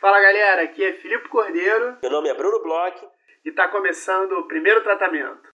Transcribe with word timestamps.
Fala 0.00 0.18
galera, 0.18 0.62
aqui 0.62 0.82
é 0.82 0.94
Filipe 0.94 1.28
Cordeiro. 1.28 1.98
Meu 2.00 2.10
nome 2.10 2.30
é 2.30 2.34
Bruno 2.34 2.62
Bloch. 2.62 2.96
E 3.44 3.50
está 3.50 3.68
começando 3.68 4.32
o 4.32 4.48
primeiro 4.48 4.82
tratamento. 4.82 5.52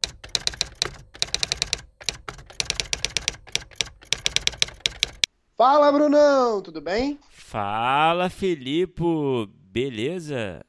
Fala 5.56 5.90
Brunão, 5.90 6.62
tudo 6.62 6.80
bem? 6.80 7.18
Fala 7.28 8.30
Filipe, 8.30 9.02
beleza? 9.48 10.64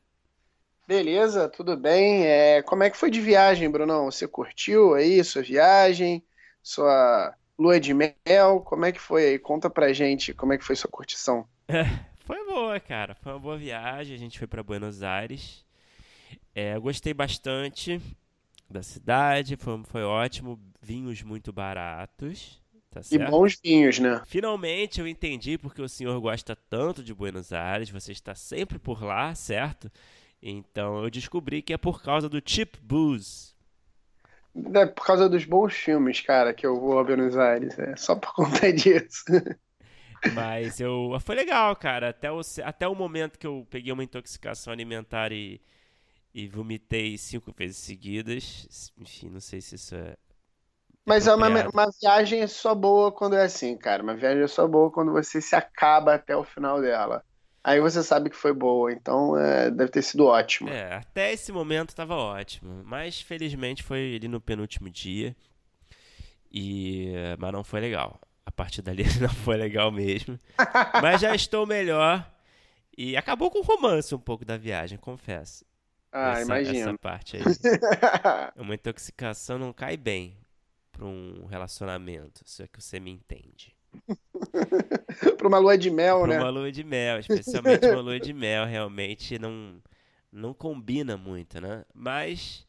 Beleza, 0.88 1.48
tudo 1.48 1.78
bem. 1.78 2.26
É, 2.26 2.64
como 2.64 2.82
é 2.82 2.90
que 2.90 2.98
foi 2.98 3.12
de 3.12 3.22
viagem, 3.22 3.70
Brunão? 3.70 4.06
Você 4.06 4.28
curtiu 4.28 4.96
aí 4.96 5.24
sua 5.24 5.44
viagem, 5.44 6.26
sua 6.64 7.32
lua 7.60 7.80
de 7.80 7.94
mel? 7.94 8.62
Como 8.66 8.86
é 8.86 8.92
que 8.92 9.00
foi 9.00 9.24
aí? 9.28 9.38
Conta 9.38 9.70
pra 9.70 9.94
gente 9.94 10.34
como 10.34 10.52
é 10.52 10.58
que 10.58 10.66
foi 10.66 10.76
sua 10.76 10.90
curtição. 10.90 11.48
Foi 12.28 12.46
boa, 12.46 12.78
cara. 12.78 13.16
Foi 13.16 13.32
uma 13.32 13.40
boa 13.40 13.58
viagem. 13.58 14.14
A 14.14 14.20
gente 14.20 14.38
foi 14.38 14.46
para 14.46 14.62
Buenos 14.62 15.02
Aires. 15.02 15.66
É, 16.54 16.78
gostei 16.78 17.14
bastante 17.14 18.02
da 18.70 18.84
cidade. 18.84 19.56
Foi, 19.56 19.82
foi 19.86 20.04
ótimo. 20.04 20.60
Vinhos 20.82 21.24
muito 21.24 21.54
baratos. 21.54 22.62
Tá 22.92 23.00
e 23.10 23.18
bons 23.18 23.58
vinhos, 23.64 24.00
né? 24.00 24.22
Finalmente 24.26 25.00
eu 25.00 25.08
entendi 25.08 25.58
porque 25.58 25.82
o 25.82 25.88
senhor 25.88 26.20
gosta 26.20 26.54
tanto 26.54 27.02
de 27.02 27.14
Buenos 27.14 27.54
Aires. 27.54 27.90
Você 27.90 28.12
está 28.12 28.36
sempre 28.36 28.78
por 28.78 29.02
lá, 29.02 29.34
certo? 29.34 29.90
Então 30.44 31.02
eu 31.02 31.10
descobri 31.10 31.62
que 31.62 31.72
é 31.72 31.78
por 31.78 32.04
causa 32.04 32.28
do 32.28 32.42
Cheap 32.46 32.78
Booze. 32.82 33.56
É 34.76 34.86
por 34.86 35.06
causa 35.06 35.30
dos 35.30 35.46
bons 35.46 35.74
filmes, 35.74 36.20
cara, 36.20 36.54
que 36.54 36.68
eu 36.68 36.78
vou 36.78 37.00
a 37.00 37.06
Buenos 37.06 37.38
Aires. 37.38 37.80
É 37.80 37.96
só 37.96 38.18
por 38.18 38.34
conta 38.34 38.68
disso. 38.74 39.24
Mas 40.34 40.80
eu. 40.80 41.18
Foi 41.20 41.36
legal, 41.36 41.76
cara. 41.76 42.10
Até 42.10 42.32
o, 42.32 42.42
até 42.64 42.88
o 42.88 42.96
momento 42.96 43.38
que 43.38 43.48
eu 43.48 43.66
peguei 43.70 43.92
uma 43.92 44.04
intoxicação 44.04 44.74
alimentar 44.74 45.32
e, 45.32 45.62
e 46.34 46.48
vomitei 46.48 47.18
cinco 47.18 47.54
vezes 47.56 47.78
seguidas. 47.78 48.92
Enfim, 48.98 49.30
não 49.30 49.40
sei 49.40 49.62
se 49.62 49.76
isso 49.76 49.96
é. 49.96 50.16
Mas 51.06 51.26
é 51.26 51.34
uma, 51.34 51.48
uma 51.70 51.90
viagem 52.02 52.42
é 52.42 52.48
só 52.48 52.76
boa 52.76 53.12
quando 53.12 53.36
é 53.36 53.44
assim, 53.44 53.78
cara. 53.78 54.04
Uma 54.04 54.16
viagem 54.16 54.44
é 54.44 54.48
só 54.48 54.68
boa 54.68 54.92
quando 54.92 55.12
você 55.12 55.40
se 55.40 55.56
acaba 55.56 56.16
até 56.16 56.36
o 56.36 56.44
final 56.44 56.82
dela. 56.82 57.24
Aí 57.64 57.80
você 57.80 58.02
sabe 58.02 58.30
que 58.30 58.36
foi 58.36 58.54
boa, 58.54 58.92
então 58.92 59.38
é, 59.38 59.70
deve 59.70 59.92
ter 59.92 60.02
sido 60.02 60.26
ótimo. 60.26 60.70
É, 60.70 60.96
até 60.96 61.34
esse 61.34 61.52
momento 61.52 61.90
estava 61.90 62.16
ótimo. 62.16 62.82
Mas 62.84 63.22
felizmente 63.22 63.84
foi 63.84 64.16
ali 64.16 64.28
no 64.28 64.42
penúltimo 64.42 64.90
dia. 64.90 65.36
E, 66.52 67.12
mas 67.38 67.52
não 67.52 67.64
foi 67.64 67.80
legal 67.82 68.20
a 68.48 68.52
partir 68.52 68.82
dali 68.82 69.04
não 69.20 69.28
foi 69.28 69.58
legal 69.58 69.92
mesmo. 69.92 70.40
Mas 71.02 71.20
já 71.20 71.36
estou 71.36 71.68
melhor. 71.68 72.26
E 72.98 73.18
acabou 73.18 73.52
com 73.52 73.60
o 73.60 73.62
romance 73.62 74.16
um 74.16 74.20
pouco 74.20 74.46
da 74.46 74.56
viagem, 74.56 74.98
confesso. 74.98 75.66
Ah, 76.14 76.42
imagina. 76.42 76.80
Essa 76.80 76.98
parte 76.98 77.36
aí. 77.36 77.44
Uma 78.56 78.74
intoxicação 78.74 79.60
não 79.60 79.74
cai 79.74 79.98
bem 79.98 80.38
para 80.94 81.06
um 81.06 81.46
relacionamento, 81.46 82.42
se 82.46 82.64
é 82.64 82.68
que 82.68 82.82
você 82.82 83.02
me 83.02 83.12
entende. 83.12 83.76
para 85.38 85.48
uma 85.48 85.60
lua 85.60 85.78
de 85.78 85.92
mel, 85.92 86.20
pra 86.20 86.28
né? 86.28 86.36
Para 86.36 86.46
uma 86.46 86.52
lua 86.52 86.72
de 86.72 86.84
mel, 86.86 87.20
especialmente 87.20 87.86
uma 87.86 88.02
lua 88.02 88.20
de 88.20 88.34
mel, 88.34 88.66
realmente 88.66 89.38
não, 89.38 89.82
não 90.32 90.54
combina 90.54 91.18
muito, 91.18 91.60
né? 91.60 91.84
Mas 91.94 92.66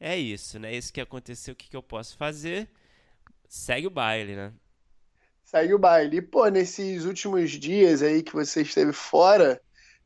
é 0.00 0.16
isso, 0.16 0.58
né? 0.58 0.74
Isso 0.74 0.90
que 0.90 1.02
aconteceu, 1.02 1.52
o 1.52 1.56
que, 1.56 1.68
que 1.68 1.76
eu 1.76 1.82
posso 1.82 2.16
fazer? 2.16 2.68
Segue 3.46 3.86
o 3.86 3.90
baile, 3.90 4.34
né? 4.34 4.52
Segue 5.52 5.74
o 5.74 5.78
baile. 5.78 6.16
E, 6.16 6.22
pô, 6.22 6.48
nesses 6.48 7.04
últimos 7.04 7.50
dias 7.50 8.02
aí 8.02 8.22
que 8.22 8.32
você 8.32 8.62
esteve 8.62 8.92
fora, 8.92 9.60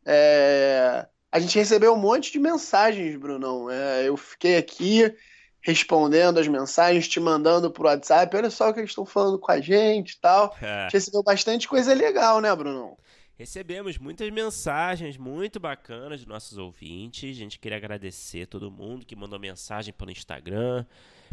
é... 0.05 1.07
a 1.31 1.39
gente 1.39 1.57
recebeu 1.57 1.95
um 1.95 1.99
monte 1.99 2.33
de 2.33 2.39
mensagens, 2.39 3.17
Brunão. 3.17 3.71
É, 3.71 4.09
eu 4.09 4.17
fiquei 4.17 4.57
aqui 4.57 5.15
respondendo 5.63 6.39
as 6.39 6.47
mensagens, 6.47 7.09
te 7.09 7.19
mandando 7.21 7.71
pro 7.71 7.87
WhatsApp. 7.87 8.37
Olha 8.37 8.51
só 8.51 8.71
o 8.71 8.75
que 8.75 8.81
eles 8.81 8.91
estão 8.91 9.07
falando 9.07 9.39
com 9.39 9.51
a 9.51 9.61
gente 9.61 10.13
e 10.13 10.21
tal. 10.21 10.55
É. 10.61 10.67
A 10.67 10.83
gente 10.83 10.95
recebeu 10.95 11.23
bastante 11.23 11.69
coisa 11.69 11.95
legal, 11.95 12.41
né, 12.41 12.55
Brunão? 12.55 12.97
Recebemos 13.39 13.99
muitas 13.99 14.31
mensagens 14.31 15.17
muito 15.19 15.61
bacanas 15.61 16.21
dos 16.21 16.27
nossos 16.27 16.57
ouvintes. 16.57 17.37
A 17.37 17.39
gente 17.39 17.59
queria 17.59 17.77
agradecer 17.77 18.47
todo 18.47 18.71
mundo 18.71 19.05
que 19.05 19.15
mandou 19.15 19.39
mensagem 19.39 19.93
pelo 19.93 20.11
Instagram, 20.11 20.87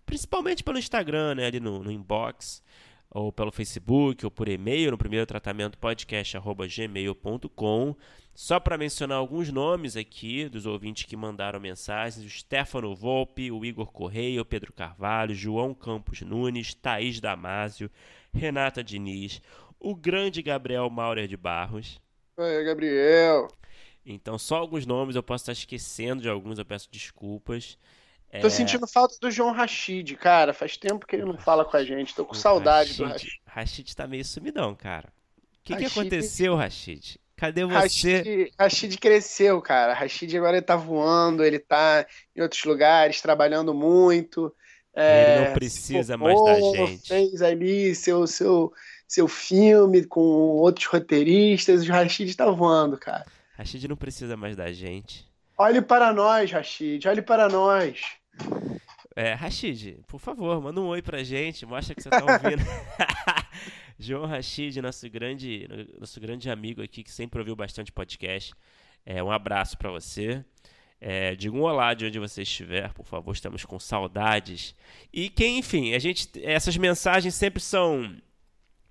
principalmente 0.05 0.63
pelo 0.63 0.77
Instagram, 0.77 1.35
né, 1.35 1.45
ali 1.45 1.59
no, 1.59 1.81
no 1.81 1.91
inbox 1.91 2.61
ou 3.13 3.31
pelo 3.31 3.51
Facebook, 3.51 4.25
ou 4.25 4.31
por 4.31 4.49
e-mail, 4.49 4.91
no 4.91 4.97
primeiro 4.97 5.25
tratamento 5.25 5.77
podcast.gmail.com. 5.77 7.95
Só 8.33 8.59
para 8.59 8.79
mencionar 8.79 9.19
alguns 9.19 9.51
nomes 9.51 9.95
aqui 9.95 10.49
dos 10.49 10.65
ouvintes 10.65 11.05
que 11.05 11.15
mandaram 11.15 11.59
mensagens: 11.59 12.25
o 12.25 12.29
Stefano 12.29 12.95
Volpe, 12.95 13.51
o 13.51 13.63
Igor 13.63 13.91
Correia, 13.91 14.41
o 14.41 14.45
Pedro 14.45 14.73
Carvalho, 14.73 15.35
João 15.35 15.75
Campos 15.75 16.21
Nunes, 16.21 16.73
Thaís 16.73 17.19
Damásio, 17.19 17.91
Renata 18.33 18.83
Diniz, 18.83 19.39
o 19.79 19.95
grande 19.95 20.41
Gabriel 20.41 20.89
Maurer 20.89 21.27
de 21.27 21.37
Barros. 21.37 22.01
Oi, 22.37 22.63
Gabriel. 22.63 23.47
Então, 24.03 24.39
só 24.39 24.57
alguns 24.57 24.85
nomes, 24.85 25.15
eu 25.15 25.23
posso 25.23 25.43
estar 25.43 25.53
esquecendo 25.53 26.23
de 26.23 26.27
alguns, 26.27 26.57
eu 26.57 26.65
peço 26.65 26.89
desculpas. 26.91 27.77
Tô 28.41 28.47
é... 28.47 28.49
sentindo 28.49 28.87
falta 28.87 29.15
do 29.21 29.29
João 29.29 29.51
Rashid, 29.51 30.15
cara. 30.15 30.53
Faz 30.53 30.77
tempo 30.77 31.05
que 31.05 31.15
ele 31.15 31.25
não 31.25 31.37
fala 31.37 31.63
com 31.63 31.77
a 31.77 31.83
gente. 31.83 32.15
Tô 32.15 32.25
com 32.25 32.33
o 32.33 32.37
saudade 32.37 32.89
Rashid, 32.89 32.97
do 32.97 33.11
Rashid. 33.11 33.41
Rashid 33.45 33.95
tá 33.95 34.07
meio 34.07 34.25
sumidão, 34.25 34.75
cara. 34.75 35.09
O 35.37 35.63
que, 35.63 35.73
Rashid... 35.73 35.91
que 35.91 35.99
aconteceu, 35.99 36.55
Rashid? 36.55 37.19
Cadê 37.35 37.65
você? 37.65 38.17
Rashid, 38.17 38.53
Rashid 38.59 38.97
cresceu, 38.97 39.61
cara. 39.61 39.93
Rashid 39.93 40.35
agora 40.37 40.57
ele 40.57 40.65
tá 40.65 40.75
voando, 40.75 41.43
ele 41.43 41.59
tá 41.59 42.05
em 42.35 42.41
outros 42.41 42.63
lugares, 42.63 43.21
trabalhando 43.21 43.73
muito. 43.73 44.53
É, 44.95 45.37
ele 45.37 45.47
não 45.47 45.53
precisa 45.53 46.17
mais 46.17 46.43
da 46.43 46.59
gente. 46.59 47.07
Fez 47.07 47.41
ali 47.41 47.95
seu, 47.95 48.25
seu, 48.27 48.71
seu 49.07 49.27
filme 49.27 50.05
com 50.05 50.21
outros 50.21 50.85
roteiristas. 50.85 51.87
O 51.87 51.91
Rashid 51.91 52.35
tá 52.35 52.49
voando, 52.49 52.97
cara. 52.97 53.25
Rashid 53.57 53.87
não 53.87 53.95
precisa 53.95 54.37
mais 54.37 54.55
da 54.55 54.71
gente. 54.71 55.27
Olhe 55.57 55.81
para 55.81 56.13
nós, 56.13 56.51
Rashid. 56.51 57.07
Olhe 57.07 57.21
para 57.21 57.47
nós. 57.49 58.01
É, 59.15 59.33
Rashid, 59.33 59.99
por 60.07 60.19
favor, 60.19 60.61
manda 60.61 60.81
um 60.81 60.87
oi 60.87 61.01
pra 61.01 61.23
gente, 61.23 61.65
mostra 61.65 61.93
que 61.93 62.01
você 62.01 62.09
tá 62.09 62.17
ouvindo. 62.23 62.63
João 63.99 64.25
Rashid, 64.25 64.81
nosso 64.81 65.07
grande, 65.09 65.67
nosso 65.99 66.19
grande 66.19 66.49
amigo 66.49 66.81
aqui, 66.81 67.03
que 67.03 67.11
sempre 67.11 67.39
ouviu 67.39 67.55
bastante 67.55 67.91
podcast. 67.91 68.53
É, 69.05 69.21
um 69.21 69.31
abraço 69.31 69.77
para 69.77 69.91
você. 69.91 70.43
É, 70.99 71.35
diga 71.35 71.55
um 71.55 71.61
olá 71.61 71.93
de 71.93 72.05
onde 72.05 72.17
você 72.17 72.43
estiver, 72.43 72.91
por 72.93 73.05
favor, 73.05 73.33
estamos 73.33 73.65
com 73.65 73.77
saudades. 73.77 74.73
E 75.11 75.29
quem, 75.29 75.59
enfim, 75.59 75.93
a 75.93 75.99
gente, 75.99 76.29
essas 76.41 76.77
mensagens 76.77 77.35
sempre 77.35 77.61
são 77.61 78.15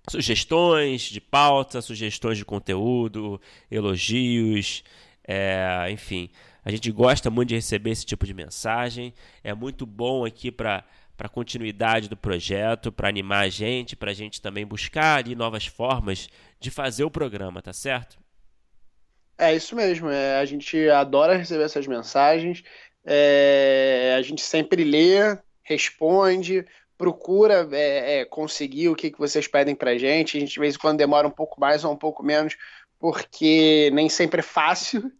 sugestões 0.08 1.02
de 1.02 1.20
pauta, 1.20 1.80
sugestões 1.80 2.36
de 2.36 2.44
conteúdo, 2.44 3.40
elogios, 3.70 4.84
é, 5.26 5.88
enfim. 5.90 6.30
A 6.64 6.70
gente 6.70 6.90
gosta 6.92 7.30
muito 7.30 7.50
de 7.50 7.56
receber 7.56 7.90
esse 7.90 8.06
tipo 8.06 8.24
de 8.24 8.32
mensagem. 8.34 9.12
É 9.42 9.52
muito 9.52 9.84
bom 9.84 10.24
aqui 10.24 10.50
para 10.50 10.84
para 11.16 11.26
a 11.26 11.30
continuidade 11.30 12.08
do 12.08 12.16
projeto, 12.16 12.90
para 12.90 13.08
animar 13.08 13.44
a 13.44 13.48
gente, 13.48 13.94
para 13.94 14.10
a 14.10 14.14
gente 14.14 14.40
também 14.40 14.66
buscar 14.66 15.18
ali 15.18 15.36
novas 15.36 15.66
formas 15.66 16.28
de 16.58 16.70
fazer 16.70 17.04
o 17.04 17.10
programa, 17.10 17.62
tá 17.62 17.72
certo? 17.72 18.18
É 19.38 19.54
isso 19.54 19.76
mesmo. 19.76 20.08
É, 20.08 20.40
a 20.40 20.44
gente 20.44 20.88
adora 20.88 21.36
receber 21.36 21.62
essas 21.62 21.86
mensagens. 21.86 22.64
É, 23.04 24.16
a 24.18 24.22
gente 24.22 24.42
sempre 24.42 24.82
lê, 24.82 25.38
responde, 25.62 26.64
procura 26.96 27.68
é, 27.70 28.20
é, 28.20 28.24
conseguir 28.24 28.88
o 28.88 28.96
que, 28.96 29.10
que 29.10 29.18
vocês 29.18 29.46
pedem 29.46 29.76
para 29.76 29.92
a 29.92 29.98
gente. 29.98 30.36
A 30.36 30.40
gente, 30.40 30.54
de 30.54 30.60
vez 30.60 30.74
em 30.74 30.78
quando, 30.78 30.98
demora 30.98 31.28
um 31.28 31.30
pouco 31.30 31.60
mais 31.60 31.84
ou 31.84 31.92
um 31.92 31.96
pouco 31.96 32.22
menos, 32.22 32.56
porque 32.98 33.90
nem 33.92 34.08
sempre 34.08 34.40
é 34.40 34.42
fácil 34.42 35.12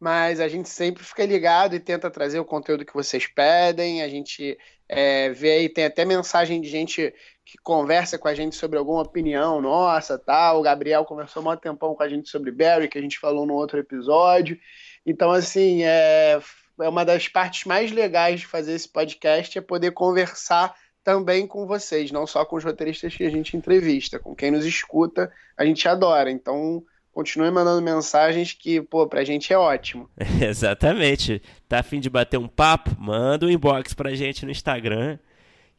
mas 0.00 0.40
a 0.40 0.46
gente 0.46 0.68
sempre 0.68 1.02
fica 1.02 1.26
ligado 1.26 1.74
e 1.74 1.80
tenta 1.80 2.10
trazer 2.10 2.38
o 2.38 2.44
conteúdo 2.44 2.84
que 2.84 2.94
vocês 2.94 3.26
pedem. 3.26 4.02
A 4.02 4.08
gente 4.08 4.56
é, 4.88 5.30
vê 5.30 5.52
aí, 5.52 5.68
tem 5.68 5.84
até 5.84 6.04
mensagem 6.04 6.60
de 6.60 6.68
gente 6.68 7.12
que 7.44 7.58
conversa 7.58 8.18
com 8.18 8.28
a 8.28 8.34
gente 8.34 8.54
sobre 8.54 8.78
alguma 8.78 9.02
opinião 9.02 9.60
nossa, 9.60 10.18
tal. 10.18 10.52
Tá? 10.52 10.58
O 10.58 10.62
Gabriel 10.62 11.04
conversou 11.04 11.42
um 11.42 11.56
tempão 11.56 11.94
com 11.94 12.02
a 12.02 12.08
gente 12.08 12.28
sobre 12.28 12.52
Barry, 12.52 12.88
que 12.88 12.98
a 12.98 13.02
gente 13.02 13.18
falou 13.18 13.44
no 13.44 13.54
outro 13.54 13.78
episódio. 13.78 14.58
Então, 15.04 15.32
assim, 15.32 15.82
é, 15.82 16.38
é 16.80 16.88
uma 16.88 17.04
das 17.04 17.26
partes 17.26 17.64
mais 17.64 17.90
legais 17.90 18.40
de 18.40 18.46
fazer 18.46 18.74
esse 18.74 18.88
podcast 18.88 19.58
é 19.58 19.60
poder 19.60 19.92
conversar 19.92 20.74
também 21.02 21.46
com 21.46 21.66
vocês, 21.66 22.12
não 22.12 22.26
só 22.26 22.44
com 22.44 22.56
os 22.56 22.64
roteiristas 22.64 23.16
que 23.16 23.24
a 23.24 23.30
gente 23.30 23.56
entrevista, 23.56 24.18
com 24.18 24.34
quem 24.34 24.50
nos 24.50 24.66
escuta, 24.66 25.32
a 25.56 25.64
gente 25.64 25.88
adora. 25.88 26.30
Então, 26.30 26.84
continue 27.18 27.50
mandando 27.50 27.82
mensagens 27.82 28.52
que, 28.52 28.80
pô, 28.80 29.04
pra 29.04 29.24
gente 29.24 29.52
é 29.52 29.58
ótimo. 29.58 30.08
Exatamente. 30.40 31.42
Tá 31.68 31.80
afim 31.80 31.98
de 31.98 32.08
bater 32.08 32.38
um 32.38 32.46
papo? 32.46 32.94
Manda 32.96 33.44
um 33.44 33.50
inbox 33.50 33.92
pra 33.92 34.14
gente 34.14 34.44
no 34.44 34.52
Instagram 34.52 35.18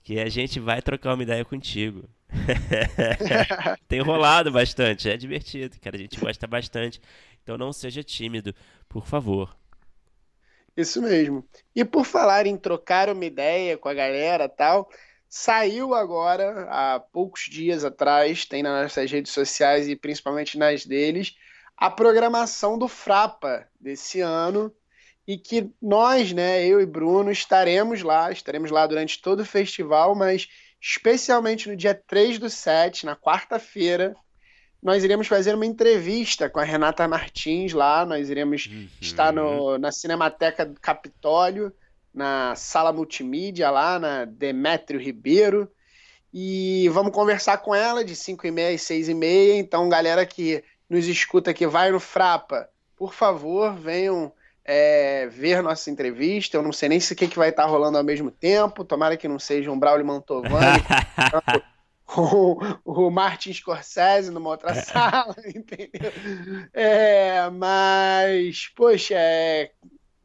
que 0.04 0.20
a 0.20 0.28
gente 0.28 0.60
vai 0.60 0.82
trocar 0.82 1.14
uma 1.14 1.24
ideia 1.24 1.46
contigo. 1.46 2.04
Tem 3.88 4.02
rolado 4.02 4.52
bastante, 4.52 5.10
é 5.10 5.16
divertido, 5.16 5.80
cara. 5.80 5.96
A 5.96 6.00
gente 6.00 6.20
gosta 6.20 6.46
bastante. 6.46 7.00
Então 7.42 7.58
não 7.58 7.72
seja 7.72 8.04
tímido, 8.04 8.54
por 8.90 9.08
favor. 9.08 9.56
Isso 10.76 11.02
mesmo. 11.02 11.48
E 11.74 11.86
por 11.86 12.04
falar 12.04 12.48
em 12.48 12.58
trocar 12.58 13.08
uma 13.08 13.24
ideia 13.24 13.78
com 13.78 13.88
a 13.88 13.94
galera 13.94 14.50
tal, 14.50 14.90
saiu 15.30 15.94
agora, 15.94 16.68
há 16.70 17.00
poucos 17.00 17.44
dias 17.44 17.86
atrás, 17.86 18.46
tem 18.46 18.64
nas 18.64 18.84
nossas 18.84 19.12
redes 19.12 19.32
sociais 19.32 19.88
e 19.88 19.96
principalmente 19.96 20.58
nas 20.58 20.86
deles, 20.86 21.36
a 21.78 21.90
programação 21.90 22.78
do 22.78 22.88
Frapa 22.88 23.68
desse 23.80 24.20
ano 24.20 24.74
e 25.28 25.38
que 25.38 25.70
nós, 25.80 26.34
né, 26.34 26.66
eu 26.66 26.82
e 26.82 26.86
Bruno, 26.88 27.32
estaremos 27.32 28.02
lá, 28.02 28.32
estaremos 28.32 28.72
lá 28.72 28.88
durante 28.88 29.22
todo 29.22 29.42
o 29.42 29.46
festival, 29.46 30.16
mas 30.16 30.50
especialmente 30.82 31.70
no 31.70 31.76
dia 31.76 31.94
3 31.94 32.40
do 32.40 32.50
7, 32.50 33.06
na 33.06 33.16
quarta-feira, 33.16 34.16
nós 34.82 35.04
iremos 35.04 35.28
fazer 35.28 35.54
uma 35.54 35.66
entrevista 35.66 36.50
com 36.50 36.60
a 36.60 36.64
Renata 36.64 37.08
Martins 37.08 37.74
lá, 37.74 38.06
nós 38.06 38.30
iremos 38.30 38.66
uhum. 38.66 38.88
estar 39.00 39.32
no, 39.32 39.78
na 39.78 39.92
Cinemateca 39.92 40.66
do 40.66 40.80
Capitólio, 40.80 41.72
na 42.14 42.56
sala 42.56 42.92
multimídia 42.92 43.70
lá, 43.70 44.00
na 44.00 44.26
Demétrio 44.26 45.00
Ribeiro, 45.00 45.70
e 46.34 46.90
vamos 46.90 47.12
conversar 47.12 47.58
com 47.60 47.74
ela 47.74 48.04
de 48.04 48.16
5 48.16 48.46
e 48.46 48.52
meia 48.52 48.72
e 48.72 48.80
6 48.80 49.10
e 49.10 49.14
meia, 49.14 49.58
então 49.58 49.90
galera 49.90 50.26
que 50.26 50.64
nos 50.90 51.08
escuta 51.08 51.54
que 51.54 51.68
vai 51.68 51.92
no 51.92 52.00
Frapa, 52.00 52.70
por 52.96 53.14
favor, 53.14 53.74
venham 53.76 54.34
é, 54.66 55.28
ver 55.28 55.64
nossa 55.64 55.90
entrevista. 55.90 56.58
Eu 56.58 56.62
não 56.62 56.72
sei 56.72 56.90
nem 56.90 57.00
se 57.00 57.14
o 57.14 57.16
que, 57.16 57.28
que 57.28 57.38
vai 57.38 57.50
estar 57.50 57.66
rolando 57.66 57.98
ao 57.98 58.04
mesmo 58.04 58.30
tempo. 58.30 58.84
Tomara 58.84 59.18
que 59.18 59.28
não 59.28 59.40
seja 59.40 59.72
um 59.72 59.80
Braulio 59.80 60.06
Mantovani 60.06 60.84
com 62.06 62.58
o 62.86 63.10
Martin 63.10 63.54
Scorsese 63.54 64.32
numa 64.32 64.50
outra 64.50 64.74
sala, 64.84 65.36
entendeu? 65.48 66.12
É, 66.74 67.50
mas, 67.50 68.68
poxa, 68.76 69.16
é, 69.16 69.72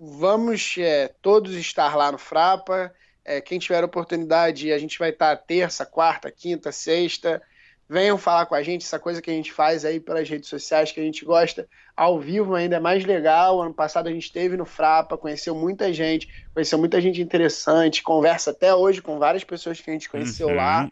vamos 0.04 0.76
é, 0.78 1.08
todos 1.22 1.54
estar 1.54 1.96
lá 1.96 2.12
no 2.12 2.18
Frapa. 2.18 2.92
É, 3.24 3.40
quem 3.40 3.58
tiver 3.58 3.82
oportunidade, 3.82 4.72
a 4.72 4.78
gente 4.78 4.98
vai 4.98 5.10
estar 5.10 5.36
terça, 5.36 5.86
quarta, 5.86 6.30
quinta, 6.30 6.70
sexta. 6.70 7.42
Venham 7.88 8.16
falar 8.16 8.46
com 8.46 8.54
a 8.54 8.62
gente, 8.62 8.84
essa 8.84 8.98
coisa 8.98 9.20
que 9.20 9.30
a 9.30 9.34
gente 9.34 9.52
faz 9.52 9.84
aí 9.84 10.00
pelas 10.00 10.28
redes 10.28 10.48
sociais 10.48 10.90
que 10.90 11.00
a 11.00 11.02
gente 11.02 11.24
gosta, 11.24 11.68
ao 11.94 12.18
vivo 12.18 12.54
ainda 12.54 12.76
é 12.76 12.80
mais 12.80 13.04
legal. 13.04 13.60
Ano 13.60 13.74
passado 13.74 14.08
a 14.08 14.12
gente 14.12 14.24
esteve 14.24 14.56
no 14.56 14.64
Frapa, 14.64 15.18
conheceu 15.18 15.54
muita 15.54 15.92
gente, 15.92 16.28
conheceu 16.52 16.78
muita 16.78 17.00
gente 17.00 17.20
interessante, 17.20 18.02
conversa 18.02 18.50
até 18.50 18.74
hoje 18.74 19.02
com 19.02 19.18
várias 19.18 19.44
pessoas 19.44 19.80
que 19.80 19.90
a 19.90 19.92
gente 19.92 20.08
conheceu 20.08 20.48
uhum. 20.48 20.54
lá. 20.54 20.90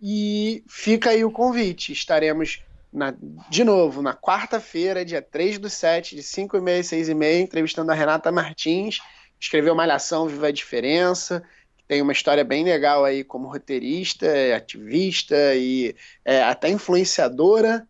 E 0.00 0.62
fica 0.68 1.10
aí 1.10 1.24
o 1.24 1.30
convite. 1.30 1.92
Estaremos 1.92 2.60
na, 2.92 3.14
de 3.48 3.64
novo 3.64 4.02
na 4.02 4.14
quarta-feira, 4.14 5.04
dia 5.04 5.22
3 5.22 5.58
do 5.58 5.68
7, 5.68 6.16
de 6.16 6.22
5 6.22 6.56
e 6.56 6.60
meia, 6.60 6.82
6 6.82 7.08
e 7.08 7.14
meia, 7.14 7.40
entrevistando 7.40 7.90
a 7.92 7.94
Renata 7.94 8.32
Martins, 8.32 8.98
escreveu 9.38 9.74
Malhação 9.74 10.28
Viva 10.28 10.48
a 10.48 10.52
Diferença, 10.52 11.42
tem 11.88 12.02
uma 12.02 12.12
história 12.12 12.42
bem 12.42 12.64
legal 12.64 13.04
aí 13.04 13.22
como 13.22 13.48
roteirista, 13.48 14.26
é 14.26 14.54
ativista 14.54 15.54
e 15.54 15.94
é, 16.24 16.42
até 16.42 16.68
influenciadora. 16.68 17.86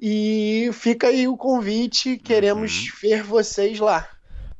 E 0.00 0.70
fica 0.72 1.08
aí 1.08 1.28
o 1.28 1.36
convite, 1.36 2.16
queremos 2.16 2.86
uhum. 2.86 2.92
ver 3.02 3.22
vocês 3.22 3.78
lá. 3.78 4.08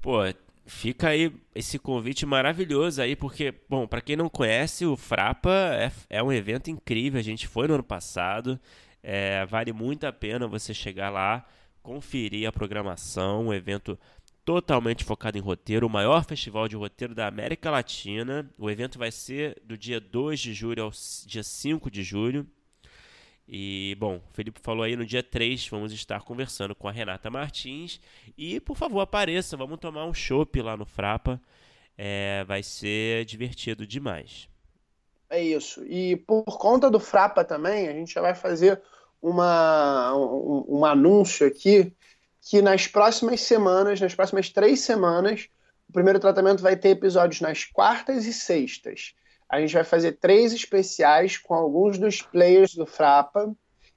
Pô, 0.03 0.19
fica 0.67 1.09
aí 1.09 1.33
esse 1.55 1.79
convite 1.79 2.27
maravilhoso 2.27 3.01
aí, 3.01 3.17
porque, 3.17 3.55
bom, 3.67 3.87
para 3.87 4.03
quem 4.03 4.17
não 4.17 4.29
conhece, 4.29 4.85
o 4.85 4.97
Frapa 4.97 5.51
é, 5.51 5.91
é, 6.11 6.23
um 6.23 6.31
evento 6.31 6.71
incrível. 6.71 7.19
A 7.19 7.25
gente 7.25 7.49
foi 7.49 7.67
no 7.67 7.75
ano 7.75 7.83
passado, 7.83 8.61
é, 9.03 9.45
vale 9.47 9.73
muito 9.73 10.05
a 10.07 10.13
pena 10.13 10.47
você 10.47 10.75
chegar 10.75 11.11
lá, 11.11 11.47
conferir 11.83 12.49
a 12.49 12.53
programação, 12.53 13.47
um 13.47 13.55
evento 13.55 13.99
totalmente 14.45 15.05
focado 15.05 15.39
em 15.39 15.41
roteiro, 15.41 15.87
o 15.87 15.91
maior 15.91 16.25
festival 16.25 16.69
de 16.69 16.77
roteiro 16.77 17.15
da 17.15 17.27
América 17.27 17.71
Latina. 17.71 18.51
O 18.59 18.71
evento 18.71 18.99
vai 18.99 19.11
ser 19.11 19.61
do 19.65 19.77
dia 19.77 20.01
2 20.01 20.41
de 20.41 20.53
julho 20.53 20.83
ao 20.85 20.93
dia 21.27 21.43
5 21.43 21.91
de 21.91 22.03
julho. 22.03 22.47
E, 23.47 23.97
bom, 23.99 24.17
o 24.17 24.33
Felipe 24.33 24.61
falou 24.61 24.85
aí 24.85 24.95
no 24.95 25.05
dia 25.05 25.23
3, 25.23 25.67
vamos 25.69 25.93
estar 25.93 26.21
conversando 26.23 26.75
com 26.75 26.87
a 26.87 26.93
Renata 26.93 27.29
Martins. 27.29 28.01
E, 28.39 28.61
por 28.61 28.77
favor, 28.77 29.01
apareça, 29.01 29.57
vamos 29.57 29.81
tomar 29.81 30.05
um 30.07 30.15
chopp 30.15 30.61
lá 30.63 30.77
no 30.77 30.85
Frapa. 30.85 31.41
É, 31.99 32.45
vai 32.45 32.63
ser 32.63 33.25
divertido 33.25 33.87
demais. 33.87 34.49
É 35.31 35.41
isso. 35.41 35.85
E 35.85 36.17
por 36.17 36.59
conta 36.59 36.91
do 36.91 36.99
Frapa 36.99 37.45
também, 37.45 37.89
a 37.89 37.93
gente 37.93 38.13
já 38.13 38.21
vai 38.21 38.35
fazer 38.35 38.83
uma, 39.23 40.13
um, 40.17 40.81
um 40.81 40.85
anúncio 40.85 41.47
aqui 41.47 41.93
que 42.43 42.61
nas 42.61 42.89
próximas 42.89 43.41
semanas, 43.43 44.01
nas 44.01 44.15
próximas 44.15 44.51
três 44.51 44.81
semanas, 44.81 45.49
o 45.89 45.93
primeiro 45.93 46.19
tratamento 46.19 46.63
vai 46.63 46.77
ter 46.77 46.91
episódios 46.91 47.41
nas 47.41 47.65
quartas 47.65 48.27
e 48.27 48.33
sextas. 48.33 49.15
A 49.49 49.61
gente 49.61 49.75
vai 49.75 49.85
fazer 49.85 50.13
três 50.13 50.53
especiais 50.53 51.37
com 51.37 51.55
alguns 51.55 51.99
dos 51.99 52.23
players 52.23 52.75
do 52.75 52.87
Frapa. 52.87 53.53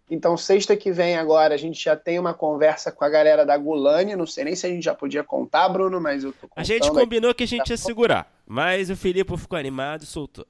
Então, 0.09 0.35
sexta 0.35 0.75
que 0.75 0.91
vem 0.91 1.15
agora, 1.15 1.56
a 1.56 1.57
gente 1.57 1.83
já 1.83 1.95
tem 1.95 2.19
uma 2.19 2.33
conversa 2.33 2.91
com 2.91 3.06
a 3.06 3.09
galera 3.09 3.45
da 3.45 3.57
Gulani. 3.57 4.15
Não 4.15 4.27
sei 4.27 4.44
nem 4.44 4.56
se 4.56 4.68
a 4.68 4.69
gente 4.69 4.83
já 4.83 4.94
podia 4.94 5.24
contar, 5.24 5.69
Bruno, 5.69 6.00
mas 6.01 6.24
eu 6.24 6.33
tô 6.33 6.47
A 6.56 6.63
gente 6.63 6.91
combinou 6.91 7.31
aqui. 7.31 7.39
que 7.39 7.44
a 7.44 7.57
gente 7.57 7.69
ia 7.69 7.77
segurar, 7.77 8.31
mas 8.45 8.89
o 8.89 8.95
Filipe 8.95 9.35
ficou 9.38 9.57
animado 9.57 10.03
e 10.03 10.06
soltou 10.06 10.45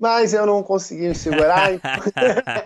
mas 0.00 0.32
eu 0.32 0.46
não 0.46 0.62
consegui 0.62 1.14
segurar. 1.14 1.70
Então... 1.80 2.64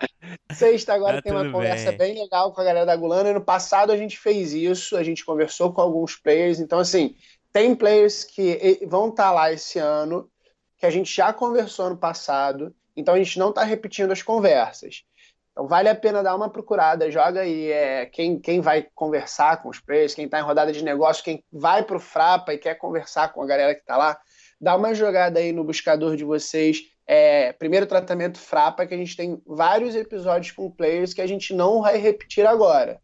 Sexta 0.54 0.94
agora 0.94 1.19
ah, 1.19 1.22
tem 1.22 1.32
uma 1.32 1.50
conversa 1.50 1.90
bem. 1.92 2.14
bem 2.14 2.22
legal 2.22 2.52
com 2.52 2.60
a 2.60 2.64
galera 2.64 2.86
da 2.86 2.96
Gulana. 2.96 3.32
No 3.32 3.40
passado 3.40 3.92
a 3.92 3.96
gente 3.96 4.19
fez 4.19 4.52
isso, 4.52 4.96
a 4.96 5.02
gente 5.02 5.25
conversou 5.25 5.72
com 5.72 5.81
alguns 5.81 6.16
players. 6.16 6.60
Então, 6.60 6.78
assim, 6.78 7.14
tem 7.52 7.75
players 7.75 8.25
que 8.25 8.81
vão 8.86 9.08
estar 9.08 9.25
tá 9.25 9.32
lá 9.32 9.52
esse 9.52 9.78
ano, 9.78 10.31
que 10.78 10.86
a 10.86 10.90
gente 10.90 11.14
já 11.14 11.32
conversou 11.32 11.90
no 11.90 11.96
passado. 11.96 12.75
Então 12.96 13.14
a 13.14 13.19
gente 13.19 13.38
não 13.38 13.50
está 13.50 13.64
repetindo 13.64 14.12
as 14.12 14.22
conversas. 14.22 15.04
Então 15.52 15.69
vale 15.69 15.88
a 15.88 15.94
pena 15.94 16.22
dar 16.22 16.34
uma 16.34 16.50
procurada, 16.50 17.10
joga 17.10 17.42
aí 17.42 17.70
é, 17.70 18.06
quem, 18.06 18.40
quem 18.40 18.60
vai 18.60 18.87
conversar 18.94 19.62
com 19.62 19.69
os 19.69 19.78
players, 19.78 20.14
quem 20.14 20.25
está 20.25 20.40
em 20.40 20.42
rodada 20.42 20.72
de 20.72 20.82
negócio, 20.82 21.22
quem 21.22 21.44
vai 21.52 21.84
para 21.84 21.96
o 21.96 22.00
Frapa 22.00 22.52
e 22.54 22.58
quer 22.58 22.75
conversar 22.75 23.32
com 23.32 23.42
a 23.42 23.46
galera 23.46 23.75
que 23.75 23.80
está 23.80 23.96
lá, 23.96 24.19
dá 24.60 24.75
uma 24.76 24.94
jogada 24.94 25.38
aí 25.38 25.52
no 25.52 25.62
buscador 25.62 26.16
de 26.16 26.25
vocês 26.25 26.94
é, 27.06 27.52
primeiro 27.52 27.86
tratamento 27.86 28.38
Frapa, 28.38 28.86
que 28.86 28.94
a 28.94 28.96
gente 28.96 29.16
tem 29.16 29.40
vários 29.46 29.94
episódios 29.94 30.52
com 30.52 30.70
players 30.70 31.12
que 31.12 31.20
a 31.20 31.26
gente 31.26 31.52
não 31.54 31.82
vai 31.82 31.98
repetir 31.98 32.46
agora. 32.46 33.00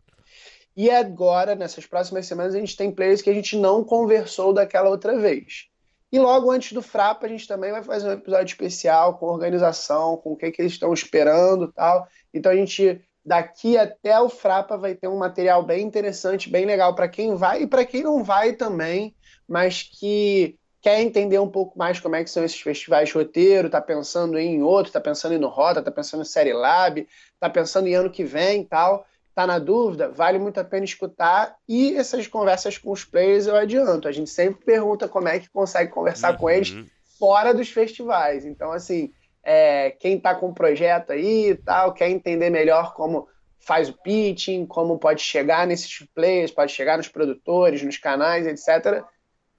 E 0.76 0.90
agora, 0.90 1.54
nessas 1.54 1.86
próximas 1.86 2.26
semanas, 2.26 2.54
a 2.54 2.58
gente 2.58 2.76
tem 2.76 2.90
players 2.90 3.20
que 3.20 3.30
a 3.30 3.34
gente 3.34 3.56
não 3.56 3.84
conversou 3.84 4.52
daquela 4.52 4.88
outra 4.88 5.18
vez. 5.18 5.70
E 6.12 6.18
logo 6.18 6.50
antes 6.50 6.72
do 6.72 6.82
Frapa, 6.82 7.26
a 7.26 7.28
gente 7.28 7.46
também 7.46 7.70
vai 7.70 7.82
fazer 7.82 8.08
um 8.08 8.12
episódio 8.12 8.52
especial 8.52 9.18
com 9.18 9.26
organização, 9.26 10.16
com 10.16 10.32
o 10.32 10.36
que, 10.36 10.50
que 10.50 10.62
eles 10.62 10.72
estão 10.72 10.92
esperando 10.92 11.72
tal. 11.72 12.06
Então 12.34 12.50
a 12.50 12.56
gente, 12.56 13.00
daqui 13.24 13.76
até 13.76 14.18
o 14.18 14.28
Frapa, 14.28 14.76
vai 14.76 14.94
ter 14.94 15.06
um 15.06 15.18
material 15.18 15.62
bem 15.62 15.84
interessante, 15.84 16.50
bem 16.50 16.64
legal 16.64 16.94
para 16.94 17.08
quem 17.08 17.34
vai 17.34 17.62
e 17.62 17.66
para 17.66 17.84
quem 17.84 18.02
não 18.02 18.24
vai 18.24 18.54
também, 18.54 19.14
mas 19.46 19.82
que 19.82 20.58
quer 20.80 21.00
entender 21.00 21.38
um 21.38 21.48
pouco 21.48 21.78
mais 21.78 22.00
como 22.00 22.16
é 22.16 22.24
que 22.24 22.30
são 22.30 22.44
esses 22.44 22.60
festivais 22.60 23.08
de 23.08 23.14
roteiro, 23.14 23.66
está 23.66 23.80
pensando 23.80 24.38
em 24.38 24.62
outro, 24.62 24.88
está 24.88 25.00
pensando 25.00 25.34
em 25.34 25.38
no 25.38 25.48
Rota, 25.48 25.80
está 25.80 25.90
pensando 25.90 26.22
em 26.22 26.26
Série 26.26 26.52
Lab, 26.52 27.06
está 27.34 27.50
pensando 27.50 27.86
em 27.86 27.94
ano 27.94 28.10
que 28.10 28.24
vem 28.24 28.64
tal, 28.64 29.06
está 29.28 29.46
na 29.46 29.58
dúvida, 29.58 30.08
vale 30.08 30.38
muito 30.38 30.58
a 30.58 30.64
pena 30.64 30.84
escutar. 30.84 31.54
E 31.68 31.94
essas 31.96 32.26
conversas 32.26 32.78
com 32.78 32.90
os 32.92 33.04
players 33.04 33.46
eu 33.46 33.56
adianto. 33.56 34.08
A 34.08 34.12
gente 34.12 34.30
sempre 34.30 34.64
pergunta 34.64 35.06
como 35.06 35.28
é 35.28 35.38
que 35.38 35.50
consegue 35.50 35.90
conversar 35.90 36.32
uhum. 36.32 36.38
com 36.38 36.50
eles 36.50 36.70
uhum. 36.70 36.86
fora 37.18 37.52
dos 37.52 37.68
festivais. 37.68 38.46
Então, 38.46 38.72
assim, 38.72 39.12
é, 39.44 39.90
quem 39.90 40.16
está 40.16 40.34
com 40.34 40.48
o 40.48 40.54
projeto 40.54 41.12
aí 41.12 41.50
e 41.50 41.54
tal, 41.56 41.92
quer 41.92 42.08
entender 42.08 42.48
melhor 42.48 42.94
como 42.94 43.28
faz 43.58 43.90
o 43.90 43.92
pitching, 43.92 44.64
como 44.64 44.98
pode 44.98 45.20
chegar 45.20 45.66
nesses 45.66 46.06
players, 46.14 46.50
pode 46.50 46.72
chegar 46.72 46.96
nos 46.96 47.08
produtores, 47.08 47.82
nos 47.82 47.98
canais, 47.98 48.46
etc 48.46 49.04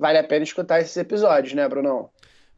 vale 0.01 0.17
a 0.17 0.23
pena 0.23 0.43
escutar 0.43 0.81
esses 0.81 0.97
episódios, 0.97 1.53
né, 1.53 1.69
Brunão? 1.69 2.09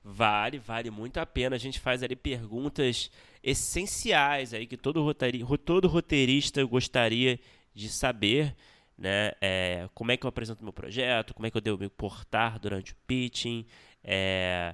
Vale, 0.02 0.60
vale 0.60 0.90
muito 0.90 1.18
a 1.18 1.26
pena. 1.26 1.58
A 1.58 1.60
gente 1.60 1.78
faz 1.78 2.02
ali 2.02 2.16
perguntas 2.16 3.12
essenciais 3.44 4.54
aí 4.54 4.66
que 4.66 4.78
todo, 4.78 5.04
roteiri, 5.04 5.44
todo 5.66 5.90
roteirista 5.90 6.64
gostaria 6.64 7.38
de 7.76 7.90
saber, 7.90 8.56
né? 8.98 9.34
É, 9.42 9.90
como 9.94 10.14
é 10.14 10.18
que 10.18 10.26
eu 10.26 10.30
apresento 10.30 10.64
meu 10.64 10.72
projeto, 10.72 11.34
como 11.34 11.46
é 11.46 11.52
que 11.52 11.58
eu 11.58 11.62
devo 11.62 11.78
me 11.78 11.90
portar 11.90 12.58
durante 12.60 12.94
o 12.94 12.96
pitching, 13.06 13.66
é, 14.02 14.74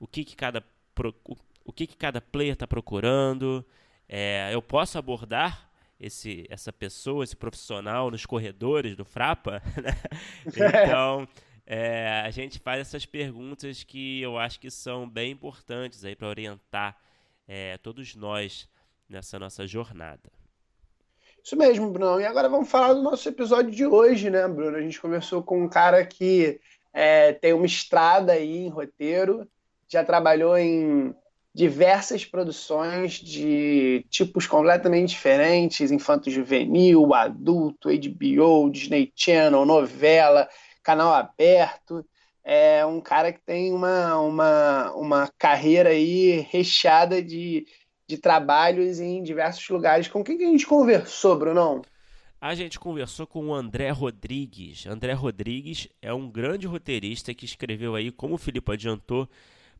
o 0.00 0.06
que, 0.06 0.24
que 0.24 0.34
cada 0.34 0.60
o, 1.64 1.72
que, 1.72 1.86
que 1.86 1.96
cada 1.96 2.20
player 2.20 2.54
está 2.54 2.66
procurando. 2.66 3.64
É, 4.08 4.50
eu 4.52 4.60
posso 4.60 4.98
abordar 4.98 5.70
esse, 6.00 6.46
essa 6.50 6.72
pessoa, 6.72 7.22
esse 7.22 7.36
profissional 7.36 8.10
nos 8.10 8.26
corredores 8.26 8.96
do 8.96 9.04
Frapa, 9.04 9.62
né? 9.80 9.94
Então 10.84 11.28
é, 11.70 12.22
a 12.24 12.30
gente 12.30 12.58
faz 12.58 12.80
essas 12.80 13.04
perguntas 13.04 13.84
que 13.84 14.22
eu 14.22 14.38
acho 14.38 14.58
que 14.58 14.70
são 14.70 15.06
bem 15.06 15.32
importantes 15.32 16.02
aí 16.02 16.16
para 16.16 16.26
orientar 16.26 16.96
é, 17.46 17.76
todos 17.76 18.16
nós 18.16 18.66
nessa 19.06 19.38
nossa 19.38 19.66
jornada. 19.66 20.32
Isso 21.44 21.54
mesmo, 21.56 21.90
Bruno. 21.90 22.22
E 22.22 22.24
agora 22.24 22.48
vamos 22.48 22.70
falar 22.70 22.94
do 22.94 23.02
nosso 23.02 23.28
episódio 23.28 23.70
de 23.70 23.84
hoje, 23.84 24.30
né, 24.30 24.48
Bruno? 24.48 24.78
A 24.78 24.80
gente 24.80 24.98
conversou 24.98 25.42
com 25.42 25.62
um 25.62 25.68
cara 25.68 26.06
que 26.06 26.58
é, 26.90 27.34
tem 27.34 27.52
uma 27.52 27.66
estrada 27.66 28.32
aí 28.32 28.64
em 28.64 28.70
roteiro, 28.70 29.46
já 29.86 30.02
trabalhou 30.02 30.56
em 30.56 31.14
diversas 31.54 32.24
produções 32.24 33.14
de 33.14 34.06
tipos 34.08 34.46
completamente 34.46 35.10
diferentes, 35.10 35.90
infanto 35.90 36.30
juvenil, 36.30 37.12
adulto, 37.12 37.90
HBO, 37.90 38.70
Disney 38.70 39.12
Channel, 39.14 39.66
novela, 39.66 40.48
canal 40.88 41.12
aberto. 41.12 42.02
É 42.42 42.84
um 42.86 42.98
cara 42.98 43.30
que 43.30 43.40
tem 43.40 43.74
uma, 43.74 44.18
uma, 44.20 44.92
uma 44.92 45.32
carreira 45.38 45.90
aí 45.90 46.46
recheada 46.50 47.22
de, 47.22 47.66
de 48.08 48.16
trabalhos 48.16 48.98
em 48.98 49.22
diversos 49.22 49.68
lugares. 49.68 50.08
Com 50.08 50.24
quem 50.24 50.38
que 50.38 50.44
a 50.44 50.48
gente 50.48 50.66
conversou, 50.66 51.36
Brunão? 51.36 51.82
A 52.40 52.54
gente 52.54 52.78
conversou 52.78 53.26
com 53.26 53.48
o 53.48 53.54
André 53.54 53.90
Rodrigues. 53.90 54.86
André 54.86 55.12
Rodrigues 55.12 55.88
é 56.00 56.14
um 56.14 56.30
grande 56.30 56.66
roteirista 56.66 57.34
que 57.34 57.44
escreveu 57.44 57.94
aí, 57.94 58.10
como 58.10 58.36
o 58.36 58.38
Filipe 58.38 58.72
adiantou, 58.72 59.28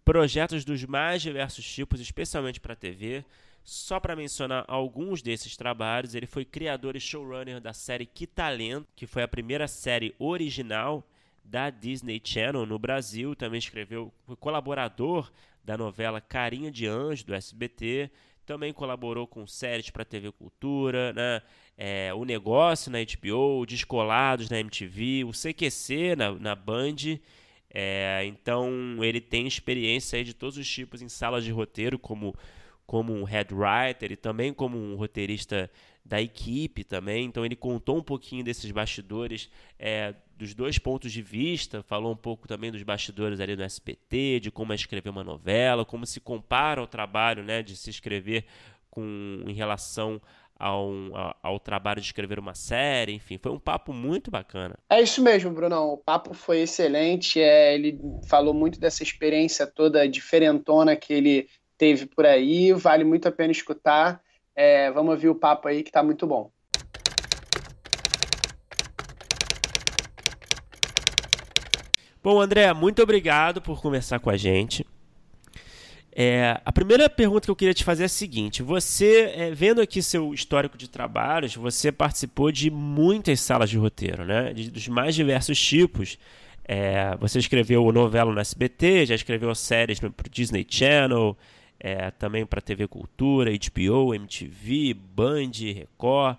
projetos 0.05 0.63
dos 0.63 0.85
mais 0.85 1.23
diversos 1.23 1.65
tipos, 1.65 2.01
especialmente 2.01 2.61
para 2.61 2.77
TV. 2.77 3.25
Só 3.71 4.01
para 4.01 4.17
mencionar 4.17 4.65
alguns 4.67 5.21
desses 5.21 5.55
trabalhos, 5.55 6.15
ele 6.15 6.25
foi 6.25 6.43
criador 6.43 6.97
e 6.97 7.01
showrunner 7.01 7.61
da 7.61 7.75
série 7.75 8.07
Que 8.07 8.27
Talento, 8.27 8.89
que 8.97 9.07
foi 9.07 9.23
a 9.23 9.29
primeira 9.29 9.69
série 9.69 10.15
original 10.19 11.07
da 11.45 11.69
Disney 11.69 12.19
Channel 12.25 12.65
no 12.65 12.79
Brasil. 12.79 13.37
Também 13.37 13.59
escreveu, 13.59 14.11
foi 14.25 14.37
colaborador 14.37 15.31
da 15.63 15.77
novela 15.77 16.19
Carinha 16.19 16.71
de 16.71 16.87
Anjo 16.87 17.27
do 17.27 17.35
SBT. 17.35 18.11
Também 18.47 18.73
colaborou 18.73 19.27
com 19.27 19.47
séries 19.47 19.91
para 19.91 20.03
TV 20.03 20.33
Cultura, 20.33 21.13
né? 21.13 21.43
É, 21.77 22.11
o 22.15 22.25
Negócio 22.25 22.91
na 22.91 23.01
HBO, 23.01 23.67
Descolados 23.67 24.49
na 24.49 24.59
MTV, 24.61 25.25
o 25.25 25.33
CQC 25.33 26.17
na, 26.17 26.33
na 26.33 26.55
Band 26.55 27.21
é, 27.71 28.25
então 28.25 29.05
ele 29.05 29.21
tem 29.21 29.47
experiência 29.47 30.25
de 30.25 30.33
todos 30.33 30.57
os 30.57 30.69
tipos 30.69 31.03
em 31.03 31.09
salas 31.09 31.45
de 31.45 31.51
roteiro, 31.51 31.99
como, 31.99 32.35
como 32.89 33.13
um 33.13 33.23
head 33.23 33.53
writer 33.55 34.11
e 34.11 34.17
também 34.17 34.51
como 34.51 34.79
um 34.79 34.97
roteirista 34.97 35.71
da 36.03 36.23
equipe 36.23 36.83
também. 36.83 37.27
Então 37.27 37.45
ele 37.45 37.55
contou 37.55 37.99
um 37.99 38.03
pouquinho 38.03 38.43
desses 38.43 38.71
bastidores 38.71 39.51
é, 39.79 40.15
dos 40.39 40.55
dois 40.55 40.79
pontos 40.79 41.13
de 41.13 41.21
vista, 41.21 41.83
falou 41.83 42.11
um 42.11 42.17
pouco 42.17 42.49
também 42.49 42.73
dos 42.73 42.83
bastidores 42.83 43.41
ali 43.41 43.55
no 43.55 43.63
SBT, 43.63 44.41
de 44.41 44.51
como 44.51 44.73
é 44.73 44.75
escrever 44.75 45.11
uma 45.11 45.23
novela, 45.23 45.85
como 45.85 46.07
se 46.07 46.19
compara 46.19 46.81
ao 46.81 46.87
trabalho 46.87 47.45
né, 47.45 47.63
de 47.63 47.77
se 47.77 47.91
escrever 47.91 48.47
com, 48.91 49.45
em 49.47 49.53
relação 49.53 50.19
ao, 50.59 50.91
ao, 51.43 51.61
trabalho 51.61 52.01
de 52.01 52.07
escrever 52.07 52.39
uma 52.39 52.55
série, 52.55 53.13
enfim, 53.13 53.37
foi 53.37 53.53
um 53.53 53.59
papo 53.59 53.93
muito 53.93 54.31
bacana. 54.31 54.79
É 54.89 55.03
isso 55.03 55.23
mesmo, 55.23 55.53
Brunão. 55.53 55.91
O 55.91 55.99
papo 55.99 56.33
foi 56.33 56.61
excelente. 56.61 57.39
É, 57.39 57.75
ele 57.75 58.01
falou 58.27 58.55
muito 58.55 58.81
dessa 58.81 59.03
experiência 59.03 59.67
toda 59.67 60.09
diferentona 60.09 60.97
que 60.97 61.13
ele 61.13 61.49
teve 61.79 62.07
por 62.07 62.27
aí. 62.27 62.73
Vale 62.73 63.05
muito 63.05 63.29
a 63.29 63.33
pena 63.33 63.53
escutar. 63.53 64.21
É, 64.55 64.91
vamos 64.91 65.13
ouvir 65.13 65.29
o 65.29 65.35
papo 65.35 65.69
aí 65.69 65.83
que 65.83 65.93
tá 65.93 66.03
muito 66.03 66.27
bom. 66.27 66.51
Bom, 72.23 72.41
André, 72.41 72.71
muito 72.75 73.01
obrigado 73.01 73.63
por 73.63 73.81
conversar 73.81 74.19
com 74.19 74.29
a 74.29 74.37
gente. 74.37 74.85
É, 76.21 76.61
a 76.65 76.73
primeira 76.73 77.09
pergunta 77.09 77.45
que 77.45 77.51
eu 77.51 77.55
queria 77.55 77.73
te 77.73 77.85
fazer 77.85 78.03
é 78.03 78.07
a 78.07 78.09
seguinte: 78.09 78.61
você, 78.61 79.33
é, 79.37 79.51
vendo 79.53 79.81
aqui 79.81 80.03
seu 80.03 80.35
histórico 80.35 80.77
de 80.77 80.91
trabalhos, 80.91 81.55
você 81.55 81.93
participou 81.93 82.51
de 82.51 82.73
muitas 82.73 83.41
salas 83.41 83.71
de 83.71 83.79
roteiro, 83.79 84.25
né? 84.25 84.53
De, 84.53 84.69
dos 84.69 84.89
mais 84.89 85.15
diversos 85.15 85.57
tipos. 85.59 86.19
É, 86.65 87.17
você 87.21 87.39
escreveu 87.39 87.91
novela 87.93 88.33
no 88.33 88.41
SBT, 88.41 89.07
já 89.07 89.15
escreveu 89.15 89.55
séries 89.55 90.01
para 90.01 90.09
o 90.09 90.31
Disney 90.31 90.67
Channel, 90.69 91.37
é, 91.81 92.11
também 92.11 92.45
para 92.45 92.61
TV 92.61 92.87
Cultura, 92.89 93.51
HBO, 93.51 94.15
MTV, 94.15 94.95
Band, 94.95 95.53
Record, 95.75 96.37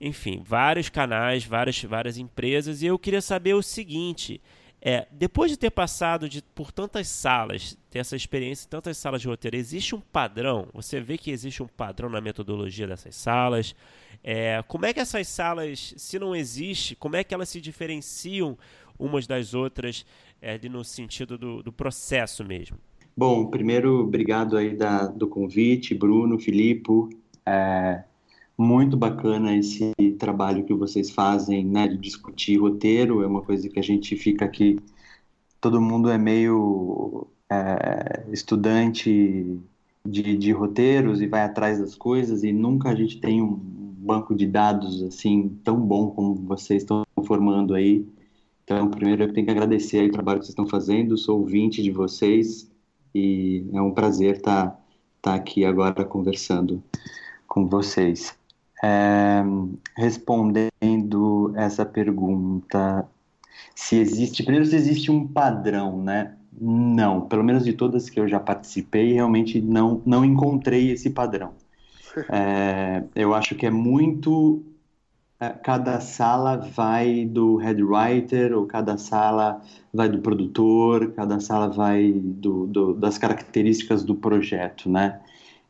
enfim, 0.00 0.42
vários 0.44 0.88
canais, 0.88 1.44
várias, 1.44 1.82
várias 1.82 2.18
empresas. 2.18 2.82
E 2.82 2.86
eu 2.86 2.98
queria 2.98 3.20
saber 3.20 3.54
o 3.54 3.62
seguinte: 3.62 4.40
é, 4.80 5.08
depois 5.10 5.50
de 5.50 5.56
ter 5.56 5.70
passado 5.70 6.28
de, 6.28 6.40
por 6.40 6.70
tantas 6.70 7.08
salas, 7.08 7.76
ter 7.90 7.98
essa 7.98 8.14
experiência 8.14 8.66
em 8.66 8.68
tantas 8.70 8.96
salas 8.96 9.20
de 9.20 9.26
roteiro, 9.26 9.56
existe 9.56 9.94
um 9.94 10.00
padrão? 10.00 10.68
Você 10.72 11.00
vê 11.00 11.18
que 11.18 11.32
existe 11.32 11.62
um 11.62 11.66
padrão 11.66 12.08
na 12.08 12.20
metodologia 12.20 12.86
dessas 12.86 13.16
salas? 13.16 13.74
É, 14.22 14.62
como 14.68 14.86
é 14.86 14.92
que 14.92 15.00
essas 15.00 15.26
salas, 15.26 15.94
se 15.96 16.18
não 16.18 16.34
existe, 16.34 16.94
como 16.94 17.16
é 17.16 17.24
que 17.24 17.34
elas 17.34 17.48
se 17.48 17.60
diferenciam 17.60 18.56
umas 18.98 19.26
das 19.26 19.52
outras 19.52 20.06
é, 20.40 20.58
no 20.68 20.84
sentido 20.84 21.36
do, 21.36 21.62
do, 21.62 21.72
processo 21.72 22.44
mesmo? 22.44 22.78
Bom, 23.18 23.46
primeiro, 23.46 24.02
obrigado 24.04 24.56
aí 24.56 24.76
da, 24.76 25.08
do 25.08 25.26
convite, 25.26 25.92
Bruno, 25.92 26.38
Filipe. 26.38 26.88
É, 27.44 28.04
muito 28.56 28.96
bacana 28.96 29.56
esse 29.56 29.92
trabalho 30.20 30.64
que 30.64 30.72
vocês 30.72 31.10
fazem, 31.10 31.64
né, 31.66 31.88
de 31.88 31.96
discutir 31.96 32.60
roteiro, 32.60 33.20
é 33.20 33.26
uma 33.26 33.42
coisa 33.42 33.68
que 33.68 33.80
a 33.80 33.82
gente 33.82 34.14
fica 34.14 34.44
aqui, 34.44 34.78
todo 35.60 35.80
mundo 35.80 36.08
é 36.10 36.16
meio 36.16 37.26
é, 37.50 38.24
estudante 38.30 39.58
de, 40.06 40.36
de 40.36 40.52
roteiros 40.52 41.20
e 41.20 41.26
vai 41.26 41.42
atrás 41.42 41.80
das 41.80 41.96
coisas 41.96 42.44
e 42.44 42.52
nunca 42.52 42.90
a 42.90 42.94
gente 42.94 43.20
tem 43.20 43.42
um 43.42 43.52
banco 43.52 44.32
de 44.32 44.46
dados 44.46 45.02
assim 45.02 45.58
tão 45.64 45.80
bom 45.80 46.12
como 46.12 46.36
vocês 46.36 46.84
estão 46.84 47.02
formando 47.26 47.74
aí. 47.74 48.06
Então, 48.62 48.88
primeiro 48.88 49.24
eu 49.24 49.32
tenho 49.32 49.44
que 49.44 49.50
agradecer 49.50 50.08
o 50.08 50.12
trabalho 50.12 50.38
que 50.38 50.46
vocês 50.46 50.52
estão 50.52 50.68
fazendo, 50.68 51.18
sou 51.18 51.40
ouvinte 51.40 51.82
de 51.82 51.90
vocês 51.90 52.70
e 53.14 53.64
é 53.72 53.80
um 53.80 53.90
prazer 53.90 54.36
estar 54.36 54.70
tá, 54.70 54.78
tá 55.22 55.34
aqui 55.34 55.64
agora 55.64 56.04
conversando 56.04 56.82
com 57.46 57.66
vocês. 57.66 58.36
É, 58.82 59.42
respondendo 59.96 61.52
essa 61.56 61.84
pergunta, 61.84 63.08
se 63.74 63.96
existe, 63.96 64.42
primeiro 64.42 64.66
se 64.66 64.76
existe 64.76 65.10
um 65.10 65.26
padrão, 65.26 66.02
né? 66.02 66.34
Não, 66.60 67.22
pelo 67.22 67.44
menos 67.44 67.64
de 67.64 67.72
todas 67.72 68.10
que 68.10 68.18
eu 68.18 68.28
já 68.28 68.40
participei, 68.40 69.12
realmente 69.12 69.60
não, 69.60 70.02
não 70.04 70.24
encontrei 70.24 70.90
esse 70.90 71.10
padrão. 71.10 71.52
É, 72.30 73.04
eu 73.14 73.32
acho 73.32 73.54
que 73.54 73.64
é 73.64 73.70
muito. 73.70 74.60
Cada 75.62 76.00
sala 76.00 76.56
vai 76.56 77.24
do 77.24 77.56
head 77.56 77.82
writer, 77.82 78.52
ou 78.52 78.66
cada 78.66 78.98
sala 78.98 79.62
vai 79.94 80.08
do 80.08 80.18
produtor, 80.18 81.12
cada 81.12 81.38
sala 81.38 81.68
vai 81.68 82.12
do, 82.12 82.66
do 82.66 82.94
das 82.94 83.18
características 83.18 84.02
do 84.02 84.16
projeto, 84.16 84.90
né? 84.90 85.20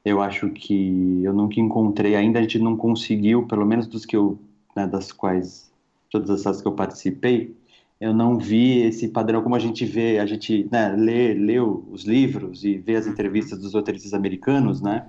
eu 0.09 0.21
acho 0.23 0.49
que 0.51 1.23
eu 1.23 1.33
nunca 1.33 1.61
encontrei, 1.61 2.15
ainda 2.17 2.39
a 2.39 2.43
gente 2.43 2.59
não 2.59 2.77
conseguiu, 2.77 3.47
pelo 3.47 3.67
menos 3.67 3.87
dos 3.87 4.07
que 4.07 4.17
eu, 4.17 4.39
né, 4.75 4.87
das 4.87 5.13
quais, 5.13 5.71
todas 6.11 6.31
essas 6.31 6.61
que 6.63 6.69
eu 6.69 6.73
participei, 6.73 7.55
eu 8.01 8.15
não 8.15 8.39
vi 8.39 8.83
esse 8.83 9.09
padrão 9.09 9.43
como 9.43 9.57
a 9.57 9.59
gente 9.59 9.85
vê, 9.85 10.19
a 10.19 10.27
gente 10.27 10.69
né, 10.71 10.91
lê, 10.97 11.35
lê 11.35 11.61
os 11.61 12.05
livros 12.05 12.65
e 12.65 12.79
vê 12.79 12.97
as 12.97 13.07
uhum. 13.07 13.13
entrevistas 13.13 13.59
dos 13.61 13.75
roteiristas 13.75 14.15
americanos, 14.15 14.81
né? 14.81 15.09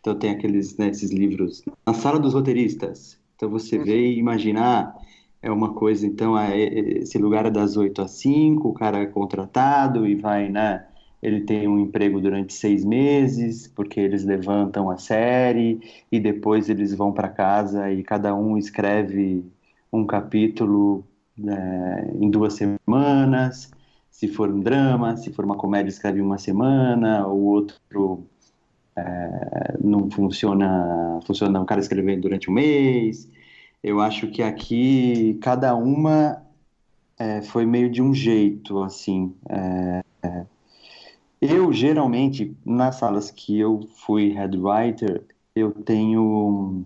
Então 0.00 0.14
tem 0.14 0.30
aqueles, 0.30 0.76
né, 0.76 0.88
esses 0.88 1.10
livros 1.10 1.64
na 1.86 1.94
sala 1.94 2.18
dos 2.18 2.34
roteiristas. 2.34 3.18
Então 3.36 3.48
você 3.50 3.78
vê 3.78 4.08
e 4.08 4.18
imaginar 4.18 4.96
ah, 4.96 5.02
é 5.42 5.50
uma 5.50 5.74
coisa, 5.74 6.06
então 6.06 6.38
é, 6.38 6.58
esse 6.58 7.18
lugar 7.18 7.46
é 7.46 7.50
das 7.50 7.76
8 7.76 8.02
às 8.02 8.12
5, 8.12 8.68
o 8.68 8.74
cara 8.74 8.98
é 8.98 9.06
contratado 9.06 10.06
e 10.06 10.14
vai, 10.14 10.48
né? 10.48 10.86
ele 11.22 11.40
tem 11.40 11.66
um 11.66 11.78
emprego 11.80 12.20
durante 12.20 12.54
seis 12.54 12.84
meses, 12.84 13.66
porque 13.66 13.98
eles 13.98 14.24
levantam 14.24 14.90
a 14.90 14.96
série 14.96 15.80
e 16.10 16.20
depois 16.20 16.68
eles 16.68 16.94
vão 16.94 17.12
para 17.12 17.28
casa 17.28 17.90
e 17.90 18.02
cada 18.02 18.34
um 18.34 18.56
escreve 18.56 19.44
um 19.92 20.06
capítulo 20.06 21.04
é, 21.44 22.10
em 22.14 22.30
duas 22.30 22.54
semanas. 22.54 23.70
Se 24.10 24.28
for 24.28 24.50
um 24.50 24.60
drama, 24.60 25.16
se 25.16 25.32
for 25.32 25.44
uma 25.44 25.56
comédia, 25.56 25.90
escreve 25.90 26.20
uma 26.20 26.38
semana, 26.38 27.26
o 27.26 27.44
outro 27.44 28.24
é, 28.96 29.76
não 29.80 30.10
funciona, 30.10 31.20
funciona 31.26 31.60
o 31.60 31.66
cara 31.66 31.80
escrevendo 31.80 32.22
durante 32.22 32.50
um 32.50 32.54
mês. 32.54 33.28
Eu 33.82 34.00
acho 34.00 34.28
que 34.28 34.42
aqui 34.42 35.38
cada 35.42 35.74
uma 35.74 36.42
é, 37.18 37.42
foi 37.42 37.66
meio 37.66 37.90
de 37.90 38.02
um 38.02 38.14
jeito, 38.14 38.82
assim. 38.82 39.34
É 39.48 40.02
eu, 41.40 41.72
geralmente, 41.72 42.56
nas 42.64 42.96
salas 42.96 43.30
que 43.30 43.58
eu 43.58 43.88
fui 43.96 44.32
head 44.32 44.56
writer, 44.56 45.22
eu 45.54 45.70
tenho. 45.70 46.84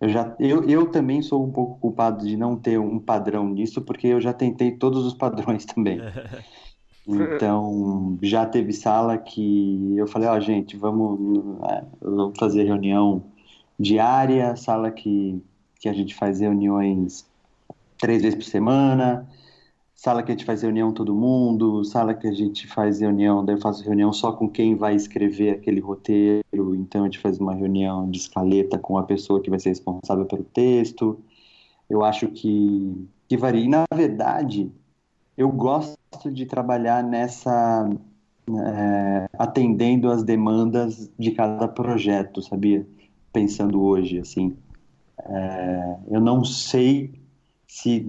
Eu, 0.00 0.08
já, 0.08 0.34
eu, 0.40 0.68
eu 0.68 0.90
também 0.90 1.22
sou 1.22 1.44
um 1.44 1.50
pouco 1.50 1.78
culpado 1.78 2.26
de 2.26 2.36
não 2.36 2.56
ter 2.56 2.78
um 2.78 2.98
padrão 2.98 3.48
nisso, 3.48 3.80
porque 3.80 4.08
eu 4.08 4.20
já 4.20 4.32
tentei 4.32 4.72
todos 4.72 5.06
os 5.06 5.14
padrões 5.14 5.64
também. 5.64 6.00
Então, 7.06 8.16
já 8.22 8.46
teve 8.46 8.72
sala 8.72 9.18
que 9.18 9.96
eu 9.96 10.06
falei: 10.06 10.28
Ó, 10.28 10.36
oh, 10.36 10.40
gente, 10.40 10.76
vamos, 10.76 11.60
é, 11.68 11.84
vamos 12.00 12.38
fazer 12.38 12.64
reunião 12.64 13.24
diária, 13.78 14.54
sala 14.56 14.90
que 14.90 15.42
que 15.82 15.88
a 15.88 15.92
gente 15.92 16.14
faz 16.14 16.38
reuniões 16.38 17.28
três 17.98 18.22
vezes 18.22 18.36
por 18.36 18.44
semana, 18.44 19.28
sala 19.96 20.22
que 20.22 20.30
a 20.30 20.34
gente 20.34 20.44
faz 20.44 20.62
reunião 20.62 20.92
todo 20.92 21.12
mundo, 21.12 21.84
sala 21.84 22.14
que 22.14 22.28
a 22.28 22.32
gente 22.32 22.68
faz 22.68 23.00
reunião, 23.00 23.44
daí 23.44 23.56
eu 23.56 23.60
faço 23.60 23.82
reunião 23.82 24.12
só 24.12 24.30
com 24.30 24.48
quem 24.48 24.76
vai 24.76 24.94
escrever 24.94 25.50
aquele 25.50 25.80
roteiro, 25.80 26.76
então 26.76 27.02
a 27.02 27.04
gente 27.06 27.18
faz 27.18 27.40
uma 27.40 27.52
reunião 27.52 28.08
de 28.08 28.18
escaleta 28.18 28.78
com 28.78 28.96
a 28.96 29.02
pessoa 29.02 29.42
que 29.42 29.50
vai 29.50 29.58
ser 29.58 29.70
responsável 29.70 30.24
pelo 30.24 30.44
texto. 30.44 31.18
Eu 31.90 32.04
acho 32.04 32.28
que, 32.28 33.08
que 33.28 33.36
varia. 33.36 33.64
E, 33.64 33.68
na 33.68 33.84
verdade, 33.92 34.70
eu 35.36 35.50
gosto 35.50 36.30
de 36.30 36.46
trabalhar 36.46 37.02
nessa. 37.02 37.88
É, 38.48 39.28
atendendo 39.38 40.10
as 40.10 40.24
demandas 40.24 41.08
de 41.16 41.30
cada 41.30 41.68
projeto, 41.68 42.42
sabia? 42.42 42.86
Pensando 43.32 43.80
hoje, 43.80 44.18
assim. 44.18 44.56
É, 45.24 45.96
eu 46.10 46.20
não 46.20 46.44
sei 46.44 47.14
se 47.68 48.04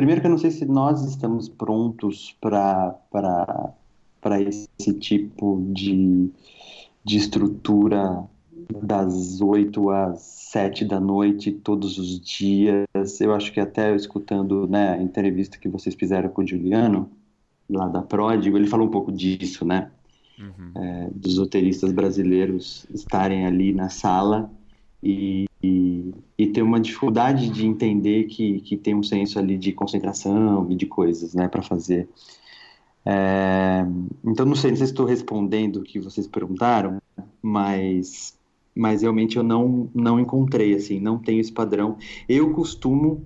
Primeiro 0.00 0.22
que 0.22 0.26
eu 0.26 0.30
não 0.30 0.38
sei 0.38 0.50
se 0.50 0.64
nós 0.64 1.04
estamos 1.04 1.46
prontos 1.46 2.34
para 2.40 2.94
esse 4.40 4.94
tipo 4.94 5.62
de, 5.74 6.30
de 7.04 7.18
estrutura 7.18 8.24
das 8.72 9.40
8 9.40 9.90
às 9.90 10.20
7 10.20 10.84
da 10.84 11.00
noite, 11.00 11.52
todos 11.52 11.98
os 11.98 12.20
dias. 12.20 12.86
Eu 13.20 13.34
acho 13.34 13.52
que 13.52 13.60
até 13.60 13.94
escutando 13.94 14.66
né, 14.66 14.94
a 14.94 15.02
entrevista 15.02 15.58
que 15.58 15.68
vocês 15.68 15.94
fizeram 15.94 16.28
com 16.28 16.42
o 16.42 16.46
Juliano, 16.46 17.10
lá 17.68 17.86
da 17.88 18.02
Pródigo, 18.02 18.56
ele 18.56 18.66
falou 18.66 18.86
um 18.86 18.90
pouco 18.90 19.12
disso, 19.12 19.64
né? 19.64 19.90
Uhum. 20.38 20.72
É, 20.74 21.10
dos 21.14 21.38
roteiristas 21.38 21.92
brasileiros 21.92 22.86
estarem 22.94 23.46
ali 23.46 23.74
na 23.74 23.90
sala 23.90 24.50
e, 25.02 25.46
e, 25.62 26.14
e, 26.38 26.46
ter 26.46 26.62
uma 26.62 26.80
dificuldade 26.80 27.50
de 27.50 27.66
entender 27.66 28.24
que, 28.24 28.60
que 28.60 28.76
tem 28.76 28.94
um 28.94 29.02
senso 29.02 29.38
ali 29.38 29.58
de 29.58 29.72
concentração 29.72 30.66
e 30.70 30.74
de 30.74 30.86
coisas, 30.86 31.34
né, 31.34 31.46
para 31.46 31.62
fazer. 31.62 32.08
É, 33.04 33.84
então, 34.24 34.44
não 34.44 34.54
sei, 34.54 34.70
não 34.70 34.76
sei 34.76 34.86
se 34.86 34.92
estou 34.92 35.06
respondendo 35.06 35.76
o 35.76 35.82
que 35.82 35.98
vocês 35.98 36.26
perguntaram, 36.26 37.00
mas, 37.42 38.36
mas 38.74 39.02
realmente 39.02 39.36
eu 39.36 39.42
não, 39.42 39.90
não 39.94 40.18
encontrei, 40.20 40.74
assim, 40.74 41.00
não 41.00 41.18
tenho 41.18 41.40
esse 41.40 41.52
padrão. 41.52 41.96
Eu 42.28 42.52
costumo 42.52 43.24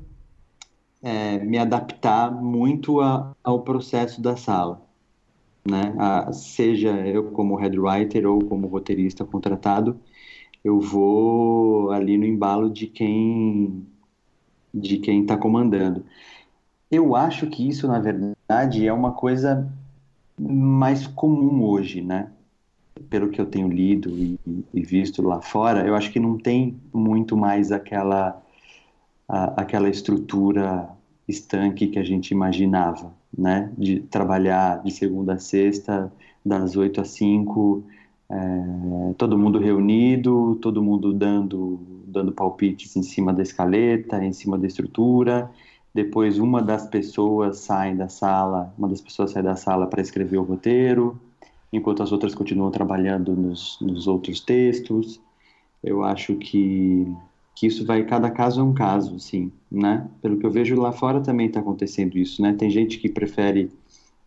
é, 1.03 1.39
me 1.39 1.59
adaptar 1.59 2.31
muito 2.33 3.01
a, 3.01 3.35
ao 3.43 3.63
processo 3.63 4.23
da 4.23 4.37
sala, 4.37 4.83
né, 5.69 5.95
a, 5.99 6.33
seja 6.33 6.91
eu 7.07 7.31
como 7.31 7.57
head 7.57 7.79
writer 7.79 8.27
ou 8.27 8.39
como 8.41 8.67
roteirista 8.67 9.25
contratado, 9.25 9.99
eu 10.65 10.81
vou 10.81 11.91
ali 11.91 12.17
no 12.17 12.25
embalo 12.25 12.71
de 12.71 12.87
quem 12.87 13.87
de 14.73 14.99
quem 14.99 15.23
está 15.23 15.37
comandando. 15.37 16.05
Eu 16.91 17.15
acho 17.15 17.47
que 17.49 17.69
isso, 17.69 17.87
na 17.87 18.01
verdade, 18.01 18.87
é 18.87 18.93
uma 18.93 19.13
coisa 19.13 19.73
mais 20.39 21.07
comum 21.07 21.63
hoje, 21.63 22.01
né? 22.01 22.31
Pelo 23.11 23.29
que 23.29 23.41
eu 23.41 23.47
tenho 23.47 23.69
lido 23.69 24.11
e, 24.11 24.39
e 24.73 24.83
visto 24.83 25.21
lá 25.23 25.41
fora, 25.41 25.87
eu 25.87 25.95
acho 25.95 26.13
que 26.13 26.21
não 26.21 26.39
tem 26.39 26.77
muito 26.93 27.37
mais 27.37 27.73
aquela 27.73 28.41
a, 29.29 29.63
aquela 29.63 29.89
estrutura 29.89 30.89
estanque 31.27 31.89
que 31.89 31.99
a 31.99 32.05
gente 32.05 32.31
imaginava, 32.31 33.13
né? 33.37 33.73
De 33.77 34.01
trabalhar 34.01 34.83
de 34.83 34.93
segunda 34.93 35.35
a 35.35 35.39
sexta, 35.39 36.13
das 36.45 36.77
oito 36.77 37.01
às 37.01 37.09
cinco, 37.09 37.85
é, 38.31 39.15
todo 39.17 39.39
mundo 39.39 39.59
reunido, 39.59 40.57
todo 40.57 40.83
mundo 40.83 41.13
dando, 41.13 41.81
dando 42.07 42.33
palpites 42.33 42.95
em 42.97 43.03
cima 43.03 43.33
da 43.33 43.43
escaleta, 43.43 44.23
em 44.23 44.33
cima 44.33 44.59
da 44.59 44.67
estrutura. 44.67 45.51
Depois, 45.95 46.39
uma 46.39 46.61
das 46.61 46.87
pessoas 46.87 47.59
sai 47.59 47.95
da 47.95 48.09
sala, 48.09 48.75
uma 48.77 48.89
das 48.89 49.01
pessoas 49.01 49.31
sai 49.31 49.43
da 49.43 49.57
sala 49.57 49.87
para 49.87 50.03
escrever 50.03 50.39
o 50.39 50.43
roteiro, 50.43 51.19
enquanto 51.77 52.03
as 52.03 52.13
outras 52.13 52.35
continuam 52.35 52.71
trabalhando 52.71 53.35
nos, 53.35 53.79
nos 53.81 54.07
outros 54.07 54.41
textos. 54.41 55.21
Eu 55.83 56.03
acho 56.03 56.35
que, 56.37 57.07
que 57.55 57.67
isso 57.67 57.85
vai, 57.85 58.05
cada 58.05 58.31
caso 58.31 58.61
é 58.61 58.65
um 58.65 58.73
caso, 58.73 59.19
sim, 59.19 59.53
né? 59.71 60.09
Pelo 60.23 60.39
que 60.39 60.47
eu 60.47 60.51
vejo 60.51 60.75
lá 60.77 60.93
fora 60.93 61.21
também 61.21 61.47
está 61.47 61.61
acontecendo 61.61 62.17
isso, 62.17 62.41
né? 62.41 62.53
Tem 62.55 62.71
gente 62.71 62.99
que 62.99 63.09
prefere 63.09 63.71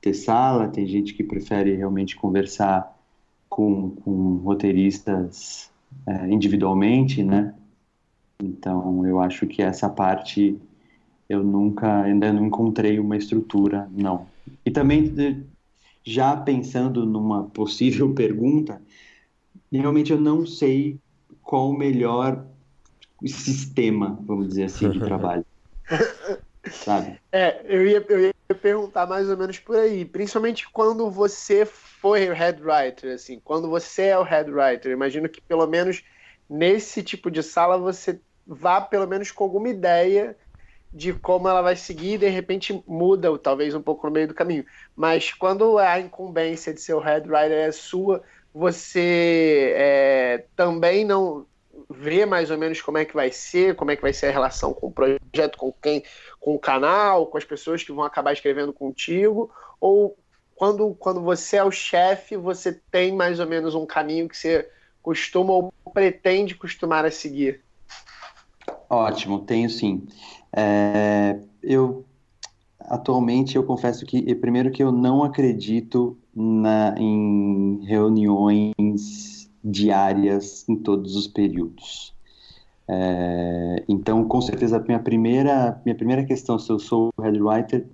ter 0.02 0.14
sala, 0.14 0.68
tem 0.68 0.86
gente 0.86 1.14
que 1.14 1.24
prefere 1.24 1.76
realmente 1.76 2.16
conversar 2.16 2.96
com, 3.50 3.90
com 3.90 4.38
roteiristas 4.38 5.72
é, 6.06 6.28
individualmente, 6.30 7.24
né? 7.24 7.54
Então, 8.42 9.06
eu 9.06 9.20
acho 9.20 9.48
que 9.48 9.64
essa 9.64 9.90
parte 9.90 10.60
eu 11.28 11.44
nunca, 11.44 12.04
ainda 12.04 12.32
não 12.32 12.46
encontrei 12.46 13.00
uma 13.00 13.18
estrutura, 13.18 13.90
não. 13.92 14.28
E 14.66 14.72
também, 14.72 15.14
já 16.08 16.38
pensando 16.38 17.06
numa 17.06 17.50
possível 17.50 18.14
pergunta, 18.14 18.82
realmente 19.70 20.14
eu 20.14 20.20
não 20.20 20.46
sei 20.46 20.98
qual 21.42 21.70
o 21.70 21.78
melhor 21.78 22.48
sistema, 23.26 24.18
vamos 24.22 24.48
dizer 24.48 24.64
assim, 24.64 24.90
de 24.90 25.00
trabalho. 25.02 25.46
Sabe? 26.72 27.20
É, 27.30 27.62
eu 27.66 27.86
ia, 27.86 28.06
eu 28.08 28.22
ia 28.22 28.34
perguntar 28.62 29.06
mais 29.06 29.30
ou 29.30 29.36
menos 29.36 29.60
por 29.60 29.76
aí, 29.76 30.06
principalmente 30.06 30.70
quando 30.72 31.12
você 31.12 31.66
foi 31.66 32.30
o 32.30 32.34
head 32.34 32.62
writer, 32.64 33.14
assim, 33.14 33.42
quando 33.44 33.70
você 33.70 34.04
é 34.04 34.18
o 34.18 34.24
head 34.24 34.50
writer, 34.50 34.94
imagino 34.94 35.28
que 35.28 35.42
pelo 35.42 35.68
menos 35.68 36.04
nesse 36.50 37.04
tipo 37.04 37.30
de 37.30 37.44
sala 37.44 37.78
você 37.78 38.22
vá 38.46 38.80
pelo 38.80 39.06
menos 39.06 39.30
com 39.30 39.44
alguma 39.44 39.68
ideia 39.68 40.38
de 40.92 41.14
como 41.14 41.48
ela 41.48 41.62
vai 41.62 41.76
seguir 41.76 42.14
e 42.14 42.18
de 42.18 42.30
repente 42.30 42.84
muda, 42.88 43.38
talvez 43.38 43.76
um 43.76 43.82
pouco 43.82 44.08
no 44.08 44.14
meio 44.14 44.28
do 44.28 44.34
caminho. 44.34 44.66
Mas 44.96 45.34
quando 45.34 45.78
a 45.78 46.00
incumbência 46.00 46.74
de 46.74 46.82
ser 46.82 46.94
o 46.94 47.00
head 47.00 47.30
writer 47.30 47.58
é 47.58 47.72
sua, 47.72 48.24
você 48.54 49.74
é, 49.76 50.46
também 50.56 51.06
não 51.06 51.46
vê 51.90 52.26
mais 52.26 52.50
ou 52.50 52.58
menos 52.58 52.82
como 52.82 52.98
é 52.98 53.06
que 53.06 53.14
vai 53.14 53.32
ser, 53.32 53.76
como 53.76 53.92
é 53.92 53.96
que 53.96 54.02
vai 54.02 54.14
ser 54.14 54.28
a 54.28 54.32
relação 54.32 54.74
com 54.74 54.88
o 54.88 54.92
projeto, 54.92 55.58
com 55.58 55.72
quem, 55.72 56.04
com 56.40 56.56
o 56.56 56.60
canal, 56.60 57.28
com 57.28 57.38
as 57.38 57.44
pessoas 57.44 57.84
que 57.84 57.92
vão 57.92 58.04
acabar 58.04 58.34
escrevendo 58.34 58.74
contigo, 58.74 59.52
ou 59.80 60.18
quando, 60.56 60.96
quando 60.96 61.22
você 61.22 61.58
é 61.58 61.64
o 61.64 61.72
chefe, 61.72 62.36
você 62.36 62.74
tem 62.90 63.12
mais 63.12 63.40
ou 63.40 63.46
menos 63.46 63.76
um 63.76 63.86
caminho 63.86 64.28
que 64.28 64.36
você 64.36 64.68
costuma 65.04 65.54
ou 65.54 65.74
pretende 65.94 66.56
costumar 66.56 67.06
a 67.06 67.12
seguir? 67.12 67.64
Ótimo, 68.90 69.40
tenho 69.40 69.70
sim. 69.70 70.08
É, 70.56 71.40
eu 71.62 72.06
atualmente 72.80 73.56
eu 73.56 73.64
confesso 73.64 74.06
que 74.06 74.34
primeiro 74.36 74.72
que 74.72 74.82
eu 74.82 74.92
não 74.92 75.24
acredito 75.24 76.18
na, 76.34 76.96
em 76.98 77.84
reuniões 77.84 79.50
diárias 79.64 80.68
em 80.70 80.76
todos 80.76 81.16
os 81.16 81.28
períodos. 81.28 82.14
É, 82.90 83.84
então, 83.88 84.24
com 84.24 84.40
certeza, 84.40 84.78
a 84.78 84.80
minha 84.80 85.00
primeira, 85.00 85.82
minha 85.84 85.96
primeira 85.96 86.24
questão, 86.24 86.58
se 86.58 86.72
eu 86.72 86.80
sou 86.80 87.10
head 87.20 87.42
writer, 87.42 87.86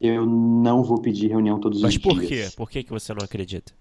eu 0.00 0.24
não 0.24 0.84
vou 0.84 1.00
pedir 1.00 1.28
reunião 1.28 1.58
todos 1.58 1.82
Mas 1.82 1.96
os 1.96 2.00
dias. 2.00 2.14
Mas 2.14 2.20
por 2.20 2.28
quê? 2.28 2.56
Por 2.56 2.70
que, 2.70 2.82
que 2.84 2.90
você 2.90 3.12
não 3.12 3.24
acredita? 3.24 3.72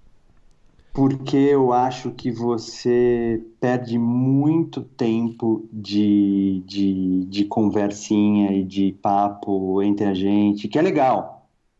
Porque 0.95 1.35
eu 1.35 1.73
acho 1.73 2.11
que 2.11 2.31
você 2.31 3.45
perde 3.59 3.99
muito 3.99 4.81
tempo 4.81 5.67
de, 5.69 6.63
de, 6.65 7.25
de 7.25 7.43
conversinha 7.43 8.53
e 8.53 8.63
de 8.63 8.93
papo 9.01 9.83
entre 9.83 10.05
a 10.05 10.13
gente, 10.13 10.69
que 10.69 10.79
é 10.79 10.81
legal, 10.81 11.34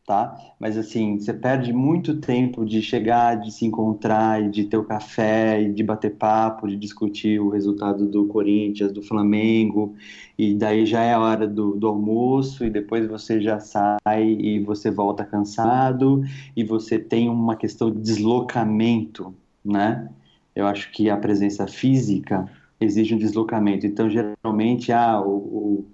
tá? 0.06 0.38
Mas 0.60 0.78
assim, 0.78 1.20
você 1.20 1.34
perde 1.34 1.74
muito 1.74 2.18
tempo 2.18 2.64
de 2.64 2.82
chegar, 2.82 3.36
de 3.36 3.52
se 3.52 3.66
encontrar, 3.66 4.42
e 4.44 4.50
de 4.50 4.66
ter 4.66 4.78
o 4.78 4.84
café, 4.84 5.62
e 5.62 5.74
de 5.74 5.84
bater 5.84 6.16
papo, 6.16 6.68
de 6.68 6.76
discutir 6.76 7.40
o 7.40 7.50
resultado 7.50 8.06
do 8.06 8.28
Corinthians, 8.28 8.92
do 8.92 9.02
Flamengo, 9.02 9.96
e 10.38 10.54
daí 10.54 10.86
já 10.86 11.02
é 11.02 11.14
a 11.14 11.20
hora 11.20 11.48
do, 11.48 11.76
do 11.76 11.88
almoço, 11.88 12.64
e 12.64 12.70
depois 12.70 13.08
você 13.08 13.42
já 13.42 13.60
sai 13.60 14.24
e 14.24 14.60
você 14.60 14.92
volta 14.92 15.26
cansado, 15.26 16.24
e 16.56 16.64
você 16.64 17.00
tem 17.00 17.28
uma 17.28 17.56
questão 17.56 17.90
de 17.90 18.00
deslocamento, 18.00 19.34
né? 19.64 20.10
Eu 20.56 20.68
acho 20.68 20.92
que 20.92 21.10
a 21.10 21.18
presença 21.18 21.68
física 21.68 22.50
exige 22.80 23.16
um 23.16 23.18
deslocamento. 23.18 23.86
Então, 23.86 24.10
geralmente, 24.10 24.92
ah, 24.92 25.20
o, 25.20 25.30
o 25.30 25.86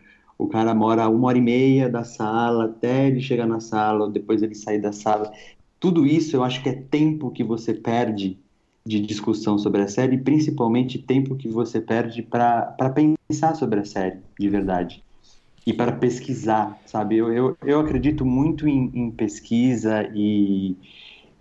o 0.42 0.48
cara 0.48 0.74
mora 0.74 1.08
uma 1.08 1.28
hora 1.28 1.38
e 1.38 1.42
meia 1.42 1.88
da 1.88 2.04
sala 2.04 2.66
até 2.66 3.08
ele 3.08 3.22
chegar 3.22 3.46
na 3.46 3.60
sala, 3.60 4.10
depois 4.10 4.42
ele 4.42 4.56
sair 4.56 4.80
da 4.80 4.92
sala. 4.92 5.32
Tudo 5.80 6.04
isso 6.04 6.36
eu 6.36 6.44
acho 6.44 6.64
que 6.64 6.70
é 6.70 6.74
tempo 6.74 7.30
que 7.30 7.44
você 7.44 7.76
perde 7.76 8.40
de 8.84 9.00
discussão 9.00 9.60
sobre 9.60 9.84
a 9.84 9.88
série, 9.88 10.18
principalmente 10.18 10.98
tempo 10.98 11.36
que 11.36 11.48
você 11.48 11.80
perde 11.80 12.24
para 12.24 12.74
pensar 12.90 13.54
sobre 13.56 13.82
a 13.82 13.86
série, 13.86 14.18
de 14.40 14.50
verdade. 14.50 15.04
E 15.64 15.72
para 15.72 15.92
pesquisar, 15.92 16.76
sabe? 16.88 17.18
Eu, 17.18 17.32
eu, 17.32 17.58
eu 17.64 17.80
acredito 17.80 18.26
muito 18.26 18.68
em, 18.68 18.90
em 18.96 19.12
pesquisa 19.12 20.10
e, 20.16 20.76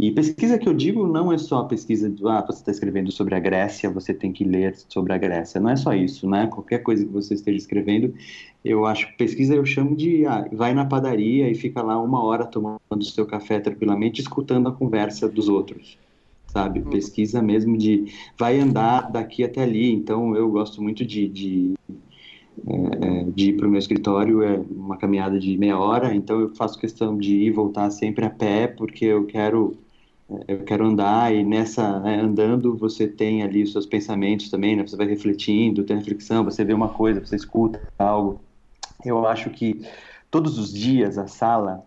E 0.03 0.11
pesquisa 0.13 0.59
que 0.59 0.67
eu 0.67 0.73
digo 0.73 1.07
não 1.07 1.31
é 1.31 1.37
só 1.37 1.63
pesquisa 1.65 2.09
de, 2.09 2.27
ah, 2.27 2.41
você 2.41 2.61
está 2.61 2.71
escrevendo 2.71 3.13
sobre 3.13 3.35
a 3.35 3.39
Grécia, 3.39 3.91
você 3.91 4.15
tem 4.15 4.33
que 4.33 4.45
ler 4.45 4.75
sobre 4.89 5.13
a 5.13 5.19
Grécia. 5.19 5.61
Não 5.61 5.69
é 5.69 5.77
só 5.77 5.93
isso, 5.93 6.27
né? 6.27 6.47
Qualquer 6.47 6.79
coisa 6.79 7.05
que 7.05 7.13
você 7.13 7.35
esteja 7.35 7.59
escrevendo, 7.59 8.15
eu 8.65 8.87
acho 8.87 9.15
pesquisa 9.19 9.55
eu 9.55 9.67
chamo 9.67 9.95
de, 9.95 10.25
ah, 10.25 10.49
vai 10.53 10.73
na 10.73 10.87
padaria 10.87 11.51
e 11.51 11.55
fica 11.55 11.83
lá 11.83 12.01
uma 12.01 12.25
hora 12.25 12.47
tomando 12.47 12.81
o 12.97 13.03
seu 13.03 13.27
café 13.27 13.61
tranquilamente, 13.61 14.23
escutando 14.23 14.71
a 14.71 14.73
conversa 14.73 15.29
dos 15.29 15.51
outros, 15.51 15.99
sabe? 16.47 16.81
Uhum. 16.81 16.89
Pesquisa 16.89 17.43
mesmo 17.43 17.77
de, 17.77 18.07
vai 18.39 18.59
andar 18.59 19.13
daqui 19.13 19.45
até 19.45 19.65
ali. 19.65 19.93
Então, 19.93 20.35
eu 20.35 20.51
gosto 20.51 20.83
muito 20.83 21.05
de, 21.05 21.29
de 21.29 21.75
é, 22.67 23.21
é 23.21 23.25
de 23.25 23.51
ir 23.51 23.57
para 23.59 23.67
o 23.67 23.71
meu 23.71 23.79
escritório 23.79 24.43
é 24.43 24.59
uma 24.71 24.97
caminhada 24.97 25.39
de 25.39 25.59
meia 25.59 25.79
hora, 25.79 26.15
então 26.15 26.41
eu 26.41 26.55
faço 26.55 26.79
questão 26.79 27.19
de 27.19 27.37
ir 27.37 27.47
e 27.49 27.51
voltar 27.51 27.91
sempre 27.91 28.25
a 28.25 28.31
pé, 28.31 28.67
porque 28.67 29.05
eu 29.05 29.27
quero 29.27 29.77
eu 30.47 30.61
quero 30.61 30.87
andar 30.87 31.35
e 31.35 31.45
nessa 31.45 32.01
né, 32.01 32.21
andando 32.21 32.77
você 32.77 33.07
tem 33.07 33.43
ali 33.43 33.63
os 33.63 33.73
seus 33.73 33.87
pensamentos 33.87 34.51
também, 34.51 34.77
né? 34.77 34.87
Você 34.87 34.97
vai 34.97 35.07
refletindo, 35.07 35.85
tem 35.85 35.97
reflexão, 35.97 36.45
você 36.45 36.65
vê 36.65 36.73
uma 36.73 36.89
coisa, 36.89 37.25
você 37.25 37.37
escuta 37.37 37.81
algo. 37.99 38.41
Eu 39.05 39.27
acho 39.27 39.51
que 39.51 39.85
todos 40.31 40.59
os 40.59 40.73
dias 40.73 41.19
a 41.19 41.27
sala 41.27 41.85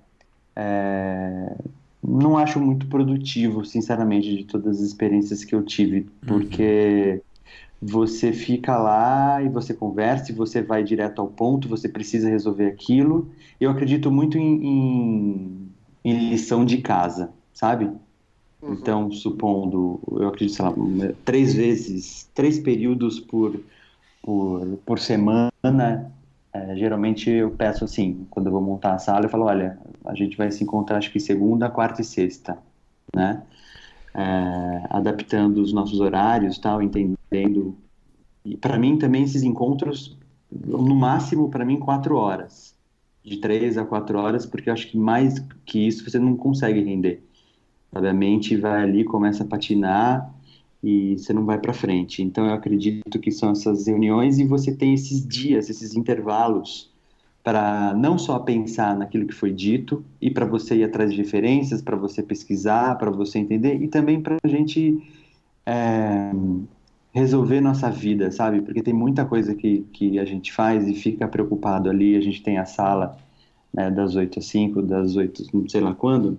é, 0.55 1.55
não 2.03 2.37
acho 2.37 2.59
muito 2.59 2.87
produtivo, 2.87 3.63
sinceramente, 3.63 4.35
de 4.35 4.43
todas 4.43 4.77
as 4.77 4.83
experiências 4.83 5.43
que 5.43 5.55
eu 5.55 5.63
tive, 5.63 5.99
uhum. 5.99 6.05
porque 6.27 7.21
uhum. 7.81 7.87
você 7.87 8.33
fica 8.33 8.77
lá 8.77 9.41
e 9.41 9.47
você 9.47 9.73
conversa 9.73 10.31
e 10.31 10.35
você 10.35 10.61
vai 10.61 10.83
direto 10.83 11.21
ao 11.21 11.27
ponto, 11.27 11.69
você 11.69 11.87
precisa 11.87 12.29
resolver 12.29 12.67
aquilo. 12.67 13.29
Eu 13.59 13.71
acredito 13.71 14.11
muito 14.11 14.37
em, 14.37 14.65
em, 14.65 15.69
em 16.03 16.29
lição 16.29 16.65
de 16.65 16.79
casa, 16.79 17.31
sabe? 17.53 17.89
Uhum. 18.63 18.73
Então, 18.73 19.11
supondo, 19.11 19.99
eu 20.11 20.27
acredito, 20.27 20.55
sei 20.55 20.65
lá, 20.65 20.73
três 21.25 21.53
vezes, 21.53 22.29
três 22.33 22.59
períodos 22.59 23.19
por, 23.19 23.59
por, 24.21 24.65
por 24.85 24.99
semana, 24.99 26.11
é, 26.53 26.75
geralmente 26.75 27.29
eu 27.29 27.51
peço 27.51 27.83
assim, 27.83 28.25
quando 28.29 28.47
eu 28.47 28.53
vou 28.53 28.61
montar 28.61 28.93
a 28.93 28.99
sala, 28.99 29.25
eu 29.25 29.29
falo, 29.29 29.45
olha, 29.45 29.77
a 30.05 30.15
gente 30.15 30.37
vai 30.37 30.49
se 30.51 30.63
encontrar 30.63 30.97
acho 30.97 31.11
que 31.11 31.19
segunda, 31.19 31.69
quarta 31.69 32.01
e 32.01 32.05
sexta, 32.05 32.57
né? 33.13 33.43
É, 34.15 34.87
adaptando 34.89 35.57
os 35.57 35.73
nossos 35.73 35.99
horários, 35.99 36.57
tal, 36.59 36.81
entendendo. 36.81 37.75
E 38.45 38.55
para 38.55 38.77
mim 38.77 38.97
também 38.97 39.23
esses 39.23 39.43
encontros, 39.43 40.17
no 40.51 40.95
máximo 40.95 41.49
para 41.49 41.65
mim 41.65 41.79
quatro 41.79 42.15
horas, 42.15 42.75
de 43.23 43.37
três 43.37 43.77
a 43.77 43.83
quatro 43.83 44.19
horas, 44.19 44.45
porque 44.45 44.69
eu 44.69 44.73
acho 44.73 44.89
que 44.89 44.97
mais 44.97 45.39
que 45.65 45.79
isso 45.79 46.09
você 46.09 46.19
não 46.19 46.37
consegue 46.37 46.81
render. 46.81 47.23
Sabe? 47.93 48.07
A 48.07 48.13
mente 48.13 48.57
vai 48.57 48.83
ali, 48.83 49.03
começa 49.03 49.43
a 49.43 49.47
patinar 49.47 50.33
e 50.83 51.17
você 51.17 51.31
não 51.31 51.45
vai 51.45 51.57
para 51.59 51.73
frente. 51.73 52.21
Então 52.21 52.45
eu 52.45 52.53
acredito 52.53 53.19
que 53.19 53.31
são 53.31 53.51
essas 53.51 53.87
reuniões 53.87 54.39
e 54.39 54.43
você 54.45 54.75
tem 54.75 54.93
esses 54.93 55.25
dias, 55.25 55.69
esses 55.69 55.95
intervalos 55.95 56.91
para 57.43 57.93
não 57.93 58.17
só 58.17 58.39
pensar 58.39 58.97
naquilo 58.97 59.27
que 59.27 59.33
foi 59.33 59.51
dito 59.51 60.03
e 60.21 60.31
para 60.31 60.45
você 60.45 60.77
ir 60.77 60.83
atrás 60.85 61.11
de 61.11 61.17
referências, 61.17 61.81
para 61.81 61.97
você 61.97 62.23
pesquisar, 62.23 62.97
para 62.97 63.11
você 63.11 63.37
entender 63.37 63.81
e 63.81 63.87
também 63.87 64.21
para 64.21 64.37
a 64.41 64.47
gente 64.47 65.03
é, 65.65 66.31
resolver 67.13 67.59
nossa 67.59 67.89
vida, 67.89 68.31
sabe? 68.31 68.61
Porque 68.61 68.81
tem 68.81 68.93
muita 68.93 69.25
coisa 69.25 69.53
que, 69.53 69.85
que 69.91 70.19
a 70.19 70.25
gente 70.25 70.53
faz 70.53 70.87
e 70.87 70.95
fica 70.95 71.27
preocupado 71.27 71.89
ali. 71.89 72.15
A 72.15 72.21
gente 72.21 72.41
tem 72.41 72.57
a 72.57 72.65
sala 72.65 73.17
né, 73.73 73.91
das 73.91 74.15
8 74.15 74.39
às 74.39 74.45
5, 74.45 74.81
das 74.81 75.15
8, 75.15 75.43
não 75.53 75.67
sei 75.67 75.81
lá 75.81 75.93
quando, 75.93 76.37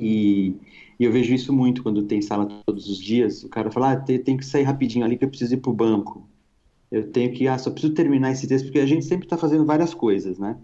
e, 0.00 0.56
e, 0.98 1.04
eu 1.04 1.12
vejo 1.12 1.34
isso 1.34 1.52
muito 1.52 1.82
quando 1.82 2.02
tem 2.02 2.20
sala 2.20 2.46
todos 2.66 2.88
os 2.88 2.98
dias. 2.98 3.44
O 3.44 3.48
cara 3.48 3.70
fala, 3.70 3.92
ah, 3.92 3.96
tem, 3.96 4.18
tem 4.18 4.36
que 4.36 4.44
sair 4.44 4.64
rapidinho 4.64 5.04
ali 5.04 5.16
que 5.16 5.24
eu 5.24 5.28
preciso 5.28 5.54
ir 5.54 5.58
para 5.58 5.70
o 5.70 5.74
banco. 5.74 6.28
Eu 6.90 7.10
tenho 7.10 7.32
que, 7.32 7.48
ah, 7.48 7.58
só 7.58 7.70
preciso 7.70 7.94
terminar 7.94 8.32
esse 8.32 8.46
texto, 8.46 8.66
porque 8.66 8.80
a 8.80 8.86
gente 8.86 9.04
sempre 9.04 9.26
está 9.26 9.36
fazendo 9.36 9.64
várias 9.64 9.94
coisas, 9.94 10.38
né? 10.38 10.56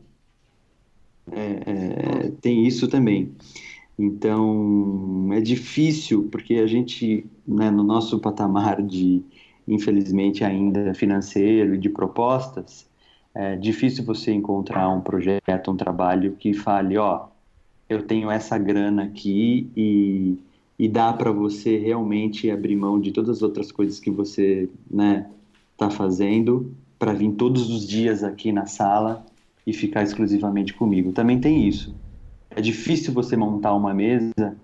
É, 1.33 2.27
é, 2.27 2.31
tem 2.41 2.67
isso 2.67 2.89
também. 2.89 3.33
Então, 3.99 5.29
é 5.33 5.41
difícil, 5.41 6.29
porque 6.31 6.55
a 6.55 6.67
gente, 6.67 7.27
né, 7.47 7.71
no 7.71 7.83
nosso 7.83 8.19
patamar 8.19 8.83
de, 8.83 9.23
infelizmente, 9.69 10.43
ainda 10.45 10.95
financeiro 10.95 11.75
e 11.75 11.79
de 11.79 11.89
propostas, 11.89 12.89
é 13.35 13.57
difícil 13.57 14.05
você 14.05 14.33
encontrar 14.33 14.89
um 14.89 15.01
projeto, 15.01 15.71
um 15.71 15.77
trabalho 15.77 16.35
que 16.37 16.55
fale, 16.55 16.97
ó, 16.97 17.29
eu 17.91 18.03
tenho 18.03 18.31
essa 18.31 18.57
grana 18.57 19.03
aqui 19.03 19.69
e, 19.77 20.39
e 20.79 20.89
dá 20.89 21.13
para 21.13 21.33
você 21.33 21.77
realmente 21.77 22.49
abrir 22.49 22.77
mão 22.77 23.01
de 23.01 23.11
todas 23.11 23.39
as 23.39 23.43
outras 23.43 23.73
coisas 23.73 23.99
que 23.99 24.11
você 24.11 24.69
né 24.89 25.27
está 25.73 25.91
fazendo 25.91 26.73
para 26.97 27.13
vir 27.13 27.33
todos 27.33 27.69
os 27.69 27.87
dias 27.87 28.23
aqui 28.23 28.53
na 28.53 28.67
sala 28.67 29.27
e 29.67 29.73
ficar 29.73 30.05
exclusivamente 30.05 30.73
comigo. 30.73 31.11
Também 31.11 31.41
tem 31.41 31.67
isso. 31.67 31.95
É 32.51 32.61
difícil 32.61 33.13
você 33.13 33.37
montar 33.37 33.75
uma 33.75 33.93
mesa 33.93 34.57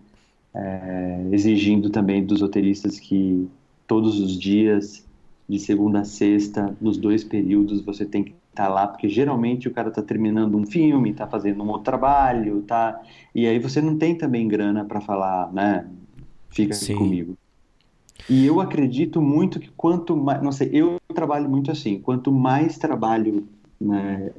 é, 0.55 1.27
exigindo 1.33 1.91
também 1.91 2.25
dos 2.25 2.43
roteiristas 2.43 3.01
que 3.01 3.49
todos 3.87 4.21
os 4.21 4.39
dias, 4.39 5.05
de 5.49 5.59
segunda 5.59 6.01
a 6.01 6.05
sexta, 6.05 6.77
nos 6.81 6.97
dois 6.97 7.25
períodos, 7.25 7.81
você 7.81 8.05
tem 8.05 8.23
que 8.25 8.35
tá 8.57 8.69
lá, 8.69 8.88
porque 8.88 9.09
geralmente 9.09 9.69
o 9.69 9.71
cara 9.71 9.90
tá 9.90 10.03
terminando 10.03 10.57
um 10.57 10.64
filme, 10.64 11.12
tá 11.12 11.27
fazendo 11.27 11.62
um 11.62 11.69
outro 11.69 11.85
trabalho, 11.85 12.62
tá. 12.62 13.01
E 13.35 13.47
aí 13.47 13.59
você 13.59 13.83
não 13.83 13.99
tem 13.99 14.16
também 14.16 14.49
grana 14.49 14.83
para 14.85 15.01
falar, 15.01 15.53
né? 15.53 15.87
Fica 16.49 16.75
aqui 16.75 16.87
Sim. 16.87 16.95
comigo. 16.95 17.35
E 18.29 18.47
eu 18.47 18.59
acredito 18.61 19.21
muito 19.21 19.61
que 19.61 19.71
quanto 19.77 20.16
mais, 20.16 20.42
não 20.42 20.51
sei, 20.51 20.71
eu 20.73 20.97
trabalho 21.14 21.49
muito 21.49 21.71
assim, 21.71 22.01
quanto 22.01 22.33
mais 22.33 22.79
trabalho 22.79 23.47
né, 23.79 24.33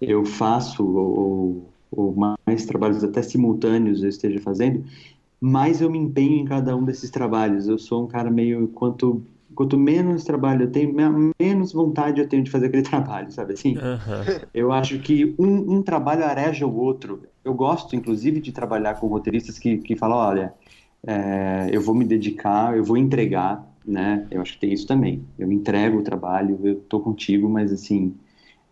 eu 0.00 0.24
faço, 0.24 0.86
ou, 0.86 1.68
ou 1.90 2.14
mais 2.46 2.64
trabalhos 2.64 3.02
até 3.02 3.20
simultâneos 3.20 4.02
eu 4.02 4.08
esteja 4.08 4.40
fazendo, 4.40 4.84
mais 5.40 5.80
eu 5.80 5.90
me 5.90 5.98
empenho 5.98 6.38
em 6.38 6.44
cada 6.44 6.74
um 6.76 6.84
desses 6.84 7.10
trabalhos. 7.10 7.68
Eu 7.68 7.78
sou 7.78 8.04
um 8.04 8.06
cara 8.06 8.30
meio, 8.30 8.68
quanto 8.68 9.22
quanto 9.56 9.78
menos 9.78 10.22
trabalho 10.22 10.64
eu 10.64 10.70
tenho, 10.70 10.94
menos 11.40 11.72
vontade 11.72 12.20
eu 12.20 12.28
tenho 12.28 12.44
de 12.44 12.50
fazer 12.50 12.66
aquele 12.66 12.82
trabalho, 12.84 13.32
sabe 13.32 13.54
assim? 13.54 13.76
Uhum. 13.76 14.40
Eu 14.54 14.70
acho 14.70 14.98
que 15.00 15.34
um, 15.38 15.76
um, 15.76 15.82
trabalho 15.82 16.24
areja 16.24 16.66
o 16.66 16.76
outro. 16.76 17.22
Eu 17.42 17.54
gosto, 17.54 17.96
inclusive, 17.96 18.40
de 18.40 18.52
trabalhar 18.52 18.94
com 18.94 19.06
roteiristas 19.08 19.58
que, 19.58 19.78
que 19.78 19.96
falam, 19.96 20.18
olha, 20.18 20.54
é, 21.04 21.70
eu 21.72 21.80
vou 21.80 21.94
me 21.94 22.04
dedicar, 22.04 22.76
eu 22.76 22.84
vou 22.84 22.96
entregar, 22.96 23.66
né? 23.84 24.26
Eu 24.30 24.42
acho 24.42 24.52
que 24.52 24.60
tem 24.60 24.72
isso 24.72 24.86
também. 24.86 25.24
Eu 25.38 25.50
entrego 25.50 25.98
o 25.98 26.02
trabalho, 26.02 26.60
eu 26.62 26.76
tô 26.76 27.00
contigo, 27.00 27.48
mas 27.48 27.72
assim, 27.72 28.14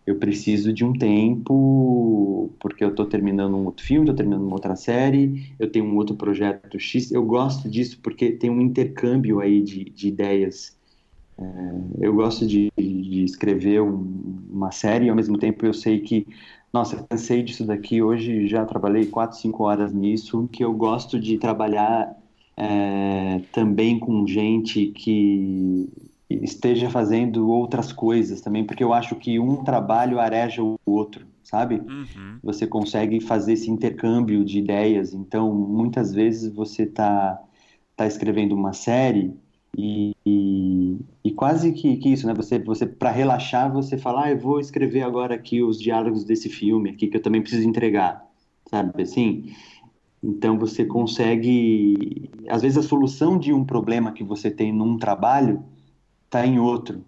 eu 0.05 0.17
preciso 0.17 0.71
de 0.71 0.85
um 0.85 0.93
tempo, 0.93 2.53
porque 2.59 2.83
eu 2.83 2.89
estou 2.89 3.07
terminando 3.07 3.55
um 3.55 3.65
outro 3.65 3.83
filme, 3.83 4.03
estou 4.03 4.15
terminando 4.15 4.43
uma 4.43 4.53
outra 4.53 4.75
série, 4.75 5.55
eu 5.57 5.71
tenho 5.71 5.85
um 5.85 5.95
outro 5.95 6.15
projeto 6.15 6.79
X. 6.79 7.11
Eu 7.11 7.25
gosto 7.25 7.67
disso 7.67 7.99
porque 8.03 8.31
tem 8.31 8.51
um 8.51 8.61
intercâmbio 8.61 9.39
aí 9.39 9.63
de, 9.63 9.85
de 9.85 10.07
ideias. 10.07 10.74
É, 11.37 12.05
eu 12.05 12.13
gosto 12.13 12.45
de, 12.47 12.71
de 12.77 13.23
escrever 13.23 13.81
um, 13.81 14.45
uma 14.49 14.71
série 14.71 15.05
e 15.05 15.09
ao 15.09 15.15
mesmo 15.15 15.37
tempo 15.37 15.65
eu 15.65 15.73
sei 15.73 15.99
que, 15.99 16.27
nossa, 16.71 17.05
cansei 17.09 17.43
disso 17.43 17.65
daqui. 17.65 18.01
Hoje 18.01 18.47
já 18.47 18.65
trabalhei 18.65 19.05
4, 19.05 19.37
5 19.37 19.63
horas 19.63 19.93
nisso, 19.93 20.49
que 20.51 20.63
eu 20.63 20.73
gosto 20.73 21.19
de 21.19 21.37
trabalhar 21.37 22.15
é, 22.57 23.41
também 23.51 23.99
com 23.99 24.25
gente 24.25 24.87
que 24.87 25.89
esteja 26.29 26.89
fazendo 26.89 27.49
outras 27.49 27.91
coisas 27.91 28.41
também, 28.41 28.65
porque 28.65 28.83
eu 28.83 28.93
acho 28.93 29.15
que 29.15 29.39
um 29.39 29.63
trabalho 29.63 30.19
areja 30.19 30.63
o 30.63 30.79
outro, 30.85 31.25
sabe? 31.43 31.75
Uhum. 31.75 32.39
Você 32.43 32.65
consegue 32.65 33.19
fazer 33.19 33.53
esse 33.53 33.69
intercâmbio 33.69 34.43
de 34.43 34.59
ideias. 34.59 35.13
Então, 35.13 35.53
muitas 35.53 36.13
vezes 36.13 36.51
você 36.53 36.83
está 36.83 37.41
tá 37.95 38.07
escrevendo 38.07 38.55
uma 38.55 38.73
série 38.73 39.33
e, 39.77 40.97
e, 41.23 41.31
quase 41.31 41.73
que, 41.73 41.97
que, 41.97 42.09
isso, 42.09 42.25
né? 42.25 42.33
Você, 42.33 42.57
você 42.59 42.85
para 42.85 43.11
relaxar, 43.11 43.71
você 43.71 43.97
fala, 43.97 44.25
ah, 44.25 44.31
eu 44.31 44.39
vou 44.39 44.59
escrever 44.59 45.01
agora 45.01 45.35
aqui 45.35 45.61
os 45.61 45.79
diálogos 45.79 46.23
desse 46.23 46.49
filme 46.49 46.91
aqui 46.91 47.07
que 47.07 47.17
eu 47.17 47.21
também 47.21 47.41
preciso 47.41 47.67
entregar, 47.67 48.25
sabe? 48.69 49.03
Assim. 49.03 49.53
Então 50.23 50.57
você 50.57 50.85
consegue, 50.85 52.31
às 52.47 52.61
vezes 52.61 52.77
a 52.77 52.83
solução 52.83 53.37
de 53.37 53.53
um 53.53 53.63
problema 53.65 54.11
que 54.11 54.23
você 54.23 54.49
tem 54.49 54.71
num 54.71 54.97
trabalho 54.97 55.63
está 56.25 56.45
em 56.47 56.57
outro, 56.57 57.03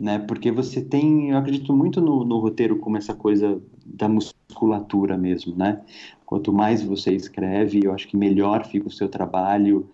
né? 0.00 0.18
Porque 0.18 0.50
você 0.50 0.82
tem, 0.82 1.30
eu 1.30 1.38
acredito 1.38 1.72
muito 1.74 2.00
no, 2.00 2.24
no, 2.24 2.38
roteiro 2.38 2.78
como 2.78 2.96
essa 2.96 3.14
coisa 3.14 3.62
da 3.84 4.08
musculatura 4.08 5.16
mesmo, 5.16 5.54
né? 5.54 5.82
Quanto 6.26 6.52
mais 6.52 6.82
você 6.82 7.14
escreve, 7.14 7.84
eu 7.84 7.92
acho 7.92 8.08
que 8.08 8.16
melhor 8.16 8.66
fica 8.66 8.88
o 8.88 8.90
seu 8.90 9.08
trabalho, 9.08 9.88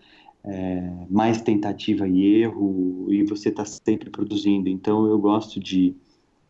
é, 0.45 0.91
mais 1.11 1.43
tentativa 1.43 2.07
e 2.09 2.43
erro, 2.43 3.07
e 3.11 3.23
você 3.25 3.49
está 3.49 3.65
sempre 3.65 4.11
produzindo. 4.11 4.69
Então 4.69 5.07
eu 5.07 5.19
gosto 5.19 5.61
de 5.61 5.95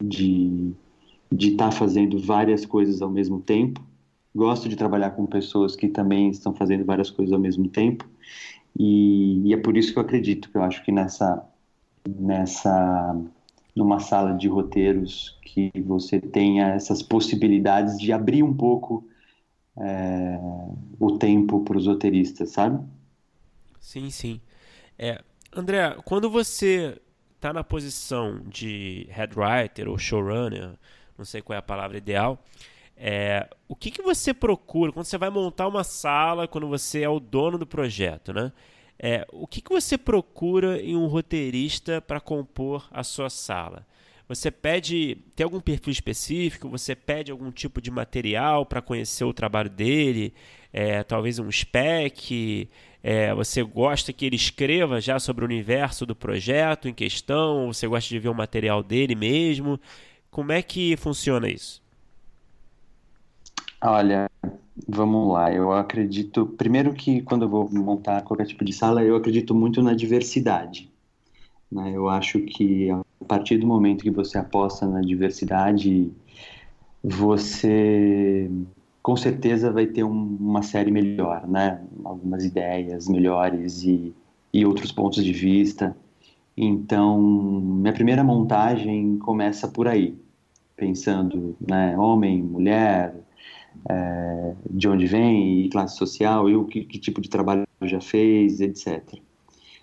de 0.01 0.73
estar 1.33 1.67
tá 1.67 1.71
fazendo 1.73 2.19
várias 2.19 2.65
coisas 2.65 3.03
ao 3.03 3.11
mesmo 3.11 3.41
tempo 3.41 3.83
gosto 4.39 4.69
de 4.69 4.77
trabalhar 4.77 5.11
com 5.11 5.27
pessoas 5.27 5.75
que 5.75 5.89
também 5.89 6.31
estão 6.31 6.55
fazendo 6.55 6.85
várias 6.85 7.11
coisas 7.11 7.33
ao 7.33 7.41
mesmo 7.41 7.69
tempo, 7.69 8.09
e, 8.79 9.49
e 9.49 9.53
é 9.53 9.57
por 9.57 9.77
isso 9.77 9.93
que 9.93 9.99
eu 9.99 10.03
acredito, 10.03 10.51
que 10.51 10.57
eu 10.57 10.63
acho 10.63 10.85
que 10.85 10.93
nessa, 10.93 11.45
nessa, 12.07 13.21
numa 13.75 13.99
sala 13.99 14.35
de 14.35 14.47
roteiros, 14.47 15.37
que 15.43 15.73
você 15.85 16.21
tenha 16.21 16.69
essas 16.69 17.03
possibilidades 17.03 17.99
de 17.99 18.13
abrir 18.13 18.45
um 18.45 18.55
pouco 18.55 19.05
é, 19.77 20.39
o 21.01 21.19
tempo 21.19 21.61
para 21.65 21.79
os 21.79 21.87
roteiristas, 21.87 22.51
sabe? 22.51 22.85
Sim, 23.81 24.11
sim. 24.11 24.41
É, 24.99 25.23
André, 25.53 25.97
quando 26.05 26.29
você 26.29 27.01
está 27.37 27.53
na 27.53 27.63
posição 27.63 28.41
de 28.47 29.07
head 29.11 29.35
writer 29.39 29.89
ou 29.89 29.97
showrunner, 29.97 30.71
não 31.17 31.25
sei 31.25 31.41
qual 31.41 31.55
é 31.55 31.59
a 31.59 31.63
palavra 31.63 31.97
ideal, 31.97 32.43
é, 32.97 33.49
o 33.69 33.77
que, 33.77 33.91
que 33.91 34.03
você 34.03 34.35
procura 34.35 34.93
quando 34.93 35.07
você 35.07 35.17
vai 35.17 35.31
montar 35.31 35.69
uma 35.69 35.85
sala, 35.85 36.49
quando 36.49 36.67
você 36.67 37.03
é 37.03 37.09
o 37.09 37.21
dono 37.21 37.57
do 37.57 37.67
projeto, 37.67 38.33
né? 38.33 38.53
É, 38.99 39.25
o 39.33 39.47
que, 39.47 39.61
que 39.61 39.71
você 39.71 39.97
procura 39.97 40.83
em 40.83 40.97
um 40.97 41.07
roteirista 41.07 42.01
para 42.01 42.21
compor 42.21 42.89
a 42.91 43.05
sua 43.05 43.31
sala? 43.31 43.87
Você 44.29 44.51
pede, 44.51 45.17
tem 45.37 45.45
algum 45.45 45.61
perfil 45.61 45.93
específico? 45.93 46.69
Você 46.69 46.97
pede 46.97 47.31
algum 47.31 47.51
tipo 47.53 47.81
de 47.81 47.91
material 47.91 48.67
para 48.67 48.83
conhecer 48.83 49.25
o 49.25 49.33
trabalho 49.33 49.71
dele? 49.71 50.35
É, 50.73 51.03
talvez 51.05 51.39
um 51.39 51.51
spec? 51.51 52.69
É, 53.03 53.33
você 53.35 53.63
gosta 53.63 54.13
que 54.13 54.27
ele 54.27 54.37
escreva 54.37 55.01
já 55.01 55.19
sobre 55.19 55.45
o 55.45 55.47
universo 55.47 56.05
do 56.05 56.17
projeto 56.17 56.89
em 56.89 56.95
questão? 56.95 57.73
Você 57.73 57.87
gosta 57.87 58.09
de 58.09 58.19
ver 58.19 58.29
o 58.29 58.35
material 58.35 58.83
dele 58.83 59.15
mesmo? 59.15 59.79
Como 60.31 60.53
é 60.53 60.63
que 60.63 60.97
funciona 60.97 61.49
isso? 61.49 61.83
Olha, 63.81 64.29
vamos 64.89 65.33
lá. 65.33 65.53
Eu 65.53 65.73
acredito, 65.73 66.47
primeiro 66.47 66.93
que 66.93 67.23
quando 67.23 67.43
eu 67.43 67.49
vou 67.49 67.71
montar 67.71 68.23
qualquer 68.23 68.47
tipo 68.47 68.65
de 68.65 68.73
sala, 68.73 69.03
eu 69.03 69.17
acredito 69.17 69.55
muito 69.55 69.83
na 69.83 69.95
diversidade. 69.95 70.91
Né? 71.71 71.93
Eu 71.95 72.09
acho 72.09 72.41
que 72.41 72.91
a 72.91 73.25
partir 73.27 73.59
do 73.59 73.67
momento 73.67 74.03
que 74.03 74.11
você 74.11 74.39
aposta 74.39 74.87
na 74.87 75.01
diversidade, 75.01 76.11
você 77.03 78.51
com 79.09 79.17
certeza 79.17 79.73
vai 79.73 79.87
ter 79.87 80.05
um, 80.05 80.37
uma 80.39 80.61
série 80.61 80.91
melhor, 80.91 81.49
né? 81.49 81.81
Algumas 82.05 82.45
ideias 82.45 83.09
melhores 83.09 83.83
e, 83.83 84.15
e 84.53 84.67
outros 84.67 84.93
pontos 84.93 85.25
de 85.25 85.33
vista. 85.33 85.97
Então, 86.55 87.19
minha 87.19 87.95
primeira 87.95 88.23
montagem 88.23 89.17
começa 89.17 89.67
por 89.67 89.89
aí, 89.89 90.15
pensando, 90.77 91.57
né, 91.59 91.97
homem, 91.97 92.43
mulher, 92.43 93.15
é, 93.89 94.55
de 94.69 94.87
onde 94.87 95.07
vem 95.07 95.63
e 95.63 95.71
classe 95.71 95.97
social, 95.97 96.51
e 96.51 96.55
o 96.55 96.67
que, 96.67 96.85
que 96.85 96.99
tipo 96.99 97.23
de 97.23 97.31
trabalho 97.31 97.67
já 97.85 98.03
fez, 98.03 98.61
etc. 98.61 99.19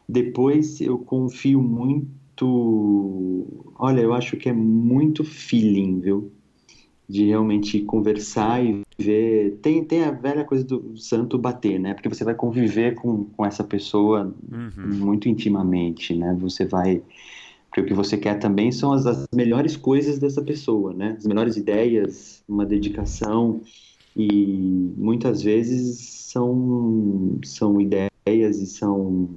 Depois 0.08 0.80
eu 0.80 1.00
confio 1.00 1.64
muito, 1.64 3.48
olha, 3.76 4.02
eu 4.02 4.14
acho 4.14 4.38
que 4.38 4.50
é 4.50 4.54
muito 4.54 5.24
feeling, 5.24 6.00
viu? 6.00 6.32
De 7.10 7.26
realmente 7.26 7.82
conversar 7.82 8.64
e 8.64 8.85
ver. 8.98 9.60
Tem, 9.62 9.84
tem 9.84 10.04
a 10.04 10.12
velha 10.12 10.44
coisa 10.44 10.64
do 10.64 10.98
santo 10.98 11.38
bater, 11.38 11.80
né? 11.80 11.94
Porque 11.94 12.10
você 12.10 12.24
vai 12.24 12.34
conviver 12.34 12.96
com, 12.96 13.26
com 13.26 13.46
essa 13.46 13.64
pessoa 13.64 14.34
uhum. 14.52 14.88
muito 14.88 15.30
intimamente, 15.30 16.16
né? 16.16 16.36
Você 16.40 16.66
vai. 16.66 17.02
Porque 17.68 17.82
o 17.82 17.86
que 17.86 17.94
você 17.94 18.18
quer 18.18 18.40
também 18.40 18.72
são 18.72 18.94
as, 18.94 19.06
as 19.06 19.28
melhores 19.34 19.76
coisas 19.76 20.18
dessa 20.18 20.42
pessoa, 20.42 20.94
né? 20.94 21.16
As 21.18 21.26
melhores 21.26 21.58
ideias, 21.58 22.44
uma 22.48 22.66
dedicação 22.66 23.62
e 24.16 24.94
muitas 24.96 25.42
vezes 25.42 26.00
são, 26.00 27.38
são 27.44 27.82
ideias 27.82 28.62
e 28.62 28.66
são 28.66 29.28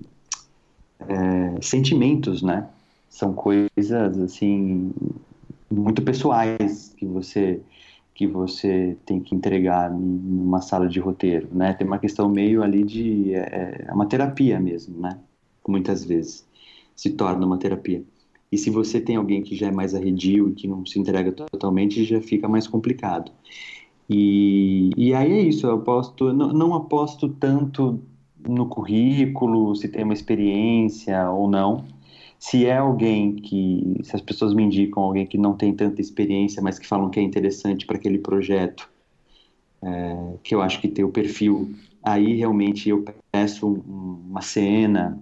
é, 1.01 1.61
sentimentos, 1.61 2.43
né? 2.43 2.69
São 3.11 3.33
coisas 3.33 4.19
assim 4.19 4.93
muito 5.71 6.03
pessoais 6.03 6.95
que 6.97 7.05
você 7.05 7.61
que 8.19 8.27
você 8.27 8.97
tem 9.07 9.21
que 9.21 9.33
entregar 9.33 9.89
numa 9.93 10.61
sala 10.61 10.89
de 10.89 10.99
roteiro, 10.99 11.49
né? 11.53 11.73
Tem 11.75 11.87
uma 11.87 12.01
questão 12.01 12.29
meio 12.29 12.65
ali 12.65 12.83
de 12.83 13.33
é, 13.33 13.85
é 13.87 13.93
uma 13.93 14.07
terapia 14.07 14.59
mesmo, 14.59 15.01
né? 15.01 15.21
Muitas 15.69 16.05
vezes 16.05 16.45
se 16.97 17.11
torna 17.11 17.47
uma 17.47 17.59
terapia. 17.59 18.03
E 18.51 18.59
se 18.59 18.71
você 18.71 19.01
tem 19.01 19.15
alguém 19.15 19.41
que 19.41 19.55
já 19.55 19.69
é 19.69 19.71
mais 19.71 19.95
arredio 19.95 20.49
e 20.49 20.55
que 20.55 20.67
não 20.67 20.85
se 20.85 20.99
entrega 20.99 21.31
totalmente, 21.31 22.03
já 22.05 22.21
fica 22.21 22.49
mais 22.49 22.67
complicado. 22.67 23.31
E, 24.11 24.91
e 24.97 25.15
aí 25.15 25.33
é 25.33 25.41
isso, 25.43 25.69
eu 25.69 25.77
aposto, 25.77 26.33
não, 26.33 26.53
não 26.53 26.75
aposto 26.75 27.29
tanto 27.29 28.01
no 28.49 28.67
currículo, 28.67 29.77
se 29.77 29.89
tem 29.89 30.03
uma 30.03 30.15
experiência 30.15 31.31
ou 31.31 31.49
não. 31.49 31.85
Se 32.39 32.67
é 32.67 32.77
alguém 32.77 33.35
que, 33.35 34.01
se 34.05 34.15
as 34.15 34.23
pessoas 34.23 34.55
me 34.55 34.63
indicam 34.63 35.03
alguém 35.03 35.27
que 35.27 35.37
não 35.37 35.55
tem 35.55 35.75
tanta 35.75 36.01
experiência, 36.01 36.63
mas 36.63 36.79
que 36.79 36.87
falam 36.87 37.11
que 37.11 37.19
é 37.19 37.23
interessante 37.23 37.85
para 37.85 37.97
aquele 37.97 38.19
projeto, 38.19 38.89
é, 39.83 40.35
que 40.43 40.55
eu 40.55 40.63
acho 40.63 40.81
que 40.81 40.89
tem 40.89 41.05
o 41.05 41.11
perfil, 41.11 41.75
aí 42.03 42.37
realmente 42.37 42.89
eu 42.89 43.05
peço 43.33 43.67
um, 43.67 44.21
uma 44.31 44.41
cena, 44.41 45.19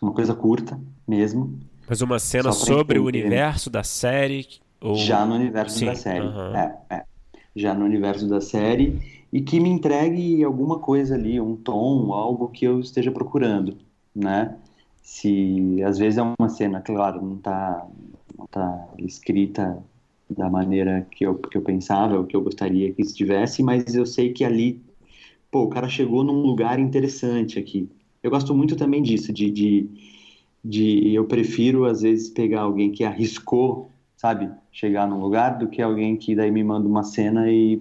uma 0.00 0.12
coisa 0.12 0.34
curta 0.34 0.78
mesmo. 1.08 1.58
Mas 1.88 2.02
uma 2.02 2.18
cena 2.18 2.52
sobre 2.52 2.98
o 2.98 3.04
universo 3.04 3.70
da 3.70 3.82
série? 3.82 4.46
Ou... 4.80 4.94
Já 4.96 5.24
no 5.24 5.34
universo 5.34 5.78
Sim, 5.78 5.86
da 5.86 5.94
série. 5.94 6.26
Uhum. 6.26 6.56
É, 6.56 6.78
é 6.90 7.02
já 7.56 7.72
no 7.72 7.86
universo 7.86 8.28
da 8.28 8.40
série 8.40 9.26
e 9.32 9.40
que 9.40 9.58
me 9.58 9.70
entregue 9.70 10.44
alguma 10.44 10.78
coisa 10.78 11.14
ali, 11.14 11.40
um 11.40 11.56
tom, 11.56 12.12
algo 12.12 12.48
que 12.48 12.66
eu 12.66 12.78
esteja 12.78 13.10
procurando, 13.10 13.78
né? 14.14 14.54
Se 15.06 15.80
às 15.84 15.98
vezes 15.98 16.18
é 16.18 16.22
uma 16.22 16.48
cena, 16.48 16.80
claro, 16.80 17.22
não 17.22 17.36
está 17.36 17.86
não 18.36 18.46
tá 18.48 18.88
escrita 18.98 19.80
da 20.28 20.50
maneira 20.50 21.06
que 21.12 21.24
eu, 21.24 21.36
que 21.36 21.56
eu 21.56 21.62
pensava, 21.62 22.18
ou 22.18 22.24
que 22.24 22.34
eu 22.34 22.42
gostaria 22.42 22.92
que 22.92 23.02
estivesse, 23.02 23.62
mas 23.62 23.94
eu 23.94 24.04
sei 24.04 24.32
que 24.32 24.44
ali, 24.44 24.82
pô, 25.50 25.62
o 25.62 25.68
cara 25.68 25.88
chegou 25.88 26.24
num 26.24 26.42
lugar 26.42 26.80
interessante 26.80 27.56
aqui. 27.58 27.88
Eu 28.20 28.30
gosto 28.32 28.52
muito 28.52 28.74
também 28.74 29.00
disso, 29.00 29.32
de, 29.32 29.48
de, 29.50 29.88
de 30.64 31.14
eu 31.14 31.24
prefiro 31.26 31.84
às 31.84 32.02
vezes 32.02 32.28
pegar 32.28 32.62
alguém 32.62 32.90
que 32.90 33.04
arriscou 33.04 33.90
sabe, 34.16 34.50
chegar 34.72 35.06
num 35.06 35.20
lugar 35.20 35.58
do 35.58 35.68
que 35.68 35.82
alguém 35.82 36.16
que 36.16 36.34
daí 36.34 36.50
me 36.50 36.64
manda 36.64 36.88
uma 36.88 37.02
cena 37.04 37.50
e 37.50 37.80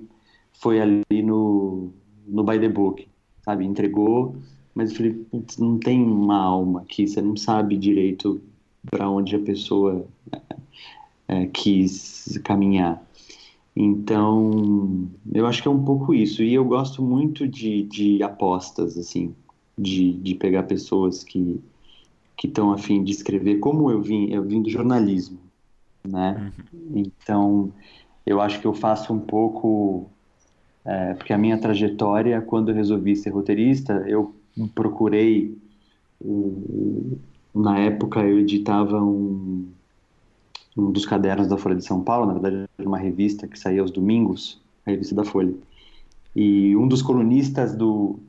foi 0.53 0.79
ali 0.79 1.23
no, 1.23 1.91
no 2.27 2.43
by 2.43 2.59
the 2.59 2.69
book, 2.69 3.07
sabe, 3.43 3.65
entregou, 3.65 4.35
mas 4.75 4.91
eu 4.91 4.97
falei, 4.97 5.25
não 5.57 5.79
tem 5.79 6.03
uma 6.03 6.38
alma 6.38 6.81
aqui, 6.81 7.07
você 7.07 7.21
não 7.21 7.35
sabe 7.35 7.77
direito 7.77 8.41
para 8.91 9.09
onde 9.09 9.35
a 9.35 9.39
pessoa 9.39 10.05
é, 11.27 11.47
quis 11.47 12.39
caminhar. 12.43 13.01
Então, 13.75 15.09
eu 15.33 15.47
acho 15.47 15.61
que 15.61 15.67
é 15.67 15.71
um 15.71 15.83
pouco 15.83 16.13
isso. 16.13 16.43
E 16.43 16.53
eu 16.53 16.63
gosto 16.63 17.01
muito 17.01 17.47
de, 17.47 17.83
de 17.83 18.21
apostas, 18.21 18.97
assim, 18.97 19.33
de, 19.77 20.13
de 20.13 20.35
pegar 20.35 20.63
pessoas 20.63 21.23
que 21.23 21.61
que 22.38 22.47
estão 22.47 22.73
afim 22.73 23.01
de 23.01 23.13
escrever, 23.13 23.59
como 23.59 23.89
eu 23.89 24.01
vim, 24.01 24.29
eu 24.29 24.43
vim 24.43 24.61
do 24.61 24.69
jornalismo 24.69 25.39
né? 26.07 26.51
Uhum. 26.73 26.91
Então, 26.95 27.73
eu 28.25 28.39
acho 28.41 28.59
que 28.59 28.67
eu 28.67 28.73
faço 28.73 29.13
um 29.13 29.19
pouco, 29.19 30.09
é, 30.83 31.13
porque 31.13 31.33
a 31.33 31.38
minha 31.38 31.57
trajetória, 31.57 32.41
quando 32.41 32.69
eu 32.69 32.75
resolvi 32.75 33.15
ser 33.15 33.31
roteirista, 33.31 34.03
eu 34.07 34.35
procurei, 34.74 35.58
na 37.54 37.80
época 37.80 38.22
eu 38.22 38.39
editava 38.39 39.02
um, 39.02 39.68
um 40.78 40.91
dos 40.91 41.06
cadernos 41.06 41.48
da 41.48 41.58
Folha 41.58 41.76
de 41.76 41.86
São 41.86 42.04
Paulo, 42.04 42.28
na 42.28 42.34
verdade 42.34 42.70
uma 42.80 42.98
revista 42.98 43.48
que 43.48 43.58
saía 43.58 43.82
aos 43.82 43.91
domingos, 43.91 44.62
a 44.86 44.91
revista 44.91 45.15
da 45.15 45.24
Folha. 45.24 45.54
E 46.36 46.76
um 46.76 46.88
dos 46.88 47.02
colunistas 47.02 47.76
do, 47.76 48.20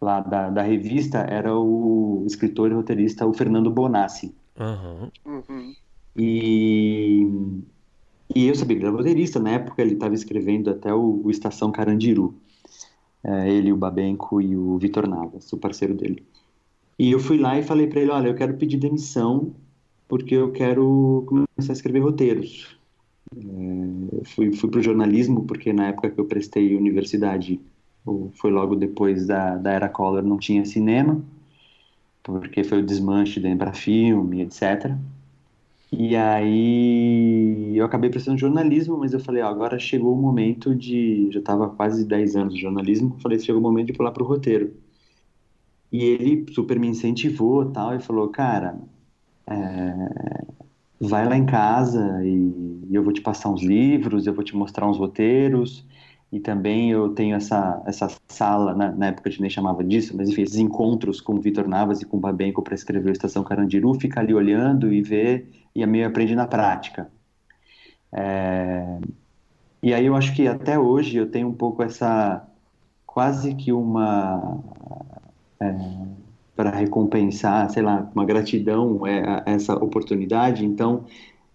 lá 0.00 0.20
da, 0.20 0.50
da 0.50 0.62
revista 0.62 1.18
era 1.18 1.56
o 1.56 2.22
escritor 2.26 2.70
e 2.70 2.74
roteirista 2.74 3.26
o 3.26 3.32
Fernando 3.32 3.70
Bonassi. 3.70 4.34
Uhum. 4.58 5.10
Uhum. 5.24 5.74
E, 6.16 7.26
e 8.34 8.46
eu 8.46 8.54
sabia 8.54 8.76
que 8.76 8.82
ele 8.82 8.88
era 8.88 8.96
roteirista, 8.96 9.40
na 9.40 9.50
época 9.50 9.82
ele 9.82 9.94
estava 9.94 10.14
escrevendo 10.14 10.70
até 10.70 10.92
o, 10.92 11.22
o 11.24 11.30
Estação 11.30 11.72
Carandiru. 11.72 12.34
É, 13.24 13.50
ele, 13.50 13.72
o 13.72 13.76
Babenco 13.76 14.40
e 14.40 14.56
o 14.56 14.76
Vitor 14.78 15.08
Navas, 15.08 15.52
o 15.52 15.58
parceiro 15.58 15.94
dele. 15.94 16.22
E 16.98 17.10
eu 17.10 17.18
fui 17.18 17.38
lá 17.38 17.58
e 17.58 17.62
falei 17.62 17.86
para 17.86 18.00
ele, 18.00 18.10
olha, 18.10 18.28
eu 18.28 18.34
quero 18.34 18.54
pedir 18.56 18.76
demissão 18.76 19.54
porque 20.06 20.34
eu 20.34 20.52
quero 20.52 21.24
começar 21.26 21.72
a 21.72 21.72
escrever 21.72 22.00
roteiros. 22.00 22.76
É, 23.34 24.24
fui 24.26 24.52
fui 24.52 24.70
para 24.70 24.80
o 24.80 24.82
jornalismo 24.82 25.44
porque 25.44 25.72
na 25.72 25.88
época 25.88 26.10
que 26.10 26.20
eu 26.20 26.26
prestei 26.26 26.76
universidade, 26.76 27.60
foi 28.34 28.50
logo 28.50 28.76
depois 28.76 29.26
da, 29.26 29.56
da 29.56 29.72
Era 29.72 29.88
Collor, 29.88 30.22
não 30.22 30.38
tinha 30.38 30.64
cinema, 30.64 31.22
porque 32.22 32.62
foi 32.62 32.78
o 32.80 32.86
desmanche 32.86 33.40
da 33.40 33.48
Embrafilme, 33.48 34.42
etc. 34.42 34.96
E 35.96 36.16
aí 36.16 37.76
eu 37.76 37.84
acabei 37.84 38.10
prestando 38.10 38.38
jornalismo, 38.38 38.98
mas 38.98 39.12
eu 39.12 39.20
falei, 39.20 39.42
ó, 39.42 39.48
agora 39.48 39.78
chegou 39.78 40.12
o 40.14 40.20
momento 40.20 40.74
de. 40.74 41.30
Já 41.32 41.40
estava 41.40 41.68
quase 41.70 42.04
10 42.04 42.36
anos 42.36 42.54
de 42.54 42.60
jornalismo, 42.60 43.16
falei, 43.20 43.38
chegou 43.38 43.60
o 43.60 43.62
momento 43.62 43.88
de 43.88 43.92
pular 43.94 44.12
pro 44.12 44.24
roteiro. 44.24 44.74
E 45.92 46.02
ele 46.04 46.46
super 46.52 46.78
me 46.78 46.88
incentivou 46.88 47.70
tal, 47.70 47.94
e 47.94 48.00
falou, 48.00 48.28
cara, 48.28 48.76
é, 49.46 50.44
vai 51.00 51.28
lá 51.28 51.36
em 51.36 51.46
casa 51.46 52.24
e 52.24 52.88
eu 52.92 53.02
vou 53.02 53.12
te 53.12 53.20
passar 53.20 53.50
uns 53.50 53.62
livros, 53.62 54.26
eu 54.26 54.34
vou 54.34 54.44
te 54.44 54.56
mostrar 54.56 54.88
uns 54.88 54.98
roteiros. 54.98 55.86
E 56.32 56.40
também 56.40 56.90
eu 56.90 57.10
tenho 57.10 57.36
essa, 57.36 57.80
essa 57.86 58.08
sala, 58.26 58.74
na, 58.74 58.90
na 58.90 59.06
época 59.06 59.28
a 59.28 59.30
gente 59.30 59.40
nem 59.40 59.50
chamava 59.50 59.84
disso, 59.84 60.16
mas 60.16 60.28
enfim, 60.28 60.42
esses 60.42 60.58
encontros 60.58 61.20
com 61.20 61.34
o 61.34 61.40
Vitor 61.40 61.68
Navas 61.68 62.02
e 62.02 62.04
com 62.04 62.16
o 62.16 62.20
Babenco 62.20 62.60
para 62.60 62.74
escrever 62.74 63.10
a 63.10 63.12
Estação 63.12 63.44
Carandiru, 63.44 63.94
fica 63.94 64.18
ali 64.18 64.34
olhando 64.34 64.92
e 64.92 65.00
vê, 65.00 65.46
e 65.74 65.82
a 65.82 65.86
meio 65.86 66.06
aprende 66.06 66.34
na 66.34 66.46
prática. 66.46 67.10
É... 68.12 68.98
E 69.82 69.92
aí 69.92 70.06
eu 70.06 70.16
acho 70.16 70.34
que 70.34 70.46
até 70.48 70.78
hoje 70.78 71.16
eu 71.16 71.30
tenho 71.30 71.48
um 71.48 71.54
pouco 71.54 71.82
essa, 71.82 72.46
quase 73.06 73.54
que 73.54 73.72
uma, 73.72 74.58
é, 75.60 75.74
para 76.56 76.70
recompensar, 76.70 77.68
sei 77.70 77.82
lá, 77.82 78.10
uma 78.14 78.24
gratidão 78.24 79.06
é, 79.06 79.20
a 79.20 79.42
essa 79.46 79.74
oportunidade, 79.76 80.64
então 80.64 81.04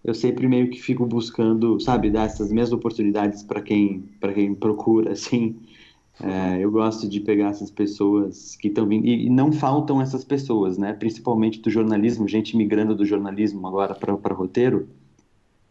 eu 0.04 0.14
sempre 0.14 0.48
meio 0.48 0.70
que 0.70 0.80
fico 0.80 1.04
buscando, 1.06 1.78
sabe, 1.80 2.10
dar 2.10 2.26
essas 2.26 2.50
mesmas 2.50 2.72
oportunidades 2.72 3.42
para 3.42 3.60
quem, 3.60 4.08
para 4.20 4.32
quem 4.32 4.54
procura, 4.54 5.12
assim. 5.12 5.56
É, 6.22 6.62
eu 6.62 6.70
gosto 6.70 7.08
de 7.08 7.20
pegar 7.20 7.48
essas 7.48 7.70
pessoas 7.70 8.56
que 8.56 8.68
estão 8.68 8.86
vindo, 8.86 9.06
e, 9.06 9.26
e, 9.26 9.30
não 9.30 9.52
faltam 9.52 10.00
essas 10.00 10.24
pessoas, 10.24 10.76
né? 10.76 10.92
Principalmente 10.92 11.60
do 11.60 11.70
jornalismo, 11.70 12.28
gente 12.28 12.56
migrando 12.56 12.94
do 12.94 13.04
jornalismo 13.04 13.66
agora 13.66 13.94
para 13.94 14.34
roteiro. 14.34 14.88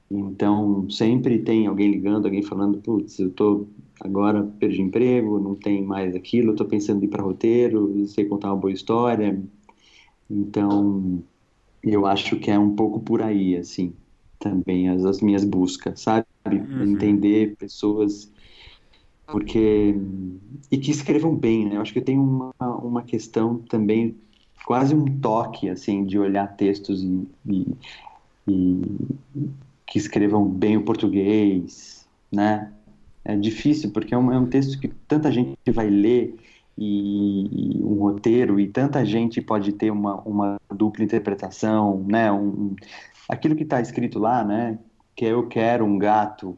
Então, 0.10 0.90
sempre 0.90 1.40
tem 1.40 1.68
alguém 1.68 1.92
ligando, 1.92 2.26
alguém 2.26 2.42
falando, 2.42 2.80
putz, 2.80 3.20
eu 3.20 3.30
tô 3.30 3.68
agora 4.00 4.44
perdi 4.60 4.82
emprego, 4.82 5.40
não 5.40 5.54
tem 5.54 5.84
mais 5.84 6.16
aquilo, 6.16 6.52
eu 6.52 6.56
tô 6.56 6.66
pensando 6.66 7.04
em 7.04 7.06
ir 7.06 7.10
para 7.10 7.22
roteiro, 7.22 8.08
sei 8.08 8.26
contar 8.26 8.48
uma 8.48 8.58
boa 8.60 8.74
história. 8.74 9.40
Então, 10.30 11.22
eu 11.84 12.08
acho 12.08 12.38
que 12.38 12.50
é 12.50 12.58
um 12.58 12.76
pouco 12.76 13.00
por 13.00 13.22
aí, 13.22 13.56
assim 13.56 13.94
também 14.40 14.90
as, 14.90 15.06
as 15.06 15.22
minhas 15.22 15.44
buscas, 15.44 16.00
sabe? 16.02 16.26
Uhum. 16.48 16.94
Entender 16.94 17.56
pessoas 17.58 18.32
porque 19.32 19.96
e 20.72 20.78
que 20.78 20.92
escrevam 20.92 21.36
bem, 21.36 21.66
né? 21.66 21.78
Eu 21.78 21.82
acho 21.82 21.94
que 21.94 22.02
tem 22.02 22.18
uma, 22.18 22.54
uma 22.60 23.04
questão 23.04 23.58
também 23.70 24.16
quase 24.66 24.94
um 24.94 25.06
toque 25.20 25.70
assim 25.70 26.06
de 26.06 26.20
olhar 26.20 26.48
textos 26.56 27.04
e, 27.04 27.28
e, 27.48 27.68
e 28.48 29.50
que 29.88 29.98
escrevam 29.98 30.46
bem 30.46 30.78
o 30.78 30.84
português, 30.84 32.08
né? 32.32 32.72
É 33.26 33.36
difícil 33.36 33.92
porque 33.92 34.14
é 34.14 34.18
um, 34.18 34.32
é 34.32 34.40
um 34.40 34.46
texto 34.46 34.80
que 34.80 34.88
tanta 35.08 35.32
gente 35.32 35.58
vai 35.72 35.90
ler 35.90 36.36
e, 36.78 37.78
e, 37.78 37.84
um 37.84 37.96
roteiro 37.96 38.60
e 38.60 38.68
tanta 38.68 39.06
gente 39.06 39.42
pode 39.42 39.74
ter 39.74 39.92
uma, 39.92 40.16
uma 40.22 40.58
dupla 40.74 41.04
interpretação, 41.04 42.04
né? 42.08 42.32
Um, 42.32 42.76
aquilo 43.28 43.56
que 43.56 43.64
está 43.64 43.82
escrito 43.82 44.18
lá, 44.18 44.44
né? 44.44 44.80
Que 45.16 45.26
é 45.26 45.34
eu 45.34 45.48
quero 45.48 45.84
um 45.84 45.98
gato. 45.98 46.58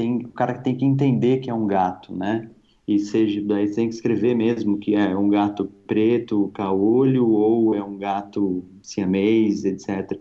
Tem, 0.00 0.16
o 0.16 0.28
cara 0.28 0.54
tem 0.54 0.74
que 0.74 0.84
entender 0.86 1.40
que 1.40 1.50
é 1.50 1.54
um 1.54 1.66
gato, 1.66 2.14
né? 2.14 2.48
E 2.88 2.98
seja, 2.98 3.42
daí 3.42 3.70
tem 3.70 3.86
que 3.86 3.94
escrever 3.94 4.34
mesmo 4.34 4.78
que 4.78 4.94
é 4.94 5.14
um 5.14 5.28
gato 5.28 5.70
preto, 5.86 6.50
caolho, 6.54 7.28
ou 7.28 7.74
é 7.74 7.84
um 7.84 7.98
gato 7.98 8.64
siamês, 8.82 9.66
etc. 9.66 10.18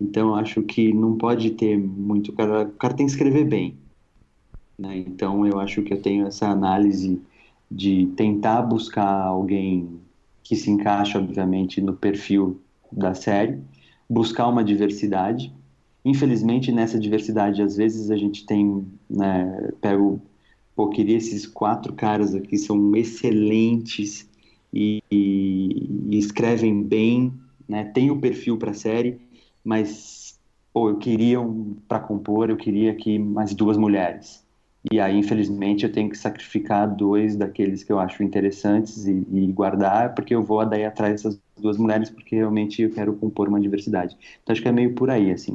Então, 0.00 0.34
acho 0.34 0.62
que 0.62 0.94
não 0.94 1.18
pode 1.18 1.50
ter 1.50 1.76
muito. 1.76 2.30
O 2.30 2.34
cara, 2.34 2.62
o 2.62 2.72
cara 2.72 2.94
tem 2.94 3.04
que 3.04 3.12
escrever 3.12 3.44
bem. 3.44 3.76
Né? 4.78 4.96
Então, 5.06 5.46
eu 5.46 5.60
acho 5.60 5.82
que 5.82 5.92
eu 5.92 6.00
tenho 6.00 6.26
essa 6.26 6.48
análise 6.48 7.20
de 7.70 8.06
tentar 8.16 8.62
buscar 8.62 9.26
alguém 9.26 10.00
que 10.42 10.56
se 10.56 10.70
encaixa, 10.70 11.18
obviamente, 11.18 11.82
no 11.82 11.92
perfil 11.92 12.62
da 12.90 13.12
série, 13.12 13.60
buscar 14.08 14.48
uma 14.48 14.64
diversidade. 14.64 15.52
Infelizmente, 16.08 16.72
nessa 16.72 16.98
diversidade, 16.98 17.60
às 17.60 17.76
vezes 17.76 18.10
a 18.10 18.16
gente 18.16 18.46
tem, 18.46 18.86
né, 19.10 19.72
pego, 19.78 20.18
pô, 20.74 20.88
queria 20.88 21.18
esses 21.18 21.46
quatro 21.46 21.92
caras 21.92 22.34
aqui, 22.34 22.56
são 22.56 22.96
excelentes 22.96 24.26
e, 24.72 25.02
e, 25.12 25.86
e 26.08 26.18
escrevem 26.18 26.82
bem, 26.82 27.30
né, 27.68 27.84
tem 27.84 28.10
o 28.10 28.18
perfil 28.18 28.56
para 28.56 28.70
a 28.70 28.74
série, 28.74 29.20
mas, 29.62 30.40
pô, 30.72 30.88
eu 30.88 30.96
queria 30.96 31.38
um, 31.42 31.76
para 31.86 32.00
compor, 32.00 32.48
eu 32.48 32.56
queria 32.56 32.92
aqui 32.92 33.18
mais 33.18 33.54
duas 33.54 33.76
mulheres. 33.76 34.42
E 34.90 34.98
aí, 34.98 35.14
infelizmente, 35.14 35.84
eu 35.84 35.92
tenho 35.92 36.08
que 36.08 36.16
sacrificar 36.16 36.88
dois 36.88 37.36
daqueles 37.36 37.84
que 37.84 37.92
eu 37.92 37.98
acho 38.00 38.22
interessantes 38.22 39.06
e, 39.06 39.26
e 39.30 39.46
guardar, 39.52 40.14
porque 40.14 40.34
eu 40.34 40.42
vou 40.42 40.64
daí 40.64 40.86
atrás 40.86 41.12
dessas 41.22 41.38
duas 41.60 41.76
mulheres, 41.76 42.08
porque 42.08 42.36
realmente 42.36 42.80
eu 42.80 42.90
quero 42.90 43.14
compor 43.14 43.46
uma 43.46 43.60
diversidade. 43.60 44.16
Então, 44.42 44.54
acho 44.54 44.62
que 44.62 44.68
é 44.68 44.72
meio 44.72 44.94
por 44.94 45.10
aí, 45.10 45.30
assim. 45.30 45.54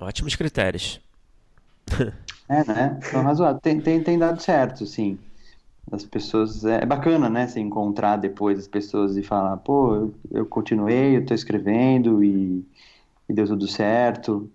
Ótimos 0.00 0.36
critérios. 0.36 1.00
é, 2.48 2.64
né? 2.64 3.00
Então, 3.06 3.22
razoável. 3.22 3.60
Tem, 3.60 3.80
tem, 3.80 4.02
tem 4.02 4.18
dado 4.18 4.40
certo, 4.40 4.86
sim. 4.86 5.18
As 5.90 6.04
pessoas. 6.04 6.64
É, 6.64 6.82
é 6.82 6.86
bacana, 6.86 7.28
né? 7.28 7.46
Se 7.46 7.58
encontrar 7.60 8.16
depois 8.16 8.58
as 8.58 8.68
pessoas 8.68 9.16
e 9.16 9.22
falar, 9.22 9.56
pô, 9.58 9.94
eu, 9.94 10.14
eu 10.30 10.46
continuei, 10.46 11.16
eu 11.16 11.26
tô 11.26 11.34
escrevendo 11.34 12.22
e, 12.22 12.64
e 13.28 13.32
deu 13.32 13.46
tudo 13.46 13.66
certo. 13.66 14.50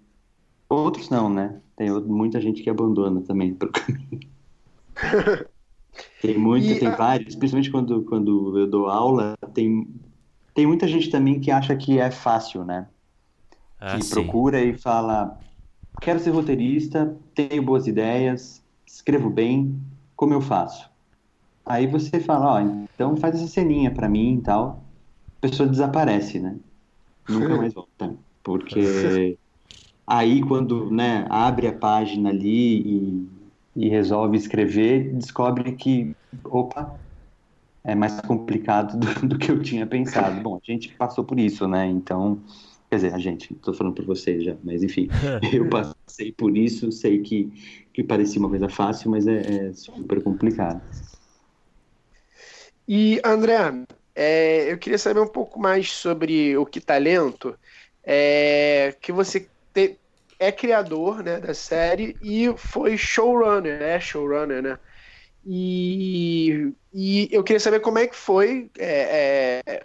Outros 0.70 1.10
não, 1.10 1.30
né? 1.30 1.60
Tem 1.76 1.90
muita 2.02 2.40
gente 2.40 2.62
que 2.62 2.70
abandona 2.70 3.22
também 3.22 3.54
pelo 3.54 3.72
caminho. 3.72 4.20
tem 6.22 6.38
muito, 6.38 6.66
e 6.66 6.80
tem 6.80 6.88
a... 6.88 6.96
vários, 6.96 7.36
principalmente 7.36 7.72
quando, 7.72 8.04
quando 8.04 8.58
eu 8.58 8.68
dou 8.68 8.88
aula, 8.88 9.36
tem, 9.54 9.88
tem 10.54 10.66
muita 10.66 10.88
gente 10.88 11.10
também 11.10 11.40
que 11.40 11.52
acha 11.52 11.76
que 11.76 12.00
é 12.00 12.10
fácil, 12.10 12.64
né? 12.64 12.88
Ah, 13.86 13.98
que 13.98 14.04
sim. 14.04 14.14
procura 14.14 14.62
e 14.62 14.78
fala: 14.78 15.38
quero 16.00 16.20
ser 16.20 16.32
roteirista, 16.32 17.18
tenho 17.36 17.62
boas 17.62 17.86
ideias, 17.86 18.64
escrevo 18.88 19.30
bem, 19.30 19.78
como 20.16 20.34
eu 20.34 20.42
faço? 20.42 20.90
Aí 21.66 21.86
você 21.88 22.20
fala: 22.20 22.54
ó, 22.54 22.56
oh, 22.64 22.86
então 22.94 23.18
faz 23.18 23.36
essa 23.36 23.48
ceninha 23.48 23.92
para 23.92 24.08
mim 24.08 24.38
e 24.38 24.42
tal. 24.42 24.84
A 25.38 25.48
pessoa 25.48 25.68
desaparece, 25.68 26.40
né? 26.40 26.58
Nunca 27.28 27.58
mais 27.58 27.74
volta. 27.74 28.16
Porque 28.42 29.38
Aí, 30.06 30.42
quando 30.42 30.92
né, 30.92 31.26
abre 31.30 31.68
a 31.68 31.74
página 31.74 32.30
ali 32.30 32.82
e, 32.82 33.30
e 33.76 33.90
resolve 33.90 34.36
escrever, 34.36 35.14
descobre 35.14 35.74
que, 35.74 36.14
opa, 36.44 37.00
é 37.86 37.96
mais 37.96 38.20
complicado 38.22 38.98
do, 39.00 39.28
do, 39.30 39.40
que 39.40 39.50
eu 39.50 39.62
tinha 39.62 39.88
pensado. 39.88 40.42
Bom, 40.42 40.58
a 40.58 40.72
gente 40.72 40.94
passou 40.96 41.24
por 41.24 41.40
isso, 41.40 41.68
né? 41.68 41.88
Então, 41.88 42.42
quer 42.94 42.98
dizer, 42.98 43.14
a 43.14 43.20
gente, 43.20 43.54
estou 43.54 43.74
falando 43.74 43.96
para 43.96 44.06
vocês 44.06 44.44
já, 44.44 44.56
mas 44.64 44.84
enfim, 44.84 45.10
eu 45.52 45.68
passei 45.68 46.32
por 46.32 46.56
isso, 46.56 46.92
sei 46.92 47.22
que, 47.22 47.52
que 47.92 48.04
parecia 48.04 48.40
uma 48.40 48.50
coisa 48.50 48.70
fácil, 48.70 49.10
mas 49.10 49.26
é, 49.26 49.70
é 49.70 49.74
super 49.74 50.22
complicado. 50.22 50.82
E, 52.88 53.20
André, 53.26 53.58
é, 54.14 54.72
eu 54.72 54.78
queria 54.78 55.00
saber 55.00 55.20
um 55.20 55.28
pouco 55.28 55.60
mais 55.60 55.92
sobre 55.92 56.56
o 56.56 56.66
que 56.66 56.80
talento 56.80 57.58
é, 58.04 58.96
que 59.02 59.12
você 59.12 59.48
te, 59.74 59.98
é 60.38 60.52
criador 60.52 61.24
né, 61.24 61.40
da 61.40 61.54
série 61.56 62.16
e 62.22 62.54
foi 62.58 62.96
showrunner, 62.98 63.82
é 63.82 64.00
showrunner, 64.00 64.62
né? 64.62 64.80
E, 65.46 66.74
e 66.94 67.28
eu 67.32 67.44
queria 67.44 67.60
saber 67.60 67.80
como 67.80 67.98
é 67.98 68.08
que 68.08 68.16
foi 68.16 68.70
é, 68.78 69.62
é, 69.66 69.84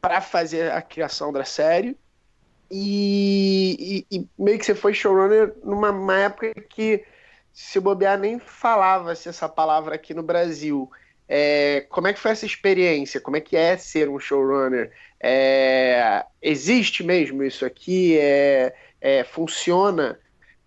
para 0.00 0.20
fazer 0.20 0.72
a 0.72 0.80
criação 0.80 1.32
da 1.32 1.44
série. 1.44 1.96
E, 2.70 4.06
e, 4.10 4.28
meio 4.38 4.58
que 4.58 4.64
você 4.64 4.74
foi 4.74 4.94
showrunner 4.94 5.52
numa 5.64 6.18
época 6.20 6.52
que, 6.68 7.04
se 7.52 7.80
bobear, 7.80 8.18
nem 8.18 8.38
falava-se 8.38 9.28
essa 9.28 9.48
palavra 9.48 9.96
aqui 9.96 10.14
no 10.14 10.22
Brasil. 10.22 10.88
É, 11.28 11.86
como 11.88 12.06
é 12.06 12.12
que 12.12 12.20
foi 12.20 12.30
essa 12.30 12.46
experiência? 12.46 13.20
Como 13.20 13.36
é 13.36 13.40
que 13.40 13.56
é 13.56 13.76
ser 13.76 14.08
um 14.08 14.20
showrunner? 14.20 14.92
É, 15.18 16.24
existe 16.40 17.02
mesmo 17.02 17.42
isso 17.42 17.64
aqui? 17.66 18.16
É, 18.18 18.74
é, 19.00 19.24
funciona 19.24 20.18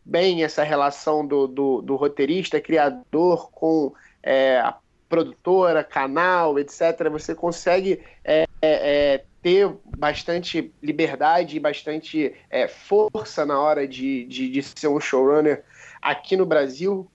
bem 0.04 0.44
essa 0.44 0.64
relação 0.64 1.26
do, 1.26 1.48
do, 1.48 1.82
do 1.82 1.96
roteirista, 1.96 2.60
criador 2.60 3.50
com 3.52 3.94
é, 4.22 4.58
a 4.58 4.76
produtora, 5.08 5.84
canal, 5.84 6.60
etc. 6.60 7.10
Você 7.10 7.34
consegue 7.34 8.02
é 8.26 9.24
ter 9.44 9.70
bastante 9.98 10.74
liberdade 10.82 11.58
e 11.58 11.60
bastante 11.60 12.34
é, 12.50 12.68
força 12.68 13.46
na 13.46 13.60
hora 13.60 13.86
de, 13.86 14.26
de, 14.26 14.50
de 14.50 14.64
ser 14.64 14.88
um 14.88 15.00
showrunner 15.00 15.64
aqui 16.02 16.38
no 16.38 16.46
Brasil? 16.46 17.08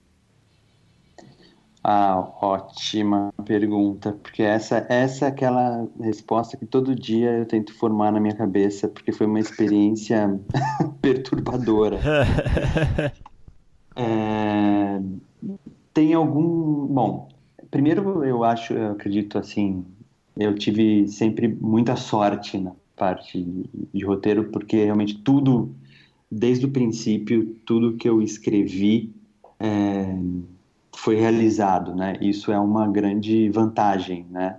Ah, 1.83 2.19
ótima 2.41 3.33
pergunta, 3.45 4.11
porque 4.21 4.43
essa, 4.43 4.85
essa 4.89 5.25
é 5.25 5.27
aquela 5.29 5.87
resposta 5.99 6.55
que 6.55 6.65
todo 6.65 6.93
dia 6.93 7.31
eu 7.31 7.45
tento 7.45 7.73
formar 7.73 8.11
na 8.11 8.19
minha 8.19 8.35
cabeça, 8.35 8.87
porque 8.87 9.11
foi 9.11 9.25
uma 9.25 9.39
experiência 9.39 10.39
perturbadora. 11.01 11.97
é, 13.95 14.99
tem 15.93 16.13
algum. 16.13 16.85
Bom, 16.87 17.29
primeiro 17.71 18.23
eu 18.25 18.43
acho, 18.43 18.73
eu 18.73 18.91
acredito 18.91 19.37
assim, 19.39 19.85
eu 20.39 20.55
tive 20.55 21.07
sempre 21.07 21.47
muita 21.47 21.95
sorte 21.95 22.57
na 22.57 22.71
parte 22.95 23.45
de, 23.93 24.05
roteiro, 24.05 24.45
porque 24.45 24.85
realmente 24.85 25.17
tudo, 25.17 25.73
desde 26.31 26.65
o 26.65 26.71
princípio, 26.71 27.55
tudo 27.65 27.97
que 27.97 28.07
eu 28.07 28.21
escrevi. 28.21 29.13
É, 29.59 30.15
foi 30.99 31.15
realizado, 31.15 31.95
né? 31.95 32.17
Isso 32.19 32.51
é 32.51 32.59
uma 32.59 32.87
grande 32.87 33.49
vantagem, 33.49 34.25
né? 34.29 34.57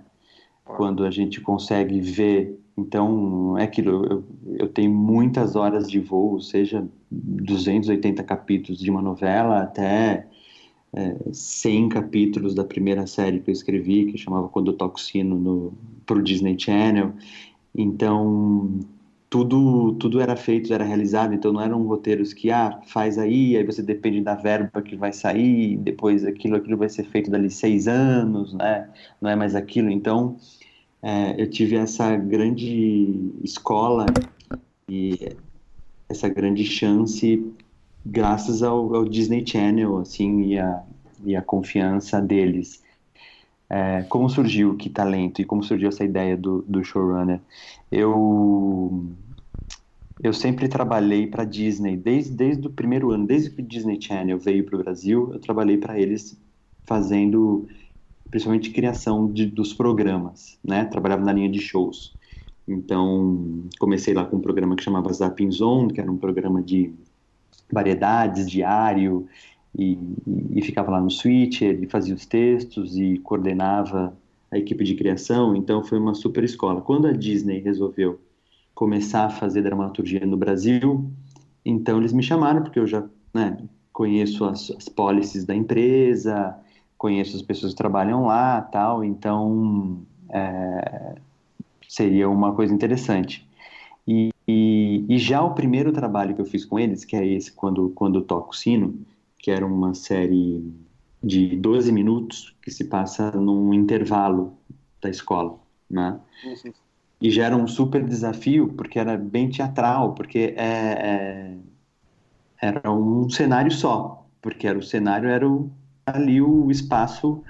Quando 0.65 1.03
a 1.05 1.11
gente 1.11 1.39
consegue 1.41 1.99
ver, 1.99 2.59
então 2.77 3.57
é 3.57 3.63
aquilo. 3.63 4.05
Eu, 4.05 4.23
eu 4.59 4.67
tenho 4.67 4.91
muitas 4.91 5.55
horas 5.55 5.89
de 5.89 5.99
voo, 5.99 6.39
seja 6.39 6.87
280 7.11 8.23
capítulos 8.23 8.79
de 8.79 8.89
uma 8.89 9.01
novela 9.01 9.61
até 9.61 10.27
é, 10.93 11.15
100 11.31 11.89
capítulos 11.89 12.53
da 12.53 12.63
primeira 12.63 13.07
série 13.07 13.39
que 13.39 13.49
eu 13.49 13.53
escrevi, 13.53 14.11
que 14.11 14.17
chamava 14.17 14.49
Quando 14.49 14.73
Toco 14.73 14.99
Sino 14.99 15.37
no 15.37 15.73
pro 16.05 16.21
Disney 16.21 16.57
Channel. 16.59 17.13
Então 17.75 18.79
tudo 19.29 19.93
tudo 19.93 20.19
era 20.19 20.35
feito, 20.35 20.73
era 20.73 20.83
realizado, 20.83 21.33
então 21.33 21.53
não 21.53 21.61
eram 21.61 21.83
roteiros 21.83 22.33
que 22.33 22.51
ah, 22.51 22.81
faz 22.87 23.17
aí, 23.17 23.55
aí 23.55 23.63
você 23.63 23.81
depende 23.81 24.21
da 24.21 24.35
verba 24.35 24.81
que 24.81 24.95
vai 24.97 25.13
sair, 25.13 25.77
depois 25.77 26.25
aquilo 26.25 26.57
aquilo 26.57 26.77
vai 26.77 26.89
ser 26.89 27.05
feito 27.05 27.31
dali 27.31 27.49
seis 27.49 27.87
anos, 27.87 28.53
né? 28.53 28.89
Não 29.21 29.29
é 29.29 29.35
mais 29.35 29.55
aquilo. 29.55 29.89
Então 29.89 30.35
é, 31.01 31.41
eu 31.41 31.49
tive 31.49 31.77
essa 31.77 32.15
grande 32.17 33.31
escola 33.43 34.05
e 34.89 35.17
essa 36.09 36.27
grande 36.27 36.65
chance 36.65 37.41
graças 38.05 38.63
ao, 38.63 38.95
ao 38.95 39.05
Disney 39.05 39.45
Channel, 39.45 39.97
assim, 39.97 40.43
e 40.43 40.59
a, 40.59 40.83
e 41.25 41.35
a 41.35 41.41
confiança 41.41 42.21
deles. 42.21 42.81
É, 43.69 44.03
como 44.09 44.29
surgiu 44.29 44.75
Que 44.75 44.89
Talento 44.89 45.41
e 45.41 45.45
como 45.45 45.63
surgiu 45.63 45.87
essa 45.89 46.03
ideia 46.03 46.35
do, 46.35 46.61
do 46.67 46.83
showrunner? 46.83 47.39
Eu 47.91 49.05
eu 50.23 50.33
sempre 50.33 50.67
trabalhei 50.67 51.25
para 51.25 51.45
Disney 51.45 51.97
desde 51.97 52.31
desde 52.31 52.67
o 52.67 52.69
primeiro 52.69 53.11
ano, 53.11 53.25
desde 53.25 53.49
que 53.49 53.61
o 53.61 53.65
Disney 53.65 53.99
Channel 53.99 54.37
veio 54.37 54.65
para 54.65 54.75
o 54.75 54.83
Brasil, 54.83 55.29
eu 55.33 55.39
trabalhei 55.39 55.77
para 55.77 55.97
eles 55.97 56.37
fazendo 56.83 57.67
principalmente 58.29 58.71
criação 58.71 59.31
de, 59.31 59.45
dos 59.45 59.73
programas, 59.73 60.57
né? 60.63 60.85
Trabalhava 60.85 61.23
na 61.23 61.33
linha 61.33 61.49
de 61.49 61.59
shows. 61.59 62.13
Então 62.67 63.63
comecei 63.79 64.13
lá 64.13 64.25
com 64.25 64.37
um 64.37 64.41
programa 64.41 64.75
que 64.75 64.83
chamava 64.83 65.11
Zapping 65.11 65.51
Zone, 65.51 65.93
que 65.93 66.01
era 66.01 66.11
um 66.11 66.17
programa 66.17 66.61
de 66.61 66.93
variedades 67.71 68.49
diário 68.49 69.27
e, 69.77 69.97
e, 70.53 70.61
ficava 70.61 70.91
lá 70.91 70.99
no 70.99 71.09
Switcher 71.09 71.81
e 71.81 71.87
fazia 71.87 72.13
os 72.13 72.25
textos 72.25 72.97
e 72.97 73.17
coordenava 73.19 74.13
a 74.51 74.57
equipe 74.57 74.83
de 74.83 74.95
criação, 74.95 75.55
então 75.55 75.81
foi 75.81 75.97
uma 75.97 76.13
super 76.13 76.43
escola. 76.43 76.81
Quando 76.81 77.07
a 77.07 77.13
Disney 77.13 77.59
resolveu 77.59 78.19
começar 78.75 79.25
a 79.25 79.29
fazer 79.29 79.61
dramaturgia 79.61 80.25
no 80.25 80.35
Brasil, 80.35 81.09
então 81.65 81.99
eles 81.99 82.11
me 82.11 82.21
chamaram, 82.21 82.61
porque 82.63 82.79
eu 82.79 82.87
já 82.87 83.03
né, 83.33 83.57
conheço 83.93 84.43
as, 84.43 84.71
as 84.71 84.89
policies 84.89 85.45
da 85.45 85.55
empresa, 85.55 86.57
conheço 86.97 87.35
as 87.35 87.41
pessoas 87.41 87.71
que 87.71 87.77
trabalham 87.77 88.25
lá, 88.25 88.61
tal, 88.61 89.03
então 89.03 90.01
é, 90.29 91.15
seria 91.87 92.29
uma 92.29 92.53
coisa 92.53 92.73
interessante. 92.73 93.47
E, 94.07 94.31
e, 94.47 94.90
e, 95.15 95.17
já 95.17 95.41
o 95.41 95.53
primeiro 95.53 95.91
trabalho 95.91 96.35
que 96.35 96.41
eu 96.41 96.45
fiz 96.45 96.65
com 96.65 96.79
eles, 96.79 97.03
que 97.03 97.15
é 97.15 97.25
esse, 97.25 97.51
quando, 97.51 97.89
quando 97.89 98.21
toco 98.21 98.55
sino, 98.55 98.99
que 99.37 99.51
era 99.51 99.65
uma 99.65 99.93
série 99.93 100.63
de 101.23 101.55
12 101.57 101.91
minutos 101.91 102.55
que 102.61 102.71
se 102.71 102.85
passa 102.85 103.31
num 103.31 103.73
intervalo 103.73 104.57
da 105.01 105.09
escola, 105.09 105.59
né? 105.89 106.19
Uhum. 106.43 106.73
E 107.21 107.29
já 107.29 107.45
era 107.45 107.55
um 107.55 107.67
super 107.67 108.03
desafio, 108.03 108.69
porque 108.69 108.97
era 108.97 109.17
bem 109.17 109.49
teatral, 109.49 110.13
porque 110.13 110.55
é, 110.57 110.63
é, 110.63 111.57
era 112.61 112.91
um 112.91 113.29
cenário 113.29 113.71
só, 113.71 114.25
porque 114.41 114.67
era 114.67 114.79
o 114.79 114.83
cenário 114.83 115.29
era 115.29 115.47
o, 115.47 115.69
ali 116.05 116.41
o 116.41 116.71
espaço 116.71 117.43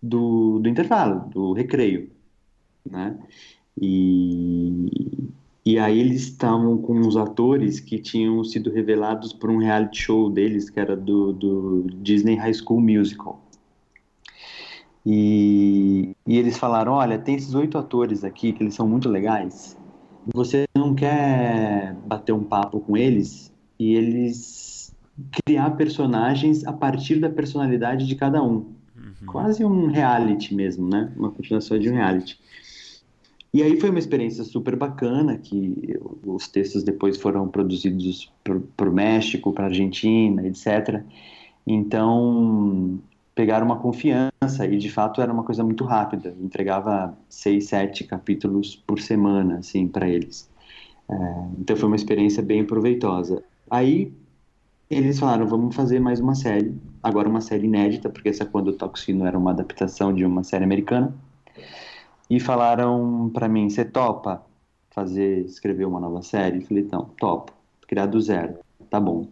do, 0.00 0.60
do 0.60 0.68
intervalo, 0.68 1.28
do 1.30 1.52
recreio, 1.52 2.10
né? 2.88 3.18
E, 3.80 4.88
e 5.68 5.78
aí 5.78 6.00
eles 6.00 6.22
estavam 6.22 6.78
com 6.78 6.94
uns 6.94 7.14
atores 7.14 7.78
que 7.78 7.98
tinham 7.98 8.42
sido 8.42 8.70
revelados 8.70 9.34
por 9.34 9.50
um 9.50 9.58
reality 9.58 10.00
show 10.00 10.30
deles, 10.30 10.70
que 10.70 10.80
era 10.80 10.96
do, 10.96 11.30
do 11.30 11.86
Disney 12.00 12.36
High 12.36 12.54
School 12.54 12.80
Musical. 12.80 13.38
E, 15.04 16.16
e 16.26 16.38
eles 16.38 16.56
falaram, 16.56 16.92
olha, 16.92 17.18
tem 17.18 17.34
esses 17.34 17.52
oito 17.54 17.76
atores 17.76 18.24
aqui 18.24 18.54
que 18.54 18.62
eles 18.62 18.74
são 18.74 18.88
muito 18.88 19.10
legais. 19.10 19.76
Você 20.34 20.64
não 20.74 20.94
quer 20.94 21.94
bater 22.06 22.32
um 22.32 22.44
papo 22.44 22.80
com 22.80 22.96
eles 22.96 23.52
e 23.78 23.94
eles 23.94 24.96
criar 25.44 25.72
personagens 25.72 26.66
a 26.66 26.72
partir 26.72 27.16
da 27.16 27.28
personalidade 27.28 28.06
de 28.06 28.14
cada 28.14 28.42
um. 28.42 28.72
Uhum. 28.96 29.26
Quase 29.26 29.62
um 29.66 29.88
reality 29.88 30.54
mesmo, 30.54 30.88
né? 30.88 31.12
Uma 31.14 31.30
continuação 31.30 31.78
de 31.78 31.90
um 31.90 31.94
reality. 31.94 32.40
E 33.52 33.62
aí 33.62 33.80
foi 33.80 33.88
uma 33.90 33.98
experiência 33.98 34.44
super 34.44 34.76
bacana, 34.76 35.38
que 35.38 35.98
os 36.24 36.48
textos 36.48 36.82
depois 36.82 37.16
foram 37.16 37.48
produzidos 37.48 38.30
para 38.44 38.88
o 38.88 38.92
México, 38.92 39.52
para 39.52 39.64
a 39.64 39.68
Argentina, 39.68 40.46
etc. 40.46 41.02
Então, 41.66 43.00
pegaram 43.34 43.64
uma 43.64 43.78
confiança 43.78 44.66
e, 44.70 44.76
de 44.76 44.90
fato, 44.90 45.22
era 45.22 45.32
uma 45.32 45.44
coisa 45.44 45.64
muito 45.64 45.84
rápida. 45.84 46.34
Entregava 46.40 47.16
seis, 47.28 47.68
sete 47.68 48.04
capítulos 48.04 48.76
por 48.76 49.00
semana, 49.00 49.58
assim, 49.58 49.88
para 49.88 50.08
eles. 50.08 50.48
É, 51.08 51.14
então, 51.58 51.74
foi 51.74 51.86
uma 51.86 51.96
experiência 51.96 52.42
bem 52.42 52.64
proveitosa. 52.66 53.42
Aí, 53.70 54.12
eles 54.90 55.18
falaram, 55.18 55.46
vamos 55.46 55.74
fazer 55.74 56.00
mais 56.00 56.20
uma 56.20 56.34
série. 56.34 56.74
Agora 57.02 57.28
uma 57.28 57.40
série 57.40 57.66
inédita, 57.66 58.10
porque 58.10 58.28
essa 58.28 58.44
Quando 58.44 58.68
o 58.68 58.72
Toxino 58.74 59.24
era 59.24 59.38
uma 59.38 59.52
adaptação 59.52 60.12
de 60.12 60.24
uma 60.24 60.44
série 60.44 60.64
americana 60.64 61.14
e 62.28 62.38
falaram 62.40 63.30
para 63.32 63.48
mim: 63.48 63.68
você 63.68 63.84
topa 63.84 64.42
fazer, 64.90 65.44
escrever 65.44 65.86
uma 65.86 66.00
nova 66.00 66.22
série? 66.22 66.58
Eu 66.58 66.62
falei: 66.62 66.82
então, 66.82 67.10
topo, 67.18 67.52
criar 67.86 68.06
do 68.06 68.20
zero, 68.20 68.58
tá 68.90 69.00
bom. 69.00 69.26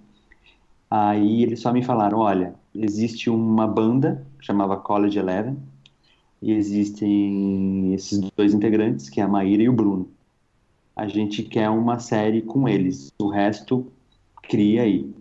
Aí 0.91 1.43
eles 1.43 1.61
só 1.61 1.73
me 1.73 1.83
falaram: 1.83 2.19
olha, 2.19 2.55
existe 2.75 3.29
uma 3.29 3.67
banda 3.67 4.27
que 4.39 4.47
chamava 4.47 4.77
College 4.77 5.19
Eleven 5.19 5.57
e 6.41 6.53
existem 6.53 7.95
esses 7.95 8.19
dois 8.37 8.55
integrantes, 8.55 9.09
que 9.09 9.21
é 9.21 9.25
a 9.25 9.29
Maíra 9.29 9.63
e 9.63 9.69
o 9.69 9.73
Bruno. 9.73 10.09
A 10.95 11.07
gente 11.07 11.43
quer 11.43 11.69
uma 11.69 11.99
série 11.99 12.41
com 12.41 12.69
eles, 12.69 13.13
o 13.19 13.29
resto 13.29 13.87
cria 14.43 14.83
aí. 14.83 15.15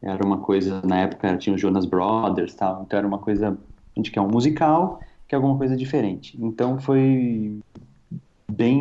Era 0.00 0.24
uma 0.24 0.38
coisa, 0.38 0.80
na 0.82 1.00
época 1.00 1.36
tinha 1.36 1.54
os 1.54 1.60
Jonas 1.60 1.84
Brothers 1.84 2.54
tal, 2.54 2.82
então 2.82 2.98
era 2.98 3.06
uma 3.06 3.18
coisa, 3.18 3.50
a 3.50 3.98
gente 3.98 4.10
quer 4.10 4.22
um 4.22 4.28
musical 4.28 5.00
que 5.30 5.34
é 5.34 5.36
alguma 5.36 5.56
coisa 5.56 5.76
diferente. 5.76 6.36
Então 6.42 6.80
foi 6.80 7.56
bem 8.50 8.80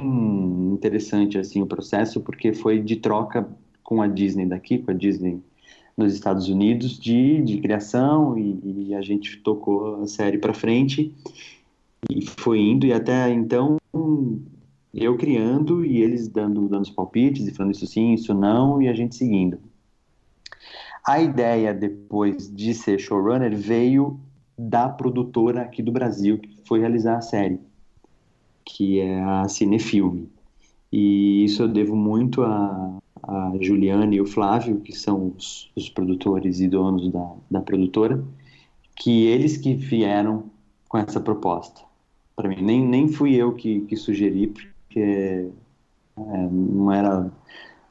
interessante 0.73 1.37
assim 1.37 1.61
o 1.61 1.67
processo 1.67 2.21
porque 2.21 2.53
foi 2.53 2.81
de 2.81 2.95
troca 2.95 3.47
com 3.83 4.01
a 4.01 4.07
Disney 4.07 4.47
daqui, 4.47 4.79
com 4.79 4.89
a 4.89 4.93
Disney 4.95 5.39
nos 5.95 6.11
Estados 6.11 6.49
Unidos 6.49 6.97
de, 6.97 7.43
de 7.43 7.59
criação 7.59 8.35
e, 8.35 8.87
e 8.87 8.95
a 8.95 9.01
gente 9.01 9.37
tocou 9.41 10.01
a 10.01 10.07
série 10.07 10.39
para 10.39 10.51
frente 10.51 11.13
e 12.09 12.25
foi 12.25 12.59
indo 12.61 12.87
e 12.87 12.93
até 12.93 13.29
então 13.29 13.77
eu 14.91 15.15
criando 15.17 15.85
e 15.85 16.01
eles 16.01 16.27
dando 16.27 16.67
dando 16.67 16.81
os 16.81 16.89
palpites 16.89 17.45
e 17.45 17.53
falando 17.53 17.75
isso 17.75 17.85
sim, 17.85 18.15
isso 18.15 18.33
não 18.33 18.81
e 18.81 18.87
a 18.87 18.93
gente 18.93 19.15
seguindo. 19.15 19.59
A 21.05 21.21
ideia 21.21 21.75
depois 21.75 22.51
de 22.51 22.73
ser 22.73 22.99
showrunner 22.99 23.55
veio 23.55 24.19
da 24.61 24.89
produtora 24.89 25.61
aqui 25.61 25.81
do 25.81 25.89
Brasil 25.89 26.37
que 26.37 26.59
foi 26.65 26.81
realizar 26.81 27.15
a 27.17 27.21
série, 27.21 27.61
que 28.65 28.99
é 28.99 29.21
a 29.21 29.47
Cinefilme. 29.47 30.29
E 30.91 31.45
isso 31.45 31.63
eu 31.63 31.67
devo 31.69 31.95
muito 31.95 32.41
a, 32.41 32.97
a 33.23 33.53
Juliana 33.61 34.13
e 34.13 34.19
o 34.19 34.25
Flávio, 34.25 34.81
que 34.81 34.91
são 34.91 35.33
os, 35.37 35.71
os 35.77 35.87
produtores 35.87 36.59
e 36.59 36.67
donos 36.67 37.09
da, 37.09 37.31
da 37.49 37.61
produtora, 37.61 38.21
que 38.97 39.27
eles 39.27 39.55
que 39.55 39.73
vieram 39.73 40.43
com 40.89 40.97
essa 40.97 41.21
proposta 41.21 41.81
para 42.35 42.49
mim. 42.49 42.61
Nem, 42.61 42.85
nem 42.85 43.07
fui 43.07 43.35
eu 43.35 43.53
que, 43.53 43.81
que 43.81 43.95
sugeri, 43.95 44.47
porque 44.47 45.49
é, 46.17 46.47
não 46.51 46.91
era 46.91 47.31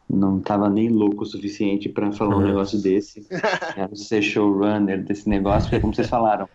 não 0.08 0.38
estava 0.38 0.70
nem 0.70 0.88
louco 0.88 1.22
o 1.22 1.26
suficiente 1.26 1.88
para 1.88 2.10
falar 2.12 2.36
um 2.36 2.40
uhum. 2.40 2.46
negócio 2.46 2.80
desse. 2.80 3.26
Quero 3.74 3.94
ser 3.96 4.22
showrunner 4.22 5.04
desse 5.04 5.28
negócio, 5.28 5.68
porque 5.68 5.80
como 5.80 5.94
vocês 5.94 6.08
falaram, 6.08 6.48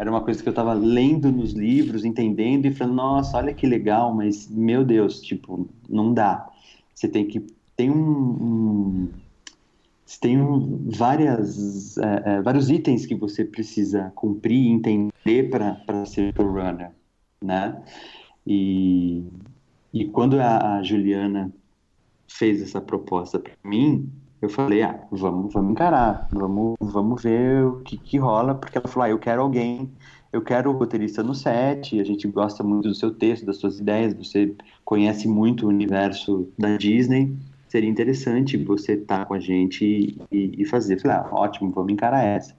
era 0.00 0.10
uma 0.10 0.22
coisa 0.22 0.42
que 0.42 0.48
eu 0.48 0.52
estava 0.52 0.72
lendo 0.72 1.30
nos 1.30 1.52
livros, 1.52 2.06
entendendo 2.06 2.64
e 2.64 2.72
falando, 2.72 2.94
nossa, 2.94 3.36
olha 3.36 3.52
que 3.52 3.66
legal, 3.66 4.14
mas 4.14 4.48
meu 4.48 4.82
Deus, 4.82 5.20
tipo, 5.20 5.68
não 5.86 6.14
dá. 6.14 6.50
Você 6.94 7.06
tem 7.06 7.26
que 7.26 7.44
tem 7.76 7.90
um, 7.90 8.00
um 8.00 9.08
tem 10.22 10.40
um, 10.40 10.88
várias 10.88 11.98
é, 11.98 12.22
é, 12.24 12.42
vários 12.42 12.70
itens 12.70 13.04
que 13.04 13.14
você 13.14 13.44
precisa 13.44 14.10
cumprir 14.14 14.68
entender 14.68 15.50
para 15.50 16.06
ser 16.06 16.34
showrunner, 16.34 16.92
né? 17.44 17.82
E 18.46 19.22
e 19.92 20.06
quando 20.06 20.40
a, 20.40 20.78
a 20.78 20.82
Juliana 20.82 21.52
fez 22.26 22.62
essa 22.62 22.80
proposta 22.80 23.38
para 23.38 23.52
mim, 23.62 24.10
eu 24.40 24.48
falei, 24.48 24.82
ah, 24.82 24.98
vamos, 25.10 25.52
vamos 25.52 25.72
encarar, 25.72 26.28
vamos, 26.32 26.76
vamos 26.80 27.22
ver 27.22 27.64
o 27.64 27.80
que, 27.80 27.96
que 27.96 28.18
rola, 28.18 28.54
porque 28.54 28.78
ela 28.78 28.88
falou, 28.88 29.06
ah, 29.06 29.10
eu 29.10 29.18
quero 29.18 29.42
alguém, 29.42 29.90
eu 30.32 30.42
quero 30.42 30.70
o 30.70 30.76
roteirista 30.76 31.22
no 31.22 31.34
set, 31.34 32.00
a 32.00 32.04
gente 32.04 32.26
gosta 32.28 32.62
muito 32.62 32.88
do 32.88 32.94
seu 32.94 33.10
texto, 33.10 33.44
das 33.44 33.58
suas 33.58 33.78
ideias, 33.80 34.14
você 34.14 34.54
conhece 34.84 35.28
muito 35.28 35.66
o 35.66 35.68
universo 35.68 36.48
da 36.58 36.76
Disney, 36.76 37.36
seria 37.68 37.88
interessante 37.88 38.56
você 38.56 38.94
estar 38.94 39.18
tá 39.18 39.24
com 39.24 39.34
a 39.34 39.40
gente 39.40 40.16
e, 40.30 40.62
e 40.62 40.64
fazer. 40.64 40.94
Eu 40.94 41.00
falei, 41.00 41.16
ah, 41.18 41.28
ótimo, 41.32 41.70
vamos 41.70 41.92
encarar 41.92 42.24
essa. 42.24 42.54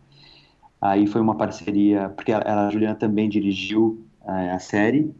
Aí 0.80 1.06
foi 1.06 1.22
uma 1.22 1.36
parceria, 1.36 2.10
porque 2.10 2.32
ela, 2.32 2.68
a 2.68 2.70
Juliana 2.70 2.96
também 2.96 3.30
dirigiu 3.30 4.04
a, 4.26 4.56
a 4.56 4.60
série, 4.60 5.14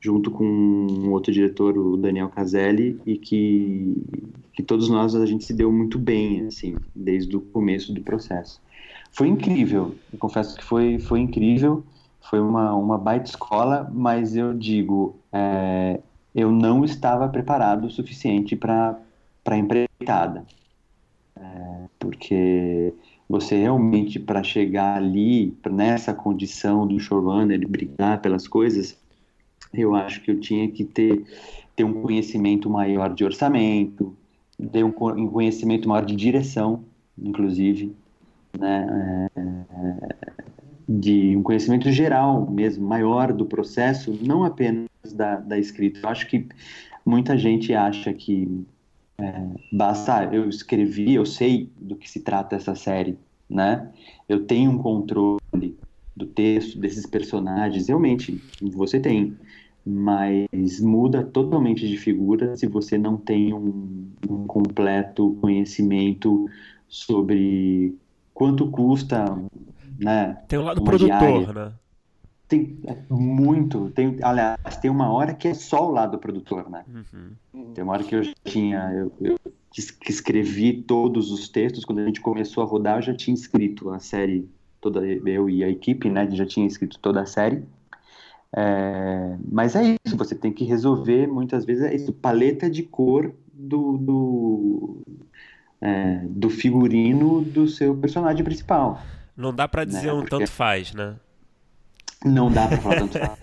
junto 0.00 0.30
com 0.30 0.44
um 0.44 1.10
outro 1.10 1.32
diretor, 1.32 1.76
o 1.76 1.96
Daniel 1.96 2.28
Caselli, 2.28 3.00
e 3.04 3.18
que, 3.18 3.94
que 4.52 4.62
todos 4.62 4.88
nós 4.88 5.14
a 5.14 5.26
gente 5.26 5.44
se 5.44 5.54
deu 5.54 5.72
muito 5.72 5.98
bem, 5.98 6.46
assim, 6.46 6.76
desde 6.94 7.36
o 7.36 7.40
começo 7.40 7.92
do 7.92 8.02
processo. 8.02 8.60
Foi 9.10 9.28
incrível, 9.28 9.94
eu 10.12 10.18
confesso 10.18 10.56
que 10.56 10.64
foi, 10.64 10.98
foi 10.98 11.20
incrível, 11.20 11.84
foi 12.20 12.40
uma, 12.40 12.74
uma 12.74 12.98
baita 12.98 13.28
escola, 13.28 13.90
mas 13.92 14.36
eu 14.36 14.54
digo, 14.54 15.16
é, 15.32 16.00
eu 16.34 16.50
não 16.50 16.84
estava 16.84 17.28
preparado 17.28 17.86
o 17.86 17.90
suficiente 17.90 18.56
para 18.56 18.98
a 19.44 19.56
empreitada. 19.56 20.44
É, 21.36 21.84
porque 21.98 22.94
você 23.28 23.56
realmente, 23.56 24.18
para 24.18 24.42
chegar 24.42 24.96
ali, 24.96 25.56
nessa 25.70 26.14
condição 26.14 26.86
do 26.86 26.98
showrunner, 27.00 27.56
ele 27.56 27.66
brigar 27.66 28.20
pelas 28.20 28.46
coisas, 28.46 28.98
eu 29.72 29.94
acho 29.94 30.20
que 30.22 30.30
eu 30.30 30.38
tinha 30.38 30.68
que 30.68 30.84
ter, 30.84 31.24
ter 31.74 31.84
um 31.84 32.02
conhecimento 32.02 32.68
maior 32.68 33.14
de 33.14 33.24
orçamento, 33.24 34.14
ter 34.70 34.84
um 34.84 34.92
conhecimento 34.92 35.88
maior 35.88 36.04
de 36.04 36.14
direção, 36.14 36.84
inclusive, 37.18 37.94
né, 38.58 39.28
é, 39.36 40.14
de 40.88 41.36
um 41.36 41.42
conhecimento 41.42 41.90
geral 41.90 42.48
mesmo, 42.50 42.86
maior 42.86 43.32
do 43.32 43.46
processo, 43.46 44.18
não 44.22 44.44
apenas 44.44 44.88
da, 45.14 45.36
da 45.36 45.58
escrita. 45.58 46.00
Eu 46.02 46.08
acho 46.08 46.26
que 46.28 46.46
muita 47.04 47.36
gente 47.36 47.74
acha 47.74 48.12
que 48.12 48.64
é, 49.18 49.46
basta, 49.72 50.24
eu 50.32 50.48
escrevi, 50.48 51.14
eu 51.14 51.26
sei 51.26 51.70
do 51.80 51.96
que 51.96 52.10
se 52.10 52.20
trata 52.20 52.56
essa 52.56 52.74
série, 52.74 53.16
né? 53.48 53.88
Eu 54.28 54.44
tenho 54.44 54.70
um 54.70 54.78
controle 54.78 55.38
do 56.14 56.26
texto, 56.26 56.78
desses 56.78 57.06
personagens, 57.06 57.88
realmente, 57.88 58.40
você 58.60 59.00
tem 59.00 59.36
mas 59.84 60.80
muda 60.80 61.24
totalmente 61.24 61.86
de 61.88 61.96
figura 61.96 62.56
se 62.56 62.66
você 62.66 62.96
não 62.96 63.16
tem 63.16 63.52
um, 63.52 64.08
um 64.28 64.46
completo 64.46 65.36
conhecimento 65.40 66.48
sobre 66.88 67.96
quanto 68.32 68.70
custa, 68.70 69.24
né? 69.98 70.38
Tem 70.48 70.58
o 70.58 70.62
lado 70.62 70.82
produtor, 70.82 71.18
diária. 71.18 71.52
né? 71.52 71.72
Tem 72.48 72.78
é, 72.86 72.96
muito, 73.08 73.90
tem, 73.90 74.18
aliás, 74.22 74.76
tem 74.80 74.90
uma 74.90 75.10
hora 75.10 75.32
que 75.34 75.48
é 75.48 75.54
só 75.54 75.88
o 75.88 75.90
lado 75.90 76.18
produtor, 76.18 76.68
né? 76.68 76.84
Uhum. 76.86 77.72
Tem 77.72 77.82
uma 77.82 77.94
hora 77.94 78.04
que 78.04 78.14
eu 78.14 78.22
tinha, 78.44 78.92
eu, 78.92 79.12
eu 79.20 79.38
escrevi 80.06 80.82
todos 80.82 81.30
os 81.30 81.48
textos, 81.48 81.84
quando 81.84 82.00
a 82.00 82.04
gente 82.04 82.20
começou 82.20 82.62
a 82.62 82.66
rodar, 82.66 82.98
eu 82.98 83.02
já 83.02 83.14
tinha 83.14 83.34
escrito 83.34 83.90
a 83.90 83.98
série, 83.98 84.48
toda 84.80 85.04
eu 85.06 85.48
e 85.48 85.64
a 85.64 85.68
equipe, 85.68 86.10
né, 86.10 86.28
já 86.30 86.44
tinha 86.44 86.66
escrito 86.66 86.98
toda 86.98 87.22
a 87.22 87.26
série, 87.26 87.64
é, 88.54 89.36
mas 89.50 89.74
é 89.74 89.96
isso, 90.04 90.16
você 90.16 90.34
tem 90.34 90.52
que 90.52 90.64
resolver 90.64 91.26
muitas 91.26 91.64
vezes 91.64 91.84
é 91.84 91.94
isso, 91.94 92.12
paleta 92.12 92.68
de 92.68 92.82
cor 92.82 93.34
do, 93.52 93.96
do, 93.96 95.02
é, 95.80 96.20
do 96.28 96.50
figurino 96.50 97.40
do 97.42 97.66
seu 97.66 97.96
personagem 97.96 98.44
principal. 98.44 99.00
Não 99.34 99.54
dá 99.54 99.66
para 99.66 99.84
dizer 99.84 100.08
né? 100.08 100.12
um 100.12 100.20
Porque... 100.20 100.36
tanto 100.36 100.50
faz, 100.50 100.92
né? 100.92 101.16
Não 102.24 102.52
dá 102.52 102.68
pra 102.68 102.76
falar 102.76 102.96
tanto 102.96 103.18
faz. 103.18 103.38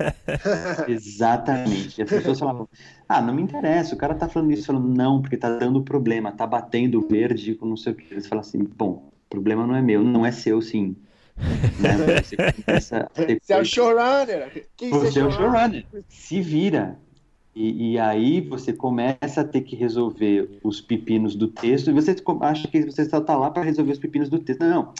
Exatamente. 0.88 2.00
E 2.00 2.04
as 2.04 2.10
pessoas 2.10 2.40
falavam, 2.40 2.70
ah, 3.08 3.22
não 3.22 3.34
me 3.34 3.42
interessa, 3.42 3.96
o 3.96 3.98
cara 3.98 4.14
tá 4.14 4.30
falando 4.30 4.52
isso, 4.52 4.68
falando, 4.68 4.88
não, 4.88 5.22
porque 5.22 5.36
tá 5.36 5.50
dando 5.58 5.82
problema, 5.82 6.32
tá 6.32 6.46
batendo 6.46 7.02
verde 7.02 7.56
com 7.56 7.66
não 7.66 7.76
sei 7.76 7.94
o 7.94 7.96
que. 7.96 8.14
Eles 8.14 8.28
falam 8.28 8.42
assim, 8.42 8.64
bom, 8.64 9.12
o 9.26 9.30
problema 9.30 9.66
não 9.66 9.76
é 9.76 9.82
meu, 9.82 10.04
não 10.04 10.24
é 10.24 10.32
seu, 10.32 10.62
sim. 10.62 10.96
Né? 11.80 12.22
Você, 12.22 12.36
começa 12.36 13.12
você 13.16 13.54
é 13.54 13.60
o 13.60 13.66
showrunner. 13.66 14.68
Quem 14.76 14.90
você 14.90 15.20
é 15.20 15.26
o 15.26 15.32
showrunner. 15.32 15.86
Se 16.08 16.42
vira. 16.42 16.98
E, 17.56 17.94
e, 17.94 18.00
aí 18.00 18.40
você 18.42 18.72
começa 18.72 19.42
a 19.42 19.44
ter 19.44 19.62
que 19.62 19.76
resolver 19.76 20.60
os 20.64 20.80
pepinos 20.80 21.36
do 21.36 21.48
texto 21.48 21.90
e 21.90 21.94
você 21.94 22.16
acha 22.42 22.68
que 22.68 22.84
você 22.84 23.04
só 23.04 23.18
está 23.18 23.36
lá 23.36 23.50
para 23.50 23.64
resolver 23.64 23.92
os 23.92 24.00
pepinos 24.00 24.30
do 24.30 24.40
texto. 24.40 24.62
Não, 24.62 24.94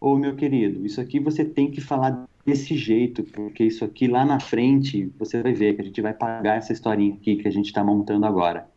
ô 0.00 0.16
meu 0.16 0.36
querido, 0.36 0.84
isso 0.86 1.00
aqui 1.00 1.18
você 1.18 1.44
tem 1.44 1.70
que 1.70 1.80
falar 1.80 2.28
desse 2.44 2.76
jeito, 2.76 3.24
porque 3.24 3.64
isso 3.64 3.84
aqui 3.84 4.06
lá 4.06 4.24
na 4.24 4.38
frente 4.38 5.12
você 5.18 5.42
vai 5.42 5.52
ver 5.52 5.74
que 5.74 5.82
a 5.82 5.84
gente 5.84 6.00
vai 6.00 6.12
pagar 6.12 6.58
essa 6.58 6.72
historinha 6.72 7.14
aqui 7.14 7.36
que 7.36 7.48
a 7.48 7.50
gente 7.52 7.66
está 7.66 7.82
montando 7.82 8.26
agora. 8.26 8.68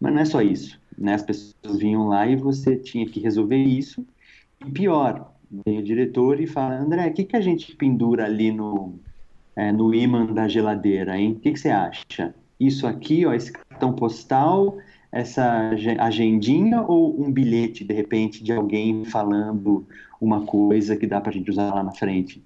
Mas 0.00 0.14
não 0.14 0.20
é 0.20 0.24
só 0.24 0.40
isso, 0.40 0.80
né? 0.96 1.14
As 1.14 1.22
pessoas 1.22 1.78
vinham 1.78 2.08
lá 2.08 2.26
e 2.26 2.36
você 2.36 2.76
tinha 2.76 3.06
que 3.06 3.20
resolver 3.20 3.56
isso. 3.56 4.06
E 4.64 4.70
pior, 4.70 5.33
vem 5.64 5.78
o 5.78 5.82
diretor 5.82 6.40
e 6.40 6.46
fala, 6.46 6.76
André, 6.76 7.08
o 7.08 7.12
que, 7.12 7.24
que 7.24 7.36
a 7.36 7.40
gente 7.40 7.74
pendura 7.76 8.24
ali 8.24 8.50
no, 8.50 8.94
é, 9.56 9.72
no 9.72 9.94
imã 9.94 10.26
da 10.26 10.48
geladeira, 10.48 11.18
hein? 11.18 11.32
O 11.32 11.40
que, 11.40 11.52
que 11.52 11.58
você 11.58 11.70
acha? 11.70 12.34
Isso 12.58 12.86
aqui, 12.86 13.26
ó, 13.26 13.32
esse 13.32 13.52
cartão 13.52 13.92
postal, 13.92 14.78
essa 15.12 15.70
agendinha 15.98 16.82
ou 16.82 17.20
um 17.20 17.30
bilhete, 17.30 17.84
de 17.84 17.94
repente, 17.94 18.42
de 18.42 18.52
alguém 18.52 19.04
falando 19.04 19.86
uma 20.20 20.44
coisa 20.44 20.96
que 20.96 21.06
dá 21.06 21.20
pra 21.20 21.32
gente 21.32 21.50
usar 21.50 21.74
lá 21.74 21.82
na 21.82 21.92
frente? 21.92 22.42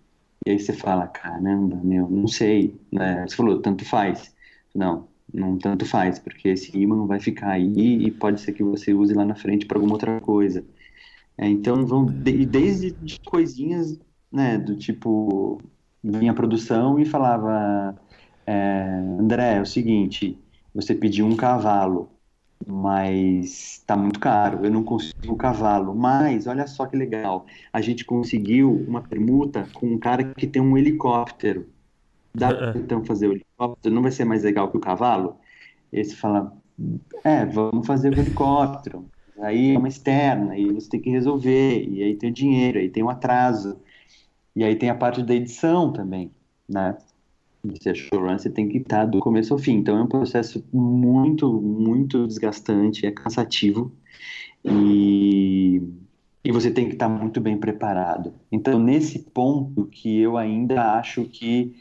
E 0.47 0.51
aí 0.51 0.59
você 0.59 0.73
fala, 0.73 1.07
caramba, 1.07 1.77
meu, 1.83 2.09
não 2.09 2.29
sei, 2.29 2.75
né? 2.93 3.27
Você 3.27 3.37
falou, 3.37 3.61
tanto 3.61 3.85
faz. 3.85 4.35
Não, 4.75 5.07
não 5.33 5.59
tanto 5.59 5.85
faz, 5.85 6.19
porque 6.19 6.49
esse 6.49 6.77
imã 6.77 7.07
vai 7.07 7.21
ficar 7.21 7.51
aí 7.51 8.07
e 8.07 8.11
pode 8.11 8.41
ser 8.41 8.53
que 8.53 8.63
você 8.63 8.93
use 8.95 9.15
lá 9.15 9.25
na 9.25 9.35
frente 9.35 9.67
para 9.67 9.77
alguma 9.79 9.95
outra 9.95 10.21
coisa. 10.21 10.65
É, 11.39 11.49
então, 11.49 11.87
vão 11.87 12.05
de, 12.05 12.45
desde 12.45 12.91
de 12.91 13.17
coisinhas, 13.25 13.99
né, 14.31 14.59
do 14.59 14.77
tipo, 14.77 15.63
vinha 16.03 16.33
a 16.33 16.35
produção 16.35 16.99
e 16.99 17.05
falava, 17.05 17.97
é, 18.45 18.83
André, 19.21 19.57
é 19.59 19.61
o 19.61 19.67
seguinte, 19.67 20.43
você 20.75 20.95
pediu 20.95 21.27
um 21.27 21.37
cavalo, 21.37 22.11
mas 22.67 23.83
tá 23.87 23.97
muito 23.97 24.19
caro, 24.21 24.65
eu 24.65 24.71
não 24.71 24.83
consigo 24.85 25.33
o 25.33 25.37
cavalo, 25.37 25.95
mas 25.95 26.47
olha 26.49 26.67
só 26.67 26.87
que 26.87 26.97
legal, 26.97 27.47
a 27.73 27.81
gente 27.81 28.05
conseguiu 28.05 28.73
uma 28.89 29.03
permuta 29.03 29.69
com 29.75 29.87
um 29.87 29.99
cara 29.99 30.35
que 30.35 30.47
tem 30.47 30.61
um 30.61 30.77
helicóptero, 30.77 31.69
dá 32.35 32.53
pra 32.53 32.73
então 32.81 33.05
fazer 33.05 33.29
o 33.29 33.33
helicóptero, 33.33 33.95
não 33.95 34.03
vai 34.03 34.13
ser 34.13 34.25
mais 34.25 34.45
legal 34.45 34.71
que 34.71 34.77
o 34.77 34.81
cavalo? 34.81 35.39
Esse 35.93 36.17
fala, 36.17 36.53
é, 37.25 37.47
vamos 37.47 37.87
fazer 37.87 38.11
o 38.13 38.21
helicóptero 38.21 39.11
aí 39.41 39.75
é 39.75 39.79
uma 39.79 39.89
externa, 39.89 40.57
e 40.57 40.73
você 40.73 40.89
tem 40.89 41.01
que 41.01 41.11
resolver, 41.11 41.85
e 41.89 42.03
aí 42.03 42.17
tem 42.17 42.31
o 42.31 42.35
dinheiro, 42.35 42.79
aí 42.79 42.89
tem 42.89 43.03
o 43.03 43.11
atraso, 43.11 43.79
e 44.55 44.65
aí 44.65 44.77
tem 44.77 44.91
a 44.91 44.95
parte 44.95 45.23
da 45.23 45.35
edição 45.35 45.93
também, 45.93 46.31
né? 46.69 46.97
Você 47.65 47.91
é 47.91 48.39
você 48.39 48.51
tem 48.51 48.69
que 48.69 48.79
estar 48.79 49.05
do 49.05 49.19
começo 49.19 49.53
ao 49.53 49.59
fim. 49.59 49.77
Então 49.77 49.99
é 49.99 50.03
um 50.03 50.07
processo 50.07 50.65
muito, 50.73 51.53
muito 51.61 52.27
desgastante, 52.27 53.05
é 53.05 53.11
cansativo 53.11 53.93
e, 54.65 55.83
e 56.45 56.53
você 56.53 56.71
tem 56.71 56.87
que 56.87 56.95
estar 56.95 57.09
muito 57.09 57.41
bem 57.41 57.59
preparado. 57.59 58.33
Então, 58.51 58.79
nesse 58.79 59.19
ponto 59.19 59.87
que 59.87 60.19
eu 60.21 60.37
ainda 60.37 60.95
acho 60.95 61.25
que, 61.25 61.77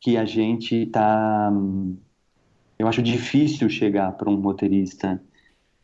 que 0.00 0.16
a 0.16 0.24
gente 0.24 0.74
está. 0.74 1.52
Eu 2.78 2.86
acho 2.86 3.02
difícil 3.02 3.70
chegar 3.70 4.12
para 4.12 4.30
um 4.30 4.40
roteirista 4.40 5.20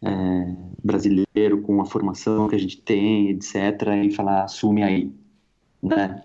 é, 0.02 0.54
brasileiro 0.82 1.62
com 1.62 1.80
a 1.80 1.86
formação 1.86 2.48
que 2.48 2.56
a 2.56 2.58
gente 2.58 2.80
tem, 2.80 3.30
etc., 3.30 3.54
e 4.04 4.10
falar, 4.10 4.44
assume 4.44 4.82
aí, 4.82 5.12
né? 5.82 6.22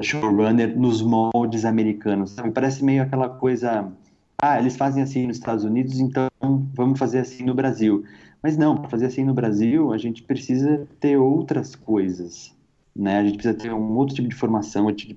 Showrunner 0.00 0.76
nos 0.76 1.00
moldes 1.02 1.64
americanos, 1.64 2.30
sabe? 2.32 2.50
Parece 2.50 2.84
meio 2.84 3.02
aquela 3.02 3.28
coisa, 3.28 3.92
ah, 4.40 4.58
eles 4.58 4.76
fazem 4.76 5.02
assim 5.02 5.26
nos 5.26 5.36
Estados 5.36 5.64
Unidos, 5.64 6.00
então 6.00 6.26
vamos 6.74 6.98
fazer 6.98 7.20
assim 7.20 7.44
no 7.44 7.54
Brasil. 7.54 8.04
Mas 8.42 8.56
não, 8.56 8.76
para 8.76 8.88
fazer 8.88 9.06
assim 9.06 9.24
no 9.24 9.34
Brasil, 9.34 9.92
a 9.92 9.98
gente 9.98 10.22
precisa 10.22 10.86
ter 10.98 11.16
outras 11.16 11.76
coisas, 11.76 12.54
né? 12.94 13.18
A 13.18 13.24
gente 13.24 13.34
precisa 13.34 13.54
ter 13.54 13.72
um 13.72 13.96
outro 13.96 14.16
tipo 14.16 14.28
de 14.28 14.34
formação, 14.34 14.88
a 14.88 14.90
gente 14.90 15.14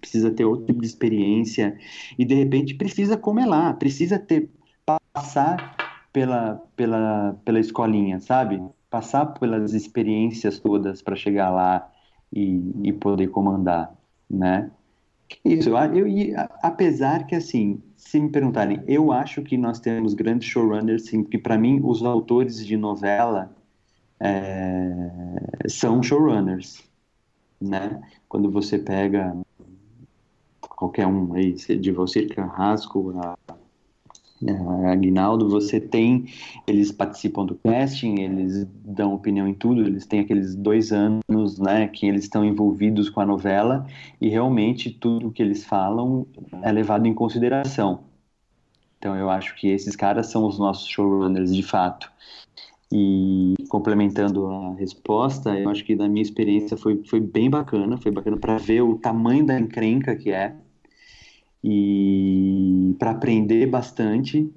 precisa 0.00 0.30
ter 0.30 0.44
outro 0.44 0.66
tipo 0.66 0.80
de 0.80 0.86
experiência 0.86 1.76
e 2.18 2.24
de 2.24 2.34
repente 2.34 2.74
precisa 2.74 3.16
comer 3.16 3.46
lá, 3.46 3.72
precisa 3.74 4.18
ter 4.18 4.50
passar 5.12 5.89
pela 6.12 6.56
pela 6.76 7.36
pela 7.44 7.60
escolinha, 7.60 8.20
sabe? 8.20 8.62
Passar 8.88 9.26
pelas 9.26 9.72
experiências 9.74 10.58
todas 10.58 11.02
para 11.02 11.16
chegar 11.16 11.50
lá 11.50 11.90
e, 12.32 12.60
e 12.84 12.92
poder 12.92 13.28
comandar, 13.28 13.94
né? 14.28 14.70
Isso, 15.44 15.70
eu, 15.70 16.08
eu, 16.08 16.34
apesar 16.62 17.26
que 17.26 17.36
assim, 17.36 17.80
se 17.96 18.18
me 18.18 18.30
perguntarem, 18.30 18.82
eu 18.88 19.12
acho 19.12 19.42
que 19.42 19.56
nós 19.56 19.78
temos 19.78 20.12
grandes 20.12 20.48
showrunners, 20.48 21.06
sim, 21.06 21.22
porque 21.22 21.38
para 21.38 21.56
mim 21.56 21.80
os 21.84 22.02
autores 22.02 22.66
de 22.66 22.76
novela 22.76 23.54
é, 24.18 25.68
são 25.68 26.02
showrunners, 26.02 26.82
né? 27.60 28.02
Quando 28.28 28.50
você 28.50 28.78
pega 28.78 29.36
qualquer 30.60 31.06
um 31.06 31.32
aí, 31.34 31.52
de 31.52 31.92
você 31.92 32.26
Carrasco 32.26 33.14
a 33.18 33.36
Aguinaldo, 34.90 35.48
você 35.48 35.78
tem, 35.78 36.24
eles 36.66 36.90
participam 36.90 37.44
do 37.44 37.54
casting, 37.56 38.20
eles 38.20 38.66
dão 38.84 39.14
opinião 39.14 39.46
em 39.46 39.54
tudo, 39.54 39.82
eles 39.82 40.06
têm 40.06 40.20
aqueles 40.20 40.54
dois 40.54 40.92
anos, 40.92 41.58
né, 41.58 41.86
que 41.88 42.06
eles 42.06 42.24
estão 42.24 42.44
envolvidos 42.44 43.10
com 43.10 43.20
a 43.20 43.26
novela 43.26 43.86
e 44.20 44.28
realmente 44.28 44.90
tudo 44.90 45.30
que 45.30 45.42
eles 45.42 45.64
falam 45.64 46.26
é 46.62 46.72
levado 46.72 47.06
em 47.06 47.12
consideração. 47.12 48.00
Então 48.98 49.14
eu 49.16 49.28
acho 49.28 49.54
que 49.56 49.68
esses 49.68 49.94
caras 49.94 50.28
são 50.28 50.46
os 50.46 50.58
nossos 50.58 50.88
showrunners 50.88 51.54
de 51.54 51.62
fato. 51.62 52.10
E 52.92 53.54
complementando 53.68 54.46
a 54.46 54.74
resposta, 54.74 55.56
eu 55.56 55.70
acho 55.70 55.84
que 55.84 55.94
da 55.94 56.08
minha 56.08 56.22
experiência 56.22 56.76
foi, 56.76 57.02
foi 57.04 57.20
bem 57.20 57.48
bacana, 57.48 57.96
foi 57.96 58.10
bacana 58.10 58.36
para 58.36 58.58
ver 58.58 58.82
o 58.82 58.98
tamanho 58.98 59.46
da 59.46 59.58
encrenca 59.58 60.16
que 60.16 60.30
é 60.32 60.56
e 61.62 62.94
para 62.98 63.10
aprender 63.10 63.66
bastante, 63.66 64.50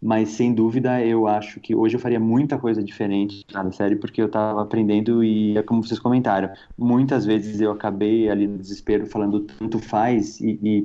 mas 0.00 0.30
sem 0.30 0.52
dúvida 0.52 1.04
eu 1.04 1.26
acho 1.26 1.58
que 1.60 1.74
hoje 1.74 1.96
eu 1.96 2.00
faria 2.00 2.20
muita 2.20 2.58
coisa 2.58 2.82
diferente 2.82 3.44
na 3.52 3.72
série 3.72 3.96
porque 3.96 4.20
eu 4.20 4.26
estava 4.26 4.62
aprendendo 4.62 5.24
e 5.24 5.56
é 5.56 5.62
como 5.62 5.82
vocês 5.82 5.98
comentaram, 5.98 6.50
muitas 6.76 7.24
vezes 7.24 7.60
eu 7.60 7.72
acabei 7.72 8.28
ali 8.28 8.46
no 8.46 8.58
desespero 8.58 9.06
falando 9.06 9.40
tanto 9.40 9.78
faz 9.78 10.40
e, 10.40 10.58
e 10.62 10.82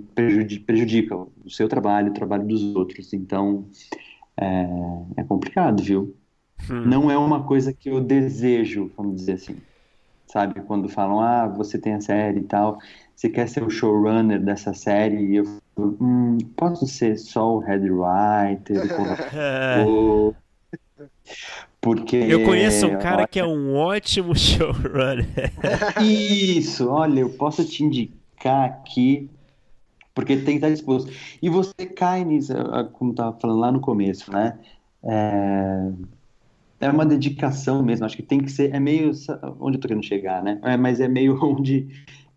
prejudica 0.65 1.15
o 1.15 1.49
seu 1.49 1.67
trabalho, 1.67 2.11
o 2.11 2.13
trabalho 2.13 2.47
dos 2.47 2.63
outros, 2.75 3.13
então 3.13 3.65
é, 4.37 4.67
é 5.17 5.23
complicado, 5.23 5.83
viu? 5.83 6.15
Hum. 6.69 6.85
Não 6.85 7.11
é 7.11 7.17
uma 7.17 7.43
coisa 7.43 7.73
que 7.73 7.89
eu 7.89 8.01
desejo, 8.01 8.91
vamos 8.95 9.15
dizer 9.17 9.33
assim. 9.33 9.57
Sabe? 10.27 10.61
Quando 10.61 10.87
falam, 10.87 11.19
ah, 11.19 11.47
você 11.47 11.77
tem 11.77 11.93
a 11.93 12.01
série 12.01 12.39
e 12.39 12.43
tal, 12.43 12.77
você 13.19 13.27
quer 13.27 13.49
ser 13.49 13.63
o 13.63 13.69
showrunner 13.69 14.41
dessa 14.41 14.73
série? 14.73 15.17
E 15.25 15.35
eu 15.35 15.45
falo, 15.75 15.97
hum, 15.99 16.37
posso 16.55 16.87
ser 16.87 17.17
só 17.17 17.57
o 17.57 17.59
head 17.59 17.85
writer? 17.91 18.81
ou... 19.85 20.33
Porque. 21.81 22.15
Eu 22.15 22.45
conheço 22.45 22.87
um 22.87 22.97
cara 22.97 23.17
olha... 23.17 23.27
que 23.27 23.37
é 23.37 23.45
um 23.45 23.75
ótimo 23.75 24.33
showrunner. 24.39 25.51
Isso, 26.01 26.87
olha, 26.89 27.19
eu 27.19 27.29
posso 27.31 27.65
te 27.65 27.83
indicar 27.83 28.65
aqui, 28.65 29.29
porque 30.15 30.37
tem 30.37 30.45
que 30.45 30.51
estar 30.65 30.69
disposto. 30.69 31.11
E 31.41 31.49
você 31.49 31.85
cai 31.85 32.23
nisso, 32.23 32.53
como 32.93 33.11
estava 33.11 33.37
falando 33.37 33.59
lá 33.59 33.71
no 33.71 33.81
começo, 33.81 34.31
né? 34.31 34.57
É, 35.03 35.91
é 36.81 36.89
uma 36.89 37.05
dedicação 37.05 37.83
mesmo, 37.83 38.05
acho 38.05 38.15
que 38.15 38.23
tem 38.23 38.39
que 38.39 38.51
ser, 38.51 38.73
é 38.73 38.79
meio 38.79 39.11
onde 39.59 39.77
eu 39.77 39.81
tô 39.81 39.87
querendo 39.89 40.05
chegar, 40.05 40.41
né? 40.41 40.59
É, 40.63 40.77
mas 40.77 41.01
é 41.01 41.07
meio 41.07 41.37
onde, 41.43 41.87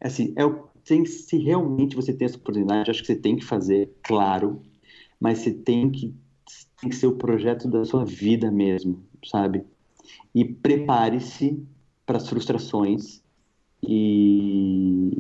assim, 0.01 0.33
é 0.37 0.45
o, 0.45 0.72
tem, 0.85 1.05
se 1.05 1.37
realmente 1.39 1.97
você 1.97 2.13
tem 2.13 2.27
essa 2.27 2.37
oportunidade, 2.37 2.91
acho 2.91 3.01
que 3.01 3.07
você 3.07 3.17
tem 3.17 3.37
que 3.37 3.45
fazer, 3.45 3.91
claro, 4.03 4.61
mas 5.21 5.39
você 5.39 5.53
tem 5.53 5.91
que, 5.91 6.15
tem 6.81 6.91
que 6.91 6.97
ser 6.97 7.07
o 7.07 7.17
projeto 7.17 7.69
da 7.69 7.85
sua 7.85 8.05
vida 8.05 8.51
mesmo, 8.51 9.03
sabe? 9.25 9.65
E 10.35 10.45
prepare-se 10.45 11.63
para 12.05 12.17
as 12.17 12.29
frustrações 12.29 13.23
e, 13.83 15.11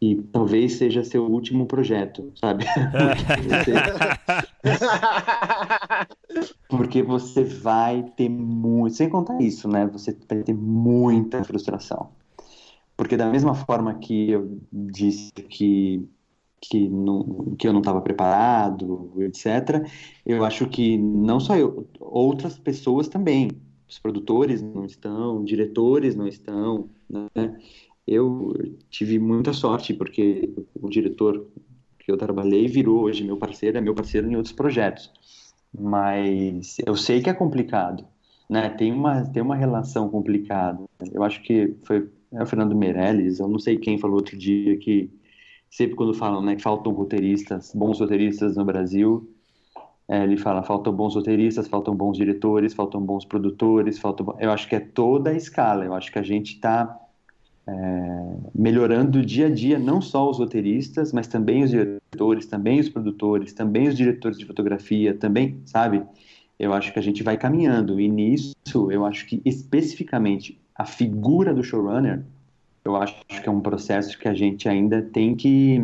e 0.00 0.16
talvez 0.32 0.74
seja 0.74 1.04
seu 1.04 1.26
último 1.26 1.66
projeto, 1.66 2.32
sabe? 2.36 2.64
Porque 6.68 7.02
você 7.02 7.44
vai 7.44 8.02
ter 8.16 8.28
muito. 8.28 8.96
Sem 8.96 9.08
contar 9.08 9.40
isso, 9.40 9.68
né? 9.68 9.86
Você 9.86 10.16
vai 10.28 10.42
ter 10.42 10.54
muita 10.54 11.44
frustração. 11.44 12.10
Porque, 13.00 13.16
da 13.16 13.30
mesma 13.30 13.54
forma 13.54 13.94
que 13.94 14.30
eu 14.30 14.60
disse 14.70 15.32
que, 15.32 16.06
que, 16.60 16.86
não, 16.86 17.56
que 17.58 17.66
eu 17.66 17.72
não 17.72 17.80
estava 17.80 17.98
preparado, 18.02 19.10
etc., 19.20 19.88
eu 20.26 20.44
acho 20.44 20.68
que 20.68 20.98
não 20.98 21.40
só 21.40 21.56
eu, 21.56 21.88
outras 21.98 22.58
pessoas 22.58 23.08
também. 23.08 23.50
Os 23.88 23.98
produtores 23.98 24.60
não 24.60 24.84
estão, 24.84 25.42
diretores 25.42 26.14
não 26.14 26.28
estão, 26.28 26.90
né? 27.08 27.58
Eu 28.06 28.52
tive 28.90 29.18
muita 29.18 29.54
sorte, 29.54 29.94
porque 29.94 30.52
o 30.74 30.90
diretor 30.90 31.46
que 32.00 32.12
eu 32.12 32.18
trabalhei 32.18 32.66
virou 32.66 33.04
hoje 33.04 33.24
meu 33.24 33.38
parceiro, 33.38 33.78
é 33.78 33.80
meu 33.80 33.94
parceiro 33.94 34.30
em 34.30 34.36
outros 34.36 34.52
projetos 34.52 35.10
mas 35.72 36.76
eu 36.84 36.96
sei 36.96 37.22
que 37.22 37.30
é 37.30 37.32
complicado, 37.32 38.04
né? 38.48 38.68
Tem 38.70 38.92
uma, 38.92 39.24
tem 39.24 39.40
uma 39.40 39.54
relação 39.54 40.10
complicada. 40.10 40.84
Eu 41.14 41.22
acho 41.22 41.40
que 41.42 41.76
foi 41.84 42.10
é 42.32 42.42
o 42.42 42.46
Fernando 42.46 42.76
Meirelles, 42.76 43.40
eu 43.40 43.48
não 43.48 43.58
sei 43.58 43.76
quem 43.76 43.98
falou 43.98 44.16
outro 44.16 44.36
dia 44.36 44.76
que 44.76 45.10
sempre 45.70 45.94
quando 45.94 46.12
falam 46.14 46.42
né, 46.42 46.56
que 46.56 46.62
faltam 46.62 46.92
roteiristas, 46.92 47.72
bons 47.74 48.00
roteiristas 48.00 48.56
no 48.56 48.64
Brasil, 48.64 49.28
é, 50.10 50.24
ele 50.24 50.36
fala 50.36 50.62
faltam 50.64 50.92
bons 50.92 51.14
roteiristas, 51.14 51.68
faltam 51.68 51.94
bons 51.94 52.16
diretores, 52.16 52.74
faltam 52.74 53.00
bons 53.00 53.24
produtores, 53.24 53.96
faltam. 53.96 54.34
Eu 54.40 54.50
acho 54.50 54.68
que 54.68 54.74
é 54.74 54.80
toda 54.80 55.30
a 55.30 55.34
escala. 55.34 55.84
Eu 55.84 55.94
acho 55.94 56.10
que 56.10 56.18
a 56.18 56.22
gente 56.22 56.54
está 56.54 56.98
é, 57.64 58.36
melhorando 58.52 59.24
dia 59.24 59.46
a 59.46 59.50
dia, 59.50 59.78
não 59.78 60.00
só 60.00 60.28
os 60.28 60.38
roteiristas, 60.38 61.12
mas 61.12 61.28
também 61.28 61.62
os 61.62 61.70
diretores, 61.70 62.46
também 62.46 62.80
os 62.80 62.88
produtores, 62.88 63.52
também 63.52 63.86
os 63.86 63.96
diretores 63.96 64.36
de 64.36 64.44
fotografia, 64.44 65.14
também, 65.14 65.60
sabe? 65.64 66.02
Eu 66.58 66.72
acho 66.72 66.92
que 66.92 66.98
a 66.98 67.02
gente 67.02 67.22
vai 67.22 67.36
caminhando, 67.36 68.00
e 68.00 68.08
nisso 68.08 68.52
eu 68.90 69.06
acho 69.06 69.26
que 69.26 69.40
especificamente 69.44 70.59
a 70.80 70.84
figura 70.86 71.52
do 71.52 71.62
showrunner, 71.62 72.24
eu 72.82 72.96
acho 72.96 73.14
que 73.26 73.46
é 73.46 73.50
um 73.50 73.60
processo 73.60 74.18
que 74.18 74.26
a 74.26 74.32
gente 74.32 74.66
ainda 74.66 75.02
tem 75.02 75.36
que 75.36 75.78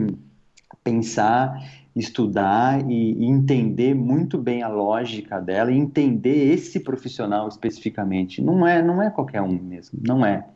pensar, 0.83 1.63
estudar 1.95 2.91
e, 2.91 3.27
entender 3.27 3.95
muito 3.95 4.39
bem 4.39 4.63
a 4.63 4.69
lógica 4.69 5.39
dela 5.39 5.71
e 5.71 5.77
entender 5.77 6.51
esse 6.55 6.81
profissional 6.81 7.47
especificamente. 7.47 8.41
Não 8.41 8.67
é, 8.67 8.83
não 8.83 9.03
é 9.03 9.11
qualquer 9.11 9.43
um 9.43 9.53
mesmo, 9.53 10.01
não 10.03 10.25
é 10.25 10.47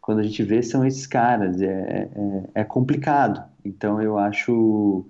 quando 0.00 0.18
a 0.18 0.22
gente 0.24 0.42
vê 0.42 0.60
são 0.60 0.84
esses 0.84 1.06
caras. 1.06 1.62
É, 1.62 2.10
é, 2.54 2.62
é 2.62 2.64
complicado. 2.64 3.48
Então 3.64 4.02
eu 4.02 4.18
acho 4.18 5.06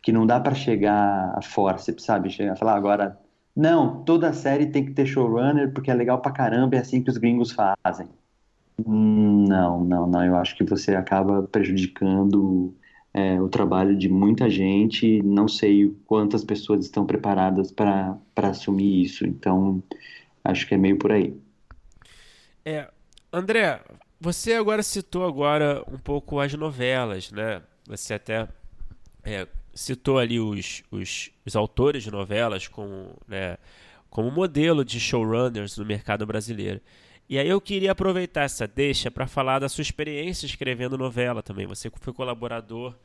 que 0.00 0.12
não 0.12 0.24
dá 0.24 0.38
para 0.38 0.54
chegar 0.54 1.34
a 1.36 1.42
forceps, 1.42 2.04
sabe? 2.04 2.30
Chegar 2.30 2.52
a 2.52 2.56
falar 2.56 2.76
agora, 2.76 3.18
não, 3.54 4.02
toda 4.04 4.32
série 4.32 4.66
tem 4.66 4.84
que 4.84 4.92
ter 4.92 5.06
showrunner 5.06 5.72
porque 5.72 5.90
é 5.90 5.94
legal 5.94 6.20
pra 6.20 6.32
caramba, 6.32 6.76
é 6.76 6.78
assim 6.80 7.02
que 7.02 7.10
os 7.10 7.16
gringos 7.16 7.52
fazem. 7.52 8.08
Não, 8.86 9.84
não, 9.84 10.06
não. 10.06 10.24
Eu 10.24 10.36
acho 10.36 10.56
que 10.56 10.64
você 10.64 10.94
acaba 10.94 11.42
prejudicando 11.42 12.74
é, 13.12 13.40
o 13.40 13.48
trabalho 13.48 13.96
de 13.96 14.08
muita 14.08 14.48
gente. 14.48 15.22
Não 15.22 15.48
sei 15.48 15.94
quantas 16.06 16.44
pessoas 16.44 16.84
estão 16.84 17.04
preparadas 17.04 17.70
para 17.70 18.18
assumir 18.36 19.02
isso. 19.02 19.26
Então, 19.26 19.82
acho 20.44 20.66
que 20.66 20.74
é 20.74 20.78
meio 20.78 20.96
por 20.96 21.12
aí. 21.12 21.36
É, 22.64 22.88
André, 23.32 23.82
você 24.20 24.54
agora 24.54 24.82
citou 24.82 25.26
agora 25.26 25.84
um 25.90 25.98
pouco 25.98 26.40
as 26.40 26.54
novelas, 26.54 27.30
né? 27.30 27.62
Você 27.86 28.14
até 28.14 28.48
é, 29.24 29.46
citou 29.74 30.18
ali 30.18 30.38
os, 30.40 30.82
os, 30.90 31.30
os, 31.46 31.56
autores 31.56 32.02
de 32.02 32.10
novelas 32.10 32.68
como, 32.68 33.16
né, 33.26 33.56
como 34.08 34.30
modelo 34.30 34.84
de 34.84 34.98
showrunners 34.98 35.76
no 35.76 35.84
mercado 35.84 36.26
brasileiro. 36.26 36.80
E 37.28 37.38
aí 37.38 37.48
eu 37.48 37.60
queria 37.60 37.92
aproveitar 37.92 38.42
essa 38.42 38.66
deixa 38.66 39.10
para 39.10 39.26
falar 39.26 39.60
da 39.60 39.68
sua 39.68 39.82
experiência 39.82 40.46
escrevendo 40.46 40.98
novela 40.98 41.42
também. 41.42 41.66
Você 41.66 41.90
foi 42.00 42.12
colaborador 42.12 42.96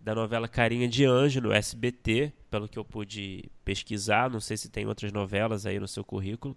da 0.00 0.14
novela 0.14 0.48
Carinha 0.48 0.88
de 0.88 1.04
Anjo 1.04 1.40
no 1.40 1.52
SBT, 1.52 2.32
pelo 2.50 2.66
que 2.66 2.78
eu 2.78 2.84
pude 2.84 3.50
pesquisar. 3.64 4.30
Não 4.30 4.40
sei 4.40 4.56
se 4.56 4.70
tem 4.70 4.86
outras 4.86 5.12
novelas 5.12 5.66
aí 5.66 5.78
no 5.78 5.86
seu 5.86 6.02
currículo. 6.02 6.56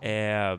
É... 0.00 0.58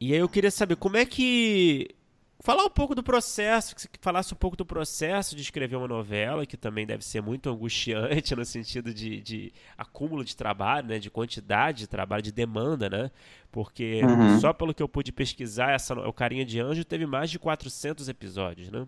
E 0.00 0.12
aí 0.12 0.18
eu 0.18 0.28
queria 0.28 0.50
saber 0.50 0.76
como 0.76 0.96
é 0.96 1.04
que 1.04 1.94
falar 2.40 2.64
um 2.64 2.70
pouco 2.70 2.94
do 2.94 3.02
processo, 3.02 3.74
que 3.74 3.82
você 3.82 3.88
falasse 4.00 4.32
um 4.34 4.36
pouco 4.36 4.56
do 4.56 4.66
processo 4.66 5.36
de 5.36 5.42
escrever 5.42 5.76
uma 5.76 5.88
novela, 5.88 6.44
que 6.44 6.56
também 6.56 6.86
deve 6.86 7.04
ser 7.04 7.22
muito 7.22 7.48
angustiante 7.48 8.34
no 8.36 8.44
sentido 8.44 8.92
de, 8.92 9.20
de 9.20 9.52
acúmulo 9.76 10.24
de 10.24 10.36
trabalho, 10.36 10.88
né, 10.88 10.98
de 10.98 11.10
quantidade 11.10 11.80
de 11.80 11.86
trabalho, 11.86 12.22
de 12.22 12.32
demanda, 12.32 12.88
né? 12.90 13.10
Porque 13.52 14.00
uhum. 14.04 14.40
só 14.40 14.52
pelo 14.52 14.72
que 14.72 14.82
eu 14.82 14.88
pude 14.88 15.12
pesquisar, 15.12 15.72
essa, 15.72 15.94
o 15.94 16.12
Carinha 16.12 16.44
de 16.44 16.60
Anjo 16.60 16.84
teve 16.84 17.04
mais 17.04 17.30
de 17.30 17.38
400 17.38 17.90
400 17.90 18.08
episódios, 18.08 18.70
né? 18.70 18.86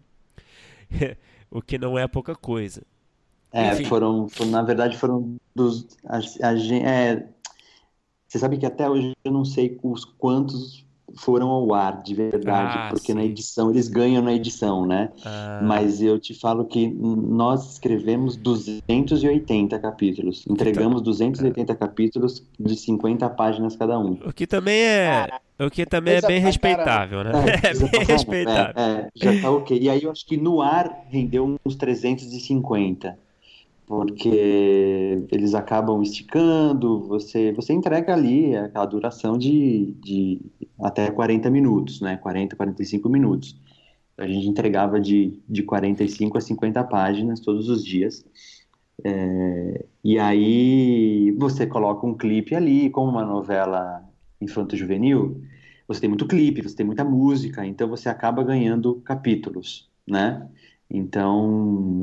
o 1.51 1.61
que 1.63 1.79
não 1.79 1.99
é 1.99 2.07
pouca 2.07 2.35
coisa. 2.35 2.83
É, 3.53 3.85
foram, 3.85 4.29
foram, 4.29 4.51
na 4.51 4.63
verdade, 4.63 4.97
foram 4.97 5.37
dos. 5.55 5.87
A, 6.05 6.19
a, 6.49 6.55
é, 6.55 7.29
você 8.27 8.39
sabe 8.39 8.57
que 8.57 8.65
até 8.65 8.89
hoje 8.89 9.13
eu 9.23 9.31
não 9.31 9.45
sei 9.45 9.79
os 9.83 10.05
quantos 10.05 10.87
foram 11.17 11.49
ao 11.49 11.73
ar 11.75 12.03
de 12.03 12.15
verdade, 12.15 12.79
ah, 12.79 12.89
porque 12.91 13.13
sim. 13.13 13.15
na 13.15 13.25
edição 13.25 13.71
eles 13.71 13.89
ganham 13.89 14.23
na 14.23 14.33
edição, 14.33 14.87
né? 14.87 15.11
Ah. 15.25 15.61
Mas 15.63 16.01
eu 16.01 16.19
te 16.19 16.35
falo 16.35 16.65
que 16.65 16.89
nós 16.89 17.73
escrevemos 17.73 18.37
280 18.37 19.79
capítulos, 19.79 20.45
entregamos 20.49 21.01
então, 21.01 21.13
280 21.13 21.75
capítulos 21.75 22.45
de 22.59 22.77
50 22.77 23.29
páginas 23.31 23.77
cada 23.77 23.99
um. 23.99 24.19
O 24.25 24.33
que 24.33 24.47
também 24.47 24.83
é, 24.83 25.29
o 25.61 25.71
que 25.71 25.87
também 25.87 26.15
é 26.15 26.21
bem 26.21 26.41
respeitável, 26.41 27.23
né? 27.23 27.33
É, 27.63 27.69
é 27.71 27.89
bem 27.89 28.05
respeitável. 28.05 28.75
É, 28.77 28.91
é, 28.93 29.09
já 29.15 29.41
tá 29.41 29.51
ok. 29.51 29.79
E 29.79 29.89
aí 29.89 30.03
eu 30.03 30.11
acho 30.11 30.27
que 30.27 30.37
no 30.37 30.61
ar 30.61 31.07
rendeu 31.09 31.59
uns 31.65 31.77
350 31.77 33.17
porque 33.93 35.23
eles 35.31 35.55
acabam 35.55 36.01
esticando, 36.01 36.99
você, 37.07 37.53
você 37.53 37.75
entrega 37.75 38.15
ali 38.15 38.57
aquela 38.57 38.87
duração 38.87 39.37
de, 39.37 39.93
de 40.01 40.41
até 40.81 41.11
40 41.11 41.51
minutos, 41.51 42.01
né? 42.01 42.17
40, 42.17 42.57
45 42.57 43.07
minutos. 43.11 43.55
A 44.17 44.27
gente 44.27 44.49
entregava 44.49 44.99
de, 44.99 45.39
de 45.47 45.63
45 45.63 46.39
a 46.39 46.41
50 46.41 46.83
páginas 46.85 47.41
todos 47.41 47.69
os 47.69 47.85
dias. 47.85 48.25
É, 49.05 49.85
e 50.03 50.19
aí 50.19 51.31
você 51.33 51.67
coloca 51.67 52.07
um 52.07 52.17
clipe 52.17 52.55
ali, 52.55 52.89
como 52.89 53.11
uma 53.11 53.27
novela 53.27 54.03
infanto-juvenil, 54.41 55.43
você 55.87 56.01
tem 56.01 56.09
muito 56.09 56.27
clipe, 56.27 56.63
você 56.63 56.77
tem 56.77 56.87
muita 56.87 57.05
música, 57.05 57.67
então 57.67 57.89
você 57.89 58.09
acaba 58.09 58.43
ganhando 58.43 59.03
capítulos, 59.03 59.91
né? 60.07 60.49
Então, 60.91 62.02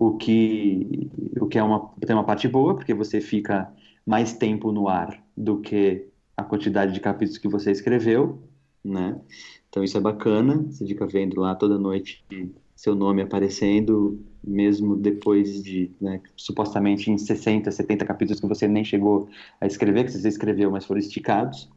o 0.00 0.16
que, 0.16 1.10
o 1.38 1.46
que 1.46 1.58
é 1.58 1.62
uma, 1.62 1.90
tem 2.06 2.16
uma 2.16 2.24
parte 2.24 2.48
boa, 2.48 2.74
porque 2.74 2.94
você 2.94 3.20
fica 3.20 3.70
mais 4.06 4.32
tempo 4.32 4.72
no 4.72 4.88
ar 4.88 5.22
do 5.36 5.60
que 5.60 6.08
a 6.34 6.42
quantidade 6.42 6.94
de 6.94 7.00
capítulos 7.00 7.36
que 7.36 7.46
você 7.46 7.70
escreveu, 7.70 8.42
né? 8.82 9.20
Então 9.68 9.84
isso 9.84 9.98
é 9.98 10.00
bacana, 10.00 10.64
você 10.70 10.86
fica 10.86 11.06
vendo 11.06 11.38
lá 11.38 11.54
toda 11.54 11.78
noite 11.78 12.24
seu 12.74 12.94
nome 12.94 13.20
aparecendo, 13.20 14.18
mesmo 14.42 14.96
depois 14.96 15.62
de, 15.62 15.90
né, 16.00 16.22
supostamente 16.34 17.10
em 17.10 17.18
60, 17.18 17.70
70 17.70 18.06
capítulos 18.06 18.40
que 18.40 18.48
você 18.48 18.66
nem 18.66 18.82
chegou 18.82 19.28
a 19.60 19.66
escrever, 19.66 20.04
que 20.04 20.12
você 20.12 20.26
escreveu, 20.26 20.70
mas 20.70 20.86
foram 20.86 20.98
esticados. 20.98 21.70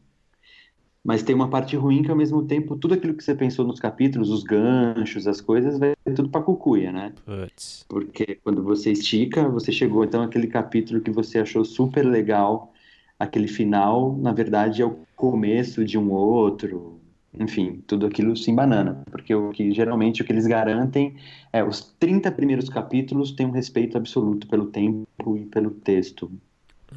Mas 1.04 1.22
tem 1.22 1.36
uma 1.36 1.50
parte 1.50 1.76
ruim 1.76 2.02
que, 2.02 2.10
ao 2.10 2.16
mesmo 2.16 2.44
tempo, 2.44 2.78
tudo 2.78 2.94
aquilo 2.94 3.14
que 3.14 3.24
você 3.24 3.36
pensou 3.36 3.68
nos 3.68 3.80
capítulos, 3.80 4.30
os 4.30 4.42
ganchos, 4.42 5.28
as 5.28 5.42
coisas, 5.42 5.78
vai 5.78 5.94
tudo 6.16 6.30
pra 6.30 6.42
cucuia, 6.42 6.94
né? 6.94 7.14
Puts. 7.26 7.86
Porque 7.90 8.40
quando 8.44 8.64
você 8.64 8.92
estica, 8.92 9.50
você 9.50 9.72
chegou, 9.72 10.06
então, 10.06 10.24
aquele 10.24 10.48
capítulo 10.48 11.02
que 11.02 11.12
você 11.12 11.40
achou 11.40 11.66
super 11.66 12.06
legal, 12.06 12.72
aquele 13.20 13.50
final, 13.50 14.18
na 14.18 14.32
verdade, 14.32 14.82
é 14.82 14.86
o 14.86 14.98
começo 15.16 15.84
de 15.84 15.98
um 15.98 16.10
outro, 16.12 17.00
enfim, 17.38 17.84
tudo 17.88 18.06
aquilo 18.06 18.36
se 18.38 18.52
banana, 18.54 19.04
porque 19.10 19.34
o 19.34 19.52
que 19.52 19.74
geralmente 19.74 20.22
o 20.22 20.26
que 20.26 20.32
eles 20.32 20.46
garantem 20.46 21.16
é 21.52 21.64
os 21.64 21.82
30 22.00 22.32
primeiros 22.32 22.70
capítulos 22.70 23.32
têm 23.32 23.48
um 23.48 23.52
respeito 23.52 23.98
absoluto 23.98 24.48
pelo 24.48 24.68
tempo 24.68 25.38
e 25.38 25.46
pelo 25.46 25.72
texto. 25.72 26.32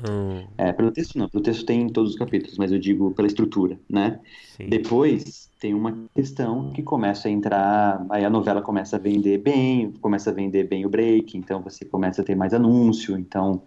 Hum. 0.05 0.45
É, 0.59 0.73
pelo 0.73 0.91
texto 0.91 1.19
não, 1.19 1.29
pelo 1.29 1.43
texto 1.43 1.65
tem 1.65 1.83
em 1.83 1.89
todos 1.89 2.13
os 2.13 2.17
capítulos, 2.17 2.57
mas 2.59 2.73
eu 2.73 2.79
digo 2.79 3.13
pela 3.13 3.27
estrutura, 3.29 3.79
né? 3.89 4.21
Sim. 4.57 4.69
Depois 4.69 5.51
tem 5.61 5.75
uma 5.75 6.09
questão 6.15 6.73
que 6.73 6.83
começa 6.83 7.29
a 7.29 7.31
entrar, 7.31 8.05
aí 8.11 8.25
a 8.25 8.31
novela 8.31 8.63
começa 8.63 8.97
a 8.97 8.99
vender 8.99 9.39
bem, 9.39 9.93
começa 9.93 10.31
a 10.31 10.33
vender 10.33 10.65
bem 10.65 10.85
o 10.85 10.89
break, 10.89 11.37
então 11.37 11.63
você 11.63 11.85
começa 11.85 12.23
a 12.23 12.25
ter 12.25 12.35
mais 12.35 12.53
anúncio, 12.53 13.19
então 13.19 13.63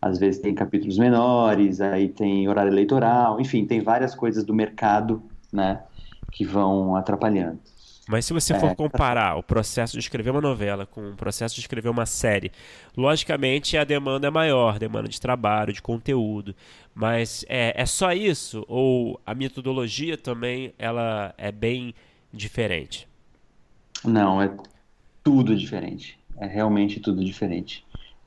às 0.00 0.18
vezes 0.18 0.40
tem 0.40 0.54
capítulos 0.54 0.98
menores, 0.98 1.80
aí 1.80 2.08
tem 2.08 2.48
horário 2.48 2.72
eleitoral, 2.72 3.40
enfim, 3.40 3.66
tem 3.66 3.80
várias 3.82 4.14
coisas 4.14 4.44
do 4.44 4.54
mercado, 4.54 5.22
né, 5.52 5.82
que 6.30 6.44
vão 6.44 6.94
atrapalhando. 6.94 7.60
Mas 8.08 8.24
se 8.24 8.32
você 8.32 8.58
for 8.58 8.70
é, 8.70 8.74
comparar 8.74 9.36
o 9.36 9.42
processo 9.42 9.92
de 9.92 9.98
escrever 9.98 10.30
uma 10.30 10.40
novela 10.40 10.86
com 10.86 11.10
o 11.10 11.14
processo 11.14 11.54
de 11.54 11.60
escrever 11.60 11.90
uma 11.90 12.06
série, 12.06 12.50
logicamente 12.96 13.76
a 13.76 13.84
demanda 13.84 14.28
é 14.28 14.30
maior, 14.30 14.78
demanda 14.78 15.08
de 15.08 15.20
trabalho, 15.20 15.74
de 15.74 15.82
conteúdo. 15.82 16.54
Mas 16.94 17.44
é, 17.50 17.78
é 17.80 17.84
só 17.84 18.10
isso? 18.12 18.64
Ou 18.66 19.20
a 19.26 19.34
metodologia 19.34 20.16
também 20.16 20.72
ela 20.78 21.34
é 21.36 21.52
bem 21.52 21.94
diferente? 22.32 23.06
Não, 24.02 24.40
é 24.40 24.50
tudo 25.22 25.54
diferente. 25.54 26.18
É 26.38 26.46
realmente 26.46 27.00
tudo 27.00 27.22
diferente. 27.22 27.84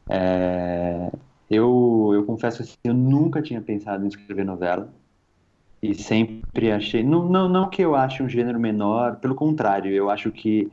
É... 0.07 1.09
Eu, 1.49 2.11
eu 2.13 2.23
confesso 2.23 2.63
que 2.63 2.77
eu 2.83 2.93
nunca 2.93 3.41
tinha 3.41 3.59
pensado 3.59 4.05
em 4.05 4.07
escrever 4.07 4.45
novela 4.45 4.93
e 5.81 5.95
sempre 5.95 6.71
achei. 6.71 7.03
Não, 7.03 7.27
não, 7.27 7.49
não 7.49 7.69
que 7.69 7.81
eu 7.81 7.95
ache 7.95 8.21
um 8.21 8.29
gênero 8.29 8.59
menor, 8.59 9.17
pelo 9.17 9.35
contrário, 9.35 9.91
eu 9.91 10.09
acho 10.09 10.31
que 10.31 10.69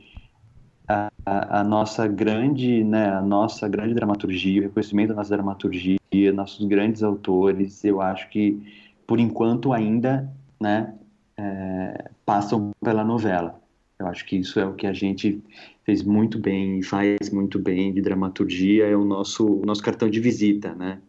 a, 0.87 1.11
a, 1.25 1.59
a 1.61 1.63
nossa 1.63 2.07
grande, 2.07 2.83
né, 2.83 3.09
a 3.09 3.21
nossa 3.21 3.67
grande 3.67 3.93
dramaturgia, 3.93 4.61
o 4.61 4.63
reconhecimento 4.65 5.09
da 5.09 5.15
nossa 5.15 5.35
dramaturgia, 5.35 5.99
nossos 6.33 6.65
grandes 6.67 7.03
autores, 7.03 7.83
eu 7.83 8.01
acho 8.01 8.29
que 8.29 8.61
por 9.05 9.19
enquanto 9.19 9.73
ainda, 9.73 10.31
né, 10.59 10.93
é, 11.37 12.11
passam 12.25 12.71
pela 12.81 13.03
novela. 13.03 13.59
Eu 13.97 14.07
acho 14.07 14.25
que 14.25 14.37
isso 14.37 14.59
é 14.59 14.65
o 14.65 14.75
que 14.75 14.87
a 14.87 14.93
gente 14.93 15.43
fez 15.83 16.03
muito 16.03 16.39
bem, 16.39 16.81
faz 16.81 17.29
muito 17.31 17.59
bem 17.59 17.93
de 17.93 18.01
dramaturgia, 18.01 18.85
é 18.87 18.95
o 18.95 19.03
nosso, 19.03 19.45
o 19.45 19.65
nosso 19.65 19.81
cartão 19.83 20.09
de 20.09 20.19
visita, 20.19 20.73
né, 20.75 20.99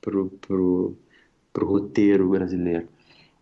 pro, 0.00 0.30
pro, 0.40 0.96
pro 1.52 1.66
roteiro 1.66 2.30
brasileiro. 2.30 2.88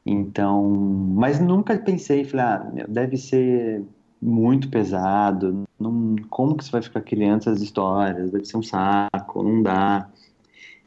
Então, 0.07 0.71
mas 0.71 1.41
nunca 1.41 1.77
pensei, 1.77 2.25
falei, 2.25 2.47
ah, 2.47 2.87
deve 2.87 3.17
ser 3.17 3.83
muito 4.23 4.69
pesado, 4.71 5.65
não, 5.79 6.15
como 6.31 6.57
que 6.57 6.65
você 6.65 6.71
vai 6.71 6.83
ficar 6.83 7.01
criando 7.01 7.41
essas 7.41 7.61
histórias? 7.61 8.31
Deve 8.31 8.45
ser 8.45 8.57
um 8.57 8.63
saco, 8.63 9.43
não 9.43 9.63
dá. 9.63 10.09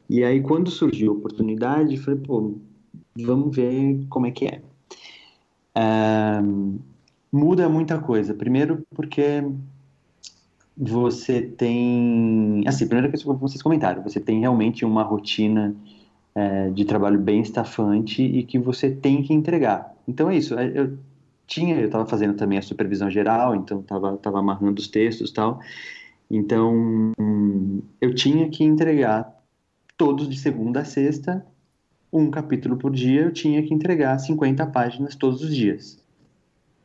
E 0.10 0.24
aí, 0.24 0.42
quando 0.42 0.72
surgiu 0.72 1.12
a 1.12 1.16
oportunidade, 1.16 1.98
falei, 1.98 2.20
pô, 2.22 2.56
vamos 3.16 3.56
ver 3.56 4.06
como 4.10 4.26
é 4.26 4.32
que 4.32 4.46
é. 4.46 4.62
muda 7.32 7.68
muita 7.68 8.00
coisa. 8.00 8.34
Primeiro, 8.34 8.84
porque 8.96 9.44
você 10.78 11.42
tem. 11.42 12.64
Assim, 12.66 12.88
primeira 12.88 13.10
coisa 13.10 13.24
que 13.24 13.42
vocês 13.42 13.62
comentaram, 13.62 14.02
você 14.02 14.20
tem 14.20 14.40
realmente 14.40 14.86
uma 14.86 15.04
rotina 15.04 15.76
é, 16.36 16.70
de 16.70 16.86
trabalho 16.86 17.20
bem 17.20 17.42
estafante 17.42 18.24
e 18.24 18.44
que 18.44 18.58
você 18.58 18.90
tem 18.90 19.24
que 19.24 19.34
entregar. 19.34 19.94
Então 20.08 20.30
é 20.30 20.38
isso. 20.38 20.58
É, 20.58 20.72
eu 20.74 20.98
tinha, 21.48 21.76
eu 21.76 21.86
estava 21.86 22.06
fazendo 22.06 22.36
também 22.36 22.58
a 22.58 22.62
supervisão 22.62 23.10
geral, 23.10 23.56
então 23.56 23.80
estava 23.82 24.16
tava 24.18 24.40
amarrando 24.40 24.80
os 24.80 24.88
textos 24.88 25.32
tal. 25.32 25.60
Então 26.30 27.12
eu 28.00 28.14
tinha 28.14 28.50
que 28.50 28.64
entregar 28.64 29.36
todos 29.98 30.30
de 30.30 30.38
segunda 30.38 30.82
a 30.82 30.86
sexta, 30.86 31.46
um 32.14 32.30
capítulo 32.30 32.78
por 32.78 32.92
dia, 32.92 33.22
eu 33.22 33.34
tinha 33.34 33.62
que 33.64 33.74
entregar 33.74 34.18
50 34.18 34.66
páginas 34.68 35.16
todos 35.16 35.44
os 35.44 35.56
dias. 35.56 36.00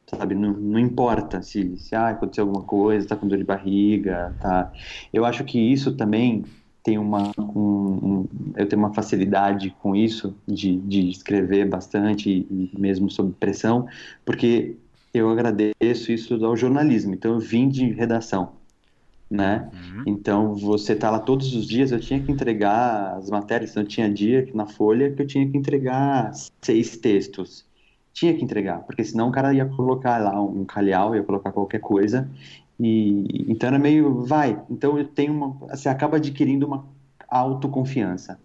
Sabe, 0.06 0.34
não, 0.34 0.52
não 0.52 0.78
importa 0.78 1.40
se, 1.42 1.76
se 1.78 1.94
ah, 1.94 2.10
aconteceu 2.10 2.44
alguma 2.44 2.62
coisa, 2.62 3.08
tá 3.08 3.16
com 3.16 3.26
dor 3.26 3.38
de 3.38 3.44
barriga, 3.44 4.34
tá. 4.40 4.72
Eu 5.12 5.24
acho 5.24 5.44
que 5.44 5.58
isso 5.58 5.96
também 5.96 6.44
tenho 6.84 7.00
uma 7.00 7.32
um, 7.38 7.48
um, 7.60 8.28
eu 8.54 8.68
tenho 8.68 8.80
uma 8.80 8.92
facilidade 8.92 9.74
com 9.80 9.96
isso 9.96 10.36
de, 10.46 10.76
de 10.80 11.08
escrever 11.08 11.66
bastante 11.66 12.30
e 12.30 12.70
mesmo 12.78 13.10
sob 13.10 13.32
pressão 13.32 13.88
porque 14.24 14.76
eu 15.12 15.30
agradeço 15.30 16.10
isso 16.10 16.44
ao 16.44 16.56
jornalismo. 16.56 17.14
Então 17.14 17.34
eu 17.34 17.40
vim 17.40 17.68
de 17.68 17.90
redação 17.90 18.52
né? 19.30 19.70
Uhum. 19.72 20.02
então 20.06 20.54
você 20.54 20.94
tá 20.94 21.10
lá 21.10 21.18
todos 21.18 21.54
os 21.54 21.66
dias 21.66 21.90
eu 21.90 21.98
tinha 21.98 22.22
que 22.22 22.30
entregar 22.30 23.16
as 23.16 23.30
matérias 23.30 23.70
então 23.70 23.82
tinha 23.82 24.08
dia 24.08 24.46
na 24.54 24.66
folha 24.66 25.10
que 25.10 25.22
eu 25.22 25.26
tinha 25.26 25.50
que 25.50 25.56
entregar 25.56 26.30
seis 26.60 26.98
textos 26.98 27.64
tinha 28.14 28.32
que 28.32 28.42
entregar 28.42 28.78
porque 28.86 29.04
senão 29.04 29.28
o 29.28 29.32
cara 29.32 29.52
ia 29.52 29.66
colocar 29.66 30.16
lá 30.16 30.40
um 30.40 30.64
calhau 30.64 31.14
ia 31.14 31.22
colocar 31.22 31.52
qualquer 31.52 31.80
coisa 31.80 32.30
e, 32.78 33.46
então 33.48 33.68
era 33.68 33.78
meio, 33.78 34.22
vai. 34.22 34.60
Então 34.68 34.98
eu 34.98 35.06
tenho 35.06 35.32
uma, 35.32 35.50
você 35.68 35.88
acaba 35.88 36.16
adquirindo 36.16 36.66
uma 36.66 36.84
autoconfiança. 37.28 38.38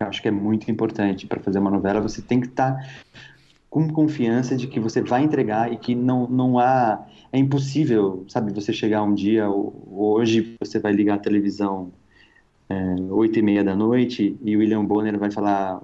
Eu 0.00 0.06
acho 0.06 0.20
que 0.22 0.28
é 0.28 0.30
muito 0.30 0.70
importante 0.70 1.26
para 1.26 1.40
fazer 1.40 1.58
uma 1.58 1.70
novela. 1.70 2.00
Você 2.00 2.22
tem 2.22 2.40
que 2.40 2.48
estar 2.48 2.72
tá 2.72 2.88
com 3.70 3.88
confiança 3.88 4.56
de 4.56 4.66
que 4.66 4.80
você 4.80 5.00
vai 5.00 5.22
entregar 5.22 5.72
e 5.72 5.76
que 5.76 5.94
não, 5.94 6.26
não 6.26 6.58
há. 6.58 7.06
É 7.32 7.38
impossível, 7.38 8.24
sabe, 8.28 8.52
você 8.52 8.72
chegar 8.72 9.02
um 9.02 9.12
dia, 9.12 9.50
hoje 9.50 10.54
você 10.60 10.78
vai 10.78 10.92
ligar 10.92 11.16
a 11.16 11.18
televisão 11.18 11.90
é, 12.68 12.94
oito 13.10 13.36
é, 13.36 13.40
e 13.40 13.42
meia 13.42 13.64
da 13.64 13.74
noite 13.74 14.36
e 14.42 14.56
o 14.56 14.60
William 14.60 14.84
Bonner 14.84 15.18
vai 15.18 15.30
falar: 15.30 15.82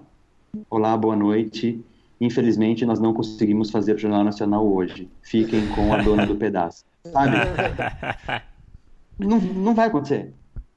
Olá, 0.70 0.96
boa 0.96 1.16
noite. 1.16 1.84
Infelizmente, 2.20 2.84
nós 2.84 3.00
não 3.00 3.14
conseguimos 3.14 3.70
fazer 3.70 3.94
o 3.94 3.98
Jornal 3.98 4.22
Nacional 4.22 4.66
hoje. 4.66 5.08
Fiquem 5.22 5.66
com 5.68 5.92
a 5.94 6.02
dona 6.02 6.26
do 6.26 6.36
pedaço. 6.36 6.84
Sabe? 7.04 7.36
não, 9.18 9.40
não 9.40 9.74
vai 9.74 9.88
acontecer. 9.88 10.34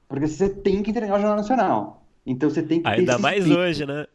Porque 0.07 0.27
você 0.27 0.47
tem 0.47 0.81
que 0.81 0.91
entregar 0.91 1.15
o 1.15 1.19
Jornal 1.19 1.37
Nacional. 1.37 2.05
Então 2.25 2.49
você 2.49 2.63
tem 2.63 2.81
que 2.81 2.87
Ainda 2.87 3.17
mais 3.17 3.49
hoje, 3.49 3.85
né? 3.85 4.05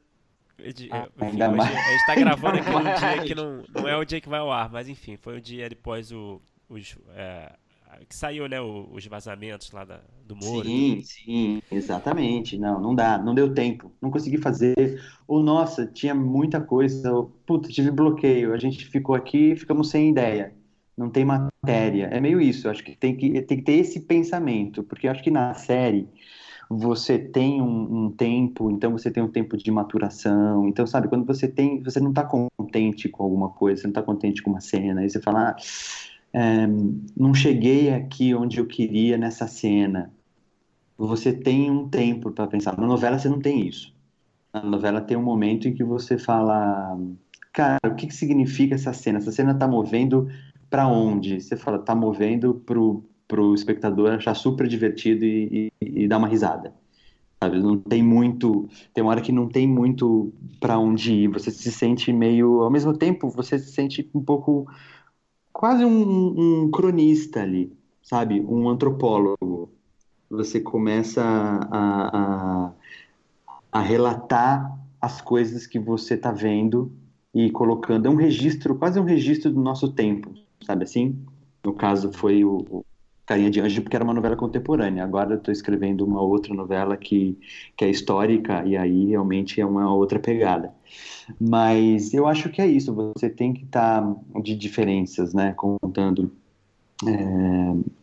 Ah, 0.91 1.09
enfim, 1.23 1.43
hoje, 1.43 1.57
mais. 1.57 1.77
A 1.77 1.91
gente 1.91 2.07
tá 2.07 2.15
gravando 2.15 2.59
aqui 2.59 2.71
um 2.71 2.83
dia 2.83 3.23
que 3.25 3.35
não, 3.35 3.65
não 3.75 3.89
é 3.89 3.97
o 3.97 4.05
dia 4.05 4.21
que 4.21 4.29
vai 4.29 4.41
ao 4.41 4.51
ar, 4.51 4.71
mas 4.71 4.89
enfim, 4.89 5.17
foi 5.17 5.37
o 5.37 5.41
dia 5.41 5.69
depois 5.69 6.11
o, 6.11 6.41
os, 6.69 6.97
é, 7.15 7.53
que 8.07 8.15
saiu, 8.15 8.49
né, 8.49 8.61
os 8.61 9.07
vazamentos 9.07 9.71
lá 9.73 9.85
da, 9.85 10.01
do 10.25 10.37
Moro. 10.37 10.67
Sim, 10.67 11.01
sim, 11.03 11.63
exatamente. 11.71 12.59
Não, 12.59 12.81
não 12.81 12.95
dá, 12.95 13.19
não 13.19 13.35
deu 13.35 13.53
tempo, 13.53 13.93
não 14.01 14.11
consegui 14.11 14.39
fazer. 14.39 15.01
Ou, 15.27 15.43
nossa, 15.43 15.87
tinha 15.87 16.15
muita 16.15 16.61
coisa, 16.61 17.11
puta, 17.47 17.69
tive 17.69 17.91
bloqueio, 17.91 18.53
a 18.53 18.59
gente 18.59 18.87
ficou 18.87 19.15
aqui, 19.15 19.57
ficamos 19.57 19.91
sem 19.91 20.11
ideia. 20.11 20.55
Não 20.97 21.09
tem 21.09 21.25
matéria. 21.25 22.07
É 22.07 22.21
meio 22.21 22.41
isso, 22.41 22.69
acho 22.69 22.83
que 22.83 22.97
tem 22.97 23.17
que, 23.17 23.41
tem 23.43 23.59
que 23.59 23.65
ter 23.65 23.75
esse 23.75 24.01
pensamento, 24.01 24.83
porque 24.83 25.07
acho 25.07 25.23
que 25.23 25.31
na 25.31 25.55
série 25.55 26.09
você 26.71 27.19
tem 27.19 27.63
um, 27.63 28.07
um, 28.07 28.11
tempo, 28.11 28.71
então 28.71 28.93
você 28.93 29.11
tem 29.11 29.23
um 29.23 29.31
tempo 29.31 29.57
de 29.57 29.71
maturação. 29.71 30.69
Então, 30.69 30.87
sabe, 30.87 31.09
quando 31.09 31.25
você 31.25 31.49
tem, 31.49 31.83
você 31.83 31.99
não 31.99 32.11
está 32.11 32.25
contente 32.25 33.09
com 33.09 33.23
alguma 33.23 33.49
coisa, 33.49 33.81
você 33.81 33.87
não 33.87 33.93
está 33.93 34.03
contente 34.03 34.43
com 34.43 34.51
uma 34.51 34.61
cena, 34.61 35.01
aí 35.01 35.09
você 35.09 35.21
fala, 35.21 35.51
ah, 35.51 35.57
não 37.17 37.35
cheguei 37.35 37.93
aqui 37.93 38.35
onde 38.35 38.59
eu 38.59 38.67
queria 38.67 39.17
nessa 39.17 39.47
cena. 39.47 40.13
Você 40.97 41.33
tem 41.33 41.71
um 41.71 41.89
tempo 41.89 42.31
para 42.31 42.47
pensar. 42.47 42.77
Na 42.77 42.87
novela 42.87 43.19
você 43.19 43.29
não 43.29 43.41
tem 43.41 43.67
isso. 43.67 43.95
Na 44.53 44.63
novela 44.63 45.01
tem 45.01 45.17
um 45.17 45.23
momento 45.23 45.69
em 45.69 45.75
que 45.75 45.85
você 45.85 46.19
fala, 46.19 46.99
cara, 47.53 47.79
o 47.87 47.95
que, 47.95 48.07
que 48.07 48.15
significa 48.15 48.75
essa 48.75 48.93
cena? 48.93 49.19
Essa 49.19 49.33
cena 49.33 49.53
está 49.53 49.69
movendo 49.69 50.29
para 50.69 50.89
onde? 50.89 51.41
Você 51.41 51.57
fala, 51.57 51.79
está 51.79 51.95
movendo 51.95 52.55
pro 52.55 53.05
o 53.37 53.55
espectador 53.55 54.13
achar 54.13 54.35
super 54.35 54.67
divertido 54.67 55.25
e, 55.25 55.71
e, 55.81 56.03
e, 56.05 56.09
dar 56.09 56.17
uma 56.17 56.29
risada. 56.29 56.73
Sabe? 57.43 57.61
Não 57.61 57.79
tem 57.79 58.03
muito, 58.03 58.69
tem 58.93 59.05
uma 59.05 59.11
hora 59.11 59.21
que 59.21 59.31
não 59.31 59.47
tem 59.47 59.69
muito 59.69 60.33
para 60.59 60.79
onde 60.79 61.13
ir. 61.13 61.29
Você 61.29 61.51
se 61.51 61.71
sente 61.71 62.13
meio, 62.13 62.63
ao 62.63 62.71
mesmo 62.71 62.97
tempo, 62.97 63.29
você 63.29 63.59
se 63.59 63.71
sente 63.71 64.09
um 64.15 64.23
pouco 64.23 64.67
quase 65.59 65.85
um, 65.85 66.63
um 66.63 66.71
cronista 66.71 67.43
ali, 67.43 67.77
sabe? 68.01 68.41
Um 68.41 68.69
antropólogo. 68.69 69.69
Você 70.31 70.61
começa 70.61 71.21
a, 71.21 72.69
a, 72.69 72.73
a 73.73 73.81
relatar 73.81 74.79
as 75.01 75.21
coisas 75.21 75.67
que 75.67 75.81
você 75.81 76.15
está 76.15 76.31
vendo 76.31 76.93
e 77.35 77.51
colocando. 77.51 78.07
É 78.07 78.11
um 78.11 78.15
registro, 78.15 78.77
quase 78.77 79.01
um 79.01 79.05
registro 79.05 79.51
do 79.51 79.61
nosso 79.61 79.93
tempo, 79.93 80.33
sabe 80.65 80.85
assim? 80.85 81.19
No 81.65 81.73
caso, 81.73 82.13
foi 82.13 82.45
o, 82.45 82.85
Carinha 83.29 83.51
de 83.51 83.61
Anjo, 83.61 83.83
porque 83.83 83.95
era 83.95 84.05
uma 84.05 84.15
novela 84.15 84.35
contemporânea. 84.35 85.05
Agora 85.05 85.35
eu 85.35 85.37
estou 85.37 85.53
escrevendo 85.53 86.03
uma 86.03 86.23
outra 86.23 86.55
novela 86.55 86.97
que, 86.97 87.39
que 87.77 87.85
é 87.85 87.91
histórica, 87.91 88.65
e 88.65 88.75
aí 88.75 89.09
realmente 89.09 89.61
é 89.61 89.67
uma 89.67 89.95
outra 89.95 90.19
pegada. 90.19 90.73
Mas 91.39 92.15
eu 92.15 92.27
acho 92.27 92.49
que 92.49 92.63
é 92.63 92.67
isso, 92.67 92.95
você 92.95 93.29
tem 93.29 93.53
que 93.53 93.65
estar 93.65 94.01
tá 94.01 94.41
de 94.41 94.57
diferenças, 94.57 95.35
né, 95.35 95.53
contando. 95.53 96.33
É... 97.07 97.99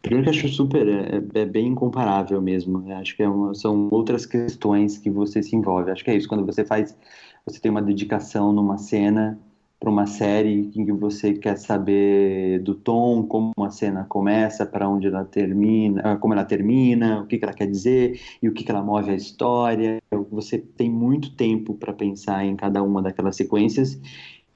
Primeiro 0.00 0.24
que 0.24 0.30
acho 0.30 0.48
super, 0.48 0.88
é, 0.88 1.40
é 1.40 1.44
bem 1.44 1.66
incomparável 1.66 2.40
mesmo. 2.40 2.82
Eu 2.90 2.96
acho 2.96 3.14
que 3.14 3.22
é 3.22 3.28
uma, 3.28 3.52
são 3.54 3.88
outras 3.90 4.24
questões 4.24 4.96
que 4.96 5.10
você 5.10 5.42
se 5.42 5.54
envolve. 5.54 5.90
Acho 5.90 6.02
que 6.02 6.10
é 6.10 6.16
isso, 6.16 6.26
quando 6.26 6.46
você 6.46 6.64
faz, 6.64 6.96
você 7.44 7.60
tem 7.60 7.70
uma 7.70 7.82
dedicação 7.82 8.50
numa 8.50 8.78
cena 8.78 9.38
para 9.80 9.90
uma 9.90 10.06
série 10.06 10.70
em 10.76 10.84
que 10.84 10.92
você 10.92 11.32
quer 11.32 11.56
saber 11.56 12.60
do 12.60 12.74
tom, 12.74 13.22
como 13.24 13.54
a 13.62 13.70
cena 13.70 14.04
começa, 14.04 14.66
para 14.66 14.86
onde 14.86 15.06
ela 15.06 15.24
termina, 15.24 16.02
ah, 16.04 16.16
como 16.16 16.34
ela 16.34 16.44
termina, 16.44 17.22
o 17.22 17.26
que, 17.26 17.38
que 17.38 17.44
ela 17.44 17.54
quer 17.54 17.66
dizer 17.66 18.20
e 18.42 18.48
o 18.48 18.52
que, 18.52 18.62
que 18.62 18.70
ela 18.70 18.82
move 18.82 19.10
a 19.10 19.14
história. 19.14 19.98
Você 20.30 20.58
tem 20.58 20.90
muito 20.90 21.34
tempo 21.34 21.72
para 21.74 21.94
pensar 21.94 22.44
em 22.44 22.54
cada 22.56 22.82
uma 22.82 23.00
daquelas 23.00 23.36
sequências, 23.36 23.98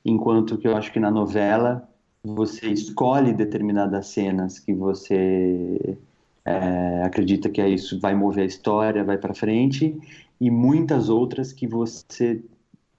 enquanto 0.04 0.58
que 0.58 0.68
eu 0.68 0.76
acho 0.76 0.92
que 0.92 1.00
na 1.00 1.10
novela 1.10 1.88
você 2.22 2.68
escolhe 2.68 3.32
determinadas 3.32 4.08
cenas 4.08 4.58
que 4.58 4.74
você 4.74 5.96
é, 6.44 7.02
acredita 7.02 7.48
que 7.48 7.62
é 7.62 7.68
isso 7.68 7.98
vai 7.98 8.14
mover 8.14 8.44
a 8.44 8.46
história, 8.46 9.02
vai 9.02 9.16
para 9.16 9.32
frente, 9.32 9.98
e 10.38 10.50
muitas 10.50 11.08
outras 11.08 11.50
que 11.50 11.66
você 11.66 12.42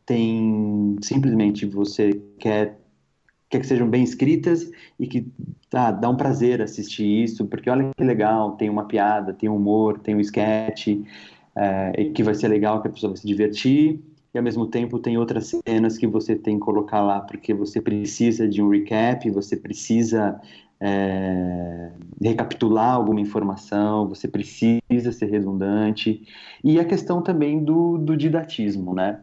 tem 0.05 0.95
simplesmente 1.01 1.65
você 1.65 2.21
quer 2.39 2.79
quer 3.49 3.59
que 3.59 3.67
sejam 3.67 3.89
bem 3.89 4.03
escritas 4.03 4.69
e 4.99 5.07
que 5.07 5.27
tá, 5.69 5.91
dá 5.91 6.09
um 6.09 6.17
prazer 6.17 6.61
assistir 6.61 7.23
isso, 7.23 7.45
porque 7.45 7.69
olha 7.69 7.91
que 7.95 8.03
legal, 8.03 8.53
tem 8.53 8.69
uma 8.69 8.85
piada, 8.85 9.33
tem 9.33 9.49
humor, 9.49 9.99
tem 9.99 10.15
um 10.15 10.19
sketch, 10.19 10.87
é, 11.55 12.05
que 12.13 12.23
vai 12.23 12.33
ser 12.33 12.47
legal, 12.47 12.81
que 12.81 12.87
a 12.87 12.91
pessoa 12.91 13.11
vai 13.11 13.17
se 13.17 13.27
divertir, 13.27 14.01
e 14.33 14.37
ao 14.37 14.43
mesmo 14.43 14.67
tempo 14.67 14.99
tem 14.99 15.17
outras 15.17 15.53
cenas 15.65 15.97
que 15.97 16.07
você 16.07 16.35
tem 16.35 16.55
que 16.55 16.65
colocar 16.65 17.01
lá 17.01 17.21
porque 17.21 17.53
você 17.53 17.79
precisa 17.79 18.47
de 18.47 18.61
um 18.61 18.69
recap, 18.69 19.29
você 19.29 19.55
precisa 19.55 20.39
é, 20.81 21.91
recapitular 22.21 22.93
alguma 22.93 23.21
informação, 23.21 24.09
você 24.09 24.27
precisa 24.27 25.11
ser 25.11 25.27
redundante, 25.27 26.27
e 26.63 26.79
a 26.79 26.83
questão 26.83 27.21
também 27.21 27.63
do, 27.63 27.97
do 27.97 28.17
didatismo, 28.17 28.93
né? 28.93 29.19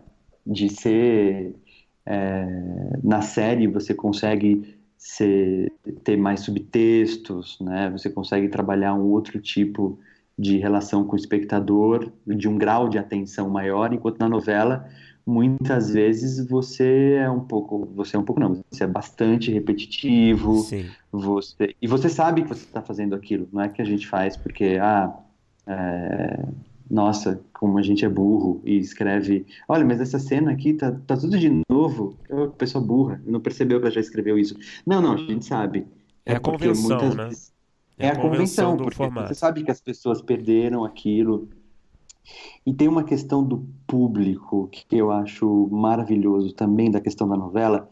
De 0.47 0.69
ser 0.69 1.55
é, 2.05 2.47
na 3.03 3.23
série 3.23 3.67
você 3.67 3.95
consegue 3.95 4.77
ser, 4.97 5.73
ter 6.05 6.17
mais 6.17 6.41
subtextos, 6.41 7.59
né? 7.61 7.91
Você 7.91 8.11
consegue 8.11 8.49
trabalhar 8.49 8.95
um 8.95 9.11
outro 9.11 9.41
tipo 9.41 9.99
de 10.39 10.59
relação 10.59 11.05
com 11.05 11.15
o 11.15 11.19
espectador, 11.19 12.11
de 12.27 12.49
um 12.49 12.57
grau 12.57 12.89
de 12.89 12.99
atenção 12.99 13.51
maior, 13.51 13.93
enquanto 13.93 14.19
na 14.19 14.29
novela 14.29 14.89
muitas 15.25 15.91
vezes 15.91 16.45
você 16.49 17.19
é 17.21 17.31
um 17.31 17.41
pouco, 17.41 17.89
você 17.95 18.17
é 18.17 18.19
um 18.19 18.25
pouco 18.25 18.41
não, 18.41 18.61
você 18.69 18.83
é 18.85 18.87
bastante 18.87 19.53
repetitivo, 19.53 20.59
Sim. 20.63 20.87
você 21.13 21.77
e 21.81 21.87
você 21.87 22.09
sabe 22.09 22.43
que 22.43 22.49
você 22.49 22.65
está 22.65 22.83
fazendo 22.83 23.15
aquilo, 23.15 23.49
não 23.53 23.63
é 23.63 23.69
que 23.69 23.81
a 23.81 23.85
gente 23.85 24.07
faz 24.07 24.37
porque 24.37 24.79
ah 24.81 25.15
é, 25.67 26.45
nossa, 26.91 27.41
como 27.53 27.79
a 27.79 27.83
gente 27.83 28.05
é 28.05 28.09
burro 28.09 28.61
e 28.65 28.77
escreve, 28.79 29.47
olha, 29.69 29.85
mas 29.85 30.01
essa 30.01 30.19
cena 30.19 30.53
aqui 30.53 30.75
tá, 30.75 30.93
tá 31.07 31.17
tudo 31.17 31.39
de 31.39 31.63
novo. 31.69 32.17
Eu, 32.29 32.51
pessoa 32.51 32.85
burra, 32.85 33.21
não 33.25 33.41
percebeu 33.41 33.79
que 33.79 33.87
ela 33.87 33.95
já 33.95 34.01
escreveu 34.01 34.39
isso. 34.39 34.57
Não, 34.87 35.01
não, 35.01 35.15
a 35.15 35.17
gente 35.17 35.45
sabe. 35.45 35.87
É, 36.25 36.33
é 36.33 36.37
a 36.37 36.41
convenção, 36.41 37.15
né? 37.15 37.25
Vezes... 37.27 37.53
É, 37.99 38.07
é, 38.07 38.11
a 38.11 38.17
convenção, 38.17 38.77
porque 38.77 38.97
formato. 38.97 39.29
você 39.29 39.35
sabe 39.35 39.63
que 39.63 39.71
as 39.71 39.81
pessoas 39.81 40.21
perderam 40.21 40.85
aquilo. 40.85 41.49
E 42.65 42.73
tem 42.73 42.89
uma 42.89 43.05
questão 43.05 43.45
do 43.45 43.67
público 43.87 44.69
que 44.71 44.87
eu 44.97 45.11
acho 45.11 45.69
maravilhoso 45.71 46.53
também 46.53 46.91
da 46.91 47.01
questão 47.01 47.29
da 47.29 47.37
novela, 47.37 47.89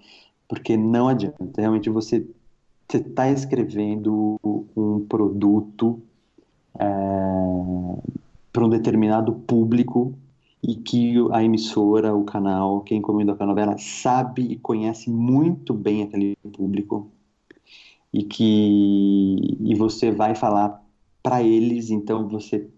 porque 0.49 0.76
não 0.76 1.09
adianta. 1.09 1.61
Realmente 1.61 1.91
você 1.91 2.26
está 2.93 3.30
escrevendo 3.30 4.38
um 4.76 5.05
produto 5.09 6.03
é, 6.78 6.84
para 8.53 8.65
um 8.65 8.69
determinado 8.69 9.33
público 9.33 10.15
e 10.63 10.75
que 10.75 11.15
a 11.33 11.43
emissora, 11.43 12.15
o 12.15 12.25
canal, 12.25 12.83
quem 12.83 12.99
encomendou 12.99 13.37
a 13.39 13.47
novela 13.47 13.77
sabe 13.79 14.43
e 14.43 14.57
conhece 14.57 15.11
muito 15.11 15.73
bem 15.73 16.03
aquele 16.03 16.37
público 16.53 17.11
e 18.13 18.25
que 18.25 19.57
e 19.61 19.75
você 19.75 20.11
vai 20.11 20.35
falar 20.35 20.83
para 21.23 21.43
eles, 21.43 21.91
então 21.91 22.29
você 22.29 22.69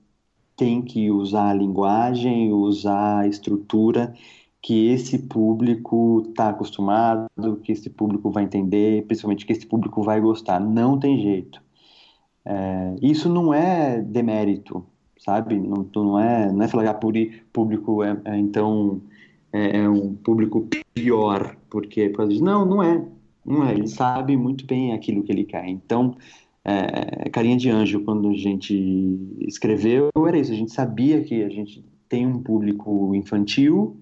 tem 0.57 0.83
que 0.83 1.11
usar 1.11 1.51
a 1.51 1.55
linguagem, 1.55 2.53
usar 2.53 3.21
a 3.21 3.29
estrutura 3.29 4.15
que 4.61 4.89
esse 4.89 5.19
público 5.19 6.25
está 6.29 6.51
acostumado, 6.51 7.29
que 7.65 7.73
esse 7.73 7.91
público 7.91 8.31
vai 8.31 8.45
entender, 8.45 9.05
principalmente 9.07 9.45
que 9.45 9.53
esse 9.53 9.67
público 9.67 10.03
vai 10.03 10.21
gostar. 10.21 10.61
Não 10.61 10.99
tem 10.99 11.21
jeito. 11.21 11.61
É, 12.45 12.95
isso 13.03 13.29
não 13.29 13.53
é 13.53 14.01
demérito, 14.01 14.87
sabe? 15.25 15.59
Não, 15.59 15.87
não 15.95 16.19
é, 16.19 16.53
não 16.53 16.63
é 16.63 16.69
falar 16.69 16.83
que 16.85 16.91
ah, 16.91 17.41
público 17.53 18.03
é, 18.03 18.21
é 18.25 18.37
então 18.37 19.01
é, 19.53 19.79
é, 19.79 19.89
um 19.89 20.15
público 20.15 20.69
pior 20.95 21.57
porque 21.71 22.09
por 22.09 22.19
causa. 22.19 22.43
Não, 22.43 22.65
não 22.67 22.83
é, 22.83 23.05
não 23.45 23.67
é. 23.67 23.73
Ele 23.73 23.87
sabe 23.87 24.37
muito 24.37 24.67
bem 24.67 24.93
aquilo 24.93 25.23
que 25.23 25.33
ele 25.33 25.45
quer. 25.45 25.67
Então, 25.69 26.17
é, 26.65 27.29
carinha 27.31 27.57
de 27.57 27.71
anjo 27.71 28.01
quando 28.05 28.29
a 28.29 28.35
gente 28.35 28.75
escreveu 29.41 30.11
era 30.27 30.39
isso. 30.39 30.53
A 30.53 30.57
gente 30.57 30.73
sabia 30.73 31.23
que 31.23 31.43
a 31.43 31.49
gente 31.49 31.85
tem 32.09 32.27
um 32.27 32.43
público 32.43 33.15
infantil 33.15 33.97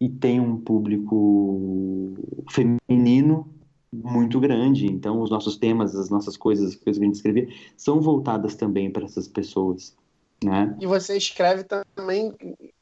e 0.00 0.08
tem 0.08 0.38
um 0.38 0.56
público 0.56 2.14
feminino 2.50 3.48
muito 3.92 4.38
grande. 4.38 4.86
Então, 4.86 5.20
os 5.20 5.30
nossos 5.30 5.56
temas, 5.56 5.94
as 5.96 6.10
nossas 6.10 6.36
coisas, 6.36 6.70
as 6.70 6.76
coisas 6.76 6.98
que 6.98 7.04
a 7.04 7.06
gente 7.06 7.16
escrevia, 7.16 7.48
são 7.76 8.00
voltadas 8.00 8.54
também 8.54 8.90
para 8.90 9.04
essas 9.04 9.26
pessoas. 9.26 9.96
Né? 10.42 10.76
E 10.80 10.86
você 10.86 11.16
escreve 11.16 11.64
também 11.64 12.32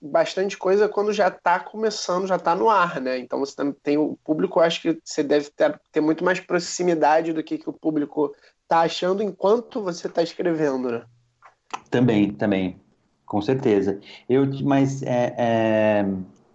bastante 0.01 0.59
coisa 0.59 0.89
quando 0.89 1.13
já 1.13 1.29
está 1.29 1.59
começando, 1.59 2.27
já 2.27 2.37
está 2.37 2.55
no 2.55 2.69
ar, 2.69 3.01
né? 3.01 3.19
Então 3.19 3.39
você 3.39 3.55
tem 3.83 3.97
o 3.97 4.19
público, 4.23 4.61
acho 4.61 4.83
que 4.83 4.99
você 5.03 5.23
deve 5.23 5.49
ter, 5.51 5.81
ter 5.91 6.03
muito 6.03 6.23
mais 6.23 6.39
proximidade 6.39 7.33
do 7.33 7.43
que, 7.43 7.57
que 7.57 7.69
o 7.69 7.73
público 7.73 8.35
está 8.63 8.81
achando 8.81 9.23
enquanto 9.23 9.83
você 9.83 10.07
está 10.07 10.23
escrevendo, 10.23 10.91
né? 10.91 11.03
Também, 11.91 12.31
também, 12.31 12.79
com 13.25 13.41
certeza. 13.41 14.01
Eu, 14.29 14.47
mas 14.63 15.03
é, 15.03 15.35
é, 15.39 16.07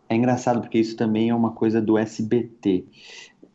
é 0.08 0.16
engraçado 0.16 0.62
porque 0.62 0.78
isso 0.78 0.96
também 0.96 1.30
é 1.30 1.36
uma 1.36 1.54
coisa 1.54 1.82
do 1.82 1.98
SBT 1.98 2.86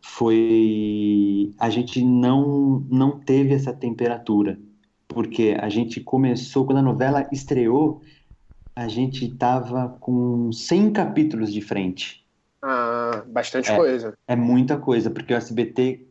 foi 0.01 1.53
a 1.59 1.69
gente 1.69 2.03
não 2.03 2.81
não 2.89 3.19
teve 3.19 3.53
essa 3.53 3.73
temperatura 3.73 4.57
porque 5.09 5.57
a 5.61 5.69
gente 5.69 6.01
começou 6.01 6.67
quando 6.67 6.79
a 6.79 6.83
novela 6.83 7.29
estreou 7.33 8.03
a 8.75 8.89
gente 8.89 9.29
tava 9.31 9.97
com 10.01 10.53
100 10.53 10.93
capítulos 10.93 11.51
de 11.51 11.63
frente. 11.63 12.23
Ah 12.61 13.25
bastante 13.27 13.71
é, 13.71 13.77
coisa. 13.77 14.15
é 14.27 14.37
muita 14.37 14.77
coisa 14.77 15.11
porque 15.11 15.33
o 15.33 15.37
SBT 15.37 16.07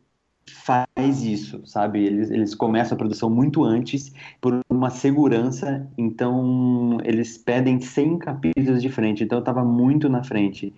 faz 0.48 1.24
isso 1.24 1.66
sabe? 1.66 2.04
Eles 2.04 2.30
eles 2.30 2.56
começam 2.56 2.96
a 2.96 2.98
produção 2.98 3.30
muito 3.30 3.64
antes 3.64 4.14
por 4.40 4.60
uma 4.70 4.90
segurança 4.90 5.88
então 5.98 6.98
eles 7.04 7.38
pedem 7.38 7.80
100 7.80 8.20
capítulos 8.20 8.82
de 8.82 8.90
frente 8.90 9.24
então 9.24 9.40
eu 9.40 9.44
tava 9.44 9.64
muito 9.64 10.10
na 10.10 10.24
frente. 10.24 10.74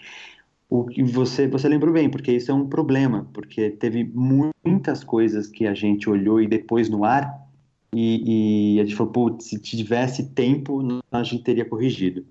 O 0.69 0.83
que 0.85 1.01
você 1.01 1.47
você 1.47 1.67
lembrou 1.69 1.93
bem, 1.93 2.09
porque 2.09 2.31
isso 2.31 2.51
é 2.51 2.53
um 2.53 2.67
problema, 2.67 3.27
porque 3.33 3.69
teve 3.69 4.03
muitas 4.03 5.01
coisas 5.03 5.47
que 5.47 5.65
a 5.65 5.73
gente 5.73 6.09
olhou 6.09 6.41
e 6.41 6.47
depois 6.47 6.89
no 6.89 7.05
ar 7.05 7.46
e, 7.93 8.75
e 8.75 8.79
a 8.79 8.83
gente 8.83 8.95
falou, 8.95 9.11
putz, 9.11 9.45
se 9.45 9.59
tivesse 9.59 10.29
tempo, 10.29 10.81
a 11.11 11.23
gente 11.23 11.43
teria 11.43 11.65
corrigido, 11.65 12.25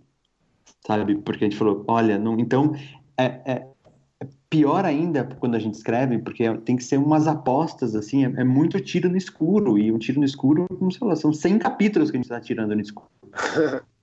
sabe? 0.86 1.16
Porque 1.16 1.44
a 1.44 1.48
gente 1.48 1.58
falou, 1.58 1.84
olha, 1.88 2.18
não, 2.18 2.38
então 2.38 2.74
é, 3.16 3.24
é, 3.24 3.68
é 4.20 4.28
pior 4.50 4.84
ainda 4.84 5.24
quando 5.24 5.54
a 5.54 5.58
gente 5.58 5.74
escreve, 5.74 6.18
porque 6.18 6.52
tem 6.58 6.76
que 6.76 6.84
ser 6.84 6.98
umas 6.98 7.26
apostas, 7.26 7.94
assim, 7.94 8.24
é, 8.24 8.40
é 8.40 8.44
muito 8.44 8.80
tiro 8.80 9.08
no 9.08 9.16
escuro, 9.16 9.78
e 9.78 9.90
um 9.90 9.98
tiro 9.98 10.20
no 10.20 10.26
escuro, 10.26 10.66
como 10.78 10.92
você 10.92 10.98
falou, 10.98 11.16
são 11.16 11.32
100 11.32 11.58
capítulos 11.58 12.10
que 12.10 12.16
a 12.16 12.18
gente 12.18 12.26
está 12.26 12.40
tirando 12.40 12.74
no 12.74 12.80
escuro. 12.80 13.10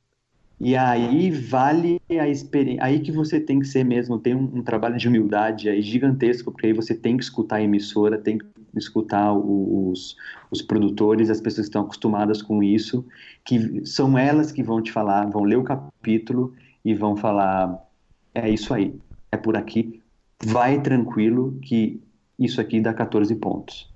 E 0.64 0.78
aí 0.78 1.30
vale 1.30 2.02
a 2.10 2.30
experiência. 2.30 2.86
Aí 2.86 3.02
que 3.02 3.12
você 3.12 3.38
tem 3.38 3.60
que 3.60 3.68
ser 3.68 3.84
mesmo, 3.84 4.18
tem 4.18 4.34
um, 4.34 4.60
um, 4.60 4.64
trabalho 4.64 4.98
de 4.98 5.10
humildade 5.10 5.68
aí 5.68 5.82
gigantesco, 5.82 6.52
porque 6.52 6.68
aí 6.68 6.74
você 6.74 6.96
tem 6.96 7.18
que 7.18 7.24
escutar 7.24 7.58
a 7.58 7.62
emissora, 7.62 8.18
tem 8.18 8.38
que 8.38 8.46
escutar 8.74 9.34
os, 9.34 10.16
os 10.50 10.62
produtores, 10.62 11.30
as 11.30 11.42
pessoas 11.42 11.66
que 11.66 11.70
estão 11.70 11.82
acostumadas 11.82 12.42
com 12.42 12.64
isso, 12.64 13.06
que 13.44 13.86
são 13.86 14.18
elas 14.18 14.54
que 14.54 14.64
vão 14.64 14.82
te 14.82 14.90
falar, 14.90 15.30
vão 15.30 15.44
ler 15.44 15.58
o 15.58 15.64
capítulo 15.64 16.54
e 16.86 16.96
vão 16.96 17.18
falar: 17.18 17.86
é 18.34 18.50
isso 18.50 18.74
aí, 18.74 18.96
é 19.34 19.36
por 19.36 19.58
aqui, 19.58 20.02
vai 20.46 20.82
tranquilo 20.82 21.60
que 21.62 22.02
isso 22.40 22.62
aqui 22.62 22.80
dá 22.80 22.94
14 22.94 23.36
pontos, 23.36 23.94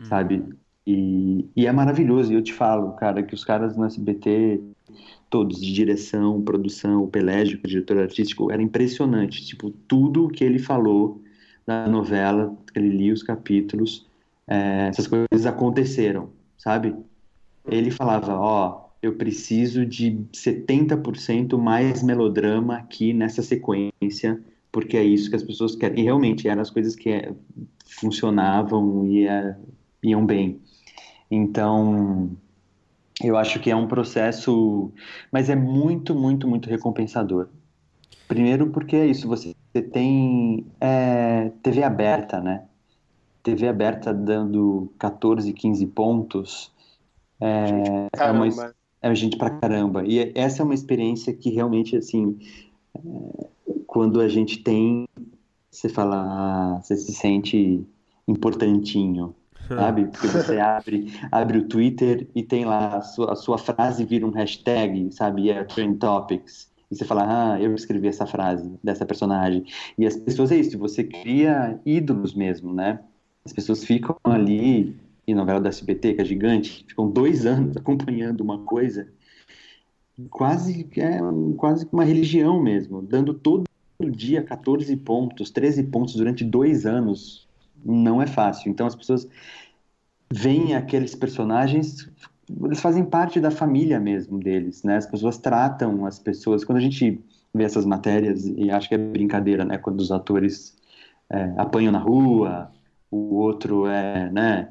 hum. 0.00 0.04
sabe? 0.06 0.44
E, 0.84 1.48
e 1.54 1.64
é 1.64 1.70
maravilhoso, 1.70 2.32
e 2.32 2.34
eu 2.34 2.42
te 2.42 2.52
falo, 2.52 2.92
cara, 2.92 3.22
que 3.22 3.34
os 3.34 3.44
caras 3.44 3.76
no 3.76 3.84
SBT 3.84 4.74
todos, 5.28 5.60
de 5.60 5.72
direção, 5.72 6.40
produção, 6.42 7.02
o 7.02 7.08
Pelégio, 7.08 7.60
diretor 7.64 7.98
artístico, 7.98 8.50
era 8.50 8.62
impressionante. 8.62 9.44
Tipo, 9.44 9.70
tudo 9.70 10.28
que 10.28 10.44
ele 10.44 10.58
falou 10.58 11.20
na 11.66 11.88
novela, 11.88 12.56
que 12.72 12.78
ele 12.78 12.90
lia 12.90 13.12
os 13.12 13.22
capítulos, 13.22 14.06
é, 14.46 14.88
essas 14.88 15.06
coisas 15.06 15.46
aconteceram, 15.46 16.30
sabe? 16.56 16.94
Ele 17.66 17.90
falava, 17.90 18.34
ó, 18.38 18.70
oh, 18.70 18.86
eu 19.02 19.14
preciso 19.16 19.84
de 19.84 20.20
70% 20.32 21.58
mais 21.58 22.02
melodrama 22.02 22.76
aqui 22.76 23.12
nessa 23.12 23.42
sequência, 23.42 24.40
porque 24.70 24.96
é 24.96 25.04
isso 25.04 25.28
que 25.28 25.36
as 25.36 25.42
pessoas 25.42 25.74
querem. 25.74 26.00
E 26.00 26.02
realmente 26.04 26.48
eram 26.48 26.62
as 26.62 26.70
coisas 26.70 26.94
que 26.94 27.10
é, 27.10 27.32
funcionavam 27.84 29.06
e 29.06 29.26
é, 29.26 29.56
iam 30.02 30.24
bem. 30.24 30.60
Então, 31.30 32.30
eu 33.22 33.36
acho 33.36 33.60
que 33.60 33.70
é 33.70 33.76
um 33.76 33.86
processo, 33.86 34.92
mas 35.32 35.48
é 35.48 35.56
muito, 35.56 36.14
muito, 36.14 36.46
muito 36.46 36.68
recompensador. 36.68 37.48
Primeiro 38.28 38.70
porque 38.70 38.96
é 38.96 39.06
isso, 39.06 39.28
você 39.28 39.54
tem 39.92 40.66
é, 40.80 41.50
TV 41.62 41.82
aberta, 41.82 42.40
né? 42.40 42.64
TV 43.42 43.68
aberta 43.68 44.12
dando 44.12 44.92
14, 44.98 45.52
15 45.52 45.86
pontos. 45.86 46.72
É, 47.40 48.08
é, 48.18 48.30
uma, 48.30 48.74
é 49.00 49.14
gente 49.14 49.36
pra 49.36 49.50
caramba. 49.50 50.04
E 50.04 50.32
essa 50.34 50.62
é 50.62 50.64
uma 50.64 50.74
experiência 50.74 51.32
que 51.32 51.50
realmente, 51.50 51.96
assim, 51.96 52.38
é, 52.94 53.00
quando 53.86 54.20
a 54.20 54.28
gente 54.28 54.58
tem, 54.58 55.06
você 55.70 55.88
fala, 55.88 56.16
ah, 56.26 56.82
você 56.82 56.96
se 56.96 57.12
sente 57.12 57.86
importantinho, 58.26 59.34
sabe? 59.68 60.06
Porque 60.06 60.26
você 60.26 60.58
abre, 60.60 61.12
abre 61.30 61.58
o 61.58 61.68
Twitter 61.68 62.26
e 62.34 62.42
tem 62.42 62.64
lá 62.64 62.96
a 62.96 63.00
sua, 63.02 63.32
a 63.32 63.36
sua 63.36 63.58
frase 63.58 64.04
vira 64.04 64.26
um 64.26 64.30
hashtag, 64.30 65.12
sabe? 65.12 65.42
E 65.42 65.50
é 65.50 65.64
Trend 65.64 65.98
Topics. 65.98 66.70
E 66.90 66.94
você 66.94 67.04
fala, 67.04 67.54
ah, 67.54 67.60
eu 67.60 67.74
escrevi 67.74 68.06
essa 68.06 68.26
frase 68.26 68.70
dessa 68.82 69.04
personagem. 69.04 69.64
E 69.98 70.06
as 70.06 70.16
pessoas 70.16 70.52
é 70.52 70.56
isso, 70.56 70.78
você 70.78 71.02
cria 71.02 71.80
ídolos 71.84 72.34
mesmo, 72.34 72.72
né? 72.72 73.00
As 73.44 73.52
pessoas 73.52 73.84
ficam 73.84 74.16
ali, 74.24 74.96
e 75.26 75.34
novela 75.34 75.60
da 75.60 75.68
SBT, 75.68 76.14
que 76.14 76.20
é 76.20 76.24
gigante, 76.24 76.84
ficam 76.86 77.10
dois 77.10 77.44
anos 77.44 77.76
acompanhando 77.78 78.40
uma 78.40 78.58
coisa, 78.58 79.08
quase 80.30 80.88
é 80.96 81.18
quase 81.56 81.88
uma 81.92 82.04
religião 82.04 82.62
mesmo, 82.62 83.02
dando 83.02 83.34
todo 83.34 83.64
dia 84.12 84.42
14 84.42 84.94
pontos, 84.96 85.50
13 85.50 85.84
pontos 85.84 86.14
durante 86.14 86.44
dois 86.44 86.86
anos 86.86 87.45
não 87.86 88.20
é 88.20 88.26
fácil. 88.26 88.70
Então 88.70 88.86
as 88.86 88.94
pessoas 88.94 89.28
veem 90.30 90.74
aqueles 90.74 91.14
personagens, 91.14 92.08
eles 92.64 92.80
fazem 92.80 93.04
parte 93.04 93.40
da 93.40 93.50
família 93.50 94.00
mesmo 94.00 94.38
deles, 94.38 94.82
né? 94.82 94.96
As 94.96 95.06
pessoas 95.06 95.38
tratam 95.38 96.04
as 96.04 96.18
pessoas. 96.18 96.64
Quando 96.64 96.78
a 96.78 96.82
gente 96.82 97.20
vê 97.54 97.64
essas 97.64 97.86
matérias, 97.86 98.46
e 98.46 98.70
acho 98.70 98.88
que 98.88 98.94
é 98.94 98.98
brincadeira, 98.98 99.64
né? 99.64 99.78
Quando 99.78 100.00
os 100.00 100.10
atores 100.10 100.76
é, 101.30 101.54
apanham 101.56 101.92
na 101.92 101.98
rua, 101.98 102.70
o 103.10 103.36
outro 103.36 103.86
é, 103.86 104.30
né? 104.30 104.68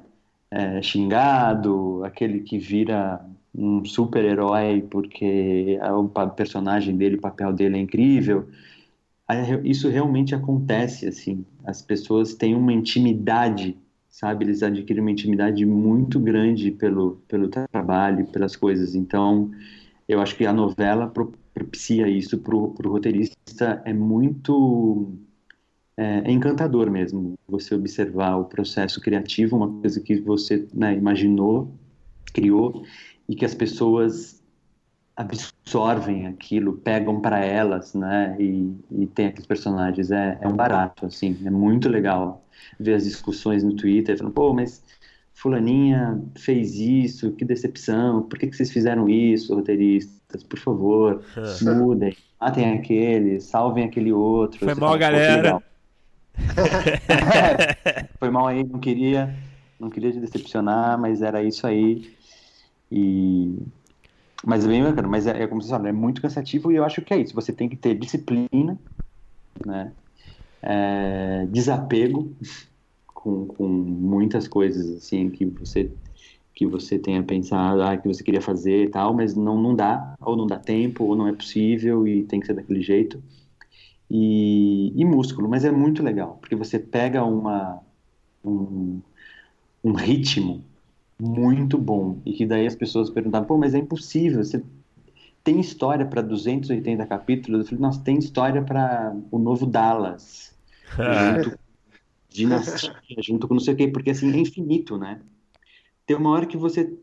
É 0.52 0.82
xingado, 0.82 2.04
aquele 2.04 2.42
que 2.42 2.58
vira 2.58 3.20
um 3.54 3.84
super-herói 3.84 4.86
porque 4.90 5.80
o 5.82 6.30
personagem 6.30 6.96
dele, 6.96 7.16
o 7.16 7.22
papel 7.22 7.52
dele 7.54 7.78
é 7.78 7.80
incrível 7.80 8.48
isso 9.64 9.90
realmente 9.90 10.36
acontece, 10.36 11.08
assim. 11.08 11.46
As 11.64 11.82
pessoas 11.82 12.34
têm 12.36 12.56
uma 12.56 12.72
intimidade, 12.72 13.78
sabe? 14.10 14.46
Eles 14.46 14.62
adquirem 14.62 15.02
uma 15.02 15.12
intimidade 15.12 15.66
muito 15.66 16.20
grande 16.20 16.72
pelo, 16.72 17.22
pelo 17.28 17.50
trabalho, 17.50 18.28
pelas 18.28 18.56
coisas. 18.56 18.94
Então, 18.94 19.52
eu 20.08 20.22
acho 20.22 20.36
que 20.36 20.46
a 20.46 20.54
novela 20.54 21.12
propicia 21.54 22.08
isso 22.08 22.38
para 22.38 22.56
o 22.56 22.76
roteirista. 22.84 23.82
É 23.84 23.94
muito 23.94 25.12
é, 25.98 26.24
é, 26.26 26.32
encantador 26.32 26.92
mesmo 26.92 27.36
você 27.48 27.74
observar 27.74 28.36
o 28.36 28.46
processo 28.46 29.00
criativo, 29.02 29.56
uma 29.56 29.82
coisa 29.82 30.00
que 30.02 30.20
você 30.20 30.68
né, 30.74 30.94
imaginou, 30.94 31.74
criou, 32.34 32.84
e 33.28 33.36
que 33.36 33.46
as 33.46 33.56
pessoas 33.56 34.44
absorvem 35.16 36.28
aquilo, 36.28 36.74
pegam 36.74 37.22
para 37.22 37.40
elas, 37.40 37.94
né? 37.94 38.36
E, 38.40 38.76
e 38.92 39.08
tem 39.08 39.28
aqueles 39.28 39.46
personagens. 39.46 40.12
É, 40.12 40.38
é 40.42 40.48
um 40.48 40.56
barato, 40.56 41.06
assim, 41.06 41.38
é 41.46 41.50
muito 41.50 41.88
legal 41.88 42.44
ver 42.80 42.96
as 42.96 43.06
discussões 43.06 43.64
no 43.64 43.74
Twitter, 43.74 44.18
falando, 44.18 44.34
pô, 44.34 44.54
mas 44.54 44.84
fulaninha 45.34 46.22
fez 46.38 46.76
isso, 46.76 47.32
que 47.32 47.46
decepção, 47.46 48.24
por 48.24 48.38
que, 48.38 48.48
que 48.48 48.56
vocês 48.56 48.72
fizeram 48.72 49.08
isso, 49.08 49.56
roteiristas? 49.56 50.44
Por 50.44 50.60
favor, 50.60 51.24
mudem, 51.62 52.16
matem 52.40 52.74
aquele, 52.74 53.40
salvem 53.40 53.86
aquele 53.86 54.12
outro. 54.12 54.60
Foi 54.60 54.76
mal, 54.76 54.90
fala, 54.90 54.98
galera. 54.98 55.64
foi 58.20 58.30
mal 58.30 58.48
aí, 58.48 58.66
não 58.66 58.80
queria, 58.80 59.34
não 59.80 59.90
queria 59.90 60.12
te 60.12 60.20
decepcionar, 60.20 61.00
mas 61.00 61.22
era 61.22 61.42
isso 61.42 61.66
aí. 61.66 62.14
E 62.92 63.58
mas 64.44 64.66
é 64.66 64.68
bem 64.68 64.84
bacana, 64.84 65.08
mas 65.08 65.28
é, 65.28 65.44
é 65.44 65.48
como 65.48 65.62
você 65.62 65.70
fala, 65.70 65.90
é 65.90 65.92
muito 65.92 66.22
cansativo 66.22 66.72
e 66.72 66.76
eu 66.76 66.84
acho 66.86 67.02
que 67.02 67.14
é 67.14 67.18
isso. 67.22 67.34
Você 67.36 67.54
tem 67.54 67.70
que 67.70 67.76
ter 67.78 67.96
disciplina, 67.96 68.80
né? 69.66 69.94
É, 70.62 71.46
desapego 71.48 72.36
com, 73.08 73.48
com 73.48 73.68
muitas 73.68 74.48
coisas 74.48 74.90
assim 74.98 75.30
que 75.30 75.46
você 75.46 75.92
que 76.54 76.66
você 76.68 77.00
tenha 77.00 77.24
pensado, 77.24 77.82
ah, 77.84 77.98
que 77.98 78.08
você 78.08 78.24
queria 78.24 78.42
fazer 78.42 78.86
e 78.86 78.90
tal, 78.90 79.14
mas 79.14 79.36
não, 79.36 79.62
não 79.62 79.76
dá, 79.76 80.16
ou 80.22 80.38
não 80.38 80.48
dá 80.48 80.60
tempo, 80.60 81.04
ou 81.06 81.16
não 81.16 81.28
é 81.28 81.34
possível 81.34 82.08
e 82.08 82.24
tem 82.26 82.40
que 82.40 82.46
ser 82.48 82.54
daquele 82.56 82.82
jeito. 82.82 83.22
e, 84.10 84.94
e 84.96 85.06
músculo, 85.06 85.50
mas 85.50 85.66
é 85.66 85.72
muito 85.72 86.04
legal, 86.04 86.38
porque 86.40 86.56
você 86.56 86.80
pega 86.80 87.24
uma, 87.24 87.82
um, 88.44 89.02
um 89.84 89.94
ritmo 89.94 90.66
muito 91.20 91.78
bom, 91.78 92.20
e 92.26 92.34
que 92.34 92.46
daí 92.46 92.68
as 92.68 92.76
pessoas 92.76 93.10
perguntavam, 93.10 93.48
pô, 93.48 93.58
mas 93.58 93.74
é 93.74 93.78
impossível, 93.78 94.44
você 94.44 94.62
tem 95.44 95.60
história 95.60 96.06
para 96.06 96.22
280 96.22 97.06
capítulos? 97.06 97.62
Eu 97.62 97.66
falei, 97.66 97.82
nossa, 97.82 98.02
tem 98.02 98.18
história 98.18 98.62
para 98.62 99.16
o 99.32 99.38
novo 99.38 99.66
Dallas, 99.66 100.56
junto 101.44 101.66
dinastia, 102.36 102.94
junto 103.22 103.48
com 103.48 103.54
não 103.54 103.62
sei 103.62 103.74
o 103.74 103.78
quê, 103.78 103.88
porque 103.88 104.12
assim, 104.12 104.32
é 104.32 104.38
infinito, 104.38 104.98
né? 104.98 105.22
Tem 106.06 106.18
uma 106.18 106.32
hora 106.32 106.46
que 106.46 106.58
você 106.58 106.94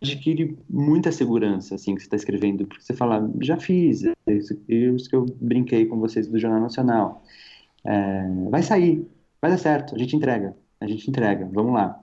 adquire 0.00 0.56
muita 0.68 1.12
segurança, 1.12 1.74
assim, 1.74 1.94
que 1.94 2.00
você 2.00 2.06
está 2.06 2.16
escrevendo, 2.16 2.66
porque 2.66 2.82
você 2.82 2.94
fala, 2.94 3.30
já 3.40 3.58
fiz, 3.58 4.04
é 4.04 4.14
isso, 4.28 4.58
isso 4.68 5.10
que 5.10 5.16
eu 5.16 5.26
brinquei 5.40 5.84
com 5.86 5.98
vocês 5.98 6.26
do 6.26 6.38
Jornal 6.38 6.60
Nacional. 6.60 7.22
É, 7.84 8.22
vai 8.50 8.62
sair, 8.62 9.06
vai 9.42 9.50
dar 9.50 9.58
certo, 9.58 9.94
a 9.94 9.98
gente 9.98 10.16
entrega, 10.16 10.56
a 10.80 10.86
gente 10.86 11.08
entrega, 11.10 11.48
vamos 11.52 11.74
lá. 11.74 12.02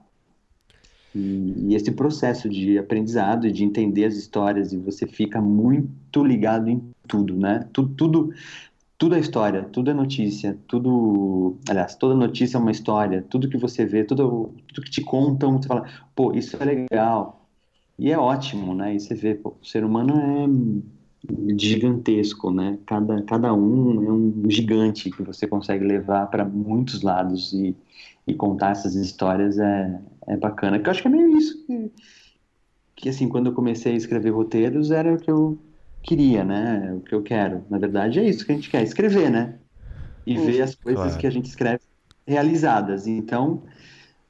E, 1.16 1.70
e, 1.70 1.74
esse 1.74 1.90
processo 1.92 2.48
de 2.48 2.78
aprendizado 2.78 3.50
de 3.50 3.64
entender 3.64 4.04
as 4.04 4.14
histórias, 4.14 4.72
e 4.72 4.76
você 4.76 5.06
fica 5.06 5.40
muito 5.40 6.22
ligado 6.22 6.68
em 6.68 6.82
tudo, 7.08 7.36
né? 7.36 7.66
Tudo, 7.72 7.94
tudo, 7.94 8.34
tudo 8.98 9.14
é 9.14 9.20
história, 9.20 9.62
tudo 9.64 9.90
é 9.90 9.94
notícia, 9.94 10.58
tudo. 10.68 11.56
Aliás, 11.68 11.96
toda 11.96 12.14
notícia 12.14 12.58
é 12.58 12.60
uma 12.60 12.70
história, 12.70 13.24
tudo 13.30 13.48
que 13.48 13.56
você 13.56 13.86
vê, 13.86 14.04
tudo, 14.04 14.52
tudo 14.68 14.84
que 14.84 14.90
te 14.90 15.02
contam, 15.02 15.60
você 15.60 15.68
fala, 15.68 15.88
pô, 16.14 16.32
isso 16.34 16.56
é 16.60 16.64
legal, 16.64 17.46
e 17.98 18.12
é 18.12 18.18
ótimo, 18.18 18.74
né? 18.74 18.94
E 18.94 19.00
você 19.00 19.14
vê, 19.14 19.34
pô, 19.34 19.56
o 19.60 19.64
ser 19.64 19.84
humano 19.84 20.14
é 20.18 20.46
gigantesco, 21.58 22.50
né? 22.50 22.78
Cada, 22.86 23.22
cada 23.22 23.54
um 23.54 24.04
é 24.04 24.12
um 24.12 24.50
gigante 24.50 25.10
que 25.10 25.22
você 25.22 25.46
consegue 25.46 25.84
levar 25.84 26.26
para 26.26 26.44
muitos 26.44 27.02
lados 27.02 27.52
e, 27.52 27.76
e 28.26 28.34
contar 28.34 28.72
essas 28.72 28.94
histórias 28.94 29.58
é, 29.58 30.00
é 30.26 30.36
bacana. 30.36 30.78
Que 30.78 30.88
eu 30.88 30.90
acho 30.90 31.02
que 31.02 31.08
é 31.08 31.10
meio 31.10 31.36
isso 31.36 31.66
que, 31.66 31.90
que, 32.96 33.08
assim, 33.08 33.28
quando 33.28 33.46
eu 33.46 33.52
comecei 33.52 33.92
a 33.92 33.96
escrever 33.96 34.30
roteiros, 34.30 34.90
era 34.90 35.14
o 35.14 35.18
que 35.18 35.30
eu 35.30 35.58
queria, 36.02 36.44
né? 36.44 36.94
O 36.94 37.00
que 37.00 37.14
eu 37.14 37.22
quero. 37.22 37.64
Na 37.68 37.78
verdade, 37.78 38.20
é 38.20 38.28
isso 38.28 38.44
que 38.44 38.52
a 38.52 38.54
gente 38.54 38.70
quer, 38.70 38.82
escrever, 38.82 39.30
né? 39.30 39.58
E 40.26 40.36
ver 40.36 40.62
as 40.62 40.74
coisas 40.74 41.04
claro. 41.04 41.18
que 41.18 41.26
a 41.26 41.30
gente 41.30 41.46
escreve 41.46 41.82
realizadas. 42.26 43.06
Então, 43.06 43.62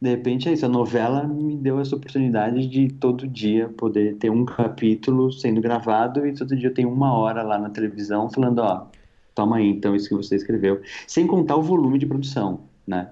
de 0.01 0.11
repente 0.11 0.49
é 0.49 0.53
isso, 0.53 0.67
a 0.67 0.69
novela 0.69 1.27
me 1.27 1.57
deu 1.57 1.81
essa 1.81 1.97
oportunidade 1.97 2.67
de 2.67 2.89
todo 2.89 3.27
dia 3.27 3.69
poder 3.71 4.17
ter 4.17 4.31
um 4.31 4.45
capítulo 4.45 5.33
sendo 5.33 5.61
gravado 5.61 6.27
e 6.27 6.35
todo 6.35 6.55
dia 6.55 6.69
eu 6.69 6.75
tenho 6.75 6.93
uma 6.93 7.17
hora 7.17 7.43
lá 7.43 7.59
na 7.59 7.71
televisão 7.71 8.29
falando, 8.29 8.59
ó, 8.59 8.87
toma 9.35 9.57
aí 9.57 9.69
então 9.69 9.95
isso 9.95 10.09
que 10.09 10.15
você 10.15 10.37
escreveu, 10.37 10.83
sem 11.07 11.27
contar 11.27 11.57
o 11.57 11.63
volume 11.63 11.99
de 11.99 12.07
produção, 12.07 12.61
né? 12.87 13.11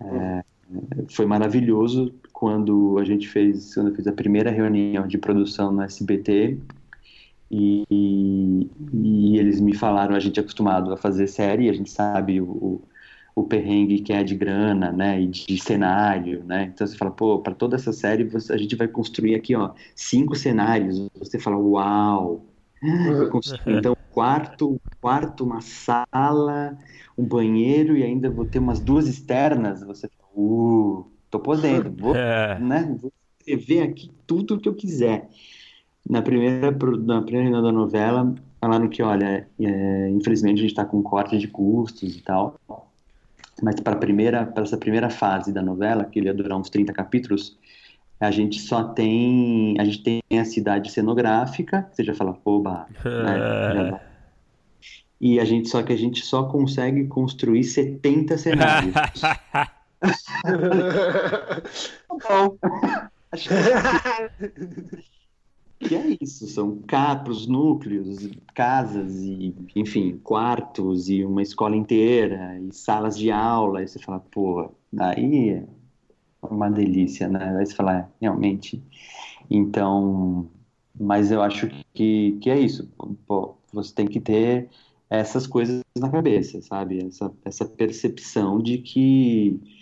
É, 0.00 0.42
foi 1.10 1.26
maravilhoso 1.26 2.14
quando 2.32 2.98
a 2.98 3.04
gente 3.04 3.28
fez, 3.28 3.74
quando 3.74 3.88
eu 3.88 3.94
fiz 3.94 4.06
a 4.06 4.12
primeira 4.12 4.50
reunião 4.50 5.06
de 5.06 5.18
produção 5.18 5.70
no 5.70 5.82
SBT 5.82 6.58
e, 7.50 7.84
e, 7.90 8.70
e 8.94 9.38
eles 9.38 9.60
me 9.60 9.74
falaram, 9.74 10.14
a 10.14 10.20
gente 10.20 10.38
é 10.38 10.42
acostumado 10.42 10.92
a 10.92 10.96
fazer 10.96 11.26
série, 11.26 11.68
a 11.68 11.72
gente 11.74 11.90
sabe 11.90 12.40
o 12.40 12.80
o 13.40 13.44
perrengue 13.44 14.00
que 14.00 14.12
é 14.12 14.22
de 14.22 14.34
grana, 14.34 14.92
né, 14.92 15.20
e 15.20 15.26
de 15.26 15.58
cenário, 15.58 16.44
né? 16.44 16.70
Então 16.72 16.86
você 16.86 16.96
fala, 16.96 17.10
pô, 17.10 17.38
para 17.38 17.54
toda 17.54 17.76
essa 17.76 17.92
série 17.92 18.24
você, 18.24 18.52
a 18.52 18.56
gente 18.56 18.76
vai 18.76 18.88
construir 18.88 19.34
aqui, 19.34 19.54
ó, 19.54 19.72
cinco 19.94 20.36
cenários. 20.36 21.08
Você 21.18 21.38
fala, 21.38 21.56
uau. 21.56 22.46
Então, 23.66 23.96
quarto, 24.10 24.80
quarto, 25.00 25.44
uma 25.44 25.60
sala, 25.60 26.76
um 27.16 27.24
banheiro 27.24 27.96
e 27.96 28.02
ainda 28.02 28.30
vou 28.30 28.44
ter 28.44 28.58
umas 28.58 28.80
duas 28.80 29.08
externas. 29.08 29.82
Você 29.82 30.08
fala, 30.08 30.30
uh, 30.34 31.06
tô 31.30 31.38
podendo, 31.40 31.90
vou, 31.96 32.14
é. 32.14 32.58
né, 32.58 32.96
vou 33.00 33.12
escrever 33.38 33.82
aqui 33.82 34.10
tudo 34.26 34.54
o 34.54 34.60
que 34.60 34.68
eu 34.68 34.74
quiser. 34.74 35.28
Na 36.08 36.22
primeira, 36.22 36.70
na 36.70 37.22
primeira 37.22 37.62
da 37.62 37.72
novela, 37.72 38.34
falaram 38.60 38.88
que, 38.88 39.02
olha, 39.02 39.48
é, 39.58 40.10
infelizmente 40.10 40.58
a 40.58 40.62
gente 40.62 40.70
está 40.70 40.84
com 40.84 41.02
corte 41.02 41.38
de 41.38 41.48
custos 41.48 42.16
e 42.16 42.22
tal, 42.22 42.58
mas 43.62 43.80
para 43.80 43.96
primeira 43.96 44.46
para 44.46 44.62
essa 44.62 44.76
primeira 44.76 45.10
fase 45.10 45.52
da 45.52 45.62
novela, 45.62 46.04
que 46.04 46.20
ia 46.20 46.34
durar 46.34 46.58
uns 46.58 46.70
30 46.70 46.92
capítulos, 46.92 47.58
a 48.18 48.30
gente 48.30 48.60
só 48.60 48.84
tem 48.84 49.76
a 49.78 49.84
gente 49.84 50.02
tem 50.02 50.22
a 50.38 50.44
cidade 50.44 50.90
cenográfica, 50.90 51.88
você 51.92 52.04
já 52.04 52.14
fala, 52.14 52.36
oba, 52.44 52.86
né? 53.04 54.00
E 55.20 55.38
a 55.38 55.44
gente 55.44 55.68
só 55.68 55.82
que 55.82 55.92
a 55.92 55.98
gente 55.98 56.24
só 56.24 56.44
consegue 56.44 57.06
construir 57.06 57.64
70 57.64 58.38
cenários. 58.38 58.94
Bom, 62.08 62.56
acho 63.32 63.50
que 65.80 65.94
é 65.94 66.16
isso, 66.20 66.46
são 66.46 66.78
capos, 66.82 67.46
núcleos, 67.46 68.28
casas 68.54 69.16
e, 69.16 69.54
enfim, 69.74 70.18
quartos 70.18 71.08
e 71.08 71.24
uma 71.24 71.42
escola 71.42 71.74
inteira 71.74 72.58
e 72.60 72.72
salas 72.72 73.18
de 73.18 73.30
aula, 73.30 73.82
e 73.82 73.88
você 73.88 73.98
fala, 73.98 74.20
pô, 74.20 74.70
daí 74.92 75.50
é 75.50 75.66
uma 76.42 76.70
delícia, 76.70 77.28
né? 77.28 77.56
Aí 77.58 77.66
você 77.66 77.74
fala, 77.74 77.98
é, 77.98 78.08
realmente. 78.20 78.82
Então, 79.50 80.48
mas 80.98 81.30
eu 81.30 81.42
acho 81.42 81.68
que, 81.94 82.38
que 82.40 82.50
é 82.50 82.60
isso, 82.60 82.88
pô, 83.26 83.56
você 83.72 83.94
tem 83.94 84.06
que 84.06 84.20
ter 84.20 84.68
essas 85.08 85.46
coisas 85.46 85.82
na 85.98 86.10
cabeça, 86.10 86.60
sabe? 86.62 87.04
Essa, 87.06 87.32
essa 87.44 87.64
percepção 87.64 88.62
de 88.62 88.78
que 88.78 89.79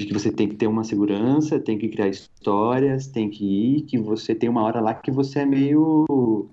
de 0.00 0.06
que 0.06 0.14
você 0.14 0.32
tem 0.32 0.48
que 0.48 0.56
ter 0.56 0.66
uma 0.66 0.82
segurança, 0.82 1.60
tem 1.60 1.78
que 1.78 1.88
criar 1.88 2.08
histórias, 2.08 3.06
tem 3.06 3.28
que 3.28 3.44
ir, 3.44 3.82
que 3.82 3.98
você 3.98 4.34
tem 4.34 4.48
uma 4.48 4.62
hora 4.62 4.80
lá 4.80 4.94
que 4.94 5.10
você 5.10 5.40
é 5.40 5.46
meio 5.46 6.48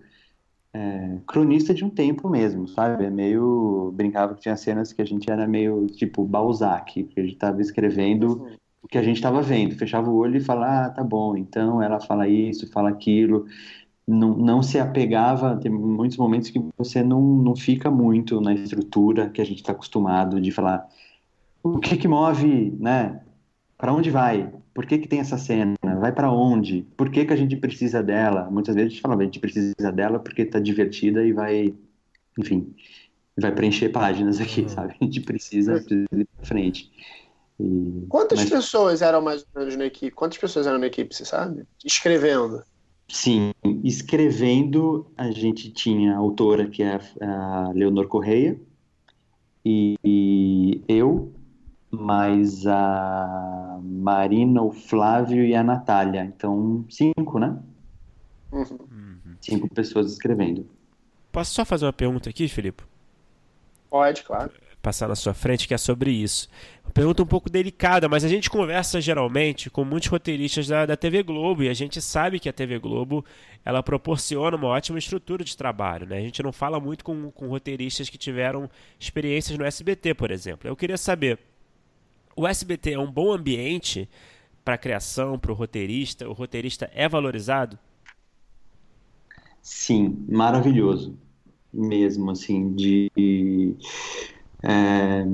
é, 0.73 1.17
cronista 1.25 1.73
de 1.73 1.85
um 1.85 1.89
tempo 1.89 2.29
mesmo, 2.29 2.67
sabe? 2.67 3.05
É 3.05 3.09
meio. 3.09 3.91
Brincava 3.95 4.35
que 4.35 4.41
tinha 4.41 4.57
cenas 4.57 4.91
que 4.91 5.01
a 5.01 5.05
gente 5.05 5.31
era 5.31 5.47
meio 5.47 5.87
tipo 5.87 6.25
Balzac, 6.25 7.03
que 7.03 7.19
a 7.19 7.23
gente 7.23 7.33
estava 7.33 7.61
escrevendo 7.61 8.47
o 8.81 8.87
que 8.87 8.97
a 8.97 9.03
gente 9.03 9.15
estava 9.17 9.41
vendo, 9.41 9.75
fechava 9.75 10.09
o 10.09 10.15
olho 10.17 10.37
e 10.37 10.41
falava, 10.41 10.85
ah, 10.85 10.89
tá 10.89 11.03
bom, 11.03 11.35
então 11.35 11.81
ela 11.81 11.99
fala 11.99 12.27
isso, 12.27 12.71
fala 12.71 12.89
aquilo. 12.89 13.45
Não, 14.07 14.37
não 14.37 14.61
se 14.61 14.79
apegava, 14.79 15.57
tem 15.57 15.71
muitos 15.71 16.17
momentos 16.17 16.49
que 16.49 16.61
você 16.77 17.03
não, 17.03 17.21
não 17.21 17.55
fica 17.55 17.91
muito 17.91 18.39
na 18.41 18.53
estrutura 18.53 19.29
que 19.29 19.41
a 19.41 19.45
gente 19.45 19.57
está 19.57 19.71
acostumado 19.73 20.39
de 20.39 20.51
falar 20.51 20.87
o 21.63 21.79
que 21.79 21.97
que 21.97 22.07
move, 22.07 22.75
né? 22.79 23.21
Para 23.77 23.93
onde 23.93 24.09
vai? 24.09 24.51
Por 24.73 24.85
que, 24.85 24.97
que 24.97 25.07
tem 25.07 25.19
essa 25.19 25.37
cena? 25.37 25.75
Vai 25.99 26.11
para 26.11 26.31
onde? 26.31 26.85
Por 26.97 27.09
que, 27.09 27.25
que 27.25 27.33
a 27.33 27.35
gente 27.35 27.55
precisa 27.55 28.01
dela? 28.01 28.49
Muitas 28.49 28.75
vezes 28.75 28.87
a 28.87 28.93
gente 28.93 29.01
fala, 29.01 29.21
a 29.21 29.23
gente 29.23 29.39
precisa 29.39 29.91
dela 29.91 30.19
porque 30.19 30.41
está 30.41 30.59
divertida 30.59 31.23
e 31.23 31.31
vai, 31.31 31.73
enfim, 32.37 32.73
vai 33.37 33.51
preencher 33.51 33.89
páginas 33.89 34.41
aqui, 34.41 34.61
uhum. 34.61 34.69
sabe? 34.69 34.95
A 34.99 35.03
gente 35.03 35.21
precisa, 35.21 35.73
precisa 35.73 36.07
ir 36.11 36.27
para 36.35 36.45
frente. 36.45 36.91
E... 37.59 38.05
Quantas 38.09 38.39
Mas... 38.39 38.49
pessoas 38.49 39.01
eram 39.01 39.21
mais 39.21 39.45
ou 39.53 39.61
menos 39.61 39.75
na 39.75 39.85
equipe? 39.85 40.11
Quantas 40.11 40.37
pessoas 40.37 40.65
eram 40.65 40.79
na 40.79 40.87
equipe, 40.87 41.13
você 41.13 41.25
sabe? 41.25 41.63
Escrevendo. 41.85 42.63
Sim, 43.07 43.53
escrevendo 43.83 45.07
a 45.15 45.31
gente 45.31 45.71
tinha 45.71 46.15
a 46.15 46.17
autora 46.17 46.67
que 46.67 46.83
é 46.83 46.99
a 47.21 47.71
Leonor 47.73 48.07
Correia 48.07 48.59
e, 49.63 49.95
e 50.03 50.81
eu, 50.89 51.31
mais 51.89 52.67
a 52.67 53.56
Marina, 53.87 54.61
o 54.61 54.71
Flávio 54.71 55.43
e 55.43 55.55
a 55.55 55.63
Natália. 55.63 56.23
Então, 56.23 56.85
cinco, 56.89 57.39
né? 57.39 57.57
Uhum. 58.51 59.17
Cinco 59.41 59.69
pessoas 59.73 60.11
escrevendo. 60.11 60.67
Posso 61.31 61.53
só 61.53 61.63
fazer 61.63 61.85
uma 61.85 61.93
pergunta 61.93 62.29
aqui, 62.29 62.47
Filipe? 62.47 62.83
Pode, 63.89 64.23
claro. 64.23 64.51
Passar 64.81 65.07
na 65.07 65.15
sua 65.15 65.33
frente, 65.33 65.67
que 65.67 65.73
é 65.73 65.77
sobre 65.77 66.11
isso. 66.11 66.47
Uma 66.83 66.91
pergunta 66.91 67.23
um 67.23 67.25
pouco 67.25 67.49
delicada, 67.49 68.07
mas 68.07 68.23
a 68.23 68.27
gente 68.27 68.49
conversa 68.49 69.01
geralmente 69.01 69.69
com 69.69 69.83
muitos 69.83 70.07
roteiristas 70.07 70.67
da, 70.67 70.85
da 70.85 70.95
TV 70.95 71.23
Globo 71.23 71.63
e 71.63 71.69
a 71.69 71.73
gente 71.73 72.01
sabe 72.01 72.39
que 72.39 72.47
a 72.47 72.53
TV 72.53 72.79
Globo 72.79 73.25
ela 73.65 73.83
proporciona 73.83 74.55
uma 74.55 74.67
ótima 74.67 74.97
estrutura 74.97 75.43
de 75.43 75.57
trabalho. 75.57 76.07
Né? 76.07 76.17
A 76.17 76.21
gente 76.21 76.41
não 76.41 76.51
fala 76.51 76.79
muito 76.79 77.03
com, 77.03 77.31
com 77.31 77.47
roteiristas 77.47 78.09
que 78.09 78.17
tiveram 78.17 78.69
experiências 78.99 79.57
no 79.57 79.65
SBT, 79.65 80.13
por 80.13 80.31
exemplo. 80.31 80.69
Eu 80.69 80.75
queria 80.75 80.97
saber, 80.97 81.39
o 82.37 82.47
SBT 82.47 82.93
é 82.93 82.99
um 82.99 83.11
bom 83.11 83.33
ambiente 83.33 84.07
para 84.63 84.75
a 84.75 84.77
criação, 84.77 85.37
para 85.39 85.51
o 85.51 85.55
roteirista? 85.55 86.29
O 86.29 86.33
roteirista 86.33 86.89
é 86.93 87.09
valorizado? 87.09 87.77
Sim, 89.61 90.25
maravilhoso 90.29 91.17
mesmo, 91.73 92.31
assim, 92.31 92.73
de... 92.73 93.11
É, 94.63 95.25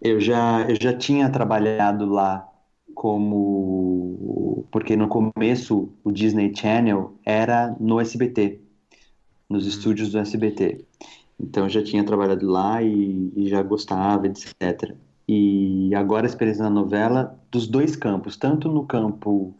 eu, 0.00 0.20
já, 0.20 0.62
eu 0.68 0.76
já 0.80 0.96
tinha 0.96 1.28
trabalhado 1.30 2.06
lá 2.06 2.48
como... 2.94 4.64
Porque 4.70 4.96
no 4.96 5.08
começo 5.08 5.92
o 6.02 6.10
Disney 6.10 6.52
Channel 6.54 7.14
era 7.24 7.76
no 7.78 8.00
SBT, 8.00 8.60
nos 9.48 9.64
hum. 9.64 9.68
estúdios 9.68 10.10
do 10.10 10.18
SBT. 10.18 10.84
Então 11.38 11.64
eu 11.64 11.70
já 11.70 11.82
tinha 11.82 12.04
trabalhado 12.04 12.46
lá 12.46 12.82
e, 12.82 13.32
e 13.36 13.48
já 13.48 13.62
gostava, 13.62 14.26
etc. 14.26 14.94
E 15.26 15.94
agora 15.94 16.26
a 16.26 16.28
experiência 16.28 16.62
na 16.64 16.70
novela 16.70 17.38
dos 17.50 17.66
dois 17.66 17.96
campos, 17.96 18.36
tanto 18.36 18.70
no 18.70 18.84
campo, 18.84 19.54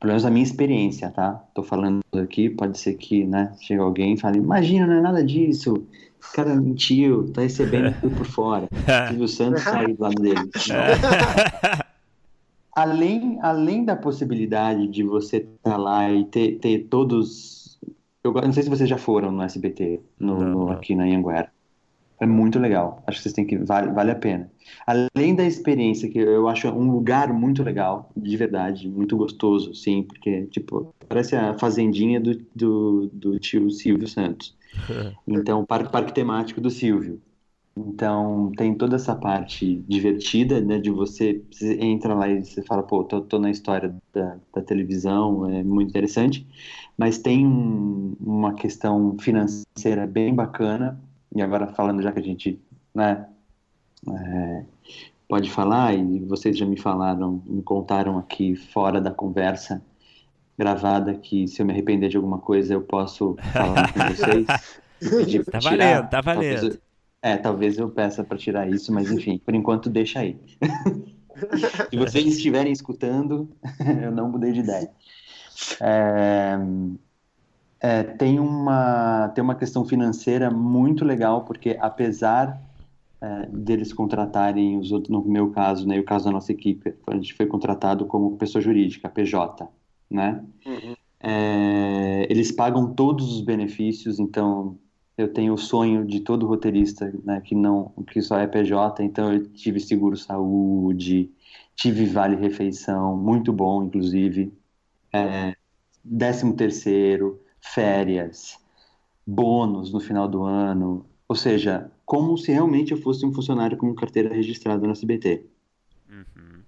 pelo 0.00 0.10
menos 0.10 0.24
a 0.24 0.30
minha 0.30 0.42
experiência, 0.42 1.10
tá? 1.10 1.42
Tô 1.54 1.62
falando 1.62 2.00
aqui, 2.14 2.48
pode 2.48 2.78
ser 2.78 2.94
que, 2.94 3.24
né, 3.24 3.54
chega 3.60 3.82
alguém 3.82 4.14
e 4.14 4.18
fale, 4.18 4.38
imagina, 4.38 4.86
não 4.86 4.94
é 4.94 5.00
nada 5.00 5.22
disso, 5.22 5.74
o 5.74 6.32
cara 6.34 6.54
mentiu, 6.54 7.30
tá 7.32 7.42
recebendo 7.42 7.94
tudo 8.00 8.16
por 8.16 8.26
fora. 8.26 8.68
Silvio 9.08 9.28
Santos 9.28 9.62
sai 9.62 9.92
do 9.92 10.02
lado 10.02 10.22
dele. 10.22 10.50
além, 12.74 13.38
além 13.42 13.84
da 13.84 13.96
possibilidade 13.96 14.86
de 14.88 15.02
você 15.02 15.38
estar 15.38 15.72
tá 15.72 15.76
lá 15.76 16.10
e 16.10 16.24
ter, 16.24 16.58
ter 16.58 16.86
todos. 16.88 17.78
Eu 18.24 18.32
não 18.32 18.52
sei 18.52 18.62
se 18.62 18.70
vocês 18.70 18.88
já 18.88 18.96
foram 18.96 19.30
no 19.30 19.42
SBT, 19.42 20.00
no, 20.18 20.38
não, 20.38 20.50
não. 20.50 20.70
aqui 20.70 20.94
na 20.94 21.04
Anhanguera. 21.04 21.50
É 22.22 22.26
muito 22.26 22.60
legal. 22.60 23.02
Acho 23.04 23.18
que 23.18 23.22
vocês 23.24 23.34
têm 23.34 23.44
que. 23.44 23.58
Vale, 23.58 23.90
vale 23.90 24.12
a 24.12 24.14
pena. 24.14 24.48
Além 24.86 25.34
da 25.34 25.44
experiência, 25.44 26.08
que 26.08 26.20
eu 26.20 26.46
acho 26.48 26.68
um 26.68 26.88
lugar 26.92 27.32
muito 27.32 27.64
legal, 27.64 28.12
de 28.16 28.36
verdade, 28.36 28.88
muito 28.88 29.16
gostoso, 29.16 29.74
sim, 29.74 30.04
porque, 30.04 30.46
tipo, 30.46 30.94
parece 31.08 31.34
a 31.34 31.58
fazendinha 31.58 32.20
do, 32.20 32.40
do, 32.54 33.10
do 33.12 33.38
tio 33.40 33.68
Silvio 33.70 34.06
Santos. 34.06 34.56
Então, 35.26 35.64
parque, 35.64 35.92
parque 35.92 36.12
temático 36.12 36.60
do 36.60 36.68
Silvio. 36.68 37.22
Então, 37.76 38.50
tem 38.56 38.74
toda 38.74 38.96
essa 38.96 39.14
parte 39.14 39.76
divertida, 39.88 40.60
né, 40.60 40.78
de 40.78 40.90
você, 40.90 41.42
você 41.50 41.78
entra 41.80 42.12
lá 42.12 42.28
e 42.28 42.44
você 42.44 42.60
fala, 42.62 42.82
pô, 42.82 43.04
tô, 43.04 43.20
tô 43.20 43.38
na 43.38 43.50
história 43.50 43.94
da, 44.12 44.36
da, 44.52 44.62
televisão, 44.62 45.48
é 45.48 45.62
muito 45.62 45.90
interessante, 45.90 46.46
mas 46.98 47.18
tem 47.18 47.46
um, 47.46 48.16
uma 48.20 48.54
questão 48.54 49.16
financeira 49.18 50.06
bem 50.06 50.34
bacana, 50.34 51.00
e 51.34 51.42
agora 51.42 51.66
falando 51.68 52.02
já 52.02 52.12
que 52.12 52.18
a 52.18 52.22
gente, 52.22 52.60
né, 52.94 53.26
é, 54.08 54.64
pode 55.28 55.50
falar, 55.50 55.94
e 55.94 56.20
vocês 56.20 56.56
já 56.56 56.66
me 56.66 56.78
falaram, 56.78 57.42
me 57.46 57.62
contaram 57.62 58.18
aqui 58.18 58.54
fora 58.54 59.00
da 59.00 59.10
conversa 59.10 59.82
gravada, 60.58 61.14
que 61.14 61.48
se 61.48 61.62
eu 61.62 61.66
me 61.66 61.72
arrepender 61.72 62.08
de 62.08 62.16
alguma 62.16 62.38
coisa 62.38 62.74
eu 62.74 62.82
posso 62.82 63.36
falar 63.52 63.92
com 63.92 63.98
vocês. 64.14 65.46
tá 65.46 65.58
valendo, 65.58 66.08
tá 66.08 66.20
valendo. 66.20 66.78
É, 67.22 67.36
talvez 67.36 67.78
eu 67.78 67.88
peça 67.88 68.24
para 68.24 68.36
tirar 68.36 68.68
isso, 68.68 68.92
mas 68.92 69.10
enfim, 69.10 69.38
por 69.38 69.54
enquanto 69.54 69.88
deixa 69.88 70.20
aí. 70.20 70.36
Se 71.90 71.96
vocês 71.96 72.26
estiverem 72.26 72.72
escutando, 72.72 73.48
eu 74.02 74.10
não 74.10 74.30
mudei 74.30 74.52
de 74.52 74.60
ideia. 74.60 74.90
É, 75.80 76.58
é, 77.82 78.04
tem, 78.04 78.38
uma, 78.38 79.28
tem 79.34 79.42
uma 79.42 79.56
questão 79.56 79.84
financeira 79.84 80.48
muito 80.48 81.04
legal, 81.04 81.44
porque 81.44 81.76
apesar 81.80 82.62
é, 83.20 83.46
deles 83.52 83.92
contratarem 83.92 84.78
os 84.78 84.92
outros, 84.92 85.10
no 85.10 85.24
meu 85.24 85.50
caso, 85.50 85.86
né, 85.86 85.96
e 85.96 86.00
o 86.00 86.04
caso 86.04 86.26
da 86.26 86.30
nossa 86.30 86.52
equipe, 86.52 86.94
a 87.08 87.14
gente 87.16 87.34
foi 87.34 87.44
contratado 87.44 88.06
como 88.06 88.36
pessoa 88.36 88.62
jurídica, 88.62 89.08
PJ, 89.08 89.68
né? 90.08 90.44
Uhum. 90.64 90.94
É, 91.18 92.26
eles 92.30 92.52
pagam 92.52 92.94
todos 92.94 93.32
os 93.34 93.40
benefícios, 93.40 94.20
então 94.20 94.78
eu 95.18 95.32
tenho 95.32 95.52
o 95.52 95.58
sonho 95.58 96.04
de 96.04 96.20
todo 96.20 96.46
roteirista, 96.46 97.12
né, 97.24 97.40
que 97.40 97.56
não, 97.56 97.92
que 98.06 98.22
só 98.22 98.38
é 98.38 98.46
PJ, 98.46 99.02
então 99.02 99.32
eu 99.32 99.44
tive 99.48 99.80
seguro 99.80 100.16
saúde, 100.16 101.32
tive 101.74 102.06
vale 102.06 102.36
refeição, 102.36 103.16
muito 103.16 103.52
bom, 103.52 103.82
inclusive, 103.82 104.52
é, 105.12 105.56
décimo 106.04 106.54
terceiro, 106.54 107.40
férias, 107.62 108.58
bônus 109.26 109.92
no 109.92 110.00
final 110.00 110.28
do 110.28 110.42
ano, 110.42 111.06
ou 111.28 111.36
seja, 111.36 111.90
como 112.04 112.36
se 112.36 112.52
realmente 112.52 112.92
eu 112.92 112.98
fosse 112.98 113.24
um 113.24 113.32
funcionário 113.32 113.78
com 113.78 113.94
carteira 113.94 114.34
registrada 114.34 114.86
na 114.86 114.94
CBT. 114.94 115.46
Uhum. 116.10 116.60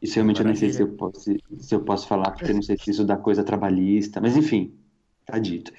Isso 0.00 0.14
realmente 0.14 0.42
Maravilha. 0.42 0.42
eu 0.42 0.46
nem 0.46 0.56
sei 0.56 0.72
se 0.72 0.82
eu, 0.82 0.88
posso, 0.88 1.20
se 1.58 1.74
eu 1.74 1.80
posso 1.80 2.06
falar, 2.06 2.30
porque 2.30 2.52
não 2.52 2.62
sei 2.62 2.78
se 2.78 2.90
isso 2.90 3.04
dá 3.04 3.16
coisa 3.16 3.44
trabalhista, 3.44 4.20
mas 4.20 4.36
enfim, 4.36 4.72
tá 5.26 5.38
dito. 5.38 5.72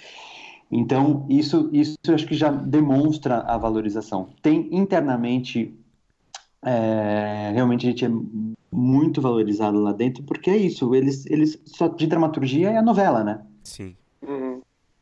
Então, 0.69 1.25
isso, 1.29 1.69
isso 1.71 1.97
eu 2.05 2.13
acho 2.13 2.27
que 2.27 2.35
já 2.35 2.51
demonstra 2.51 3.37
a 3.37 3.57
valorização. 3.57 4.29
Tem 4.41 4.67
internamente, 4.75 5.73
é, 6.61 7.51
realmente 7.53 7.87
a 7.87 7.89
gente 7.89 8.05
é 8.05 8.11
muito 8.71 9.21
valorizado 9.21 9.79
lá 9.79 9.93
dentro, 9.93 10.23
porque 10.23 10.49
é 10.49 10.57
isso, 10.57 10.93
eles, 10.93 11.25
eles 11.27 11.59
só 11.65 11.87
de 11.87 12.05
dramaturgia 12.05 12.69
é 12.69 12.77
a 12.77 12.81
novela, 12.81 13.23
né? 13.23 13.41
Sim. 13.63 13.95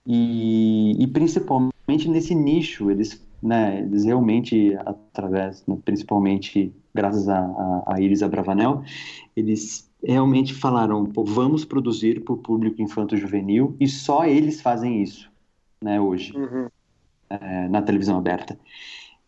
E, 0.05 1.03
e 1.03 1.07
principalmente 1.07 2.07
nesse 2.07 2.35
nicho, 2.35 2.91
eles, 2.91 3.25
né, 3.41 3.79
eles 3.79 4.03
realmente, 4.03 4.75
através, 4.85 5.65
né, 5.65 5.77
principalmente 5.83 6.73
graças 6.93 7.27
a, 7.27 7.39
a, 7.39 7.95
a 7.95 8.01
Iris 8.01 8.21
Abravanel, 8.21 8.83
eles 9.35 9.91
realmente 10.03 10.53
falaram, 10.53 11.11
vamos 11.15 11.65
produzir 11.65 12.23
para 12.23 12.33
o 12.33 12.37
público 12.37 12.81
infanto-juvenil 12.81 13.75
e 13.79 13.87
só 13.87 14.25
eles 14.25 14.61
fazem 14.61 15.01
isso 15.01 15.29
né, 15.81 15.99
hoje, 15.99 16.35
uhum. 16.35 16.67
é, 17.29 17.67
na 17.67 17.81
televisão 17.81 18.17
aberta. 18.17 18.57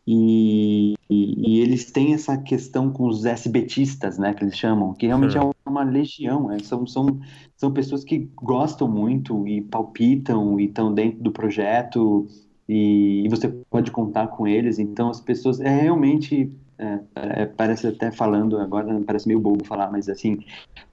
E, 0.09 0.93
e, 1.09 1.35
e, 1.35 1.59
eles 1.59 1.91
têm 1.91 2.13
essa 2.13 2.37
questão 2.37 2.89
com 2.89 3.07
os 3.07 3.25
SBTistas, 3.25 4.17
né, 4.17 4.33
que 4.33 4.41
eles 4.41 4.57
chamam, 4.57 4.93
que 4.93 5.05
realmente 5.05 5.37
uhum. 5.37 5.51
é 5.65 5.69
uma 5.69 5.83
legião, 5.83 6.49
é, 6.49 6.59
são, 6.59 6.87
são, 6.87 7.19
são 7.57 7.73
pessoas 7.73 8.05
que 8.05 8.29
gostam 8.33 8.87
muito 8.87 9.45
e 9.45 9.59
palpitam 9.61 10.57
e 10.57 10.65
estão 10.65 10.93
dentro 10.93 11.21
do 11.21 11.29
projeto 11.29 12.25
e, 12.69 13.25
e, 13.25 13.29
você 13.29 13.49
pode 13.69 13.91
contar 13.91 14.27
com 14.27 14.47
eles, 14.47 14.79
então 14.79 15.09
as 15.09 15.19
pessoas, 15.19 15.59
é 15.59 15.81
realmente, 15.81 16.53
é, 16.77 16.99
é, 17.13 17.45
parece 17.45 17.87
até 17.87 18.09
falando, 18.09 18.57
agora 18.59 19.01
parece 19.05 19.27
meio 19.27 19.41
bobo 19.41 19.65
falar, 19.65 19.91
mas 19.91 20.07
assim, 20.07 20.39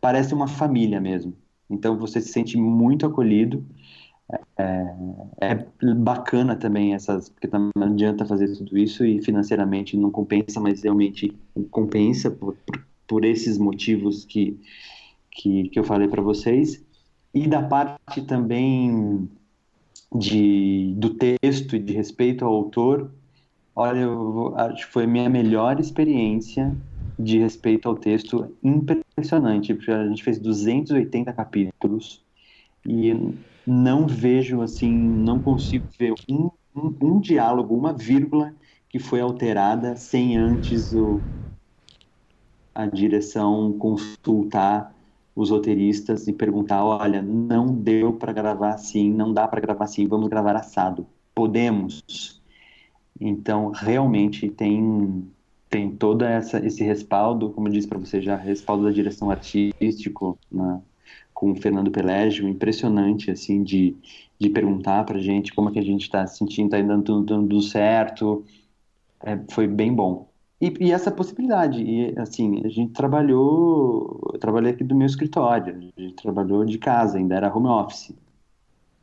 parece 0.00 0.34
uma 0.34 0.48
família 0.48 1.00
mesmo, 1.00 1.32
então 1.70 1.96
você 1.96 2.20
se 2.20 2.32
sente 2.32 2.56
muito 2.56 3.06
acolhido, 3.06 3.64
é, 4.58 4.94
é, 5.40 5.94
bacana 5.94 6.56
também 6.56 6.94
essas, 6.94 7.28
porque 7.28 7.48
não 7.52 7.70
adianta 7.82 8.24
fazer 8.24 8.48
tudo 8.56 8.78
isso 8.78 9.04
e 9.04 9.22
financeiramente 9.22 9.96
não 9.96 10.10
compensa, 10.10 10.60
mas 10.60 10.82
realmente 10.82 11.36
compensa 11.70 12.30
por, 12.30 12.56
por, 13.06 13.24
esses 13.24 13.58
motivos 13.58 14.24
que, 14.24 14.58
que, 15.30 15.68
que 15.68 15.78
eu 15.78 15.84
falei 15.84 16.08
para 16.08 16.22
vocês. 16.22 16.82
E 17.34 17.46
da 17.46 17.62
parte 17.62 18.22
também 18.22 19.28
de, 20.14 20.94
do 20.96 21.10
texto 21.10 21.76
e 21.76 21.78
de 21.78 21.92
respeito 21.92 22.44
ao 22.44 22.54
autor, 22.54 23.10
olha, 23.74 24.00
eu 24.00 24.54
acho 24.56 24.86
que 24.86 24.92
foi 24.92 25.04
a 25.04 25.08
minha 25.08 25.28
melhor 25.28 25.78
experiência 25.80 26.74
de 27.18 27.38
respeito 27.38 27.88
ao 27.88 27.96
texto, 27.96 28.52
impressionante, 28.62 29.74
porque 29.74 29.90
a 29.90 30.08
gente 30.08 30.22
fez 30.22 30.38
280 30.38 31.32
capítulos 31.32 32.22
e 32.86 33.12
não 33.66 34.06
vejo 34.06 34.60
assim, 34.62 34.92
não 34.92 35.40
consigo 35.40 35.86
ver 35.98 36.14
um, 36.28 36.50
um, 36.74 36.96
um 37.02 37.20
diálogo, 37.20 37.74
uma 37.76 37.92
vírgula 37.92 38.54
que 38.88 38.98
foi 38.98 39.20
alterada 39.20 39.96
sem 39.96 40.36
antes 40.36 40.92
o, 40.92 41.20
a 42.74 42.86
direção 42.86 43.72
consultar 43.78 44.94
os 45.34 45.50
roteiristas 45.50 46.28
e 46.28 46.32
perguntar, 46.32 46.84
olha, 46.84 47.20
não 47.20 47.74
deu 47.74 48.12
para 48.12 48.32
gravar 48.32 48.74
assim, 48.74 49.12
não 49.12 49.32
dá 49.32 49.48
para 49.48 49.60
gravar 49.60 49.84
assim, 49.84 50.06
vamos 50.06 50.28
gravar 50.28 50.56
assado. 50.56 51.06
Podemos. 51.34 52.02
Então, 53.20 53.70
realmente 53.70 54.48
tem 54.48 55.28
tem 55.68 55.90
toda 55.96 56.28
essa 56.30 56.64
esse 56.64 56.84
respaldo, 56.84 57.50
como 57.50 57.66
eu 57.68 57.72
disse 57.72 57.88
para 57.88 57.98
você 57.98 58.20
já, 58.22 58.36
respaldo 58.36 58.84
da 58.84 58.92
direção 58.92 59.28
artístico 59.30 60.38
na 60.50 60.80
com 61.34 61.52
o 61.52 61.56
Fernando 61.56 61.90
Pelégio, 61.90 62.48
impressionante, 62.48 63.30
assim, 63.30 63.62
de, 63.62 63.96
de 64.38 64.48
perguntar 64.48 65.04
pra 65.04 65.18
gente 65.18 65.52
como 65.52 65.68
é 65.68 65.72
que 65.72 65.78
a 65.78 65.84
gente 65.84 66.02
está 66.02 66.26
se 66.26 66.38
sentindo, 66.38 66.70
tá 66.70 66.80
dando 66.80 67.02
tudo, 67.02 67.26
tudo 67.26 67.60
certo, 67.60 68.44
é, 69.22 69.38
foi 69.50 69.66
bem 69.66 69.92
bom. 69.92 70.28
E, 70.60 70.72
e, 70.80 70.92
essa 70.92 71.10
possibilidade, 71.10 71.82
e 71.82 72.18
assim, 72.18 72.62
a 72.64 72.68
gente 72.68 72.92
trabalhou, 72.92 74.30
eu 74.32 74.38
trabalhei 74.38 74.72
aqui 74.72 74.84
do 74.84 74.94
meu 74.94 75.06
escritório, 75.06 75.76
a 75.76 76.00
gente 76.00 76.14
trabalhou 76.14 76.64
de 76.64 76.78
casa, 76.78 77.18
ainda 77.18 77.34
era 77.34 77.54
home 77.54 77.66
office. 77.66 78.14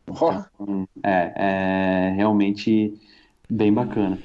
Então, 0.08 0.88
é, 1.04 1.34
é 1.36 2.14
realmente 2.16 2.94
bem 3.50 3.72
bacana 3.74 4.18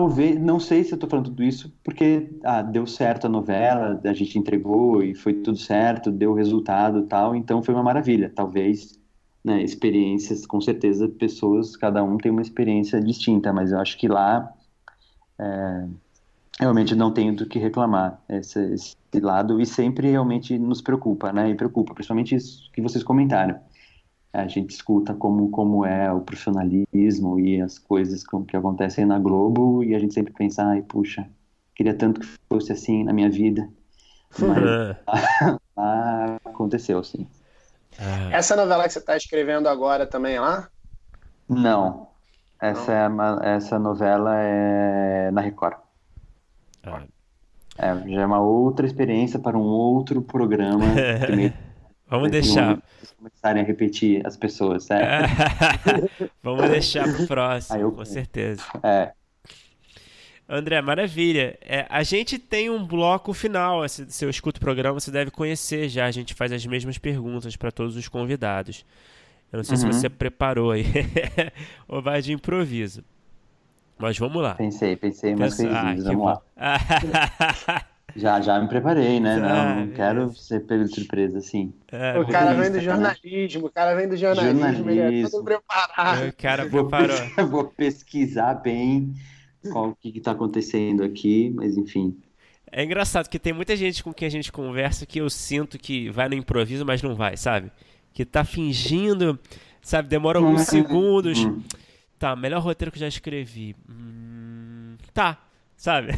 talvez, 0.00 0.40
não 0.40 0.58
sei 0.58 0.82
se 0.82 0.92
eu 0.92 0.96
estou 0.96 1.10
falando 1.10 1.26
tudo 1.26 1.44
isso 1.44 1.70
porque 1.84 2.30
ah, 2.42 2.62
deu 2.62 2.86
certo 2.86 3.26
a 3.26 3.28
novela, 3.28 4.00
a 4.02 4.12
gente 4.14 4.38
entregou 4.38 5.02
e 5.02 5.14
foi 5.14 5.34
tudo 5.34 5.58
certo, 5.58 6.10
deu 6.10 6.32
resultado 6.32 7.02
tal, 7.02 7.36
então 7.36 7.62
foi 7.62 7.74
uma 7.74 7.82
maravilha. 7.82 8.32
Talvez, 8.34 8.98
né, 9.44 9.62
experiências, 9.62 10.46
com 10.46 10.58
certeza, 10.58 11.06
pessoas, 11.06 11.76
cada 11.76 12.02
um 12.02 12.16
tem 12.16 12.32
uma 12.32 12.40
experiência 12.40 12.98
distinta, 12.98 13.52
mas 13.52 13.72
eu 13.72 13.78
acho 13.78 13.98
que 13.98 14.08
lá 14.08 14.50
é, 15.38 15.86
realmente 16.58 16.94
não 16.94 17.12
tenho 17.12 17.36
do 17.36 17.44
que 17.44 17.58
reclamar 17.58 18.22
esse, 18.26 18.58
esse, 18.72 18.96
lado 19.20 19.60
e 19.60 19.66
sempre 19.66 20.10
realmente 20.10 20.58
nos 20.58 20.80
preocupa, 20.80 21.30
né, 21.30 21.50
e 21.50 21.54
preocupa, 21.54 21.92
principalmente 21.92 22.34
isso 22.34 22.70
que 22.72 22.80
vocês 22.80 23.04
comentaram. 23.04 23.60
A 24.32 24.46
gente 24.46 24.70
escuta 24.70 25.14
como, 25.14 25.50
como 25.50 25.84
é 25.84 26.12
o 26.12 26.20
profissionalismo 26.20 27.38
e 27.40 27.60
as 27.60 27.78
coisas 27.78 28.22
que 28.46 28.56
acontecem 28.56 29.04
na 29.04 29.18
Globo 29.18 29.82
e 29.82 29.94
a 29.94 29.98
gente 29.98 30.14
sempre 30.14 30.32
pensa, 30.32 30.64
ai, 30.64 30.82
puxa, 30.82 31.28
queria 31.74 31.94
tanto 31.94 32.20
que 32.20 32.26
fosse 32.48 32.72
assim 32.72 33.02
na 33.02 33.12
minha 33.12 33.30
vida. 33.30 33.68
Mas 34.38 34.96
ah, 35.76 36.36
aconteceu, 36.44 37.02
sim. 37.02 37.26
Ah. 37.98 38.30
Essa 38.32 38.54
novela 38.54 38.84
que 38.84 38.92
você 38.92 39.00
está 39.00 39.16
escrevendo 39.16 39.68
agora 39.68 40.06
também 40.06 40.36
é 40.36 40.40
lá? 40.40 40.68
Não. 41.48 42.08
Essa, 42.60 42.92
É 42.92 43.08
uma, 43.08 43.40
essa 43.42 43.78
novela 43.78 44.36
é 44.36 45.30
na 45.32 45.40
Record. 45.40 45.78
Ah. 46.84 47.02
É, 47.78 47.96
já 48.10 48.20
é 48.20 48.26
uma 48.26 48.40
outra 48.40 48.86
experiência 48.86 49.38
para 49.38 49.56
um 49.56 49.62
outro 49.62 50.22
programa. 50.22 50.84
Vamos 52.10 52.30
deixar. 52.30 52.82
Começarem 53.16 53.62
a 53.62 53.64
repetir 53.64 54.26
as 54.26 54.36
pessoas, 54.36 54.84
certo? 54.84 55.30
Vamos 56.42 56.68
deixar 56.68 57.04
pro 57.04 57.26
próximo, 57.26 57.78
eu... 57.78 57.92
com 57.92 58.04
certeza. 58.04 58.62
É. 58.82 59.12
André, 60.48 60.82
maravilha. 60.82 61.56
É, 61.60 61.86
a 61.88 62.02
gente 62.02 62.36
tem 62.36 62.68
um 62.68 62.84
bloco 62.84 63.32
final. 63.32 63.88
Se, 63.88 64.10
se 64.10 64.24
eu 64.24 64.30
escuto 64.30 64.58
o 64.58 64.60
programa, 64.60 64.98
você 64.98 65.12
deve 65.12 65.30
conhecer 65.30 65.88
já. 65.88 66.06
A 66.06 66.10
gente 66.10 66.34
faz 66.34 66.50
as 66.50 66.66
mesmas 66.66 66.98
perguntas 66.98 67.54
para 67.54 67.70
todos 67.70 67.96
os 67.96 68.08
convidados. 68.08 68.84
Eu 69.52 69.58
não 69.58 69.64
sei 69.64 69.76
uhum. 69.76 69.92
se 69.92 70.00
você 70.00 70.08
preparou 70.08 70.72
aí 70.72 70.84
ou 71.86 72.02
vai 72.02 72.20
de 72.20 72.32
improviso. 72.32 73.04
Mas 73.96 74.18
vamos 74.18 74.42
lá. 74.42 74.54
Pensei, 74.54 74.96
pensei, 74.96 75.36
mas 75.36 75.60
ah, 75.60 75.94
vamos 76.02 76.24
lá. 76.24 76.42
já, 78.16 78.40
já 78.40 78.60
me 78.60 78.68
preparei, 78.68 79.20
né? 79.20 79.36
Não, 79.36 79.86
não 79.86 79.92
quero 79.92 80.34
ser 80.34 80.60
pego 80.60 80.84
de 80.84 80.94
surpresa, 80.94 81.38
assim. 81.38 81.72
É, 81.90 82.18
o 82.18 82.26
cara 82.26 82.54
vem 82.54 82.70
do 82.70 82.76
né? 82.76 82.82
jornalismo, 82.82 83.66
o 83.66 83.70
cara 83.70 83.94
vem 83.94 84.08
do 84.08 84.16
jornalismo, 84.16 84.60
jornalismo. 84.60 84.90
ele 84.90 85.24
é 85.24 85.28
todo 85.28 85.44
preparado. 85.44 86.28
O 86.28 86.32
cara 86.32 86.66
preparou. 86.66 87.16
Vou, 87.36 87.46
vou 87.48 87.64
pesquisar 87.64 88.54
bem 88.54 89.14
qual 89.70 89.90
o 89.90 89.96
que 89.96 90.16
está 90.16 90.32
acontecendo 90.32 91.02
aqui, 91.02 91.52
mas 91.54 91.76
enfim. 91.76 92.16
É 92.72 92.84
engraçado 92.84 93.28
que 93.28 93.38
tem 93.38 93.52
muita 93.52 93.76
gente 93.76 94.02
com 94.02 94.12
quem 94.12 94.26
a 94.26 94.30
gente 94.30 94.52
conversa 94.52 95.04
que 95.04 95.20
eu 95.20 95.28
sinto 95.28 95.78
que 95.78 96.08
vai 96.10 96.28
no 96.28 96.34
improviso, 96.34 96.84
mas 96.86 97.02
não 97.02 97.14
vai, 97.14 97.36
sabe? 97.36 97.70
Que 98.12 98.24
tá 98.24 98.44
fingindo, 98.44 99.38
sabe? 99.82 100.08
Demora 100.08 100.38
alguns 100.38 100.62
segundos. 100.62 101.44
Hum. 101.44 101.62
Tá, 102.18 102.36
melhor 102.36 102.62
roteiro 102.62 102.92
que 102.92 102.98
eu 102.98 103.00
já 103.00 103.08
escrevi. 103.08 103.74
Hum, 103.88 104.96
tá, 105.12 105.38
sabe? 105.80 106.12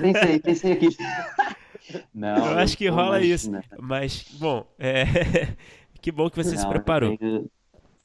Pensei, 0.00 0.38
pensei 0.38 0.72
aqui. 0.72 0.88
Não, 2.14 2.36
eu 2.36 2.58
acho 2.58 2.76
que 2.76 2.86
rola 2.88 3.20
isso. 3.22 3.50
Mas, 3.80 4.24
bom, 4.38 4.66
é... 4.78 5.04
que 6.00 6.12
bom 6.12 6.28
que 6.28 6.36
você 6.36 6.54
não, 6.54 6.58
se 6.58 6.68
preparou. 6.68 7.16
Eu 7.18 7.48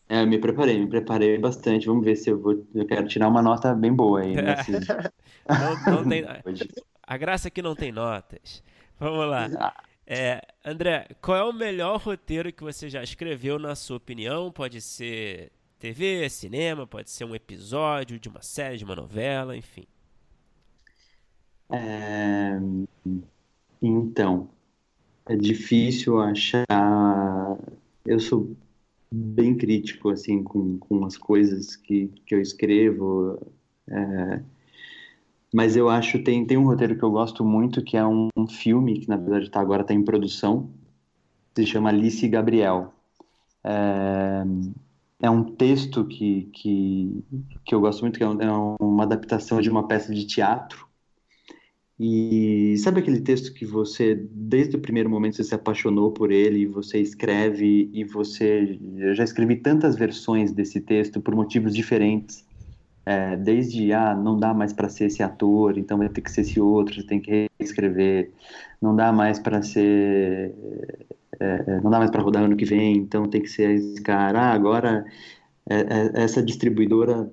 é, 0.08 0.26
me 0.26 0.40
preparei, 0.40 0.80
me 0.80 0.88
preparei 0.88 1.38
bastante. 1.38 1.88
Vamos 1.88 2.06
ver 2.06 2.16
se 2.16 2.30
eu 2.30 2.40
vou. 2.40 2.66
Eu 2.74 2.88
quero 2.88 3.06
tirar 3.06 3.28
uma 3.28 3.42
nota 3.42 3.76
bem 3.76 3.94
boa 3.94 4.22
aí. 4.22 4.34
Nesse... 4.34 4.72
não, 5.86 5.96
não 5.96 6.10
tem... 6.10 6.24
A 7.06 7.18
graça 7.18 7.50
é 7.50 7.52
que 7.52 7.62
não 7.62 7.76
tem 7.76 7.92
notas. 7.92 8.64
Vamos 8.98 9.28
lá. 9.30 9.74
É, 10.06 10.42
André, 10.64 11.08
qual 11.22 11.38
é 11.38 11.44
o 11.44 11.54
melhor 11.54 12.00
roteiro 12.00 12.52
que 12.52 12.64
você 12.64 12.90
já 12.90 13.04
escreveu, 13.04 13.60
na 13.60 13.76
sua 13.76 13.98
opinião? 13.98 14.52
Pode 14.52 14.82
ser 14.82 15.52
TV, 15.80 16.30
cinema, 16.30 16.88
pode 16.88 17.10
ser 17.10 17.26
um 17.26 17.36
episódio 17.36 18.20
de 18.20 18.28
uma 18.28 18.42
série, 18.42 18.78
de 18.78 18.84
uma 18.86 18.96
novela, 18.96 19.56
enfim. 19.56 19.86
É... 21.72 22.60
Então, 23.82 24.50
é 25.26 25.36
difícil 25.36 26.20
achar. 26.20 26.66
Eu 28.06 28.20
sou 28.20 28.56
bem 29.12 29.56
crítico 29.56 30.10
assim 30.10 30.44
com, 30.44 30.78
com 30.78 31.06
as 31.06 31.18
coisas 31.18 31.76
que, 31.76 32.12
que 32.26 32.36
eu 32.36 32.42
escrevo 32.42 33.40
é, 33.88 34.42
mas 35.54 35.76
eu 35.76 35.90
acho 35.90 36.22
tem 36.24 36.46
tem 36.46 36.58
um 36.58 36.66
roteiro 36.66 36.98
que 36.98 37.04
eu 37.04 37.12
gosto 37.12 37.46
muito 37.46 37.82
que 37.82 37.96
é 37.96 38.06
um, 38.06 38.28
um 38.36 38.48
filme 38.48 39.00
que 39.00 39.08
na 39.08 39.16
verdade 39.16 39.50
tá, 39.50 39.62
agora 39.62 39.82
está 39.82 39.94
em 39.94 40.04
produção 40.04 40.70
se 41.56 41.66
chama 41.66 41.90
Alice 41.90 42.26
e 42.26 42.30
Gabriel 42.30 42.94
é, 43.64 44.44
é 45.22 45.30
um 45.30 45.44
texto 45.44 46.06
que, 46.06 46.50
que, 46.54 47.24
que 47.64 47.74
eu 47.74 47.80
gosto 47.80 48.02
muito 48.02 48.18
que 48.18 48.24
é, 48.24 48.28
é 48.28 48.52
uma 48.80 49.04
adaptação 49.04 49.62
de 49.62 49.70
uma 49.70 49.88
peça 49.88 50.14
de 50.14 50.26
teatro 50.26 50.87
e 52.00 52.78
sabe 52.78 53.00
aquele 53.00 53.22
texto 53.22 53.52
que 53.54 53.66
você, 53.66 54.16
desde 54.32 54.76
o 54.76 54.80
primeiro 54.80 55.10
momento, 55.10 55.36
você 55.38 55.44
se 55.44 55.56
apaixonou 55.56 56.12
por 56.12 56.32
ele, 56.32 56.68
você 56.68 57.00
escreve 57.00 57.90
e 57.92 58.04
você. 58.04 58.78
Eu 58.98 59.16
já 59.16 59.24
escrevi 59.24 59.56
tantas 59.56 59.96
versões 59.96 60.52
desse 60.52 60.80
texto 60.80 61.20
por 61.20 61.36
motivos 61.36 61.74
diferentes. 61.74 62.46
É, 63.06 63.38
desde, 63.38 63.94
ah, 63.94 64.14
não 64.16 64.38
dá 64.38 64.54
mais 64.54 64.74
para 64.74 64.90
ser 64.90 65.06
esse 65.06 65.24
ator, 65.24 65.78
então 65.78 65.98
vai 65.98 66.10
ter 66.10 66.22
que 66.22 66.32
ser 66.32 66.42
esse 66.42 66.60
outro, 66.60 66.96
você 66.96 67.04
tem 67.04 67.20
que 67.20 67.48
reescrever. 67.60 68.32
Não 68.82 68.96
dá 68.96 69.12
mais 69.12 69.40
para 69.40 69.62
ser. 69.64 70.54
É, 71.40 71.46
é, 71.68 71.82
não 71.82 71.90
dá 71.90 72.00
mais 72.00 72.12
para 72.12 72.22
rodar 72.22 72.44
ano 72.44 72.58
que 72.58 72.66
vem, 72.66 72.98
então 72.98 73.28
tem 73.30 73.42
que 73.42 73.50
ser 73.50 73.72
esse 73.72 74.02
cara. 74.02 74.40
Ah, 74.40 74.54
agora 74.54 75.06
é, 75.70 75.76
é, 75.80 76.24
essa 76.24 76.44
distribuidora 76.44 77.32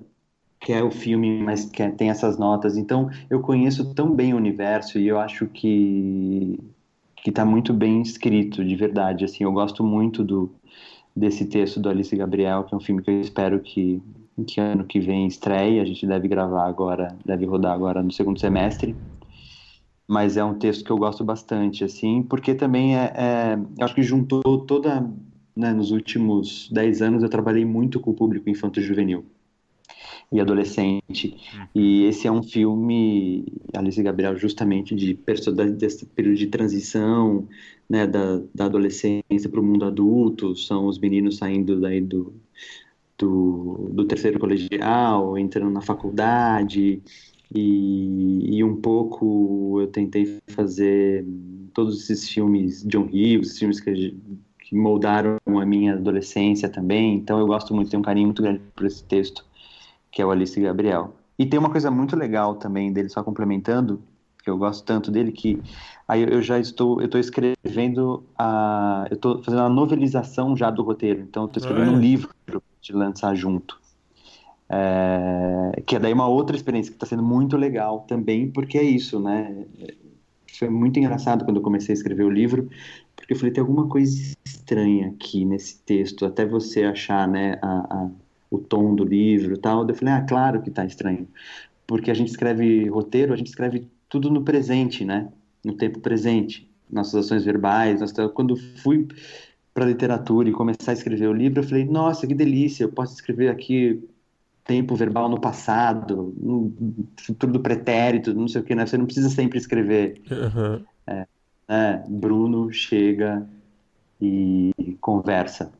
que 0.65 0.73
é 0.73 0.83
o 0.83 0.89
filme, 0.89 1.43
mas 1.43 1.65
que 1.65 1.83
é, 1.83 1.91
tem 1.91 2.09
essas 2.09 2.39
notas. 2.39 2.75
Então, 2.75 3.11
eu 3.29 3.39
conheço 3.39 3.93
tão 3.93 4.09
bem 4.15 4.33
o 4.33 4.37
universo 4.37 4.97
e 4.97 5.07
eu 5.07 5.19
acho 5.19 5.45
que 5.47 6.59
que 7.23 7.29
está 7.29 7.45
muito 7.45 7.73
bem 7.73 8.01
escrito, 8.01 8.63
de 8.63 8.75
verdade. 8.75 9.25
Assim, 9.25 9.43
eu 9.43 9.51
gosto 9.51 9.83
muito 9.83 10.23
do 10.23 10.51
desse 11.15 11.45
texto 11.45 11.79
do 11.79 11.87
Alice 11.87 12.15
Gabriel, 12.15 12.63
que 12.63 12.73
é 12.73 12.77
um 12.77 12.79
filme 12.79 13.01
que 13.03 13.11
eu 13.11 13.21
espero 13.21 13.59
que 13.59 14.01
que 14.47 14.59
ano 14.59 14.85
que 14.85 14.99
vem 14.99 15.27
estreie. 15.27 15.79
A 15.79 15.85
gente 15.85 16.05
deve 16.07 16.27
gravar 16.27 16.67
agora, 16.67 17.15
deve 17.23 17.45
rodar 17.45 17.73
agora 17.73 18.01
no 18.01 18.11
segundo 18.11 18.39
semestre. 18.39 18.95
Mas 20.07 20.35
é 20.35 20.43
um 20.43 20.55
texto 20.55 20.83
que 20.83 20.91
eu 20.91 20.97
gosto 20.97 21.23
bastante, 21.23 21.83
assim, 21.83 22.23
porque 22.23 22.55
também 22.55 22.97
é, 22.97 23.13
é 23.15 23.59
eu 23.77 23.85
acho 23.85 23.95
que 23.95 24.03
juntou 24.03 24.65
toda, 24.65 25.07
né, 25.55 25.73
nos 25.73 25.91
últimos 25.91 26.69
dez 26.71 27.03
anos 27.03 27.21
eu 27.21 27.29
trabalhei 27.29 27.65
muito 27.65 27.99
com 27.99 28.11
o 28.11 28.15
público 28.15 28.49
infanto-juvenil 28.49 29.25
e 30.31 30.39
adolescente. 30.39 31.37
Uhum. 31.53 31.67
E 31.75 32.05
esse 32.05 32.27
é 32.27 32.31
um 32.31 32.43
filme, 32.43 33.45
Alice 33.73 34.01
Gabriel, 34.01 34.35
justamente 34.37 34.95
de 34.95 35.17
desse 35.77 36.05
período 36.07 36.37
de 36.37 36.47
transição, 36.47 37.47
né, 37.89 38.07
da, 38.07 38.41
da 38.53 38.65
adolescência 38.65 39.49
para 39.49 39.59
o 39.59 39.63
mundo 39.63 39.85
adulto. 39.85 40.55
São 40.55 40.87
os 40.87 40.99
meninos 40.99 41.37
saindo 41.37 41.79
daí 41.79 42.01
do, 42.01 42.33
do, 43.17 43.89
do 43.93 44.05
terceiro 44.05 44.39
colegial, 44.39 45.37
entrando 45.37 45.71
na 45.71 45.81
faculdade. 45.81 47.01
E, 47.53 48.57
e, 48.57 48.63
um 48.63 48.75
pouco 48.81 49.79
eu 49.79 49.87
tentei 49.87 50.39
fazer 50.47 51.23
todos 51.73 52.01
esses 52.01 52.27
filmes 52.27 52.83
John 52.83 53.03
Hughes, 53.05 53.57
filmes 53.57 53.79
que, 53.79 54.17
que 54.59 54.75
moldaram 54.75 55.37
a 55.45 55.65
minha 55.65 55.93
adolescência 55.93 56.67
também. 56.67 57.15
Então 57.15 57.39
eu 57.39 57.45
gosto 57.45 57.73
muito, 57.73 57.91
tenho 57.91 58.01
um 58.01 58.03
carinho 58.03 58.27
muito 58.27 58.41
grande 58.41 58.61
por 58.75 58.85
esse 58.85 59.03
texto 59.03 59.45
que 60.15 60.21
é 60.21 60.25
o 60.25 60.31
Alice 60.31 60.57
Gabriel. 60.57 61.13
E 61.37 61.45
tem 61.45 61.59
uma 61.59 61.69
coisa 61.69 61.91
muito 61.91 62.15
legal 62.15 62.55
também 62.55 62.93
dele, 62.93 63.09
só 63.09 63.21
complementando, 63.21 64.01
que 64.41 64.49
eu 64.49 64.57
gosto 64.57 64.85
tanto 64.85 65.11
dele, 65.11 65.33
que 65.33 65.61
aí 66.07 66.23
eu 66.23 66.41
já 66.41 66.57
estou, 66.57 67.01
eu 67.01 67.05
estou 67.07 67.19
escrevendo 67.19 68.23
a, 68.39 69.07
eu 69.09 69.15
estou 69.15 69.43
fazendo 69.43 69.63
a 69.63 69.69
novelização 69.69 70.55
já 70.55 70.71
do 70.71 70.83
roteiro, 70.83 71.19
então 71.19 71.43
eu 71.43 71.47
estou 71.47 71.59
escrevendo 71.61 71.97
um 71.97 71.99
livro 71.99 72.33
de 72.81 72.93
lançar 72.93 73.35
junto. 73.35 73.77
É, 74.69 75.83
que 75.85 75.97
é 75.97 75.99
daí 75.99 76.13
uma 76.13 76.27
outra 76.27 76.55
experiência 76.55 76.91
que 76.91 76.95
está 76.95 77.05
sendo 77.05 77.21
muito 77.21 77.57
legal 77.57 78.05
também, 78.07 78.49
porque 78.49 78.77
é 78.77 78.83
isso, 78.83 79.19
né? 79.19 79.65
Foi 80.57 80.69
muito 80.69 80.97
engraçado 80.97 81.43
quando 81.43 81.57
eu 81.57 81.61
comecei 81.61 81.91
a 81.91 81.97
escrever 81.97 82.23
o 82.23 82.29
livro, 82.29 82.69
porque 83.17 83.33
eu 83.33 83.37
falei, 83.37 83.51
tem 83.51 83.61
alguma 83.61 83.89
coisa 83.89 84.33
estranha 84.45 85.09
aqui 85.09 85.43
nesse 85.43 85.81
texto, 85.81 86.25
até 86.25 86.45
você 86.45 86.85
achar, 86.85 87.27
né, 87.27 87.59
a, 87.61 87.79
a 87.93 88.09
o 88.49 88.57
tom 88.59 88.95
do 88.95 89.03
livro 89.03 89.55
e 89.55 89.57
tal. 89.57 89.87
Eu 89.87 89.95
falei, 89.95 90.13
ah, 90.13 90.21
claro 90.21 90.61
que 90.61 90.71
tá 90.71 90.85
estranho. 90.85 91.27
Porque 91.87 92.09
a 92.09 92.13
gente 92.13 92.29
escreve 92.29 92.87
roteiro, 92.89 93.33
a 93.33 93.37
gente 93.37 93.47
escreve 93.47 93.87
tudo 94.09 94.29
no 94.29 94.43
presente, 94.43 95.05
né? 95.05 95.29
No 95.63 95.73
tempo 95.73 95.99
presente. 95.99 96.69
Nossas 96.89 97.25
ações 97.25 97.43
verbais. 97.43 98.01
Nossa... 98.01 98.29
Quando 98.29 98.55
fui 98.55 99.07
para 99.73 99.85
literatura 99.85 100.49
e 100.49 100.53
começar 100.53 100.91
a 100.91 100.93
escrever 100.93 101.27
o 101.27 101.33
livro, 101.33 101.59
eu 101.59 101.67
falei, 101.67 101.83
nossa, 101.85 102.25
que 102.25 102.33
delícia, 102.33 102.85
eu 102.85 102.91
posso 102.91 103.13
escrever 103.13 103.49
aqui 103.49 104.01
tempo 104.63 104.95
verbal 104.95 105.29
no 105.29 105.39
passado, 105.39 106.33
no 106.37 106.73
futuro 107.17 107.53
do 107.53 107.59
pretérito, 107.59 108.33
não 108.33 108.47
sei 108.47 108.61
o 108.61 108.63
que, 108.63 108.73
né? 108.73 108.85
Você 108.85 108.97
não 108.97 109.05
precisa 109.05 109.29
sempre 109.29 109.59
escrever. 109.59 110.21
Uhum. 110.31 110.83
É, 111.05 111.27
é, 111.67 112.03
Bruno 112.07 112.71
chega 112.71 113.47
e 114.19 114.71
conversa. 114.99 115.71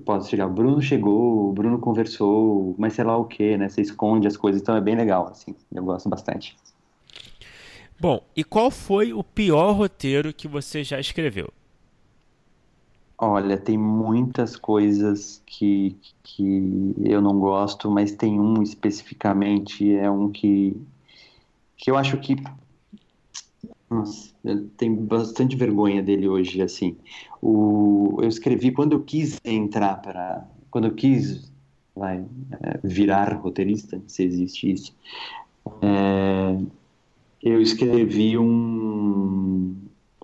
Pode 0.00 0.26
chegar, 0.26 0.46
o 0.46 0.50
Bruno 0.50 0.80
chegou, 0.80 1.50
o 1.50 1.52
Bruno 1.52 1.78
conversou, 1.78 2.74
mas 2.78 2.94
sei 2.94 3.04
lá 3.04 3.16
o 3.16 3.26
que, 3.26 3.58
né? 3.58 3.68
Você 3.68 3.82
esconde 3.82 4.26
as 4.26 4.36
coisas, 4.36 4.62
então 4.62 4.74
é 4.74 4.80
bem 4.80 4.96
legal, 4.96 5.28
assim. 5.28 5.54
Eu 5.70 5.84
gosto 5.84 6.08
bastante. 6.08 6.56
Bom, 8.00 8.24
e 8.34 8.42
qual 8.42 8.70
foi 8.70 9.12
o 9.12 9.22
pior 9.22 9.72
roteiro 9.72 10.32
que 10.32 10.48
você 10.48 10.82
já 10.82 10.98
escreveu? 10.98 11.52
Olha, 13.16 13.56
tem 13.56 13.78
muitas 13.78 14.56
coisas 14.56 15.40
que, 15.46 15.96
que 16.24 16.94
eu 17.04 17.20
não 17.20 17.38
gosto, 17.38 17.88
mas 17.88 18.10
tem 18.10 18.40
um 18.40 18.60
especificamente, 18.62 19.94
é 19.94 20.10
um 20.10 20.28
que, 20.28 20.76
que 21.76 21.88
eu 21.88 21.96
acho 21.96 22.16
que. 22.16 22.34
Nossa, 23.92 24.30
eu 24.44 24.68
tenho 24.76 24.96
bastante 24.96 25.56
vergonha 25.56 26.02
dele 26.02 26.26
hoje, 26.26 26.62
assim. 26.62 26.96
O, 27.40 28.18
eu 28.22 28.28
escrevi 28.28 28.72
quando 28.72 28.92
eu 28.92 29.02
quis 29.02 29.38
entrar 29.44 30.00
para. 30.00 30.46
Quando 30.70 30.86
eu 30.86 30.94
quis 30.94 31.52
vai, 31.94 32.24
é, 32.62 32.80
virar 32.82 33.34
roteirista, 33.34 34.00
se 34.06 34.22
existe 34.24 34.72
isso. 34.72 34.94
É, 35.82 36.58
eu 37.42 37.60
escrevi 37.60 38.36
um, 38.38 39.76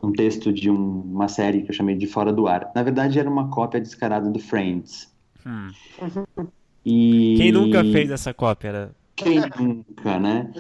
um 0.03 0.13
texto 0.13 0.53
de 0.53 0.71
um, 0.71 1.01
uma 1.01 1.29
série 1.29 1.63
que 1.63 1.71
eu 1.71 1.75
chamei 1.75 1.97
de 1.97 2.07
Fora 2.07 2.33
do 2.33 2.47
Ar. 2.47 2.71
Na 2.75 2.83
verdade, 2.83 3.19
era 3.19 3.29
uma 3.29 3.49
cópia 3.49 3.81
descarada 3.81 4.31
do 4.31 4.39
Friends. 4.39 5.13
Hum. 5.47 5.71
E... 6.85 7.35
Quem 7.37 7.53
nunca 7.53 7.83
fez 7.85 8.11
essa 8.11 8.33
cópia? 8.33 8.73
Né? 8.73 8.89
Quem 9.15 9.41
nunca, 9.59 10.19
né? 10.19 10.51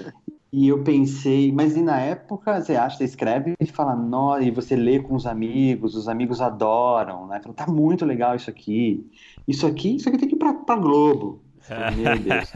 E 0.51 0.69
eu 0.69 0.83
pensei, 0.83 1.53
mas 1.53 1.77
e 1.77 1.83
na 1.83 2.01
época 2.01 2.61
você 2.61 2.75
acha, 2.75 2.97
você 2.97 3.05
escreve 3.05 3.55
e 3.61 3.67
fala, 3.67 3.95
nossa, 3.95 4.43
e 4.43 4.51
você 4.51 4.75
lê 4.75 4.99
com 4.99 5.15
os 5.15 5.27
amigos, 5.27 5.95
os 5.95 6.09
amigos 6.09 6.41
adoram, 6.41 7.27
né? 7.27 7.39
Fala, 7.43 7.55
tá 7.55 7.67
muito 7.67 8.07
legal 8.07 8.35
isso 8.35 8.49
aqui. 8.49 9.07
Isso 9.47 9.67
aqui, 9.67 9.97
isso 9.97 10.09
aqui 10.09 10.17
tem 10.17 10.29
que 10.29 10.37
ir 10.37 10.39
pra, 10.39 10.55
pra 10.55 10.77
Globo. 10.77 11.43
Meu 11.97 12.19
Deus. 12.19 12.51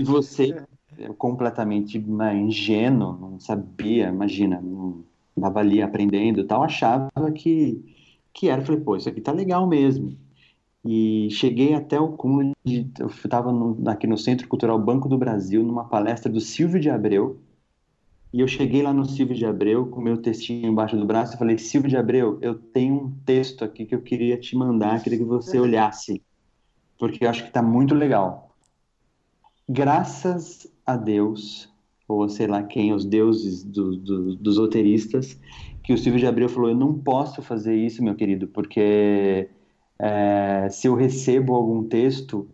e 0.00 0.02
você, 0.02 0.64
completamente 1.16 2.00
né, 2.00 2.36
ingênuo, 2.36 3.16
não 3.16 3.38
sabia, 3.38 4.08
imagina, 4.08 4.60
não 4.60 5.04
estava 5.36 5.60
ali 5.60 5.80
aprendendo 5.82 6.40
e 6.40 6.44
tal, 6.44 6.64
achava 6.64 7.10
que, 7.32 7.80
que 8.32 8.48
era. 8.48 8.62
Falei, 8.62 8.80
pô, 8.80 8.96
isso 8.96 9.08
aqui 9.08 9.20
tá 9.20 9.30
legal 9.30 9.68
mesmo. 9.68 10.16
E 10.84 11.28
cheguei 11.30 11.74
até 11.74 11.98
o 11.98 12.12
cúmulo 12.12 12.52
de. 12.62 12.90
Eu 12.98 13.06
estava 13.06 13.50
aqui 13.86 14.06
no 14.06 14.18
Centro 14.18 14.46
Cultural 14.46 14.78
Banco 14.78 15.08
do 15.08 15.16
Brasil, 15.16 15.62
numa 15.62 15.84
palestra 15.84 16.30
do 16.30 16.40
Silvio 16.40 16.78
de 16.78 16.90
Abreu. 16.90 17.40
E 18.30 18.40
eu 18.40 18.48
cheguei 18.48 18.82
lá 18.82 18.92
no 18.92 19.04
Silvio 19.04 19.34
de 19.34 19.46
Abreu 19.46 19.86
com 19.86 20.00
meu 20.00 20.18
textinho 20.18 20.68
embaixo 20.68 20.96
do 20.96 21.06
braço 21.06 21.34
e 21.34 21.38
falei: 21.38 21.56
Silvio 21.56 21.88
de 21.88 21.96
Abreu, 21.96 22.38
eu 22.42 22.54
tenho 22.54 22.94
um 22.94 23.10
texto 23.24 23.64
aqui 23.64 23.86
que 23.86 23.94
eu 23.94 24.02
queria 24.02 24.36
te 24.36 24.56
mandar, 24.56 25.02
queria 25.02 25.18
que 25.18 25.24
você 25.24 25.58
olhasse, 25.58 26.20
porque 26.98 27.24
eu 27.24 27.30
acho 27.30 27.42
que 27.42 27.48
está 27.48 27.62
muito 27.62 27.94
legal. 27.94 28.54
Graças 29.66 30.70
a 30.84 30.96
Deus, 30.96 31.72
ou 32.06 32.28
sei 32.28 32.46
lá 32.46 32.62
quem, 32.62 32.92
os 32.92 33.06
deuses 33.06 33.64
do, 33.64 33.96
do, 33.96 34.36
dos 34.36 34.58
roteiristas, 34.58 35.40
que 35.82 35.94
o 35.94 35.98
Silvio 35.98 36.20
de 36.20 36.26
Abreu 36.26 36.48
falou: 36.50 36.68
Eu 36.68 36.76
não 36.76 36.92
posso 36.92 37.40
fazer 37.40 37.74
isso, 37.74 38.04
meu 38.04 38.14
querido, 38.14 38.48
porque 38.48 39.48
é, 39.98 40.68
se 40.70 40.86
eu 40.86 40.94
recebo 40.94 41.54
algum 41.54 41.84
texto 41.84 42.48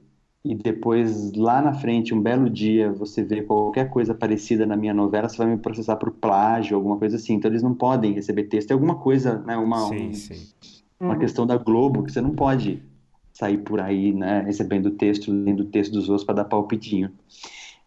e 0.45 0.55
depois 0.55 1.33
lá 1.35 1.61
na 1.61 1.75
frente, 1.75 2.15
um 2.15 2.21
belo 2.21 2.49
dia, 2.49 2.91
você 2.91 3.23
vê 3.23 3.43
qualquer 3.43 3.91
coisa 3.91 4.15
parecida 4.15 4.65
na 4.65 4.77
minha 4.77 4.95
novela, 4.95 5.29
você 5.29 5.37
vai 5.37 5.47
me 5.47 5.59
processar 5.59 5.97
por 5.97 6.11
plágio, 6.13 6.77
alguma 6.77 6.97
coisa 6.97 7.17
assim. 7.17 7.35
Então 7.35 7.51
eles 7.51 7.63
não 7.63 7.75
podem 7.75 8.15
receber 8.15 8.45
texto. 8.45 8.71
É 8.71 8.75
alguma 8.75 8.97
coisa, 8.97 9.39
né? 9.41 9.57
Uma, 9.57 9.89
sim, 9.89 10.09
um, 10.09 10.13
sim. 10.15 10.47
uma 10.99 11.15
uhum. 11.15 11.19
questão 11.19 11.47
da 11.47 11.59
Globo 11.59 12.03
que 12.03 12.13
você 12.13 12.21
não 12.23 12.35
pode 12.35 12.83
sair 13.35 13.59
por 13.59 13.81
aí, 13.81 14.13
né? 14.13 14.41
Recebendo 14.41 14.91
texto, 14.93 15.31
lendo 15.31 15.67
texto 15.67 15.93
dos 15.93 16.09
outros 16.09 16.25
para 16.25 16.37
dar 16.37 16.45
palpitinho. 16.45 17.11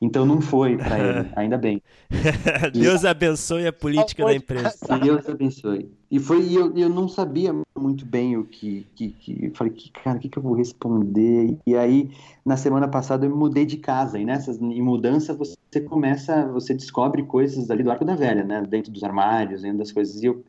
Então 0.03 0.25
não 0.25 0.41
foi 0.41 0.75
para 0.75 0.99
ele, 0.99 1.29
ainda 1.33 1.57
bem. 1.57 1.81
Deus 2.73 3.05
abençoe 3.05 3.65
a 3.65 3.71
política 3.71 4.25
da 4.25 4.35
imprensa. 4.35 4.99
Deus 4.99 5.29
abençoe. 5.29 5.89
E 6.11 6.19
foi 6.19 6.41
e 6.43 6.55
eu, 6.55 6.75
eu 6.77 6.89
não 6.89 7.07
sabia 7.07 7.55
muito 7.73 8.05
bem 8.05 8.35
o 8.35 8.43
que, 8.43 8.85
que, 8.93 9.09
que 9.11 9.45
eu 9.45 9.55
falei 9.55 9.71
que 9.71 9.89
cara, 9.91 10.17
o 10.17 10.19
que, 10.19 10.27
que 10.27 10.37
eu 10.37 10.43
vou 10.43 10.53
responder? 10.55 11.57
E 11.65 11.73
aí 11.73 12.11
na 12.45 12.57
semana 12.57 12.85
passada 12.85 13.25
eu 13.25 13.29
me 13.29 13.35
mudei 13.37 13.65
de 13.65 13.77
casa 13.77 14.19
e 14.19 14.25
nessas 14.25 14.61
em 14.61 14.81
mudança 14.81 15.33
você 15.33 15.79
começa, 15.79 16.47
você 16.47 16.73
descobre 16.73 17.23
coisas 17.23 17.71
ali 17.71 17.81
do 17.81 17.89
arco 17.89 18.03
da 18.03 18.15
velha, 18.15 18.43
né? 18.43 18.61
Dentro 18.61 18.91
dos 18.91 19.03
armários, 19.03 19.61
dentro 19.61 19.77
das 19.77 19.93
coisas. 19.93 20.21
E 20.21 20.25
eu 20.25 20.43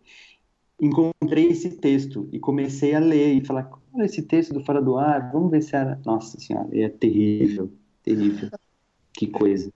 encontrei 0.80 1.46
esse 1.46 1.70
texto 1.70 2.28
e 2.32 2.40
comecei 2.40 2.92
a 2.92 2.98
ler 2.98 3.34
e 3.34 3.44
falar, 3.44 3.70
olha 3.92 4.04
esse 4.04 4.22
texto 4.22 4.52
do 4.52 4.64
Fora 4.64 4.82
do 4.82 4.98
Ar, 4.98 5.30
vamos 5.32 5.52
ver 5.52 5.62
se 5.62 5.76
era. 5.76 6.00
Nossa 6.04 6.40
senhora, 6.40 6.68
é 6.72 6.88
terrível, 6.88 7.70
terrível. 8.02 8.50
Que 9.16 9.26
coisa. 9.26 9.72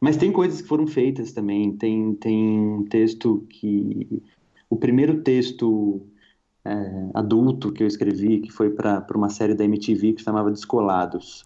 Mas 0.00 0.16
tem 0.16 0.32
coisas 0.32 0.62
que 0.62 0.68
foram 0.68 0.86
feitas 0.86 1.32
também. 1.32 1.76
Tem, 1.76 2.14
tem 2.14 2.58
um 2.58 2.84
texto 2.84 3.44
que. 3.48 4.22
O 4.68 4.76
primeiro 4.76 5.22
texto 5.22 6.00
é, 6.64 7.10
adulto 7.14 7.72
que 7.72 7.82
eu 7.82 7.86
escrevi, 7.86 8.40
que 8.40 8.50
foi 8.50 8.70
para 8.70 9.04
uma 9.14 9.28
série 9.28 9.54
da 9.54 9.64
MTV 9.64 10.12
que 10.12 10.20
se 10.20 10.24
chamava 10.24 10.50
Descolados. 10.50 11.44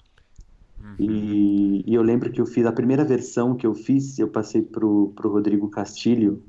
Uhum. 0.78 0.94
E, 0.98 1.84
e, 1.86 1.94
eu 1.94 2.02
lembro 2.02 2.30
que 2.30 2.40
eu 2.40 2.46
fiz 2.46 2.66
a 2.66 2.72
primeira 2.72 3.04
versão 3.04 3.56
que 3.56 3.66
eu 3.66 3.74
fiz, 3.74 4.18
eu 4.18 4.28
passei 4.28 4.60
pro, 4.60 5.12
pro 5.16 5.30
Rodrigo 5.30 5.68
Castilho, 5.70 6.42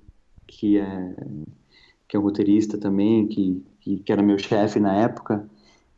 que 0.45 0.77
é 0.77 1.15
que 2.07 2.15
é 2.15 2.19
um 2.19 2.23
roteirista 2.23 2.77
também, 2.77 3.27
que, 3.27 3.63
que, 3.79 3.97
que 3.97 4.11
era 4.11 4.21
meu 4.21 4.37
chefe 4.37 4.79
na 4.79 4.95
época. 4.95 5.47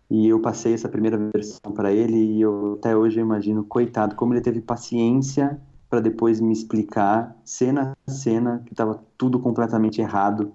E 0.09 0.27
eu 0.27 0.39
passei 0.39 0.73
essa 0.73 0.87
primeira 0.87 1.17
versão 1.17 1.71
para 1.73 1.91
ele 1.91 2.15
e 2.15 2.41
eu 2.41 2.75
até 2.79 2.95
hoje 2.95 3.19
eu 3.19 3.25
imagino, 3.25 3.63
coitado, 3.63 4.15
como 4.15 4.33
ele 4.33 4.41
teve 4.41 4.61
paciência 4.61 5.59
para 5.89 5.99
depois 5.99 6.39
me 6.39 6.53
explicar 6.53 7.35
cena 7.43 7.93
a 8.05 8.11
cena 8.11 8.61
que 8.65 8.73
estava 8.73 9.01
tudo 9.17 9.39
completamente 9.39 10.01
errado. 10.01 10.53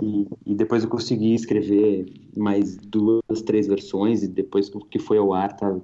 E, 0.00 0.28
e, 0.46 0.54
depois 0.54 0.84
eu 0.84 0.88
consegui 0.88 1.34
escrever 1.34 2.06
mais 2.36 2.76
duas, 2.76 3.42
três 3.44 3.66
versões 3.66 4.22
e 4.22 4.28
depois 4.28 4.70
que 4.88 4.98
foi 5.00 5.18
ao 5.18 5.32
ar 5.32 5.56
tá, 5.56 5.74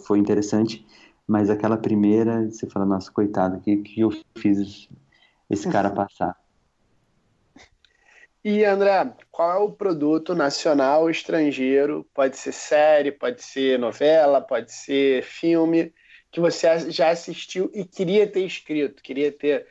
foi 0.00 0.18
interessante. 0.18 0.86
Mas 1.26 1.50
aquela 1.50 1.76
primeira, 1.76 2.48
você 2.48 2.66
fala, 2.68 2.86
nossa, 2.86 3.10
coitado, 3.10 3.60
que, 3.60 3.76
que 3.78 4.00
eu 4.00 4.10
fiz 4.36 4.88
esse 5.48 5.68
cara 5.68 5.90
passar. 5.94 6.36
E 8.42 8.64
André, 8.64 9.12
qual 9.30 9.50
é 9.50 9.58
o 9.58 9.72
produto 9.72 10.34
nacional 10.34 11.02
ou 11.02 11.10
estrangeiro? 11.10 12.06
Pode 12.14 12.38
ser 12.38 12.52
série, 12.52 13.12
pode 13.12 13.42
ser 13.42 13.78
novela, 13.78 14.40
pode 14.40 14.72
ser 14.72 15.22
filme, 15.22 15.92
que 16.32 16.40
você 16.40 16.90
já 16.90 17.10
assistiu 17.10 17.70
e 17.74 17.84
queria 17.84 18.26
ter 18.26 18.46
escrito, 18.46 19.02
queria 19.02 19.30
ter 19.30 19.66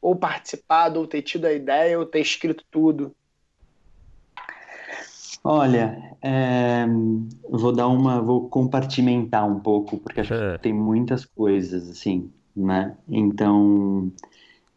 ou 0.00 0.16
participado, 0.16 1.00
ou 1.00 1.06
ter 1.06 1.22
tido 1.22 1.46
a 1.46 1.52
ideia, 1.52 1.98
ou 1.98 2.04
ter 2.04 2.20
escrito 2.20 2.62
tudo? 2.70 3.14
Olha, 5.42 6.16
é, 6.22 6.86
vou 7.48 7.72
dar 7.72 7.88
uma, 7.88 8.20
vou 8.20 8.48
compartimentar 8.48 9.46
um 9.46 9.60
pouco, 9.60 9.98
porque 9.98 10.20
acho 10.20 10.32
que 10.32 10.62
tem 10.62 10.72
muitas 10.72 11.24
coisas, 11.24 11.88
assim, 11.88 12.30
né? 12.54 12.96
Então, 13.08 14.10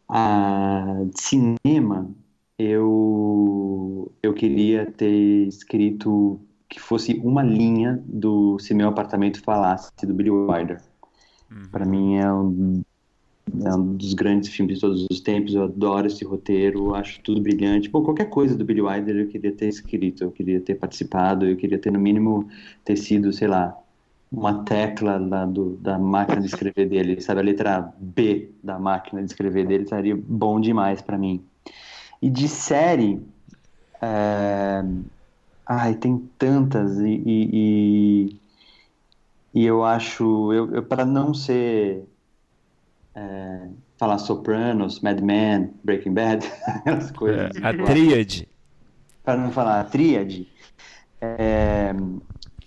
a 0.09 0.97
cinema 1.15 2.09
eu, 2.57 4.11
eu 4.21 4.33
queria 4.33 4.85
ter 4.85 5.47
escrito 5.47 6.39
que 6.67 6.79
fosse 6.79 7.13
uma 7.23 7.43
linha 7.43 8.01
do 8.05 8.59
Se 8.59 8.73
Meu 8.73 8.89
Apartamento 8.89 9.41
Falasse, 9.41 9.91
do 10.05 10.13
Billy 10.13 10.29
Wilder. 10.29 10.81
Uhum. 11.49 11.69
Para 11.71 11.85
mim 11.85 12.15
é 12.15 12.33
um, 12.33 12.81
é 13.63 13.73
um 13.73 13.95
dos 13.95 14.13
grandes 14.13 14.49
filmes 14.49 14.75
de 14.75 14.81
todos 14.81 15.07
os 15.09 15.21
tempos, 15.21 15.53
eu 15.53 15.63
adoro 15.63 16.07
esse 16.07 16.25
roteiro, 16.25 16.93
acho 16.95 17.21
tudo 17.21 17.41
brilhante. 17.41 17.89
Pô, 17.89 18.01
qualquer 18.01 18.29
coisa 18.29 18.55
do 18.55 18.65
Billy 18.65 18.81
Wilder 18.81 19.15
eu 19.15 19.27
queria 19.27 19.51
ter 19.51 19.67
escrito, 19.67 20.23
eu 20.23 20.31
queria 20.31 20.59
ter 20.59 20.75
participado, 20.75 21.45
eu 21.45 21.55
queria 21.55 21.79
ter 21.79 21.91
no 21.91 21.99
mínimo 21.99 22.49
ter 22.83 22.97
sido, 22.97 23.31
sei 23.31 23.47
lá, 23.47 23.77
uma 24.31 24.65
tecla 24.65 25.19
da, 25.19 25.45
do, 25.45 25.77
da 25.77 25.97
máquina 25.97 26.41
de 26.41 26.47
escrever 26.47 26.89
dele, 26.89 27.21
sabe? 27.21 27.39
A 27.39 27.43
letra 27.43 27.93
B 27.97 28.49
da 28.61 28.77
máquina 28.77 29.21
de 29.21 29.27
escrever 29.27 29.65
dele 29.65 29.83
estaria 29.83 30.17
bom 30.17 30.59
demais 30.59 31.01
para 31.01 31.17
mim. 31.17 31.41
E 32.21 32.29
de 32.29 32.47
série. 32.47 33.21
É... 34.01 34.83
Ai, 35.65 35.95
tem 35.95 36.17
tantas. 36.37 36.97
E, 36.99 37.21
e, 37.25 37.49
e, 37.53 38.39
e 39.53 39.65
eu 39.65 39.83
acho. 39.83 40.53
Eu, 40.53 40.75
eu 40.75 40.83
para 40.83 41.05
não 41.05 41.33
ser. 41.33 42.07
É, 43.13 43.67
falar 43.97 44.19
Sopranos, 44.19 44.99
Mad 45.01 45.19
Men, 45.21 45.71
Breaking 45.83 46.13
Bad, 46.13 46.45
as 46.85 47.11
coisas. 47.11 47.55
É, 47.55 47.67
a 47.67 47.73
tríade. 47.85 48.47
Para 49.23 49.41
não 49.41 49.51
falar 49.51 49.81
a 49.81 49.83
tríade. 49.83 50.47
É, 51.19 51.93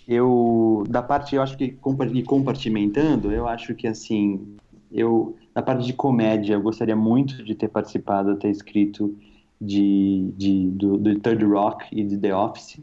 eu 0.07 0.83
da 0.89 1.01
parte 1.01 1.35
eu 1.35 1.41
acho 1.41 1.57
que 1.57 1.69
compartimentando 1.71 3.31
eu 3.31 3.47
acho 3.47 3.73
que 3.73 3.87
assim 3.87 4.57
eu 4.91 5.37
na 5.55 5.61
parte 5.61 5.85
de 5.85 5.93
comédia 5.93 6.55
eu 6.55 6.61
gostaria 6.61 6.97
muito 6.97 7.41
de 7.45 7.55
ter 7.55 7.69
participado 7.69 8.35
ter 8.35 8.49
escrito 8.49 9.17
de, 9.61 10.33
de, 10.35 10.71
do, 10.71 10.97
do 10.97 11.19
Third 11.19 11.45
Rock 11.45 11.85
e 11.91 12.03
de 12.03 12.17
The 12.17 12.35
Office. 12.35 12.79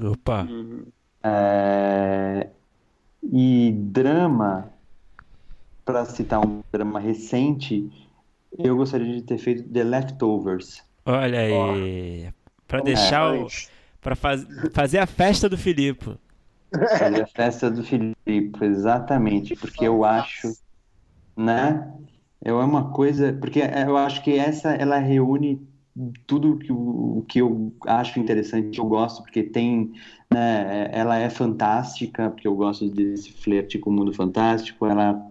Opa! 0.00 0.44
Uhum. 0.44 0.84
É, 1.24 2.48
e 3.22 3.72
drama, 3.72 4.70
para 5.84 6.04
citar 6.04 6.44
um 6.44 6.62
drama 6.72 7.00
recente, 7.00 7.90
eu 8.56 8.76
gostaria 8.76 9.16
de 9.16 9.22
ter 9.22 9.38
feito 9.38 9.68
The 9.68 9.82
Leftovers. 9.82 10.82
Olha 11.04 11.40
aí, 11.40 12.28
oh. 12.28 12.32
para 12.68 12.80
deixar 12.82 13.34
é, 13.34 13.40
o 13.40 13.48
Para 14.00 14.14
faz... 14.14 14.46
fazer 14.72 14.98
a 14.98 15.06
festa 15.06 15.48
do 15.48 15.58
Filipe. 15.58 16.16
Fazer 16.72 17.22
a 17.22 17.26
festa 17.26 17.70
do 17.70 17.82
Filipe, 17.82 18.64
exatamente, 18.64 19.56
porque 19.56 19.86
eu 19.86 20.04
acho, 20.04 20.56
né? 21.36 21.92
É 22.44 22.52
uma 22.52 22.90
coisa, 22.90 23.32
porque 23.32 23.60
eu 23.60 23.96
acho 23.96 24.22
que 24.22 24.36
essa 24.36 24.72
ela 24.72 24.98
reúne 24.98 25.60
tudo 26.26 26.58
que, 26.58 26.72
o, 26.72 27.24
que 27.28 27.40
eu 27.40 27.72
acho 27.86 28.18
interessante, 28.18 28.78
eu 28.78 28.86
gosto, 28.86 29.22
porque 29.22 29.42
tem, 29.42 29.92
né, 30.32 30.88
ela 30.92 31.18
é 31.18 31.28
fantástica, 31.28 32.30
porque 32.30 32.48
eu 32.48 32.54
gosto 32.54 32.88
desse 32.88 33.32
flerte 33.32 33.78
com 33.78 33.90
o 33.90 33.92
mundo 33.92 34.12
fantástico, 34.12 34.86
ela 34.86 35.30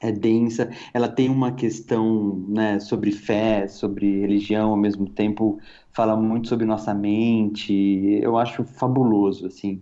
é 0.00 0.10
densa, 0.10 0.68
ela 0.92 1.08
tem 1.08 1.28
uma 1.28 1.52
questão 1.52 2.44
né, 2.48 2.80
sobre 2.80 3.12
fé, 3.12 3.68
sobre 3.68 4.20
religião, 4.20 4.70
ao 4.70 4.76
mesmo 4.76 5.08
tempo 5.08 5.60
fala 5.92 6.16
muito 6.16 6.48
sobre 6.48 6.66
nossa 6.66 6.92
mente, 6.92 7.72
eu 8.20 8.36
acho 8.36 8.64
fabuloso, 8.64 9.46
assim, 9.46 9.80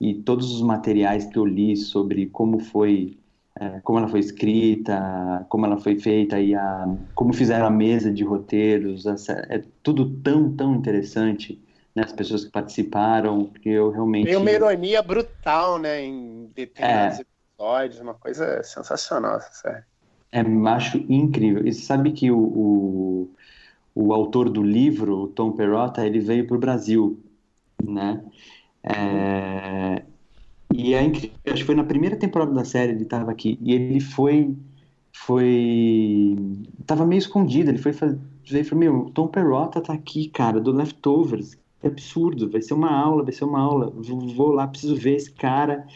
e 0.00 0.14
todos 0.14 0.52
os 0.52 0.60
materiais 0.60 1.24
que 1.24 1.38
eu 1.38 1.46
li 1.46 1.76
sobre 1.76 2.26
como 2.26 2.58
foi 2.58 3.16
como 3.82 3.98
ela 3.98 4.08
foi 4.08 4.20
escrita, 4.20 5.46
como 5.48 5.66
ela 5.66 5.78
foi 5.78 5.98
feita 5.98 6.38
e 6.38 6.54
a, 6.54 6.88
como 7.14 7.32
fizeram 7.32 7.66
a 7.66 7.70
mesa 7.70 8.12
de 8.12 8.22
roteiros, 8.22 9.06
essa, 9.06 9.32
é 9.48 9.62
tudo 9.82 10.10
tão, 10.22 10.54
tão 10.54 10.74
interessante, 10.74 11.60
né, 11.94 12.02
as 12.04 12.12
pessoas 12.12 12.44
que 12.44 12.50
participaram, 12.50 13.46
que 13.46 13.70
eu 13.70 13.90
realmente... 13.90 14.26
Tem 14.26 14.36
uma 14.36 14.50
ironia 14.50 15.02
brutal, 15.02 15.78
né, 15.78 16.04
em 16.04 16.50
determinados 16.54 17.18
é, 17.18 17.22
episódios, 17.22 18.00
uma 18.00 18.14
coisa 18.14 18.62
sensacional 18.62 19.40
série. 19.52 19.84
É, 20.32 20.40
acho 20.68 20.98
incrível. 21.08 21.66
E 21.66 21.72
você 21.72 21.80
sabe 21.80 22.12
que 22.12 22.30
o, 22.30 22.38
o, 22.38 23.30
o 23.94 24.12
autor 24.12 24.50
do 24.50 24.62
livro, 24.62 25.22
o 25.22 25.28
Tom 25.28 25.52
Perrotta, 25.52 26.04
ele 26.04 26.20
veio 26.20 26.46
para 26.46 26.56
o 26.56 26.60
Brasil, 26.60 27.18
né? 27.82 28.22
É, 28.82 30.02
e 30.76 30.94
é 30.94 31.02
incrível, 31.02 31.36
acho 31.46 31.56
que 31.56 31.64
foi 31.64 31.74
na 31.74 31.84
primeira 31.84 32.16
temporada 32.16 32.52
da 32.52 32.64
série 32.64 32.92
ele 32.92 33.02
estava 33.02 33.30
aqui 33.30 33.58
e 33.62 33.72
ele 33.72 34.00
foi 34.00 34.54
foi 35.12 36.36
tava 36.86 37.06
meio 37.06 37.18
escondido, 37.18 37.70
ele 37.70 37.78
foi 37.78 37.92
fazer, 37.92 38.18
veio 38.44 38.64
falou, 38.64 38.80
meu, 38.80 39.10
Tom 39.14 39.28
Perrotta 39.28 39.80
tá 39.80 39.92
aqui, 39.92 40.28
cara, 40.28 40.60
do 40.60 40.72
Leftovers. 40.72 41.56
É 41.82 41.88
absurdo, 41.88 42.50
vai 42.50 42.62
ser 42.62 42.74
uma 42.74 42.90
aula, 42.90 43.22
vai 43.22 43.32
ser 43.32 43.44
uma 43.44 43.60
aula. 43.60 43.92
Vou, 43.96 44.50
lá, 44.50 44.66
preciso 44.66 44.96
ver 44.96 45.16
esse 45.16 45.30
cara. 45.30 45.86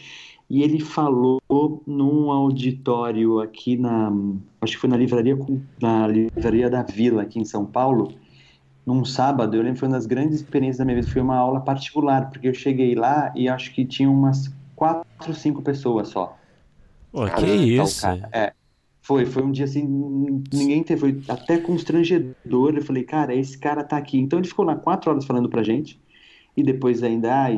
E 0.49 0.63
ele 0.63 0.79
falou 0.79 1.39
num 1.87 2.29
auditório 2.31 3.39
aqui 3.39 3.77
na, 3.77 4.11
acho 4.59 4.73
que 4.73 4.79
foi 4.79 4.89
na 4.89 4.97
livraria 4.97 5.37
na 5.81 6.07
livraria 6.07 6.69
da 6.69 6.83
Vila 6.83 7.21
aqui 7.21 7.39
em 7.39 7.45
São 7.45 7.65
Paulo, 7.65 8.13
num 8.85 9.05
sábado, 9.05 9.55
eu 9.55 9.61
lembro 9.61 9.79
foi 9.79 9.87
uma 9.87 9.95
das 9.95 10.05
grandes 10.05 10.37
experiências 10.37 10.79
da 10.79 10.85
minha 10.85 10.95
vida, 10.95 11.07
foi 11.07 11.21
uma 11.21 11.37
aula 11.37 11.61
particular, 11.61 12.29
porque 12.29 12.47
eu 12.47 12.53
cheguei 12.53 12.95
lá 12.95 13.31
e 13.35 13.47
acho 13.47 13.73
que 13.73 13.85
tinha 13.85 14.09
umas 14.09 14.53
quatro, 14.81 15.31
cinco 15.35 15.61
pessoas 15.61 16.07
só. 16.07 16.35
Pô, 17.11 17.27
que 17.27 17.45
isso? 17.45 18.07
É, 18.31 18.51
foi, 18.99 19.27
foi 19.27 19.43
um 19.43 19.51
dia 19.51 19.65
assim, 19.65 19.85
ninguém 20.51 20.81
teve, 20.81 20.99
foi 20.99 21.21
até 21.27 21.59
constrangedor. 21.59 22.73
Eu 22.75 22.81
falei, 22.81 23.03
cara, 23.03 23.35
esse 23.35 23.55
cara 23.59 23.83
tá 23.83 23.95
aqui. 23.95 24.17
Então 24.17 24.39
ele 24.39 24.47
ficou 24.47 24.65
lá 24.65 24.75
quatro 24.75 25.11
horas 25.11 25.23
falando 25.23 25.47
pra 25.47 25.61
gente. 25.61 26.01
E 26.57 26.63
depois 26.63 27.03
ainda 27.03 27.45
ah, 27.45 27.49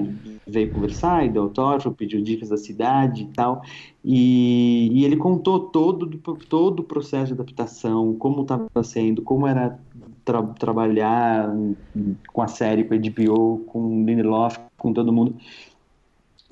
veio 0.46 0.72
conversar, 0.72 1.26
e 1.26 1.30
deu 1.30 1.44
autógrafo, 1.44 1.92
pediu 1.94 2.22
dicas 2.22 2.50
da 2.50 2.58
cidade 2.58 3.24
e 3.24 3.28
tal. 3.28 3.62
E, 4.04 4.90
e 4.92 5.06
ele 5.06 5.16
contou 5.16 5.62
todo, 5.62 6.06
todo 6.50 6.82
o 6.82 6.84
processo 6.84 7.28
de 7.28 7.34
adaptação, 7.34 8.14
como 8.16 8.42
estava 8.42 8.84
sendo, 8.84 9.22
como 9.22 9.48
era 9.48 9.80
tra 10.26 10.44
trabalhar 10.44 11.50
com 12.28 12.42
a 12.42 12.48
série, 12.48 12.84
com 12.84 12.94
a 12.94 12.98
HBO, 12.98 13.60
com 13.66 14.06
Lindelof, 14.06 14.60
com 14.78 14.92
todo 14.92 15.12
mundo. 15.14 15.36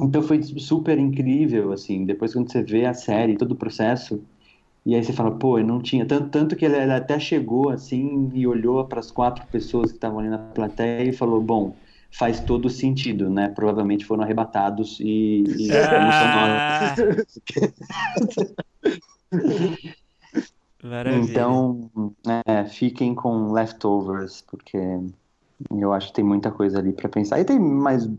Então 0.01 0.21
foi 0.23 0.41
super 0.41 0.97
incrível, 0.97 1.71
assim, 1.71 2.05
depois 2.05 2.33
quando 2.33 2.51
você 2.51 2.63
vê 2.63 2.85
a 2.85 2.93
série, 2.93 3.37
todo 3.37 3.51
o 3.51 3.55
processo, 3.55 4.23
e 4.85 4.95
aí 4.95 5.03
você 5.03 5.13
fala, 5.13 5.31
pô, 5.31 5.59
eu 5.59 5.65
não 5.65 5.79
tinha, 5.79 6.05
tanto, 6.05 6.29
tanto 6.29 6.55
que 6.55 6.65
ele, 6.65 6.75
até 6.91 7.19
chegou, 7.19 7.69
assim, 7.69 8.31
e 8.33 8.47
olhou 8.47 8.83
para 8.85 8.99
as 8.99 9.11
quatro 9.11 9.45
pessoas 9.47 9.91
que 9.91 9.97
estavam 9.97 10.19
ali 10.19 10.29
na 10.29 10.39
plateia 10.39 11.07
e 11.07 11.13
falou, 11.13 11.39
bom, 11.39 11.75
faz 12.11 12.39
todo 12.39 12.67
sentido, 12.69 13.29
né? 13.29 13.47
Provavelmente 13.49 14.03
foram 14.05 14.23
arrebatados 14.23 14.99
e, 14.99 15.43
e 15.47 15.71
ah! 15.71 16.95
Então, 21.05 21.89
é, 22.45 22.65
fiquem 22.65 23.13
com 23.13 23.51
Leftovers, 23.51 24.41
porque 24.41 24.77
eu 25.69 25.93
acho 25.93 26.07
que 26.07 26.13
tem 26.13 26.23
muita 26.23 26.51
coisa 26.51 26.79
ali 26.79 26.91
para 26.91 27.07
pensar. 27.07 27.39
E 27.39 27.45
tem 27.45 27.59
mais 27.59 28.09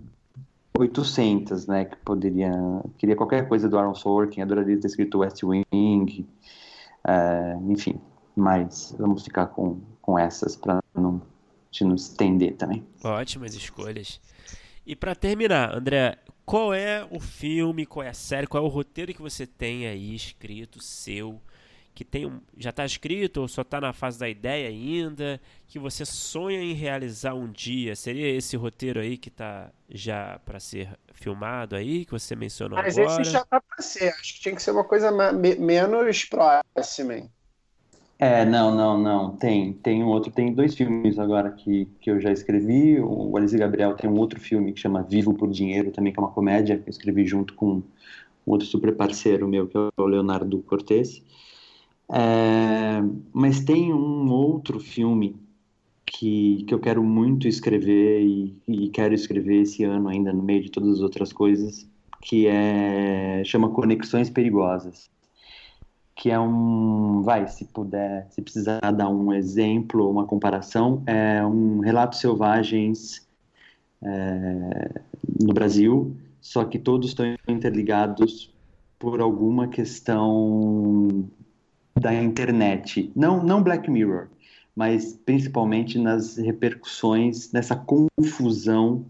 800, 0.79 1.67
né, 1.67 1.85
que 1.85 1.97
poderia... 1.97 2.53
Queria 2.99 3.17
qualquer 3.17 3.49
coisa 3.49 3.69
do 3.69 3.79
Aaron 3.79 3.95
Sorkin, 3.95 4.41
adoraria 4.41 4.79
ter 4.81 4.87
escrito 4.87 5.19
West 5.19 5.43
Wing, 5.43 6.27
é, 7.07 7.59
enfim. 7.69 8.01
Mas 8.35 8.95
vamos 8.99 9.25
ficar 9.25 9.47
com, 9.49 9.81
com 10.01 10.19
essas 10.19 10.57
para 10.57 10.83
não 10.95 11.21
te 11.71 11.85
nos 11.85 12.09
estender 12.09 12.57
também. 12.57 12.85
Ótimas 13.05 13.55
escolhas. 13.55 14.21
E 14.87 14.97
para 14.97 15.15
terminar, 15.15 15.77
André, 15.77 16.19
qual 16.45 16.75
é 16.75 17.07
o 17.11 17.21
filme, 17.21 17.87
qual 17.87 18.05
é 18.05 18.09
a 18.09 18.15
série, 18.15 18.47
qual 18.47 18.63
é 18.63 18.67
o 18.67 18.71
roteiro 18.71 19.15
que 19.15 19.23
você 19.23 19.47
tem 19.47 19.87
aí 19.87 20.15
escrito 20.15 20.83
seu 20.83 21.41
que 21.95 22.05
tem 22.05 22.27
um, 22.27 22.41
já 22.57 22.71
está 22.71 22.85
escrito 22.85 23.41
ou 23.41 23.49
só 23.49 23.63
está 23.63 23.81
na 23.81 23.93
fase 23.93 24.19
da 24.19 24.29
ideia 24.29 24.69
ainda, 24.69 25.41
que 25.67 25.79
você 25.79 26.05
sonha 26.05 26.61
em 26.61 26.73
realizar 26.73 27.35
um 27.35 27.51
dia? 27.51 27.95
Seria 27.95 28.29
esse 28.29 28.57
roteiro 28.57 29.01
aí 29.01 29.19
que 29.19 29.29
está 29.29 29.71
já 29.91 30.41
para 30.45 30.59
ser 30.59 30.89
filmado 31.13 31.77
aí, 31.77 32.05
que 32.05 32.13
você 32.13 32.35
mencionou 32.35 32.79
Mas 32.79 32.97
agora? 32.97 33.17
Mas 33.17 33.27
esse 33.27 33.33
já 33.33 33.43
está 33.43 33.61
para 33.61 33.83
ser, 33.83 34.09
acho 34.09 34.35
que 34.35 34.41
tinha 34.41 34.55
que 34.55 34.63
ser 34.63 34.71
uma 34.71 34.85
coisa 34.85 35.11
me 35.33 35.55
menos 35.57 36.25
próxima, 36.25 37.15
hein? 37.15 37.31
É, 38.19 38.45
não, 38.45 38.73
não, 38.73 38.97
não. 38.97 39.37
Tem, 39.37 39.73
tem 39.73 40.01
um 40.01 40.07
outro, 40.07 40.31
tem 40.31 40.55
dois 40.55 40.77
filmes 40.77 41.19
agora 41.19 41.51
que, 41.51 41.89
que 42.01 42.09
eu 42.09 42.21
já 42.21 42.31
escrevi. 42.31 43.01
O 43.01 43.37
Alice 43.37 43.59
Gabriel 43.59 43.97
tem 43.97 44.09
um 44.09 44.17
outro 44.17 44.39
filme 44.39 44.73
que 44.73 44.79
chama 44.79 45.03
Vivo 45.03 45.35
por 45.35 45.51
Dinheiro, 45.51 45.91
também 45.91 46.13
que 46.13 46.21
é 46.21 46.23
uma 46.23 46.31
comédia 46.31 46.79
que 46.79 46.89
eu 46.89 46.91
escrevi 46.91 47.27
junto 47.27 47.53
com 47.55 47.83
um 48.47 48.53
outro 48.53 48.65
super 48.65 48.95
parceiro 48.95 49.49
meu, 49.49 49.67
que 49.67 49.77
é 49.77 49.81
o 49.97 50.07
Leonardo 50.07 50.57
Cortez. 50.61 51.21
É, 52.15 53.03
mas 53.33 53.61
tem 53.61 53.91
um 53.91 54.31
outro 54.31 54.79
filme 54.79 55.35
que, 56.05 56.63
que 56.65 56.75
eu 56.75 56.79
quero 56.79 57.03
muito 57.03 57.49
escrever 57.49 58.23
e, 58.23 58.55
e, 58.69 58.89
quero 58.91 59.15
escrever 59.15 59.63
esse 59.63 59.83
ano 59.83 60.09
ainda 60.11 60.31
no 60.31 60.43
meio 60.43 60.63
de 60.63 60.71
todas 60.71 60.97
as 60.97 61.01
outras 61.01 61.33
coisas, 61.33 61.89
que 62.21 62.47
é 62.47 63.43
chama 63.47 63.71
Conexões 63.71 64.29
Perigosas, 64.29 65.11
que 66.15 66.31
é 66.31 66.39
um, 66.39 67.23
vai, 67.23 67.49
se 67.49 67.65
puder, 67.65 68.27
se 68.31 68.43
precisar 68.43 68.79
dar 68.91 69.09
um 69.09 69.33
exemplo, 69.33 70.11
uma 70.11 70.27
comparação, 70.27 71.03
é 71.07 71.45
um 71.47 71.81
relatos 71.81 72.21
selvagens 72.21 73.27
é, 74.03 75.01
no 75.41 75.55
Brasil, 75.55 76.15
só 76.43 76.63
que 76.65 76.79
todos 76.79 77.09
estão 77.09 77.25
interligados 77.49 78.53
por 78.99 79.21
alguma 79.23 79.67
questão 79.69 81.27
da 81.99 82.15
internet. 82.15 83.11
Não, 83.15 83.43
não 83.43 83.63
Black 83.63 83.91
Mirror, 83.91 84.29
mas 84.75 85.19
principalmente 85.25 85.99
nas 85.99 86.37
repercussões, 86.37 87.53
nessa 87.53 87.77
confusão 87.77 89.05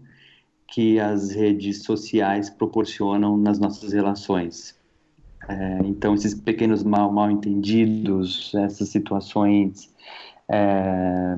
que 0.67 0.99
as 0.99 1.31
redes 1.31 1.83
sociais 1.83 2.49
proporcionam 2.49 3.37
nas 3.37 3.59
nossas 3.59 3.93
relações. 3.93 4.75
É, 5.47 5.79
então, 5.85 6.13
esses 6.15 6.33
pequenos 6.33 6.83
mal, 6.83 7.11
mal 7.11 7.29
entendidos, 7.29 8.53
essas 8.55 8.89
situações 8.89 9.93
é, 10.49 11.35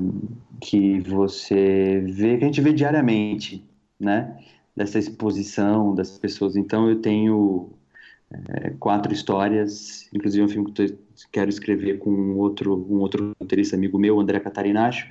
que 0.62 1.00
você 1.00 2.02
vê, 2.06 2.38
que 2.38 2.44
a 2.44 2.48
gente 2.48 2.62
vê 2.62 2.72
diariamente, 2.72 3.64
né? 4.00 4.40
Dessa 4.76 5.00
exposição 5.00 5.96
das 5.96 6.18
pessoas. 6.18 6.56
Então, 6.56 6.90
eu 6.90 7.02
tenho 7.02 7.70
é, 8.50 8.70
quatro 8.80 9.14
histórias, 9.14 10.10
inclusive 10.14 10.44
um 10.44 10.48
filme 10.48 10.72
que 10.72 10.82
eu 10.82 11.00
quero 11.32 11.50
escrever 11.50 12.00
com 12.00 12.10
um 12.10 12.38
outro, 12.38 12.76
um 12.90 13.00
outro 13.00 13.34
roteirista 13.40 13.76
amigo 13.76 13.98
meu, 13.98 14.20
André 14.20 14.40
Catarinacho, 14.40 15.08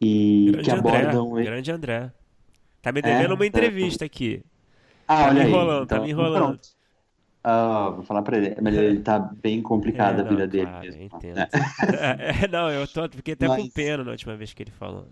e 0.00 0.50
grande 0.50 0.64
que 0.64 0.70
abordam... 0.70 1.32
André, 1.32 1.44
grande 1.44 1.72
André. 1.72 2.12
Tá 2.82 2.92
me 2.92 3.00
devendo 3.00 3.32
é, 3.32 3.34
uma 3.34 3.46
entrevista 3.46 4.04
aqui. 4.04 4.42
Ah, 5.08 5.16
tá 5.16 5.28
olha 5.28 5.44
me 5.44 5.48
enrolando, 5.48 5.80
aí, 5.82 5.86
tá 5.86 5.94
então, 5.96 6.04
me 6.04 6.10
enrolando. 6.10 6.60
Ah, 7.42 7.90
vou 7.90 8.04
falar 8.04 8.22
pra 8.22 8.38
ele, 8.38 8.56
mas 8.60 8.74
ele 8.74 9.00
tá 9.00 9.18
bem 9.18 9.60
complicado 9.60 10.20
é, 10.22 10.24
a 10.24 10.28
vida 10.28 10.46
dele 10.46 10.70
mesmo. 10.80 11.02
Entendo. 11.02 11.38
É. 11.38 11.48
é. 12.44 12.48
não, 12.48 12.70
eu 12.70 12.86
tô, 12.88 13.08
fiquei 13.08 13.34
até 13.34 13.48
mas... 13.48 13.62
com 13.62 13.68
pena 13.70 14.02
na 14.02 14.10
última 14.10 14.34
vez 14.36 14.52
que 14.54 14.62
ele 14.62 14.70
falou. 14.70 15.06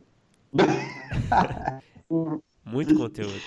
Muito 2.64 2.94
conteúdo. 2.94 3.40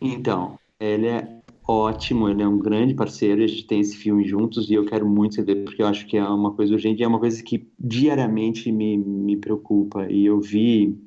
Então, 0.00 0.58
ele 0.78 1.06
é 1.06 1.40
ótimo, 1.68 2.28
ele 2.28 2.42
é 2.42 2.48
um 2.48 2.58
grande 2.58 2.94
parceiro, 2.94 3.42
a 3.42 3.46
gente 3.46 3.66
tem 3.66 3.80
esse 3.80 3.96
filme 3.96 4.24
juntos 4.24 4.70
e 4.70 4.74
eu 4.74 4.84
quero 4.86 5.08
muito 5.08 5.44
ver, 5.44 5.64
porque 5.64 5.82
eu 5.82 5.86
acho 5.86 6.06
que 6.06 6.16
é 6.16 6.24
uma 6.24 6.52
coisa 6.54 6.72
urgente, 6.72 7.02
é 7.02 7.08
uma 7.08 7.18
coisa 7.18 7.42
que 7.42 7.68
diariamente 7.78 8.70
me, 8.70 8.96
me 8.98 9.36
preocupa. 9.36 10.06
E 10.10 10.24
eu 10.26 10.40
vi 10.40 10.98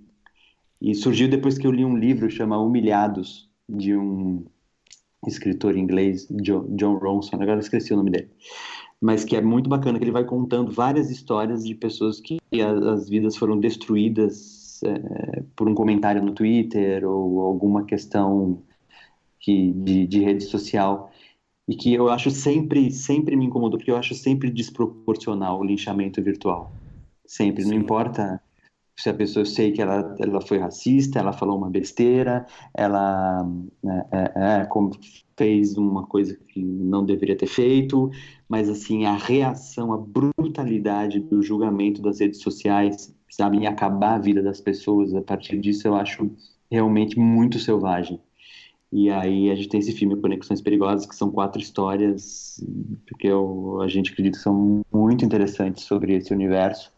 E 0.82 0.96
surgiu 0.96 1.28
depois 1.30 1.58
que 1.58 1.68
eu 1.68 1.72
li 1.72 1.84
um 1.86 1.98
livro 1.98 2.30
chamado 2.30 2.64
Humilhados, 2.64 3.50
de 3.68 3.96
um 3.96 4.46
escritor 5.28 5.78
inglês, 5.78 6.28
John, 6.42 6.66
John 6.76 6.98
Ronson, 6.98 7.38
agora 7.42 7.60
esqueci 7.60 7.94
o 7.94 7.98
nome 7.98 8.12
dele. 8.12 8.30
Mas 9.02 9.24
que 9.24 9.36
é 9.36 9.42
muito 9.42 9.70
bacana, 9.70 9.98
que 9.98 10.04
ele 10.04 10.12
vai 10.12 10.26
contando 10.26 10.72
várias 10.72 11.10
histórias 11.10 11.64
de 11.64 11.76
pessoas 11.76 12.20
que 12.20 12.40
as, 12.62 12.84
as 12.84 13.10
vidas 13.10 13.36
foram 13.38 13.58
destruídas 13.60 14.82
é, 14.84 15.44
por 15.56 15.70
um 15.70 15.76
comentário 15.76 16.24
no 16.24 16.34
Twitter 16.34 17.06
ou 17.08 17.42
alguma 17.42 17.86
questão 17.86 18.62
que, 19.40 19.72
de, 19.74 20.08
de 20.08 20.20
rede 20.20 20.44
social 20.44 21.12
e 21.68 21.76
que 21.76 21.94
eu 21.94 22.10
acho 22.10 22.32
sempre, 22.32 22.92
sempre 22.92 23.36
me 23.36 23.46
incomodou, 23.46 23.78
porque 23.78 23.92
eu 23.92 23.98
acho 23.98 24.16
sempre 24.16 24.50
desproporcional 24.50 25.60
o 25.60 25.64
linchamento 25.64 26.22
virtual. 26.22 26.72
Sempre, 27.26 27.64
Sim. 27.64 27.70
não 27.70 27.78
importa 27.78 28.42
se 29.00 29.10
a 29.10 29.14
pessoa, 29.14 29.42
eu 29.44 29.46
sei 29.46 29.72
que 29.72 29.82
ela, 29.82 30.16
ela 30.20 30.42
foi 30.42 30.58
racista, 30.58 31.20
ela 31.20 31.32
falou 31.32 31.58
uma 31.58 31.70
besteira, 31.70 32.46
ela 32.74 33.48
é, 33.86 34.18
é, 34.18 34.62
é, 34.62 34.68
fez 35.38 35.78
uma 35.78 36.06
coisa 36.06 36.36
que 36.50 36.62
não 36.62 37.06
deveria 37.06 37.38
ter 37.38 37.48
feito, 37.48 38.12
mas 38.50 38.68
assim, 38.68 39.06
a 39.06 39.16
reação, 39.16 39.94
a 39.94 39.98
brutalidade 39.98 41.22
do 41.22 41.42
julgamento 41.42 42.02
das 42.02 42.20
redes 42.20 42.42
sociais, 42.42 43.16
sabe, 43.30 43.60
em 43.60 43.68
acabar 43.68 44.16
a 44.16 44.20
vida 44.20 44.44
das 44.44 44.60
pessoas 44.60 45.16
a 45.16 45.22
partir 45.22 45.58
disso, 45.60 45.88
eu 45.88 45.96
acho 45.96 46.30
realmente 46.70 47.18
muito 47.18 47.58
selvagem. 47.58 48.20
E 48.92 49.10
aí 49.10 49.52
a 49.52 49.56
gente 49.56 49.70
tem 49.70 49.80
esse 49.80 49.92
filme 49.92 50.20
Conexões 50.20 50.62
Perigosas, 50.62 51.06
que 51.06 51.16
são 51.16 51.30
quatro 51.30 51.62
histórias, 51.62 52.64
porque 53.08 53.28
eu, 53.28 53.82
a 53.82 53.88
gente 53.88 54.12
acredita 54.12 54.38
que 54.38 54.44
são 54.44 54.82
muito 54.92 55.24
interessantes 55.24 55.84
sobre 55.84 56.16
esse 56.16 56.34
universo. 56.34 56.92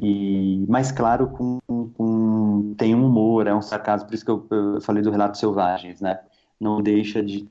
E, 0.00 0.64
mas 0.68 0.92
claro, 0.92 1.28
com, 1.28 1.58
com, 1.66 2.74
tem 2.78 2.94
um 2.94 3.04
humor, 3.04 3.48
é 3.48 3.54
um 3.54 3.60
sarcasmo, 3.60 4.06
por 4.06 4.14
isso 4.14 4.24
que 4.24 4.30
eu, 4.30 4.46
eu 4.50 4.80
falei 4.80 5.02
do 5.02 5.10
Relatos 5.10 5.40
Selvagens, 5.40 6.00
né? 6.00 6.20
Não 6.60 6.80
deixa 6.80 7.20
de, 7.20 7.48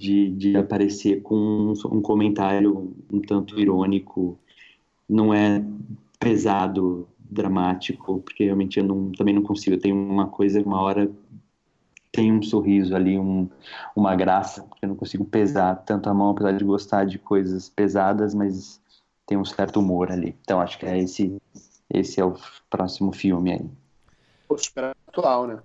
de, 0.00 0.30
de 0.30 0.56
aparecer 0.56 1.20
com 1.22 1.36
um, 1.36 1.72
um 1.92 2.00
comentário 2.00 2.94
um 3.12 3.20
tanto 3.20 3.60
irônico, 3.60 4.38
não 5.06 5.34
é 5.34 5.62
pesado, 6.18 7.06
dramático, 7.18 8.20
porque 8.20 8.44
realmente 8.44 8.78
eu 8.78 8.84
não, 8.84 9.10
também 9.12 9.34
não 9.34 9.42
consigo. 9.42 9.76
Eu 9.76 9.80
tenho 9.80 9.96
uma 9.96 10.28
coisa, 10.28 10.62
uma 10.62 10.80
hora 10.80 11.10
tem 12.14 12.32
um 12.32 12.40
sorriso 12.42 12.94
ali, 12.94 13.18
um, 13.18 13.48
uma 13.96 14.14
graça, 14.14 14.62
porque 14.62 14.84
eu 14.84 14.88
não 14.88 14.96
consigo 14.96 15.24
pesar 15.24 15.74
tanto 15.84 16.08
a 16.08 16.14
mão, 16.14 16.30
apesar 16.30 16.52
de 16.52 16.64
gostar 16.64 17.04
de 17.04 17.18
coisas 17.18 17.68
pesadas, 17.68 18.32
mas 18.32 18.80
tem 19.26 19.36
um 19.36 19.44
certo 19.44 19.80
humor 19.80 20.12
ali. 20.12 20.36
Então 20.42 20.60
acho 20.60 20.78
que 20.78 20.86
é 20.86 20.96
esse, 20.96 21.36
esse 21.92 22.20
é 22.20 22.24
o 22.24 22.36
próximo 22.70 23.12
filme 23.12 23.52
aí. 23.52 23.70
Pô, 24.46 24.56
super 24.56 24.94
atual, 25.08 25.48
né? 25.48 25.58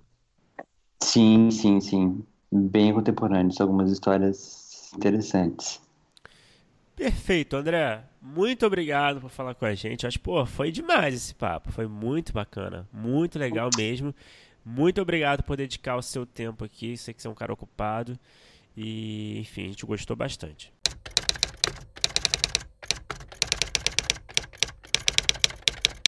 Sim, 1.00 1.52
sim, 1.52 1.80
sim. 1.80 2.24
Bem 2.50 2.92
contemporâneo, 2.92 3.54
algumas 3.60 3.92
histórias 3.92 4.90
interessantes. 4.96 5.80
Perfeito, 6.96 7.56
André. 7.56 8.02
Muito 8.20 8.66
obrigado 8.66 9.20
por 9.20 9.30
falar 9.30 9.54
com 9.54 9.64
a 9.64 9.74
gente. 9.74 10.06
Acho, 10.06 10.18
pô, 10.20 10.44
foi 10.44 10.72
demais 10.72 11.14
esse 11.14 11.34
papo. 11.34 11.70
Foi 11.70 11.86
muito 11.86 12.32
bacana. 12.32 12.86
Muito 12.92 13.38
legal 13.38 13.70
mesmo. 13.76 14.12
Muito 14.64 15.00
obrigado 15.00 15.42
por 15.42 15.56
dedicar 15.56 15.96
o 15.96 16.02
seu 16.02 16.26
tempo 16.26 16.64
aqui. 16.64 16.96
Sei 16.96 17.14
que 17.14 17.22
você 17.22 17.28
é 17.28 17.30
um 17.30 17.34
cara 17.34 17.52
ocupado. 17.52 18.18
E, 18.76 19.38
enfim, 19.40 19.64
a 19.64 19.68
gente 19.68 19.84
gostou 19.86 20.16
bastante. 20.16 20.72